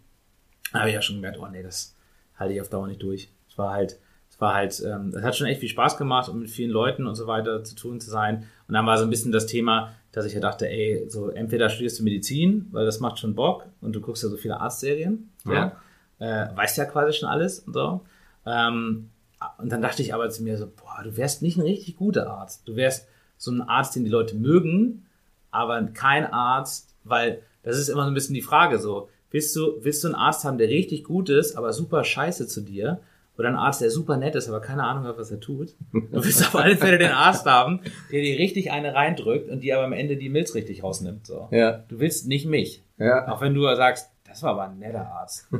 Da 0.72 0.80
habe 0.80 0.90
ich 0.90 0.96
ja 0.96 1.02
schon 1.02 1.18
gemerkt, 1.18 1.38
oh 1.40 1.48
nee, 1.48 1.62
das 1.62 1.96
halte 2.38 2.54
ich 2.54 2.62
auf 2.62 2.70
Dauer 2.70 2.88
nicht 2.88 3.04
durch. 3.04 3.30
Es 3.50 3.58
war 3.58 3.72
halt, 3.74 4.00
es 4.36 4.42
war 4.42 4.54
halt, 4.54 4.84
ähm, 4.86 5.14
es 5.16 5.24
hat 5.24 5.38
schon 5.38 5.48
echt 5.48 5.62
viel 5.62 5.70
Spaß 5.70 5.96
gemacht 5.96 6.28
und 6.28 6.40
mit 6.40 6.50
vielen 6.50 6.70
Leuten 6.70 7.08
und 7.08 7.16
so 7.16 7.26
weiter 7.26 7.64
zu 7.64 7.74
tun 7.74 8.02
zu 8.02 8.10
sein. 8.10 8.46
Und 8.68 8.74
dann 8.74 8.86
war 8.86 8.98
so 8.98 9.06
ein 9.06 9.10
bisschen 9.10 9.32
das 9.32 9.46
Thema, 9.46 9.94
dass 10.12 10.26
ich 10.26 10.34
ja 10.34 10.42
dachte, 10.42 10.68
ey, 10.68 11.06
so 11.08 11.30
entweder 11.30 11.70
studierst 11.70 12.00
du 12.00 12.04
Medizin, 12.04 12.68
weil 12.72 12.86
das 12.86 13.00
macht 13.00 13.18
schon 13.18 13.34
Bock 13.34 13.66
und 13.80 13.96
du 13.96 14.02
guckst 14.02 14.24
ja 14.24 14.30
so 14.30 14.36
viele 14.36 14.60
Arztserien, 14.60 15.30
ja, 15.46 15.78
äh, 16.20 16.48
weißt 16.54 16.78
ja 16.78 16.84
quasi 16.84 17.14
schon 17.14 17.30
alles 17.30 17.60
und 17.60 17.74
so. 17.74 18.02
Ähm, 18.46 19.10
und 19.58 19.72
dann 19.72 19.82
dachte 19.82 20.02
ich 20.02 20.14
aber 20.14 20.30
zu 20.30 20.44
mir 20.44 20.58
so, 20.58 20.68
boah, 20.68 21.02
du 21.02 21.16
wärst 21.16 21.42
nicht 21.42 21.58
ein 21.58 21.62
richtig 21.62 21.96
guter 21.96 22.30
Arzt. 22.30 22.68
Du 22.68 22.76
wärst 22.76 23.08
so 23.38 23.52
ein 23.52 23.62
Arzt, 23.62 23.96
den 23.96 24.04
die 24.04 24.12
Leute 24.12 24.36
mögen, 24.36 25.06
aber 25.50 25.82
kein 25.94 26.26
Arzt, 26.26 26.94
weil 27.06 27.42
das 27.64 27.78
ist 27.78 27.88
immer 27.88 28.04
so 28.04 28.10
ein 28.10 28.14
bisschen 28.14 28.36
die 28.36 28.42
Frage 28.42 28.80
so, 28.80 29.08
willst 29.32 29.56
du, 29.56 29.78
willst 29.82 30.04
du 30.04 30.10
einen 30.10 30.16
Arzt 30.16 30.44
haben, 30.44 30.58
der 30.58 30.68
richtig 30.68 31.06
gut 31.06 31.30
ist, 31.30 31.56
aber 31.56 31.72
super 31.72 32.04
scheiße 32.04 32.48
zu 32.48 32.60
dir? 32.60 33.00
Oder 33.38 33.50
einen 33.50 33.58
Arzt, 33.58 33.82
der 33.82 33.92
super 33.92 34.16
nett 34.18 34.36
ist, 34.36 34.48
aber 34.48 34.62
keine 34.62 34.84
Ahnung 34.84 35.04
hat, 35.06 35.18
was 35.18 35.30
er 35.30 35.42
tut. 35.42 35.76
Du 35.92 36.02
willst 36.12 36.42
auf 36.42 36.56
alle 36.56 36.78
Fälle 36.78 36.98
den 36.98 37.12
Arzt 37.12 37.46
haben, 37.46 37.82
der 38.12 38.22
dir 38.22 38.40
richtig 38.40 38.72
eine 38.72 38.94
reindrückt 38.94 39.50
und 39.50 39.60
die 39.62 39.74
aber 39.74 39.84
am 39.84 39.94
Ende 39.94 40.16
die 40.16 40.30
Milz 40.30 40.56
richtig 40.56 40.84
rausnimmt. 40.84 41.28
So. 41.28 41.50
Ja. 41.52 41.84
Du 41.90 42.00
willst 42.00 42.28
nicht 42.28 42.46
mich. 42.46 42.82
Ja. 42.98 43.28
Auch 43.28 43.42
wenn 43.42 43.54
du 43.54 43.64
sagst, 43.76 44.10
das 44.28 44.42
war 44.44 44.52
aber 44.52 44.64
ein 44.70 44.80
netter 44.80 45.06
Arzt. 45.08 45.48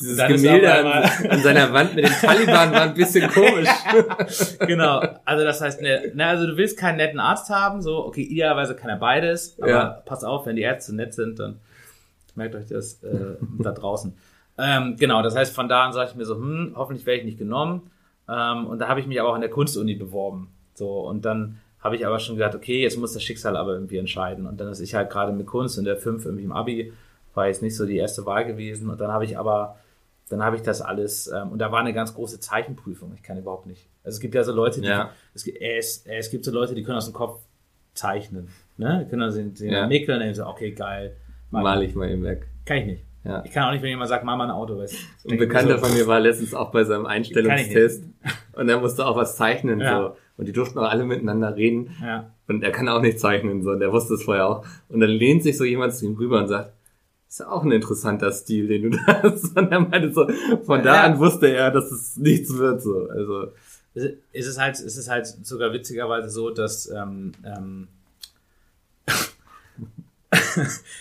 Dieses 0.00 0.26
Gemälde 0.26 0.72
an, 0.72 1.10
an 1.30 1.38
seiner 1.40 1.72
Wand 1.72 1.94
mit 1.94 2.04
den 2.06 2.12
Taliban 2.12 2.72
war 2.72 2.82
ein 2.82 2.94
bisschen 2.94 3.30
komisch. 3.30 3.68
genau. 4.66 5.02
Also 5.24 5.44
das 5.44 5.60
heißt, 5.60 5.82
ne, 5.82 6.12
ne, 6.14 6.26
also 6.26 6.46
du 6.46 6.56
willst 6.56 6.78
keinen 6.78 6.96
netten 6.96 7.20
Arzt 7.20 7.50
haben, 7.50 7.82
so, 7.82 8.04
okay, 8.06 8.22
idealerweise 8.22 8.74
kann 8.76 8.90
er 8.90 8.96
beides, 8.96 9.56
aber 9.60 9.70
Ja. 9.70 10.02
pass 10.06 10.24
auf, 10.24 10.46
wenn 10.46 10.56
die 10.56 10.62
Ärzte 10.62 10.94
nett 10.94 11.14
sind, 11.14 11.38
dann 11.38 11.60
merkt 12.34 12.54
euch 12.54 12.66
das 12.66 13.02
äh, 13.02 13.36
da 13.58 13.72
draußen. 13.72 14.14
Ähm, 14.60 14.96
genau, 14.98 15.22
das 15.22 15.34
heißt, 15.36 15.54
von 15.54 15.68
da 15.68 15.84
an 15.86 15.92
sage 15.92 16.10
ich 16.10 16.16
mir 16.16 16.24
so, 16.24 16.34
hm, 16.36 16.72
hoffentlich 16.76 17.06
werde 17.06 17.20
ich 17.20 17.24
nicht 17.26 17.38
genommen. 17.38 17.90
Ähm, 18.28 18.66
und 18.66 18.78
da 18.80 18.88
habe 18.88 19.00
ich 19.00 19.06
mich 19.06 19.18
aber 19.20 19.30
auch 19.30 19.34
an 19.34 19.40
der 19.40 19.50
Kunstuni 19.50 19.94
beworben. 19.94 20.48
So, 20.74 21.00
und 21.00 21.24
dann 21.24 21.58
habe 21.80 21.96
ich 21.96 22.06
aber 22.06 22.18
schon 22.18 22.36
gedacht, 22.36 22.54
okay, 22.54 22.82
jetzt 22.82 22.98
muss 22.98 23.14
das 23.14 23.22
Schicksal 23.22 23.56
aber 23.56 23.72
irgendwie 23.72 23.96
entscheiden. 23.98 24.46
Und 24.46 24.60
dann 24.60 24.68
ist 24.68 24.80
ich 24.80 24.94
halt 24.94 25.10
gerade 25.10 25.32
mit 25.32 25.46
Kunst 25.46 25.78
in 25.78 25.84
der 25.84 25.96
5 25.96 26.24
irgendwie 26.26 26.44
im 26.44 26.52
Abi, 26.52 26.92
war 27.34 27.46
jetzt 27.46 27.62
nicht 27.62 27.76
so 27.76 27.86
die 27.86 27.96
erste 27.96 28.26
Wahl 28.26 28.44
gewesen. 28.44 28.90
Und 28.90 29.00
dann 29.00 29.10
habe 29.10 29.24
ich 29.24 29.38
aber, 29.38 29.76
dann 30.28 30.42
habe 30.44 30.56
ich 30.56 30.62
das 30.62 30.82
alles, 30.82 31.26
ähm, 31.28 31.50
und 31.52 31.58
da 31.58 31.72
war 31.72 31.80
eine 31.80 31.92
ganz 31.94 32.14
große 32.14 32.38
Zeichenprüfung. 32.40 33.12
Ich 33.14 33.22
kann 33.22 33.38
überhaupt 33.38 33.66
nicht. 33.66 33.88
Also 34.04 34.16
es 34.16 34.20
gibt 34.20 34.34
ja 34.34 34.44
so 34.44 34.52
Leute, 34.52 34.80
die, 34.80 34.88
Ja. 34.88 35.10
es, 35.34 35.44
gibt- 35.44 35.60
äh, 35.60 35.78
es, 35.78 36.06
äh, 36.06 36.16
es 36.18 36.30
gibt 36.30 36.44
so 36.44 36.50
Leute, 36.52 36.74
die 36.74 36.82
können 36.82 36.98
aus 36.98 37.06
dem 37.06 37.14
Kopf 37.14 37.40
zeichnen. 37.94 38.48
Ne? 38.76 39.02
Die 39.04 39.10
können 39.10 39.22
dann 39.22 39.32
sehen, 39.32 39.54
sehen 39.54 39.72
Ja. 39.72 39.86
nickeln 39.86 40.20
und 40.20 40.26
dann 40.26 40.34
so, 40.34 40.46
okay, 40.46 40.72
geil. 40.72 41.16
Mal 41.50 41.82
ich 41.82 41.94
mal 41.94 42.08
eben 42.10 42.22
weg. 42.22 42.46
Kann 42.64 42.76
ich 42.78 42.86
nicht. 42.86 43.04
Ja. 43.24 43.42
Ich 43.44 43.52
kann 43.52 43.64
auch 43.64 43.72
nicht, 43.72 43.82
wenn 43.82 43.90
jemand 43.90 44.08
sagt, 44.08 44.24
mach 44.24 44.36
mal 44.36 44.44
ein 44.44 44.50
Auto. 44.50 44.78
Weißt, 44.78 44.94
Ein 45.30 45.36
Bekannter 45.38 45.78
von 45.78 45.92
mir 45.92 46.06
war 46.06 46.20
letztens 46.20 46.54
auch 46.54 46.70
bei 46.72 46.84
seinem 46.84 47.04
Einstellungstest 47.06 48.04
und 48.54 48.68
er 48.68 48.80
musste 48.80 49.04
auch 49.06 49.16
was 49.16 49.36
zeichnen 49.36 49.80
Ja. 49.80 50.00
so 50.00 50.16
und 50.38 50.46
die 50.48 50.52
durften 50.52 50.78
auch 50.78 50.88
alle 50.88 51.04
miteinander 51.04 51.54
reden 51.54 51.90
Ja. 52.02 52.30
und 52.48 52.62
er 52.62 52.70
kann 52.72 52.88
auch 52.88 53.02
nicht 53.02 53.20
zeichnen 53.20 53.62
so 53.62 53.72
und 53.72 53.82
er 53.82 53.92
wusste 53.92 54.14
es 54.14 54.22
vorher 54.22 54.46
auch 54.48 54.64
und 54.88 55.00
dann 55.00 55.10
lehnt 55.10 55.42
sich 55.42 55.58
so 55.58 55.64
jemand 55.64 55.94
zu 55.94 56.06
ihm 56.06 56.16
rüber 56.16 56.38
und 56.38 56.48
sagt 56.48 56.72
ist 57.28 57.38
ja 57.40 57.48
auch 57.48 57.62
ein 57.62 57.70
interessanter 57.70 58.32
Stil, 58.32 58.66
den 58.66 58.90
du 58.90 58.98
da 59.06 59.22
hast. 59.22 59.56
Und 59.56 59.70
er 59.70 59.78
meinte 59.80 60.12
so, 60.12 60.26
von 60.66 60.82
da 60.82 61.02
an 61.04 61.20
wusste 61.20 61.46
er, 61.46 61.70
dass 61.70 61.92
es 61.92 62.16
nichts 62.16 62.52
wird, 62.58 62.82
so. 62.82 63.06
Also, 63.08 63.52
Es 63.94 64.48
ist 64.48 64.58
halt, 64.58 64.74
es 64.80 64.96
ist 64.96 65.08
halt 65.08 65.26
sogar 65.26 65.72
witzigerweise 65.72 66.28
so, 66.28 66.50
dass 66.50 66.90
ähm, 66.90 67.30
ähm, 67.44 67.86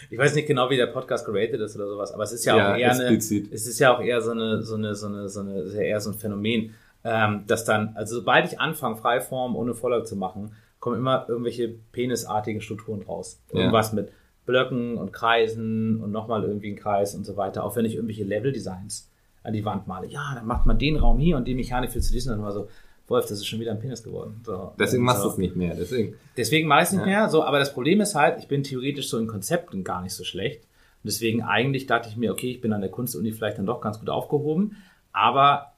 ich 0.10 0.18
weiß 0.18 0.36
nicht 0.36 0.48
genau, 0.48 0.70
wie 0.70 0.78
der 0.78 0.88
Podcast 0.88 1.26
geratet 1.26 1.62
ist 1.62 1.76
oder 1.76 1.88
sowas, 1.88 2.12
aber 2.12 2.24
es 2.24 2.32
ist 2.32 2.46
ja, 2.46 2.58
Ja, 2.58 2.74
auch 2.74 2.78
eher 2.78 2.92
eine, 2.92 3.04
explizit. 3.06 3.52
es 3.54 3.68
ist 3.68 3.80
ja 3.80 3.96
auch 3.96 4.02
eher 4.02 4.22
so 4.22 4.32
eine, 4.32 4.64
so 4.64 4.76
eine, 4.76 4.96
so 4.96 5.08
eine, 5.08 5.30
so 5.30 5.40
eine, 5.42 5.64
ja 5.66 5.82
eher 5.82 6.00
so 6.00 6.12
ein 6.12 6.18
Phänomen, 6.18 6.74
ähm, 7.04 7.44
dass 7.48 7.64
dann, 7.66 7.96
also 7.96 8.16
sobald 8.16 8.46
ich 8.52 8.60
anfange, 8.60 8.96
Freiform 8.98 9.56
ohne 9.56 9.74
Vorlage 9.76 10.04
zu 10.04 10.16
machen, 10.16 10.54
kommen 10.80 10.98
immer 10.98 11.26
irgendwelche 11.28 11.70
penisartigen 11.92 12.62
Strukturen 12.62 13.04
raus. 13.04 13.42
Ja. 13.52 13.60
Irgendwas 13.60 13.94
mit 13.94 14.12
Blöcken 14.46 14.98
und 14.98 15.12
Kreisen 15.14 16.02
und 16.02 16.12
nochmal 16.12 16.44
irgendwie 16.44 16.72
ein 16.72 16.76
Kreis 16.76 17.14
und 17.14 17.26
so 17.26 17.38
weiter. 17.38 17.64
Auch 17.64 17.76
wenn 17.76 17.86
ich 17.86 17.96
irgendwelche 17.96 18.24
Level-Designs 18.24 19.10
an 19.44 19.54
die 19.54 19.64
Wand 19.64 19.88
male. 19.88 20.08
Ja, 20.08 20.32
dann 20.36 20.48
macht 20.48 20.66
man 20.66 20.80
den 20.80 20.98
Raum 20.98 21.20
hier 21.20 21.38
und 21.38 21.48
die 21.48 21.54
Mechanik 21.54 21.92
für 21.92 22.02
zu 22.02 22.12
diesen. 22.12 22.32
Und 22.32 22.40
dann 22.40 22.46
war 22.46 22.54
so, 22.54 22.68
Wolf, 23.10 23.26
das 23.26 23.40
ist 23.40 23.46
schon 23.48 23.60
wieder 23.60 23.72
ein 23.72 23.80
Penis 23.80 24.04
geworden. 24.04 24.42
So, 24.46 24.74
deswegen 24.80 25.02
Und 25.02 25.06
machst 25.08 25.22
so. 25.22 25.28
du 25.30 25.34
es 25.34 25.38
nicht 25.38 25.56
mehr, 25.56 25.76
deswegen. 25.76 26.16
Deswegen 26.38 26.68
mache 26.68 26.80
ich 26.82 26.86
es 26.88 26.92
nicht 26.94 27.02
Ja. 27.02 27.06
mehr. 27.08 27.30
So, 27.30 27.44
aber 27.44 27.60
das 27.60 27.74
Problem 27.74 28.02
ist 28.02 28.16
halt, 28.16 28.40
ich 28.40 28.48
bin 28.48 28.64
theoretisch 28.64 29.10
so 29.10 29.18
in 29.18 29.28
Konzepten 29.28 29.84
gar 29.84 30.02
nicht 30.02 30.14
so 30.14 30.24
schlecht. 30.24 30.64
Und 30.64 31.08
deswegen 31.08 31.42
eigentlich 31.44 31.86
dachte 31.88 32.10
ich 32.10 32.18
mir, 32.18 32.32
okay, 32.32 32.52
ich 32.52 32.62
bin 32.62 32.74
an 32.74 32.82
der 32.82 32.92
Kunstuni 32.92 33.32
vielleicht 33.32 33.58
dann 33.58 33.66
doch 33.66 33.82
ganz 33.82 34.00
gut 34.00 34.10
aufgehoben. 34.10 34.76
Aber 35.12 35.74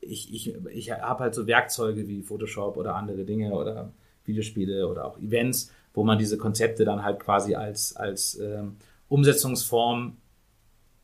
ich, 0.00 0.32
ich, 0.34 0.54
ich 0.72 0.90
habe 0.92 1.24
halt 1.24 1.34
so 1.34 1.46
Werkzeuge 1.46 2.06
wie 2.08 2.22
Photoshop 2.22 2.76
oder 2.76 2.94
andere 2.94 3.24
Dinge 3.24 3.52
oder 3.52 3.92
Videospiele 4.24 4.86
oder 4.88 5.04
auch 5.06 5.18
Events, 5.18 5.70
wo 5.94 6.04
man 6.04 6.18
diese 6.18 6.38
Konzepte 6.38 6.84
dann 6.84 7.02
halt 7.04 7.18
quasi 7.20 7.54
als, 7.54 7.96
als 7.96 8.38
ähm, 8.38 8.76
Umsetzungsform 9.08 10.16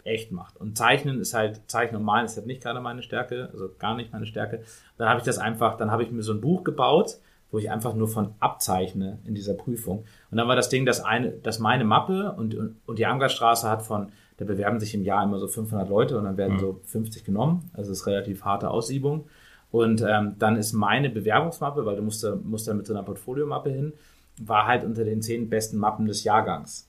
echt 0.04 0.32
macht. 0.32 0.56
Und 0.58 0.76
Zeichnen 0.76 1.20
ist 1.20 1.34
halt, 1.34 1.62
Zeichnen 1.66 2.00
und 2.00 2.06
Malen 2.06 2.26
ist 2.26 2.36
halt 2.36 2.46
nicht 2.46 2.62
gerade 2.62 2.80
meine 2.80 3.02
Stärke, 3.02 3.48
also 3.52 3.70
gar 3.78 3.96
nicht 3.96 4.12
meine 4.12 4.26
Stärke. 4.26 4.62
Dann 4.98 5.08
habe 5.08 5.18
ich 5.18 5.24
das 5.24 5.38
einfach, 5.38 5.76
dann 5.76 5.90
habe 5.90 6.02
ich 6.02 6.10
mir 6.10 6.22
so 6.22 6.32
ein 6.32 6.40
Buch 6.40 6.62
gebaut, 6.62 7.18
wo 7.50 7.58
ich 7.58 7.70
einfach 7.70 7.94
nur 7.94 8.08
von 8.08 8.34
abzeichne 8.40 9.18
in 9.24 9.34
dieser 9.34 9.54
Prüfung. 9.54 10.04
Und 10.30 10.38
dann 10.38 10.48
war 10.48 10.56
das 10.56 10.68
Ding, 10.68 10.84
dass 10.84 11.02
eine, 11.02 11.30
dass 11.30 11.58
meine 11.58 11.84
Mappe 11.84 12.32
und, 12.32 12.54
und, 12.54 12.76
und 12.84 12.98
die 12.98 13.06
Amgarstraße 13.06 13.68
hat 13.68 13.82
von, 13.82 14.12
da 14.36 14.44
bewerben 14.44 14.80
sich 14.80 14.94
im 14.94 15.04
Jahr 15.04 15.22
immer 15.22 15.38
so 15.38 15.46
500 15.46 15.88
Leute 15.88 16.18
und 16.18 16.24
dann 16.24 16.36
werden 16.36 16.58
so 16.58 16.80
50 16.84 17.24
genommen. 17.24 17.70
Also 17.72 17.90
das 17.90 18.00
ist 18.00 18.06
relativ 18.06 18.44
harte 18.44 18.70
Aussiebung. 18.70 19.26
Und 19.70 20.04
ähm, 20.06 20.36
dann 20.38 20.56
ist 20.56 20.72
meine 20.72 21.10
Bewerbungsmappe, 21.10 21.86
weil 21.86 21.96
du 21.96 22.02
musst 22.02 22.26
musst 22.44 22.68
da 22.68 22.74
mit 22.74 22.86
so 22.86 22.92
einer 22.92 23.02
Portfoliomappe 23.02 23.70
hin, 23.70 23.92
war 24.40 24.66
halt 24.66 24.84
unter 24.84 25.04
den 25.04 25.22
zehn 25.22 25.48
besten 25.48 25.78
Mappen 25.78 26.06
des 26.06 26.24
Jahrgangs. 26.24 26.88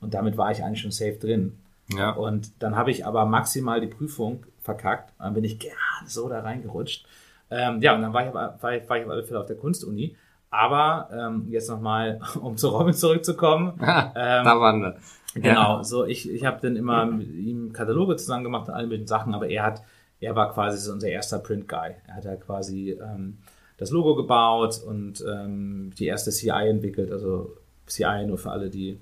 Und 0.00 0.14
damit 0.14 0.36
war 0.36 0.50
ich 0.50 0.62
eigentlich 0.62 0.80
schon 0.80 0.90
safe 0.90 1.16
drin. 1.18 1.58
Ja. 1.94 2.10
Und 2.10 2.62
dann 2.62 2.76
habe 2.76 2.90
ich 2.90 3.06
aber 3.06 3.26
maximal 3.26 3.80
die 3.80 3.86
Prüfung 3.86 4.44
verkackt. 4.60 5.12
Dann 5.18 5.34
bin 5.34 5.44
ich 5.44 5.58
gerade 5.58 5.74
so 6.06 6.28
da 6.28 6.40
reingerutscht. 6.40 7.06
Ähm, 7.50 7.80
ja, 7.80 7.94
und 7.94 8.02
dann 8.02 8.12
war 8.12 8.22
ich, 8.22 8.28
aber- 8.28 8.58
war, 8.60 8.74
ich, 8.74 8.88
war 8.88 8.98
ich 8.98 9.04
auf 9.04 9.10
alle 9.10 9.24
Fälle 9.24 9.40
auf 9.40 9.46
der 9.46 9.56
Kunstuni. 9.56 10.16
Aber 10.50 11.08
ähm, 11.12 11.46
jetzt 11.48 11.68
nochmal, 11.68 12.20
um 12.40 12.56
zu 12.56 12.68
Robin 12.68 12.94
zurückzukommen. 12.94 13.74
Ähm, 13.80 14.44
da 14.44 14.60
waren 14.60 14.80
wir. 14.80 14.96
Genau, 15.34 15.82
so 15.82 16.06
ich, 16.06 16.30
ich 16.30 16.46
habe 16.46 16.58
dann 16.62 16.76
immer 16.76 17.04
mit 17.04 17.28
ihm 17.30 17.72
Kataloge 17.72 18.16
zusammen 18.16 18.42
gemacht 18.44 18.68
und 18.68 18.74
alle 18.74 18.86
möglichen 18.86 19.06
Sachen, 19.06 19.34
aber 19.34 19.48
er 19.48 19.64
hat, 19.64 19.82
er 20.18 20.34
war 20.34 20.50
quasi 20.52 20.78
so 20.78 20.92
unser 20.92 21.08
erster 21.08 21.38
Print-Guy. 21.38 21.94
Er 22.06 22.14
hat 22.14 22.24
ja 22.24 22.36
quasi 22.36 22.92
ähm, 22.92 23.36
das 23.76 23.90
Logo 23.90 24.14
gebaut 24.16 24.80
und 24.86 25.22
ähm, 25.28 25.92
die 25.98 26.06
erste 26.06 26.30
CI 26.30 26.68
entwickelt, 26.70 27.12
also 27.12 27.54
CI 27.86 28.24
nur 28.26 28.38
für 28.38 28.50
alle, 28.50 28.70
die 28.70 28.98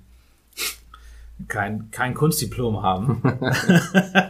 kein, 1.47 1.89
kein 1.91 2.13
Kunstdiplom 2.13 2.81
haben. 2.81 3.21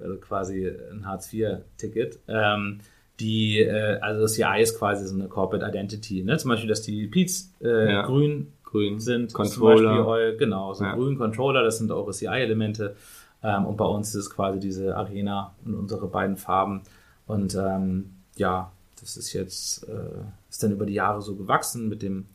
also 0.00 0.16
quasi 0.20 0.70
ein 0.92 1.06
Hartz-IV-Ticket. 1.06 2.18
Ähm, 2.28 2.78
die, 3.20 3.58
äh, 3.60 3.98
also 4.00 4.22
das 4.22 4.34
CI 4.34 4.62
ist 4.62 4.78
quasi 4.78 5.06
so 5.06 5.14
eine 5.14 5.28
Corporate 5.28 5.66
Identity. 5.66 6.22
Ne? 6.24 6.38
Zum 6.38 6.50
Beispiel, 6.50 6.68
dass 6.68 6.82
die 6.82 7.06
Peats 7.06 7.52
äh, 7.62 7.92
Ja. 7.92 8.02
grün 8.06 8.52
Grün. 8.64 9.00
sind 9.00 9.32
Controller. 9.34 9.76
zum 9.76 10.06
Beispiel 10.06 10.32
eu, 10.32 10.36
genau, 10.38 10.72
so 10.74 10.84
Ja. 10.84 10.94
grün 10.94 11.18
Controller, 11.18 11.62
das 11.62 11.78
sind 11.78 11.90
eure 11.90 12.12
CI-Elemente. 12.12 12.96
Ähm, 13.42 13.66
und 13.66 13.76
bei 13.76 13.84
uns 13.84 14.08
ist 14.10 14.14
es 14.26 14.30
quasi 14.30 14.60
diese 14.60 14.96
Arena 14.96 15.54
und 15.64 15.74
unsere 15.74 16.06
beiden 16.06 16.36
Farben. 16.36 16.82
Und 17.26 17.54
ähm, 17.54 18.10
ja, 18.36 18.72
das 19.00 19.16
ist 19.16 19.32
jetzt, 19.32 19.88
äh, 19.88 20.22
ist 20.48 20.62
dann 20.62 20.72
über 20.72 20.86
die 20.86 20.94
Jahre 20.94 21.20
so 21.22 21.36
gewachsen 21.36 21.88
mit 21.88 22.02
dem 22.02 22.26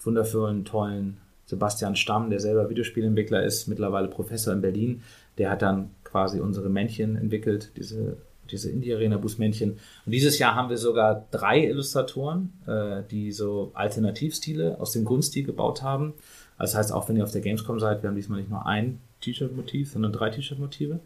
wundervollen, 0.00 0.64
tollen 0.64 1.18
Sebastian 1.46 1.96
Stamm, 1.96 2.30
der 2.30 2.40
selber 2.40 2.70
Videospielentwickler 2.70 3.42
ist, 3.42 3.66
mittlerweile 3.68 4.08
Professor 4.08 4.52
in 4.52 4.60
Berlin. 4.60 5.02
Der 5.38 5.50
hat 5.50 5.62
dann 5.62 5.90
quasi 6.04 6.40
unsere 6.40 6.68
Männchen 6.68 7.16
entwickelt, 7.16 7.72
diese, 7.76 8.16
diese 8.50 8.70
Indie-Arena-Bus-Männchen. 8.70 9.72
Und 10.06 10.12
dieses 10.12 10.38
Jahr 10.38 10.54
haben 10.54 10.70
wir 10.70 10.78
sogar 10.78 11.26
drei 11.30 11.64
Illustratoren, 11.64 12.52
äh, 12.66 13.02
die 13.10 13.32
so 13.32 13.72
Alternativstile 13.74 14.80
aus 14.80 14.92
dem 14.92 15.04
Grundstil 15.04 15.44
gebaut 15.44 15.82
haben. 15.82 16.14
Das 16.58 16.74
heißt, 16.74 16.92
auch 16.92 17.08
wenn 17.08 17.16
ihr 17.16 17.24
auf 17.24 17.32
der 17.32 17.40
Gamescom 17.40 17.80
seid, 17.80 18.02
wir 18.02 18.08
haben 18.08 18.16
diesmal 18.16 18.38
nicht 18.38 18.50
nur 18.50 18.64
ein 18.64 19.00
T-Shirt-Motiv, 19.20 19.92
sondern 19.92 20.12
drei 20.12 20.30
T-Shirt-Motive. 20.30 21.00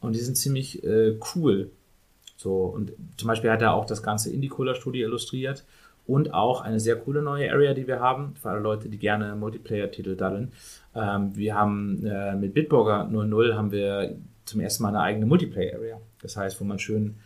Und 0.00 0.16
die 0.16 0.20
sind 0.20 0.36
ziemlich 0.36 0.82
äh, 0.82 1.16
cool. 1.34 1.70
So, 2.36 2.64
und 2.64 2.92
zum 3.18 3.28
Beispiel 3.28 3.50
hat 3.50 3.62
er 3.62 3.74
auch 3.74 3.84
das 3.84 4.02
ganze 4.02 4.32
Indie-Cola-Studio 4.32 5.06
illustriert 5.06 5.64
und 6.06 6.34
auch 6.34 6.62
eine 6.62 6.80
sehr 6.80 6.96
coole 6.96 7.22
neue 7.22 7.50
Area, 7.50 7.74
die 7.74 7.86
wir 7.86 8.00
haben, 8.00 8.34
für 8.34 8.50
alle 8.50 8.60
Leute, 8.60 8.88
die 8.88 8.98
gerne 8.98 9.36
Multiplayer-Titel 9.36 10.16
daddeln. 10.16 10.52
Ähm, 10.94 11.36
wir 11.36 11.54
haben 11.54 12.04
äh, 12.04 12.34
mit 12.34 12.54
Bitburger 12.54 13.04
00 13.04 13.54
haben 13.54 13.70
wir 13.70 14.16
zum 14.44 14.60
ersten 14.60 14.82
Mal 14.82 14.90
eine 14.90 15.00
eigene 15.00 15.26
Multiplayer-Area. 15.26 16.00
Das 16.22 16.36
heißt, 16.36 16.60
wo 16.60 16.64
man 16.64 16.78
schön 16.78 17.16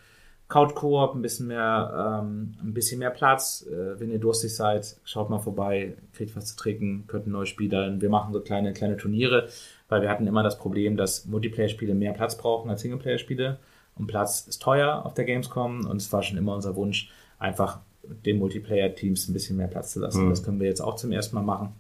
Couch-Koop, 0.49 1.15
ein 1.15 1.23
bisschen 1.23 1.47
mehr, 1.47 2.21
ähm, 2.23 2.55
ein 2.63 2.75
bisschen 2.75 2.99
mehr 2.99 3.11
Platz. 3.11 3.67
Äh, 3.67 3.99
wenn 3.99 4.11
ihr 4.11 4.19
durstig 4.19 4.55
seid, 4.55 4.97
schaut 5.05 5.31
mal 5.31 5.39
vorbei, 5.39 5.97
kriegt 6.13 6.37
was 6.37 6.47
zu 6.47 6.57
trinken, 6.57 7.05
könnt 7.07 7.27
ein 7.27 7.33
neues 7.33 7.49
Spiel 7.49 7.71
dann. 7.71 8.01
Wir 8.01 8.11
machen 8.11 8.33
so 8.33 8.41
kleine, 8.41 8.73
kleine 8.73 8.97
Turniere, 8.97 9.49
weil 9.89 10.03
wir 10.03 10.11
hatten 10.11 10.27
immer 10.27 10.43
das 10.43 10.59
Problem, 10.59 10.97
dass 10.97 11.27
Multiplayer-Spiele 11.27 11.95
mehr 11.95 12.13
Platz 12.13 12.37
brauchen 12.37 12.71
als 12.71 12.83
Singleplayer-Spiele. 12.83 13.59
Und 13.97 14.07
Platz 14.07 14.47
ist 14.47 14.61
teuer 14.61 15.07
auf 15.07 15.15
der 15.15 15.25
Gamescom 15.25 15.87
und 15.87 15.97
es 15.97 16.13
war 16.13 16.23
schon 16.23 16.37
immer 16.37 16.55
unser 16.55 16.77
Wunsch, 16.77 17.11
einfach 17.39 17.81
den 18.25 18.39
Multiplayer-Teams 18.39 19.29
ein 19.29 19.33
bisschen 19.33 19.57
mehr 19.57 19.69
Platz 19.69 19.93
zu 19.93 20.01
lassen. 20.01 20.27
Mhm. 20.27 20.31
Das 20.31 20.43
können 20.43 20.61
wir 20.61 20.67
jetzt 20.69 20.81
auch 20.81 20.97
zum 20.97 21.13
ersten 21.13 21.37
Mal 21.37 21.43
machen. 21.43 21.73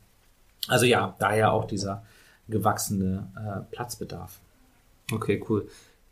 Also 0.68 0.86
ja, 0.86 1.14
daher 1.18 1.52
auch 1.52 1.66
dieser 1.66 2.02
gewachsene 2.48 3.28
äh, 3.36 3.74
Platzbedarf. 3.74 4.40
Okay, 5.12 5.42
cool. 5.48 5.66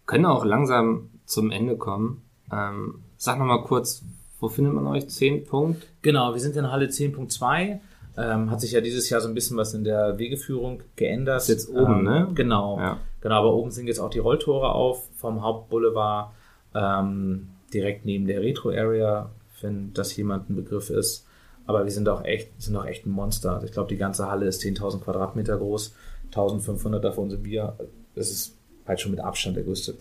Können 0.06 0.26
auch 0.26 0.44
langsam 0.44 1.10
zum 1.24 1.50
Ende 1.50 1.76
kommen. 1.76 2.22
Ähm, 2.52 2.96
sag 3.16 3.38
noch 3.38 3.46
mal 3.46 3.62
kurz, 3.62 4.02
Wo 4.40 4.48
findet 4.48 4.74
man 4.74 4.86
euch? 4.88 5.08
10 5.08 5.46
Punkt? 5.46 5.86
Genau, 6.02 6.34
wir 6.34 6.40
sind 6.40 6.56
in 6.56 6.70
Halle 6.70 6.86
10.2. 6.86 7.78
Ähm, 8.18 8.50
hat 8.50 8.60
sich 8.60 8.72
ja 8.72 8.80
dieses 8.80 9.08
Jahr 9.08 9.20
so 9.20 9.28
ein 9.28 9.34
bisschen 9.34 9.56
was 9.56 9.72
in 9.72 9.84
der 9.84 10.18
Wegeführung 10.18 10.82
geändert. 10.96 11.42
Ist 11.42 11.48
jetzt 11.48 11.70
oben, 11.70 12.00
ähm, 12.00 12.04
ne? 12.04 12.28
Genau. 12.34 12.78
Ja. 12.78 12.98
Genau, 13.20 13.34
aber 13.36 13.54
oben 13.54 13.70
sind 13.70 13.86
jetzt 13.86 14.00
auch 14.00 14.10
die 14.10 14.18
Rolltore 14.18 14.72
auf 14.72 15.08
vom 15.16 15.42
Hauptboulevard, 15.42 16.32
ähm, 16.74 17.48
direkt 17.72 18.04
neben 18.04 18.26
der 18.26 18.42
Retro-Area, 18.42 19.30
wenn 19.62 19.92
das 19.92 20.16
jemand 20.16 20.50
ein 20.50 20.56
Begriff 20.56 20.90
ist. 20.90 21.26
Aber 21.66 21.84
wir 21.84 21.92
sind 21.92 22.08
auch 22.08 22.24
echt, 22.24 22.60
sind 22.60 22.76
auch 22.76 22.86
echt 22.86 23.06
ein 23.06 23.10
Monster. 23.10 23.54
Also 23.54 23.66
ich 23.66 23.72
glaube, 23.72 23.88
die 23.88 23.96
ganze 23.96 24.28
Halle 24.28 24.46
ist 24.46 24.62
10.000 24.62 25.00
Quadratmeter 25.00 25.56
groß, 25.56 25.94
1.500 26.32 26.98
davon 26.98 27.30
sind 27.30 27.44
wir. 27.44 27.76
Das 28.14 28.30
ist 28.30 28.56
halt 28.86 29.00
schon 29.00 29.12
mit 29.12 29.20
Abstand 29.20 29.56
der 29.56 29.64
größte, 29.64 29.94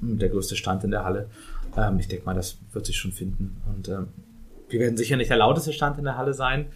der 0.00 0.28
größte 0.28 0.56
Stand 0.56 0.84
in 0.84 0.90
der 0.90 1.04
Halle. 1.04 1.28
Ähm, 1.76 1.98
ich 1.98 2.08
denke 2.08 2.26
mal, 2.26 2.34
das 2.34 2.58
wird 2.72 2.86
sich 2.86 2.96
schon 2.96 3.12
finden. 3.12 3.62
Und 3.66 3.88
ähm, 3.88 4.08
wir 4.68 4.80
werden 4.80 4.96
sicher 4.96 5.16
nicht 5.16 5.30
der 5.30 5.36
lauteste 5.36 5.72
Stand 5.72 5.98
in 5.98 6.04
der 6.04 6.16
Halle 6.16 6.34
sein. 6.34 6.66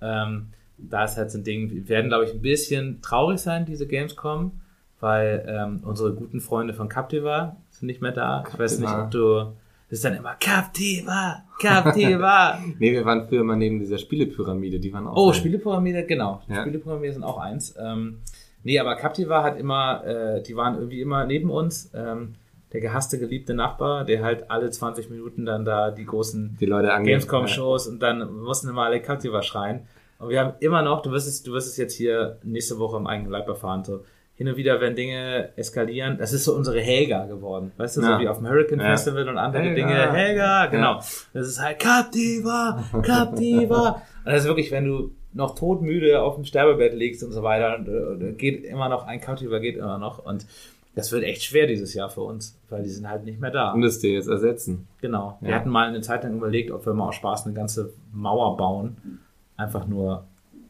Ähm, 0.00 0.48
da 0.78 1.04
ist 1.04 1.16
halt 1.16 1.30
so 1.30 1.38
ein 1.38 1.44
Ding, 1.44 1.70
wir 1.70 1.88
werden, 1.88 2.08
glaube 2.08 2.24
ich, 2.24 2.32
ein 2.32 2.40
bisschen 2.40 3.02
traurig 3.02 3.38
sein, 3.40 3.66
diese 3.66 3.86
Gamescom, 3.86 4.60
weil 4.98 5.44
ähm, 5.46 5.80
unsere 5.84 6.14
guten 6.14 6.40
Freunde 6.40 6.74
von 6.74 6.88
Captiva 6.88 7.56
sind 7.70 7.86
nicht 7.86 8.00
mehr 8.00 8.12
da. 8.12 8.44
Ich 8.50 8.58
weiß 8.58 8.78
nicht, 8.78 8.88
Captiva. 8.88 9.04
ob 9.04 9.10
du. 9.10 9.59
Das 9.90 9.98
ist 9.98 10.04
dann 10.04 10.14
immer 10.14 10.36
Captiva, 10.38 11.42
Captiva. 11.60 12.60
Nee, 12.78 12.92
wir 12.92 13.04
waren 13.04 13.26
früher 13.26 13.42
mal 13.42 13.56
neben 13.56 13.80
dieser 13.80 13.98
Spielepyramide, 13.98 14.78
die 14.78 14.92
waren 14.92 15.08
auch. 15.08 15.16
oh. 15.16 15.32
Spielepyramide, 15.32 16.06
genau. 16.06 16.42
Ja. 16.48 16.60
Spielepyramide 16.60 17.12
sind 17.12 17.24
auch 17.24 17.38
eins. 17.38 17.74
Ähm, 17.76 18.20
nee, 18.62 18.78
aber 18.78 18.94
Captiva 18.94 19.42
hat 19.42 19.58
immer, 19.58 20.04
äh, 20.06 20.42
die 20.44 20.54
waren 20.54 20.76
irgendwie 20.76 21.00
immer 21.00 21.26
neben 21.26 21.50
uns. 21.50 21.90
Ähm, 21.92 22.36
der 22.72 22.80
gehasste, 22.80 23.18
geliebte 23.18 23.52
Nachbar, 23.52 24.04
der 24.04 24.22
halt 24.22 24.48
alle 24.48 24.70
20 24.70 25.10
Minuten 25.10 25.44
dann 25.44 25.64
da 25.64 25.90
die 25.90 26.04
großen 26.04 26.56
Die 26.60 26.66
Gamescom-Shows 26.66 27.88
und 27.88 28.00
dann 28.00 28.32
mussten 28.32 28.68
immer 28.68 28.84
alle 28.84 29.02
Captiva 29.02 29.42
schreien. 29.42 29.88
Und 30.20 30.28
wir 30.28 30.38
haben 30.38 30.52
immer 30.60 30.82
noch, 30.82 31.02
du 31.02 31.10
wirst 31.10 31.26
es, 31.26 31.42
du 31.42 31.52
wirst 31.52 31.66
es 31.66 31.76
jetzt 31.78 31.94
hier 31.94 32.38
nächste 32.44 32.78
Woche 32.78 32.96
im 32.96 33.08
eigenen 33.08 33.32
Leib 33.32 33.48
erfahren, 33.48 33.82
so 33.82 34.04
hin 34.40 34.48
und 34.48 34.56
wieder, 34.56 34.80
wenn 34.80 34.94
Dinge 34.96 35.50
eskalieren, 35.56 36.16
das 36.16 36.32
ist 36.32 36.44
so 36.44 36.56
unsere 36.56 36.80
Helga 36.80 37.26
geworden. 37.26 37.72
Weißt 37.76 37.98
du, 37.98 38.00
Ja. 38.00 38.14
so 38.16 38.22
wie 38.22 38.26
auf 38.28 38.38
dem 38.38 38.48
Hurricane 38.48 38.80
Ja. 38.80 38.86
Festival 38.86 39.28
und 39.28 39.36
andere 39.36 39.64
Helga. 39.64 39.74
Dinge. 39.74 40.12
Helga, 40.14 40.66
genau. 40.66 40.92
Ja. 40.94 41.04
Das 41.34 41.46
ist 41.46 41.60
halt 41.62 41.78
Captiva, 41.78 42.82
Captiva. 43.02 44.02
und 44.24 44.32
das 44.32 44.40
ist 44.44 44.48
wirklich, 44.48 44.70
wenn 44.70 44.86
du 44.86 45.10
noch 45.34 45.54
todmüde 45.54 46.22
auf 46.22 46.36
dem 46.36 46.44
Sterbebett 46.46 46.94
liegst 46.94 47.22
und 47.22 47.32
so 47.32 47.42
weiter, 47.42 47.76
und, 47.78 48.22
äh, 48.22 48.32
geht 48.32 48.64
immer 48.64 48.88
noch, 48.88 49.06
ein 49.06 49.20
Captiva 49.20 49.58
geht 49.58 49.76
immer 49.76 49.98
noch. 49.98 50.24
Und 50.24 50.46
das 50.94 51.12
wird 51.12 51.22
echt 51.22 51.42
schwer 51.42 51.66
dieses 51.66 51.92
Jahr 51.92 52.08
für 52.08 52.22
uns, 52.22 52.58
weil 52.70 52.82
die 52.82 52.88
sind 52.88 53.06
halt 53.06 53.26
nicht 53.26 53.42
mehr 53.42 53.50
da. 53.50 53.72
Und 53.72 53.82
das 53.82 53.98
dir 53.98 54.12
jetzt 54.14 54.28
ersetzen. 54.30 54.88
Genau. 55.02 55.36
Wir 55.42 55.54
hatten 55.54 55.68
mal 55.68 55.86
eine 55.86 56.00
Zeit 56.00 56.24
lang 56.24 56.34
überlegt, 56.38 56.70
ob 56.70 56.86
wir 56.86 56.94
mal 56.94 57.08
aus 57.08 57.14
Spaß 57.16 57.44
eine 57.44 57.54
ganze 57.54 57.92
Mauer 58.10 58.56
bauen. 58.56 59.20
Einfach 59.58 59.86
nur 59.86 60.24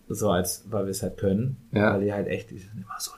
so, 0.08 0.28
als 0.30 0.64
weil 0.68 0.86
wir 0.86 0.90
es 0.90 1.04
halt 1.04 1.18
können. 1.18 1.56
Ja. 1.70 1.94
Weil 1.94 2.00
die 2.00 2.12
halt 2.12 2.26
echt, 2.26 2.50
die 2.50 2.58
sind 2.58 2.72
immer 2.74 2.96
so. 2.98 3.12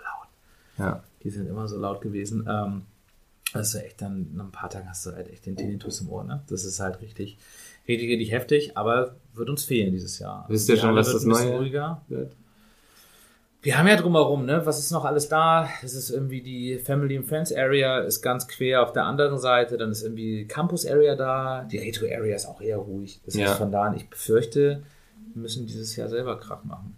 Ja. 0.78 1.02
Die 1.22 1.30
sind 1.30 1.46
immer 1.48 1.68
so 1.68 1.78
laut 1.78 2.00
gewesen. 2.00 2.46
Ähm, 2.48 2.82
also 3.52 3.78
echt 3.78 4.00
dann, 4.00 4.30
nach 4.34 4.44
ein 4.46 4.52
paar 4.52 4.70
Tagen 4.70 4.88
hast 4.88 5.04
du 5.06 5.12
halt 5.12 5.28
echt 5.30 5.44
den 5.46 5.56
Tinnitus 5.56 6.00
im 6.00 6.08
Ohr, 6.08 6.24
ne? 6.24 6.42
Das 6.48 6.64
ist 6.64 6.80
halt 6.80 7.00
richtig, 7.02 7.36
richtig, 7.86 8.08
richtig 8.08 8.32
heftig, 8.32 8.76
aber 8.76 9.16
wird 9.34 9.50
uns 9.50 9.64
fehlen 9.64 9.92
dieses 9.92 10.18
Jahr. 10.18 10.46
Wisst 10.48 10.68
ihr 10.68 10.76
schon, 10.78 10.94
was 10.94 11.12
das 11.12 11.24
Neue 11.24 11.56
ruhiger. 11.58 12.00
wird? 12.08 12.34
Wir 13.60 13.78
haben 13.78 13.86
ja 13.86 13.94
drumherum, 13.96 14.44
ne? 14.44 14.66
Was 14.66 14.80
ist 14.80 14.90
noch 14.90 15.04
alles 15.04 15.28
da? 15.28 15.68
Es 15.84 15.94
ist 15.94 16.10
irgendwie 16.10 16.42
die 16.42 16.78
Family 16.78 17.16
and 17.16 17.26
Friends 17.28 17.52
Area 17.54 18.00
ist 18.00 18.20
ganz 18.20 18.48
quer 18.48 18.82
auf 18.82 18.92
der 18.92 19.04
anderen 19.04 19.38
Seite. 19.38 19.76
Dann 19.76 19.92
ist 19.92 20.02
irgendwie 20.02 20.46
Campus 20.46 20.84
Area 20.84 21.14
da. 21.14 21.62
Die 21.70 21.78
Retro 21.78 22.06
Area 22.06 22.34
ist 22.34 22.46
auch 22.46 22.60
eher 22.60 22.78
ruhig. 22.78 23.20
Das 23.24 23.34
Ja. 23.34 23.46
heißt 23.48 23.58
von 23.58 23.70
da 23.70 23.82
an, 23.84 23.94
ich 23.94 24.10
befürchte, 24.10 24.82
wir 25.34 25.42
müssen 25.42 25.66
dieses 25.66 25.94
Jahr 25.94 26.08
selber 26.08 26.40
Krach 26.40 26.64
machen. 26.64 26.96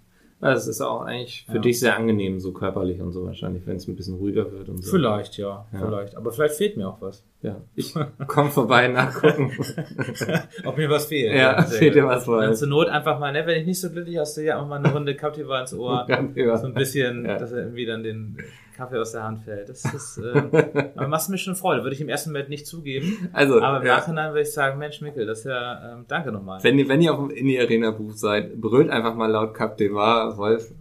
Das 0.52 0.66
ist 0.68 0.80
auch 0.82 1.00
eigentlich 1.02 1.46
für 1.48 1.54
Ja. 1.56 1.60
dich 1.60 1.80
sehr 1.80 1.96
angenehm, 1.96 2.38
so 2.38 2.52
körperlich 2.52 3.00
und 3.00 3.12
so 3.12 3.24
wahrscheinlich, 3.24 3.66
wenn 3.66 3.76
es 3.76 3.88
ein 3.88 3.96
bisschen 3.96 4.16
ruhiger 4.16 4.52
wird 4.52 4.68
und 4.68 4.84
so. 4.84 4.90
Vielleicht, 4.90 5.38
ja, 5.38 5.66
Ja. 5.72 5.78
vielleicht. 5.78 6.16
Aber 6.16 6.32
vielleicht 6.32 6.54
fehlt 6.56 6.76
mir 6.76 6.88
auch 6.88 7.00
was. 7.00 7.24
Ja. 7.40 7.60
Ich 7.74 7.94
komm 8.26 8.50
vorbei 8.50 8.88
nachgucken. 8.88 9.50
Ob 10.64 10.76
mir 10.76 10.88
was 10.90 11.06
fehlt. 11.06 11.34
Ja, 11.34 11.62
sehr 11.62 11.78
fehlt 11.78 11.94
dir 11.94 12.06
was 12.06 12.24
vor. 12.26 12.40
Dann 12.42 12.54
zur 12.54 12.68
Not 12.68 12.88
einfach 12.88 13.18
mal, 13.18 13.32
ne, 13.32 13.46
wenn 13.46 13.60
ich 13.60 13.66
nicht 13.66 13.80
so 13.80 13.90
glücklich 13.90 14.18
aus 14.20 14.34
dir, 14.34 14.54
einfach 14.54 14.68
mal 14.68 14.76
eine 14.76 14.92
Runde 14.92 15.14
Captiva 15.14 15.60
ins 15.60 15.74
Ohr. 15.74 16.06
ja. 16.34 16.56
So 16.58 16.66
ein 16.66 16.74
bisschen, 16.74 17.24
Ja. 17.24 17.38
dass 17.38 17.52
er 17.52 17.60
irgendwie 17.64 17.86
dann 17.86 18.02
den 18.02 18.36
Kaffee 18.74 18.98
aus 18.98 19.12
der 19.12 19.24
Hand 19.24 19.40
fällt. 19.40 19.68
Das 19.68 19.84
ist, 19.84 20.18
äh, 20.18 20.90
aber 20.96 21.08
macht 21.08 21.28
mir 21.28 21.38
schon 21.38 21.56
Freude. 21.56 21.82
Würde 21.82 21.94
ich 21.94 22.00
im 22.00 22.08
ersten 22.08 22.30
Moment 22.30 22.48
nicht 22.48 22.66
zugeben. 22.66 23.30
Also, 23.32 23.60
Aber 23.60 23.80
im 23.80 23.86
ja. 23.86 23.96
Nachhinein 23.96 24.30
würde 24.32 24.42
ich 24.42 24.52
sagen, 24.52 24.78
Mensch, 24.78 25.00
Mikkel, 25.00 25.26
das 25.26 25.40
ist 25.40 25.44
ja, 25.46 25.94
ähm, 25.94 26.04
danke 26.08 26.32
nochmal. 26.32 26.62
wenn 26.62 26.78
ihr, 26.78 26.88
wenn 26.88 27.00
ihr 27.00 27.14
auf 27.14 27.20
dem 27.20 27.30
Indie-Arena-Buch 27.30 28.12
seid, 28.12 28.60
brüllt 28.60 28.90
einfach 28.90 29.14
mal 29.14 29.30
laut 29.30 29.54
Cap 29.54 29.76
de 29.76 29.92
Var. 29.92 30.36
Wolf 30.36 30.72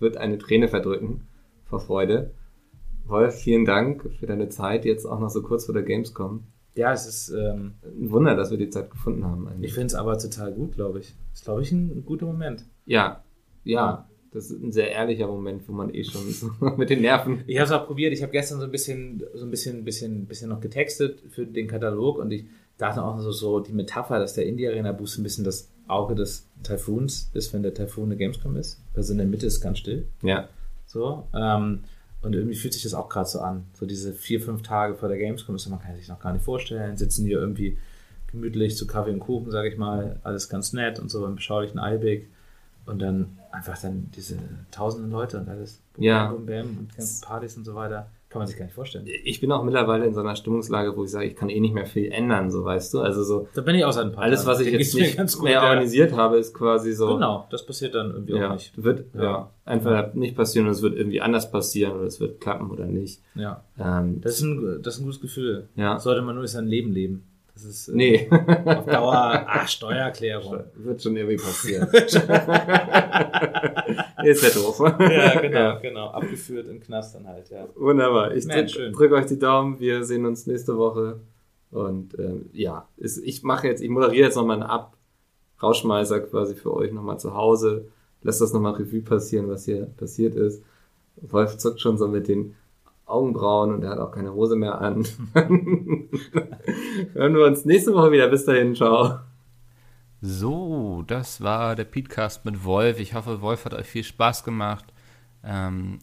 wird 0.00 0.16
eine 0.16 0.38
Träne 0.38 0.68
verdrücken 0.68 1.28
vor 1.64 1.80
Freude. 1.80 2.32
Wolf, 3.06 3.34
vielen 3.34 3.64
Dank 3.64 4.10
für 4.18 4.26
deine 4.26 4.48
Zeit, 4.48 4.84
jetzt 4.84 5.04
auch 5.04 5.20
noch 5.20 5.28
so 5.28 5.42
kurz 5.42 5.66
vor 5.66 5.74
der 5.74 5.82
Gamescom. 5.82 6.44
Ja, 6.74 6.92
es 6.92 7.06
ist, 7.06 7.28
ähm, 7.30 7.74
Ein 7.84 8.10
Wunder, 8.10 8.34
dass 8.34 8.50
wir 8.50 8.58
die 8.58 8.70
Zeit 8.70 8.90
gefunden 8.90 9.24
haben 9.24 9.46
eigentlich. 9.46 9.70
ich 9.70 9.74
finde 9.74 9.86
es 9.86 9.94
aber 9.94 10.18
total 10.18 10.52
gut, 10.52 10.74
glaube 10.74 11.00
ich. 11.00 11.14
Ist, 11.32 11.44
glaube 11.44 11.62
ich, 11.62 11.70
ein, 11.70 11.98
ein 11.98 12.04
guter 12.04 12.26
Moment. 12.26 12.64
Ja, 12.84 13.22
ja, 13.62 14.08
das 14.34 14.50
ist 14.50 14.60
ein 14.60 14.72
sehr 14.72 14.90
ehrlicher 14.90 15.28
Moment, 15.28 15.66
wo 15.68 15.72
man 15.72 15.94
eh 15.94 16.02
schon 16.02 16.28
so 16.30 16.50
mit 16.76 16.90
den 16.90 17.02
Nerven. 17.02 17.44
Ich 17.46 17.56
habe 17.58 17.66
es 17.66 17.72
auch 17.72 17.86
probiert. 17.86 18.12
Ich 18.12 18.20
habe 18.22 18.32
gestern 18.32 18.58
so 18.58 18.64
ein 18.64 18.70
bisschen, 18.72 19.22
so 19.32 19.44
ein 19.44 19.50
bisschen, 19.50 19.84
bisschen, 19.84 20.26
bisschen 20.26 20.50
noch 20.50 20.60
getextet 20.60 21.22
für 21.30 21.46
den 21.46 21.68
Katalog 21.68 22.18
und 22.18 22.32
ich 22.32 22.44
dachte 22.76 23.02
auch 23.04 23.18
so, 23.20 23.30
so 23.30 23.60
die 23.60 23.72
Metapher, 23.72 24.18
dass 24.18 24.34
der 24.34 24.46
Indie 24.46 24.66
Arena 24.66 24.90
Boost 24.90 25.18
ein 25.18 25.22
bisschen 25.22 25.44
das 25.44 25.70
Auge 25.86 26.16
des 26.16 26.48
Taifuns 26.64 27.30
ist, 27.32 27.52
wenn 27.52 27.62
der 27.62 27.74
Taifun 27.74 28.06
eine 28.06 28.16
Gamescom 28.16 28.56
ist. 28.56 28.82
Also 28.94 29.12
in 29.12 29.18
der 29.18 29.26
Mitte 29.28 29.46
ist 29.46 29.60
ganz 29.60 29.78
still. 29.78 30.08
Ja, 30.22 30.48
So. 30.86 31.28
Ähm, 31.32 31.84
und 32.22 32.34
irgendwie 32.34 32.56
fühlt 32.56 32.72
sich 32.72 32.82
das 32.82 32.94
auch 32.94 33.08
gerade 33.08 33.28
so 33.28 33.38
an. 33.38 33.66
So 33.74 33.86
diese 33.86 34.14
vier, 34.14 34.40
fünf 34.40 34.62
Tage 34.62 34.96
vor 34.96 35.08
der 35.08 35.18
Gamescom, 35.18 35.54
das 35.54 35.68
man 35.68 35.78
kann 35.78 35.94
sich 35.94 36.08
noch 36.08 36.18
gar 36.18 36.32
nicht 36.32 36.44
vorstellen. 36.44 36.96
Sitzen 36.96 37.24
hier 37.24 37.38
irgendwie 37.38 37.78
gemütlich 38.32 38.76
zu 38.76 38.86
Kaffee 38.88 39.12
und 39.12 39.20
Kuchen, 39.20 39.52
sage 39.52 39.68
ich 39.68 39.76
mal. 39.76 40.18
Alles 40.24 40.48
ganz 40.48 40.72
nett 40.72 40.98
und 40.98 41.10
so 41.10 41.24
im 41.24 41.36
beschaulichen 41.36 41.78
Eibig. 41.78 42.30
Und 42.86 43.00
dann 43.00 43.38
einfach 43.50 43.80
dann 43.80 44.10
diese 44.14 44.36
tausenden 44.70 45.10
Leute 45.10 45.38
und 45.38 45.48
alles. 45.48 45.80
Bum, 45.94 46.04
Ja. 46.04 46.30
Bum, 46.32 46.44
bam, 46.46 46.66
und 46.78 46.96
ganzen 46.96 47.24
Partys 47.24 47.56
und 47.56 47.64
so 47.64 47.74
weiter. 47.74 48.08
Kann 48.28 48.40
man 48.40 48.48
sich 48.48 48.56
gar 48.58 48.64
nicht 48.64 48.74
vorstellen. 48.74 49.06
ich 49.06 49.40
bin 49.40 49.52
auch 49.52 49.62
mittlerweile 49.62 50.06
in 50.06 50.12
so 50.12 50.18
einer 50.18 50.34
Stimmungslage, 50.34 50.96
wo 50.96 51.04
ich 51.04 51.10
sage, 51.12 51.26
ich 51.26 51.36
kann 51.36 51.50
eh 51.50 51.60
nicht 51.60 51.72
mehr 51.72 51.86
viel 51.86 52.10
ändern, 52.10 52.50
so 52.50 52.64
weißt 52.64 52.92
du. 52.92 52.98
Also 53.00 53.22
so 53.22 53.46
Da 53.54 53.60
bin 53.62 53.76
ich 53.76 53.84
auch 53.84 53.92
seit 53.92 54.06
ein 54.06 54.12
paar 54.12 54.24
alles, 54.24 54.44
was 54.44 54.58
ich 54.58 54.72
jetzt 54.72 54.92
nicht 54.96 55.16
gut, 55.36 55.44
mehr 55.44 55.52
ja. 55.52 55.62
organisiert 55.62 56.12
habe, 56.14 56.38
ist 56.38 56.52
quasi 56.52 56.92
so. 56.94 57.14
Genau, 57.14 57.46
das 57.50 57.64
passiert 57.64 57.94
dann 57.94 58.10
irgendwie 58.10 58.34
auch 58.34 58.38
Ja, 58.40 58.52
nicht. 58.54 58.72
wird 58.82 59.04
ja. 59.14 59.22
Ja. 59.22 59.50
einfach 59.64 60.14
nicht 60.14 60.34
passieren 60.36 60.66
und 60.66 60.72
es 60.72 60.82
wird 60.82 60.96
irgendwie 60.96 61.20
anders 61.20 61.48
passieren 61.52 61.92
oder 61.92 62.06
es 62.06 62.18
wird 62.18 62.40
klappen 62.40 62.72
oder 62.72 62.86
nicht. 62.86 63.20
Ja. 63.36 63.62
Ähm, 63.78 64.20
Das 64.20 64.32
ist 64.38 64.42
ein, 64.42 64.82
das 64.82 64.94
ist 64.96 65.00
ein 65.02 65.04
gutes 65.04 65.20
Gefühl. 65.20 65.68
Ja. 65.76 66.00
Sollte 66.00 66.20
man 66.22 66.34
nur 66.34 66.44
sein 66.48 66.66
Leben 66.66 66.90
leben. 66.92 67.22
Das 67.54 67.64
ist 67.64 67.88
äh, 67.88 67.92
nee, 67.94 68.28
auf 68.64 68.84
Dauer 68.84 69.14
ah, 69.14 69.66
Steuererklärung. 69.66 70.64
wird 70.74 71.02
schon 71.02 71.16
irgendwie 71.16 71.36
passieren. 71.36 71.88
ist 71.92 72.14
ja 74.42 74.50
doof. 74.50 74.80
Ja, 74.80 75.40
genau, 75.40 75.80
genau. 75.80 76.08
Abgeführt 76.08 76.68
im 76.68 76.80
Knast 76.80 77.14
dann 77.14 77.28
halt, 77.28 77.48
ja. 77.50 77.68
Wunderbar. 77.76 78.34
Ich 78.34 78.44
Mensch, 78.46 78.74
drück, 78.74 79.12
euch 79.12 79.26
die 79.26 79.38
Daumen. 79.38 79.78
Wir 79.78 80.04
sehen 80.04 80.26
uns 80.26 80.46
nächste 80.46 80.76
Woche. 80.76 81.20
Und 81.70 82.18
ähm, 82.18 82.50
ja, 82.52 82.88
ist, 82.96 83.18
ich 83.18 83.42
mache 83.42 83.68
jetzt, 83.68 83.82
ich 83.82 83.88
moderiere 83.88 84.26
jetzt 84.26 84.36
nochmal 84.36 84.60
einen 84.60 84.70
Ab 84.70 84.96
Rauschmeißer 85.62 86.20
quasi 86.20 86.54
für 86.54 86.74
euch 86.74 86.92
nochmal 86.92 87.18
zu 87.18 87.34
Hause. 87.34 87.88
Lasst 88.22 88.40
das 88.40 88.52
nochmal 88.52 88.74
Revue 88.74 89.02
passieren, 89.02 89.48
was 89.48 89.64
hier 89.64 89.86
passiert 89.86 90.34
ist. 90.34 90.62
Wolf 91.16 91.56
zuckt 91.56 91.80
schon 91.80 91.98
so 91.98 92.08
mit 92.08 92.28
den 92.28 92.56
Augenbrauen 93.06 93.72
und 93.72 93.82
er 93.82 93.90
hat 93.90 93.98
auch 93.98 94.12
keine 94.12 94.32
Hose 94.32 94.56
mehr 94.56 94.80
an. 94.80 95.04
Hören 97.12 97.34
wir 97.34 97.46
uns 97.46 97.64
nächste 97.64 97.92
Woche 97.94 98.12
wieder. 98.12 98.28
Bis 98.28 98.44
dahin, 98.44 98.74
ciao. 98.74 99.18
So, 100.20 101.04
das 101.06 101.42
war 101.42 101.76
der 101.76 101.84
Podcast 101.84 102.44
mit 102.46 102.64
Wolf. 102.64 102.98
Ich 102.98 103.14
hoffe, 103.14 103.42
Wolf 103.42 103.66
hat 103.66 103.74
euch 103.74 103.86
viel 103.86 104.04
Spaß 104.04 104.42
gemacht. 104.42 104.86
Ähm, 105.44 105.98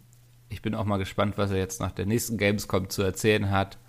ich 0.49 0.61
bin 0.61 0.76
auch 0.76 0.86
mal 0.86 0.98
gespannt, 0.98 1.38
was 1.38 1.49
er 1.49 1.57
jetzt 1.57 1.82
nach 1.82 1.91
der 1.91 2.06
nächsten 2.06 2.38
Gamescom 2.38 2.90
zu 2.90 3.02
erzählen 3.02 3.49
hat. 3.49 3.80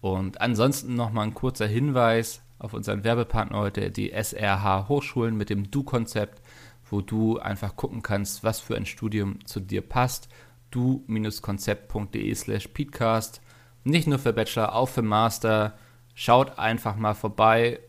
Und 0.00 0.40
ansonsten 0.40 0.94
nochmal 0.94 1.26
ein 1.26 1.34
kurzer 1.34 1.66
Hinweis 1.66 2.42
auf 2.58 2.74
unseren 2.74 3.02
Werbepartner 3.02 3.58
heute, 3.58 3.90
die 3.90 4.12
SRH 4.12 4.88
Hochschulen 4.88 5.36
mit 5.36 5.50
dem 5.50 5.70
Du-Konzept, 5.70 6.42
wo 6.88 7.00
du 7.00 7.38
einfach 7.38 7.74
gucken 7.74 8.02
kannst, 8.02 8.44
was 8.44 8.60
für 8.60 8.76
ein 8.76 8.86
Studium 8.86 9.44
zu 9.46 9.58
dir 9.58 9.80
passt. 9.80 10.28
du-konzept.de 10.72 12.34
slash 12.34 12.68
peatcast. 12.68 13.40
Nicht 13.84 14.08
nur 14.08 14.18
für 14.18 14.32
Bachelor, 14.32 14.74
auch 14.74 14.88
für 14.88 15.02
Master. 15.02 15.78
Schaut 16.14 16.58
einfach 16.58 16.96
mal 16.96 17.14
vorbei, 17.14 17.80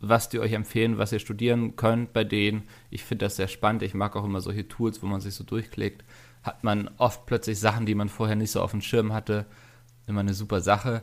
was 0.00 0.28
die 0.28 0.40
euch 0.40 0.52
empfehlen, 0.52 0.98
was 0.98 1.12
ihr 1.12 1.18
studieren 1.18 1.76
könnt 1.76 2.12
bei 2.12 2.24
denen. 2.24 2.64
Ich 2.90 3.04
finde 3.04 3.26
das 3.26 3.36
sehr 3.36 3.48
spannend. 3.48 3.82
Ich 3.82 3.94
mag 3.94 4.16
auch 4.16 4.24
immer 4.24 4.40
solche 4.40 4.68
Tools, 4.68 5.02
wo 5.02 5.06
man 5.06 5.20
sich 5.20 5.34
so 5.34 5.44
durchklickt. 5.44 6.04
Hat 6.42 6.64
man 6.64 6.90
oft 6.98 7.26
plötzlich 7.26 7.58
Sachen, 7.58 7.86
die 7.86 7.94
man 7.94 8.08
vorher 8.08 8.36
nicht 8.36 8.52
so 8.52 8.62
auf 8.62 8.70
dem 8.70 8.80
Schirm 8.80 9.12
hatte. 9.12 9.46
Immer 10.06 10.20
eine 10.20 10.34
super 10.34 10.60
Sache. 10.60 11.02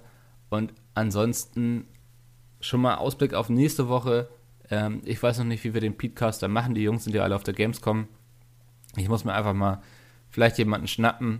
Und 0.49 0.73
ansonsten 0.93 1.87
schon 2.61 2.81
mal 2.81 2.95
Ausblick 2.95 3.33
auf 3.33 3.49
nächste 3.49 3.89
Woche. 3.89 4.29
Ähm, 4.69 5.01
ich 5.05 5.21
weiß 5.21 5.39
noch 5.39 5.45
nicht, 5.45 5.63
wie 5.63 5.73
wir 5.73 5.81
den 5.81 5.97
Podcast 5.97 6.41
dann 6.41 6.51
machen. 6.51 6.73
Die 6.73 6.83
Jungs 6.83 7.03
sind 7.03 7.15
ja 7.15 7.23
alle 7.23 7.35
auf 7.35 7.43
der 7.43 7.53
Gamescom. 7.53 8.07
Ich 8.95 9.09
muss 9.09 9.25
mir 9.25 9.33
einfach 9.33 9.53
mal 9.53 9.81
vielleicht 10.35 10.57
jemanden 10.57 10.89
schnappen, 10.89 11.39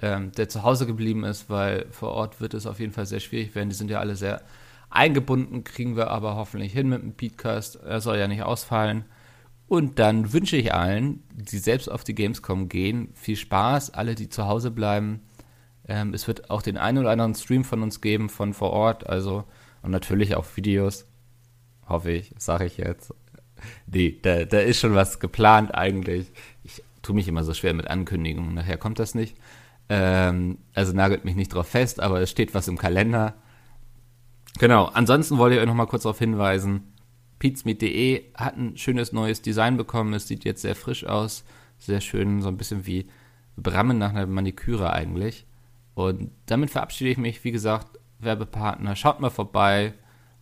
ähm, 0.00 0.32
der 0.32 0.48
zu 0.48 0.62
Hause 0.62 0.86
geblieben 0.86 1.24
ist, 1.24 1.50
weil 1.50 1.84
vor 1.90 2.12
Ort 2.12 2.40
wird 2.40 2.54
es 2.54 2.64
auf 2.64 2.80
jeden 2.80 2.94
Fall 2.94 3.04
sehr 3.04 3.20
schwierig 3.20 3.54
werden. 3.54 3.68
Die 3.68 3.74
sind 3.74 3.90
ja 3.90 4.00
alle 4.00 4.16
sehr 4.16 4.40
eingebunden, 4.88 5.62
kriegen 5.62 5.94
wir 5.94 6.08
aber 6.08 6.36
hoffentlich 6.36 6.72
hin 6.72 6.88
mit 6.88 7.02
dem 7.02 7.12
Podcast. 7.12 7.76
Er 7.76 8.00
soll 8.00 8.16
ja 8.16 8.28
nicht 8.28 8.42
ausfallen. 8.42 9.04
Und 9.68 9.98
dann 9.98 10.32
wünsche 10.32 10.56
ich 10.56 10.72
allen, 10.72 11.22
die 11.34 11.58
selbst 11.58 11.90
auf 11.90 12.02
die 12.02 12.14
Gamescom 12.14 12.70
gehen, 12.70 13.10
viel 13.14 13.36
Spaß. 13.36 13.90
Alle, 13.90 14.14
die 14.14 14.30
zu 14.30 14.46
Hause 14.46 14.70
bleiben. 14.70 15.20
Ähm, 15.86 16.14
es 16.14 16.26
wird 16.26 16.48
auch 16.48 16.62
den 16.62 16.78
einen 16.78 16.96
oder 16.96 17.10
anderen 17.10 17.34
Stream 17.34 17.64
von 17.64 17.82
uns 17.82 18.00
geben, 18.00 18.30
von 18.30 18.54
vor 18.54 18.70
Ort. 18.70 19.06
Also, 19.06 19.44
und 19.82 19.90
natürlich 19.90 20.34
auch 20.34 20.46
Videos. 20.54 21.04
Hoffe 21.86 22.12
ich, 22.12 22.32
sage 22.38 22.64
ich 22.64 22.78
jetzt. 22.78 23.12
Nee, 23.86 24.18
da, 24.22 24.46
da 24.46 24.60
ist 24.60 24.80
schon 24.80 24.94
was 24.94 25.20
geplant 25.20 25.74
eigentlich. 25.74 26.32
Tue 27.02 27.14
mich 27.14 27.28
immer 27.28 27.44
so 27.44 27.54
schwer 27.54 27.74
mit 27.74 27.88
Ankündigungen. 27.88 28.54
Nachher 28.54 28.76
kommt 28.76 28.98
das 28.98 29.14
nicht. 29.14 29.36
Ähm, 29.88 30.58
also 30.74 30.92
nagelt 30.92 31.24
mich 31.24 31.34
nicht 31.34 31.52
drauf 31.52 31.66
fest, 31.66 32.00
aber 32.00 32.20
es 32.20 32.30
steht 32.30 32.54
was 32.54 32.68
im 32.68 32.78
Kalender. 32.78 33.34
Genau, 34.58 34.86
ansonsten 34.86 35.38
wollte 35.38 35.56
ich 35.56 35.60
euch 35.60 35.66
noch 35.66 35.74
mal 35.74 35.86
kurz 35.86 36.02
darauf 36.02 36.18
hinweisen, 36.18 36.92
pizmeet.de 37.38 38.24
hat 38.34 38.56
ein 38.56 38.76
schönes 38.76 39.12
neues 39.12 39.42
Design 39.42 39.76
bekommen. 39.76 40.12
Es 40.14 40.28
sieht 40.28 40.44
jetzt 40.44 40.62
sehr 40.62 40.76
frisch 40.76 41.04
aus, 41.06 41.44
sehr 41.78 42.00
schön, 42.00 42.42
so 42.42 42.48
ein 42.48 42.56
bisschen 42.56 42.86
wie 42.86 43.08
Brammen 43.56 43.98
nach 43.98 44.10
einer 44.10 44.26
Maniküre 44.26 44.92
eigentlich. 44.92 45.46
Und 45.94 46.30
damit 46.46 46.70
verabschiede 46.70 47.10
ich 47.10 47.18
mich, 47.18 47.42
wie 47.44 47.50
gesagt, 47.50 47.98
Werbepartner, 48.20 48.96
schaut 48.96 49.20
mal 49.20 49.30
vorbei, 49.30 49.94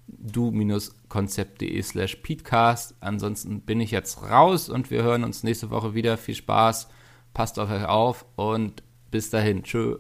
du-konzept.de 0.08 1.82
slash 1.82 2.16
peatcast. 2.16 2.94
Ansonsten 3.00 3.60
bin 3.60 3.80
ich 3.80 3.90
jetzt 3.90 4.22
raus 4.22 4.68
und 4.68 4.90
wir 4.90 5.02
hören 5.02 5.24
uns 5.24 5.42
nächste 5.42 5.70
Woche 5.70 5.94
wieder. 5.94 6.16
Viel 6.16 6.34
Spaß, 6.34 6.88
passt 7.34 7.58
auf 7.58 7.70
euch 7.70 7.84
auf 7.84 8.26
und 8.36 8.82
bis 9.10 9.30
dahin. 9.30 9.62
Tschö. 9.62 9.98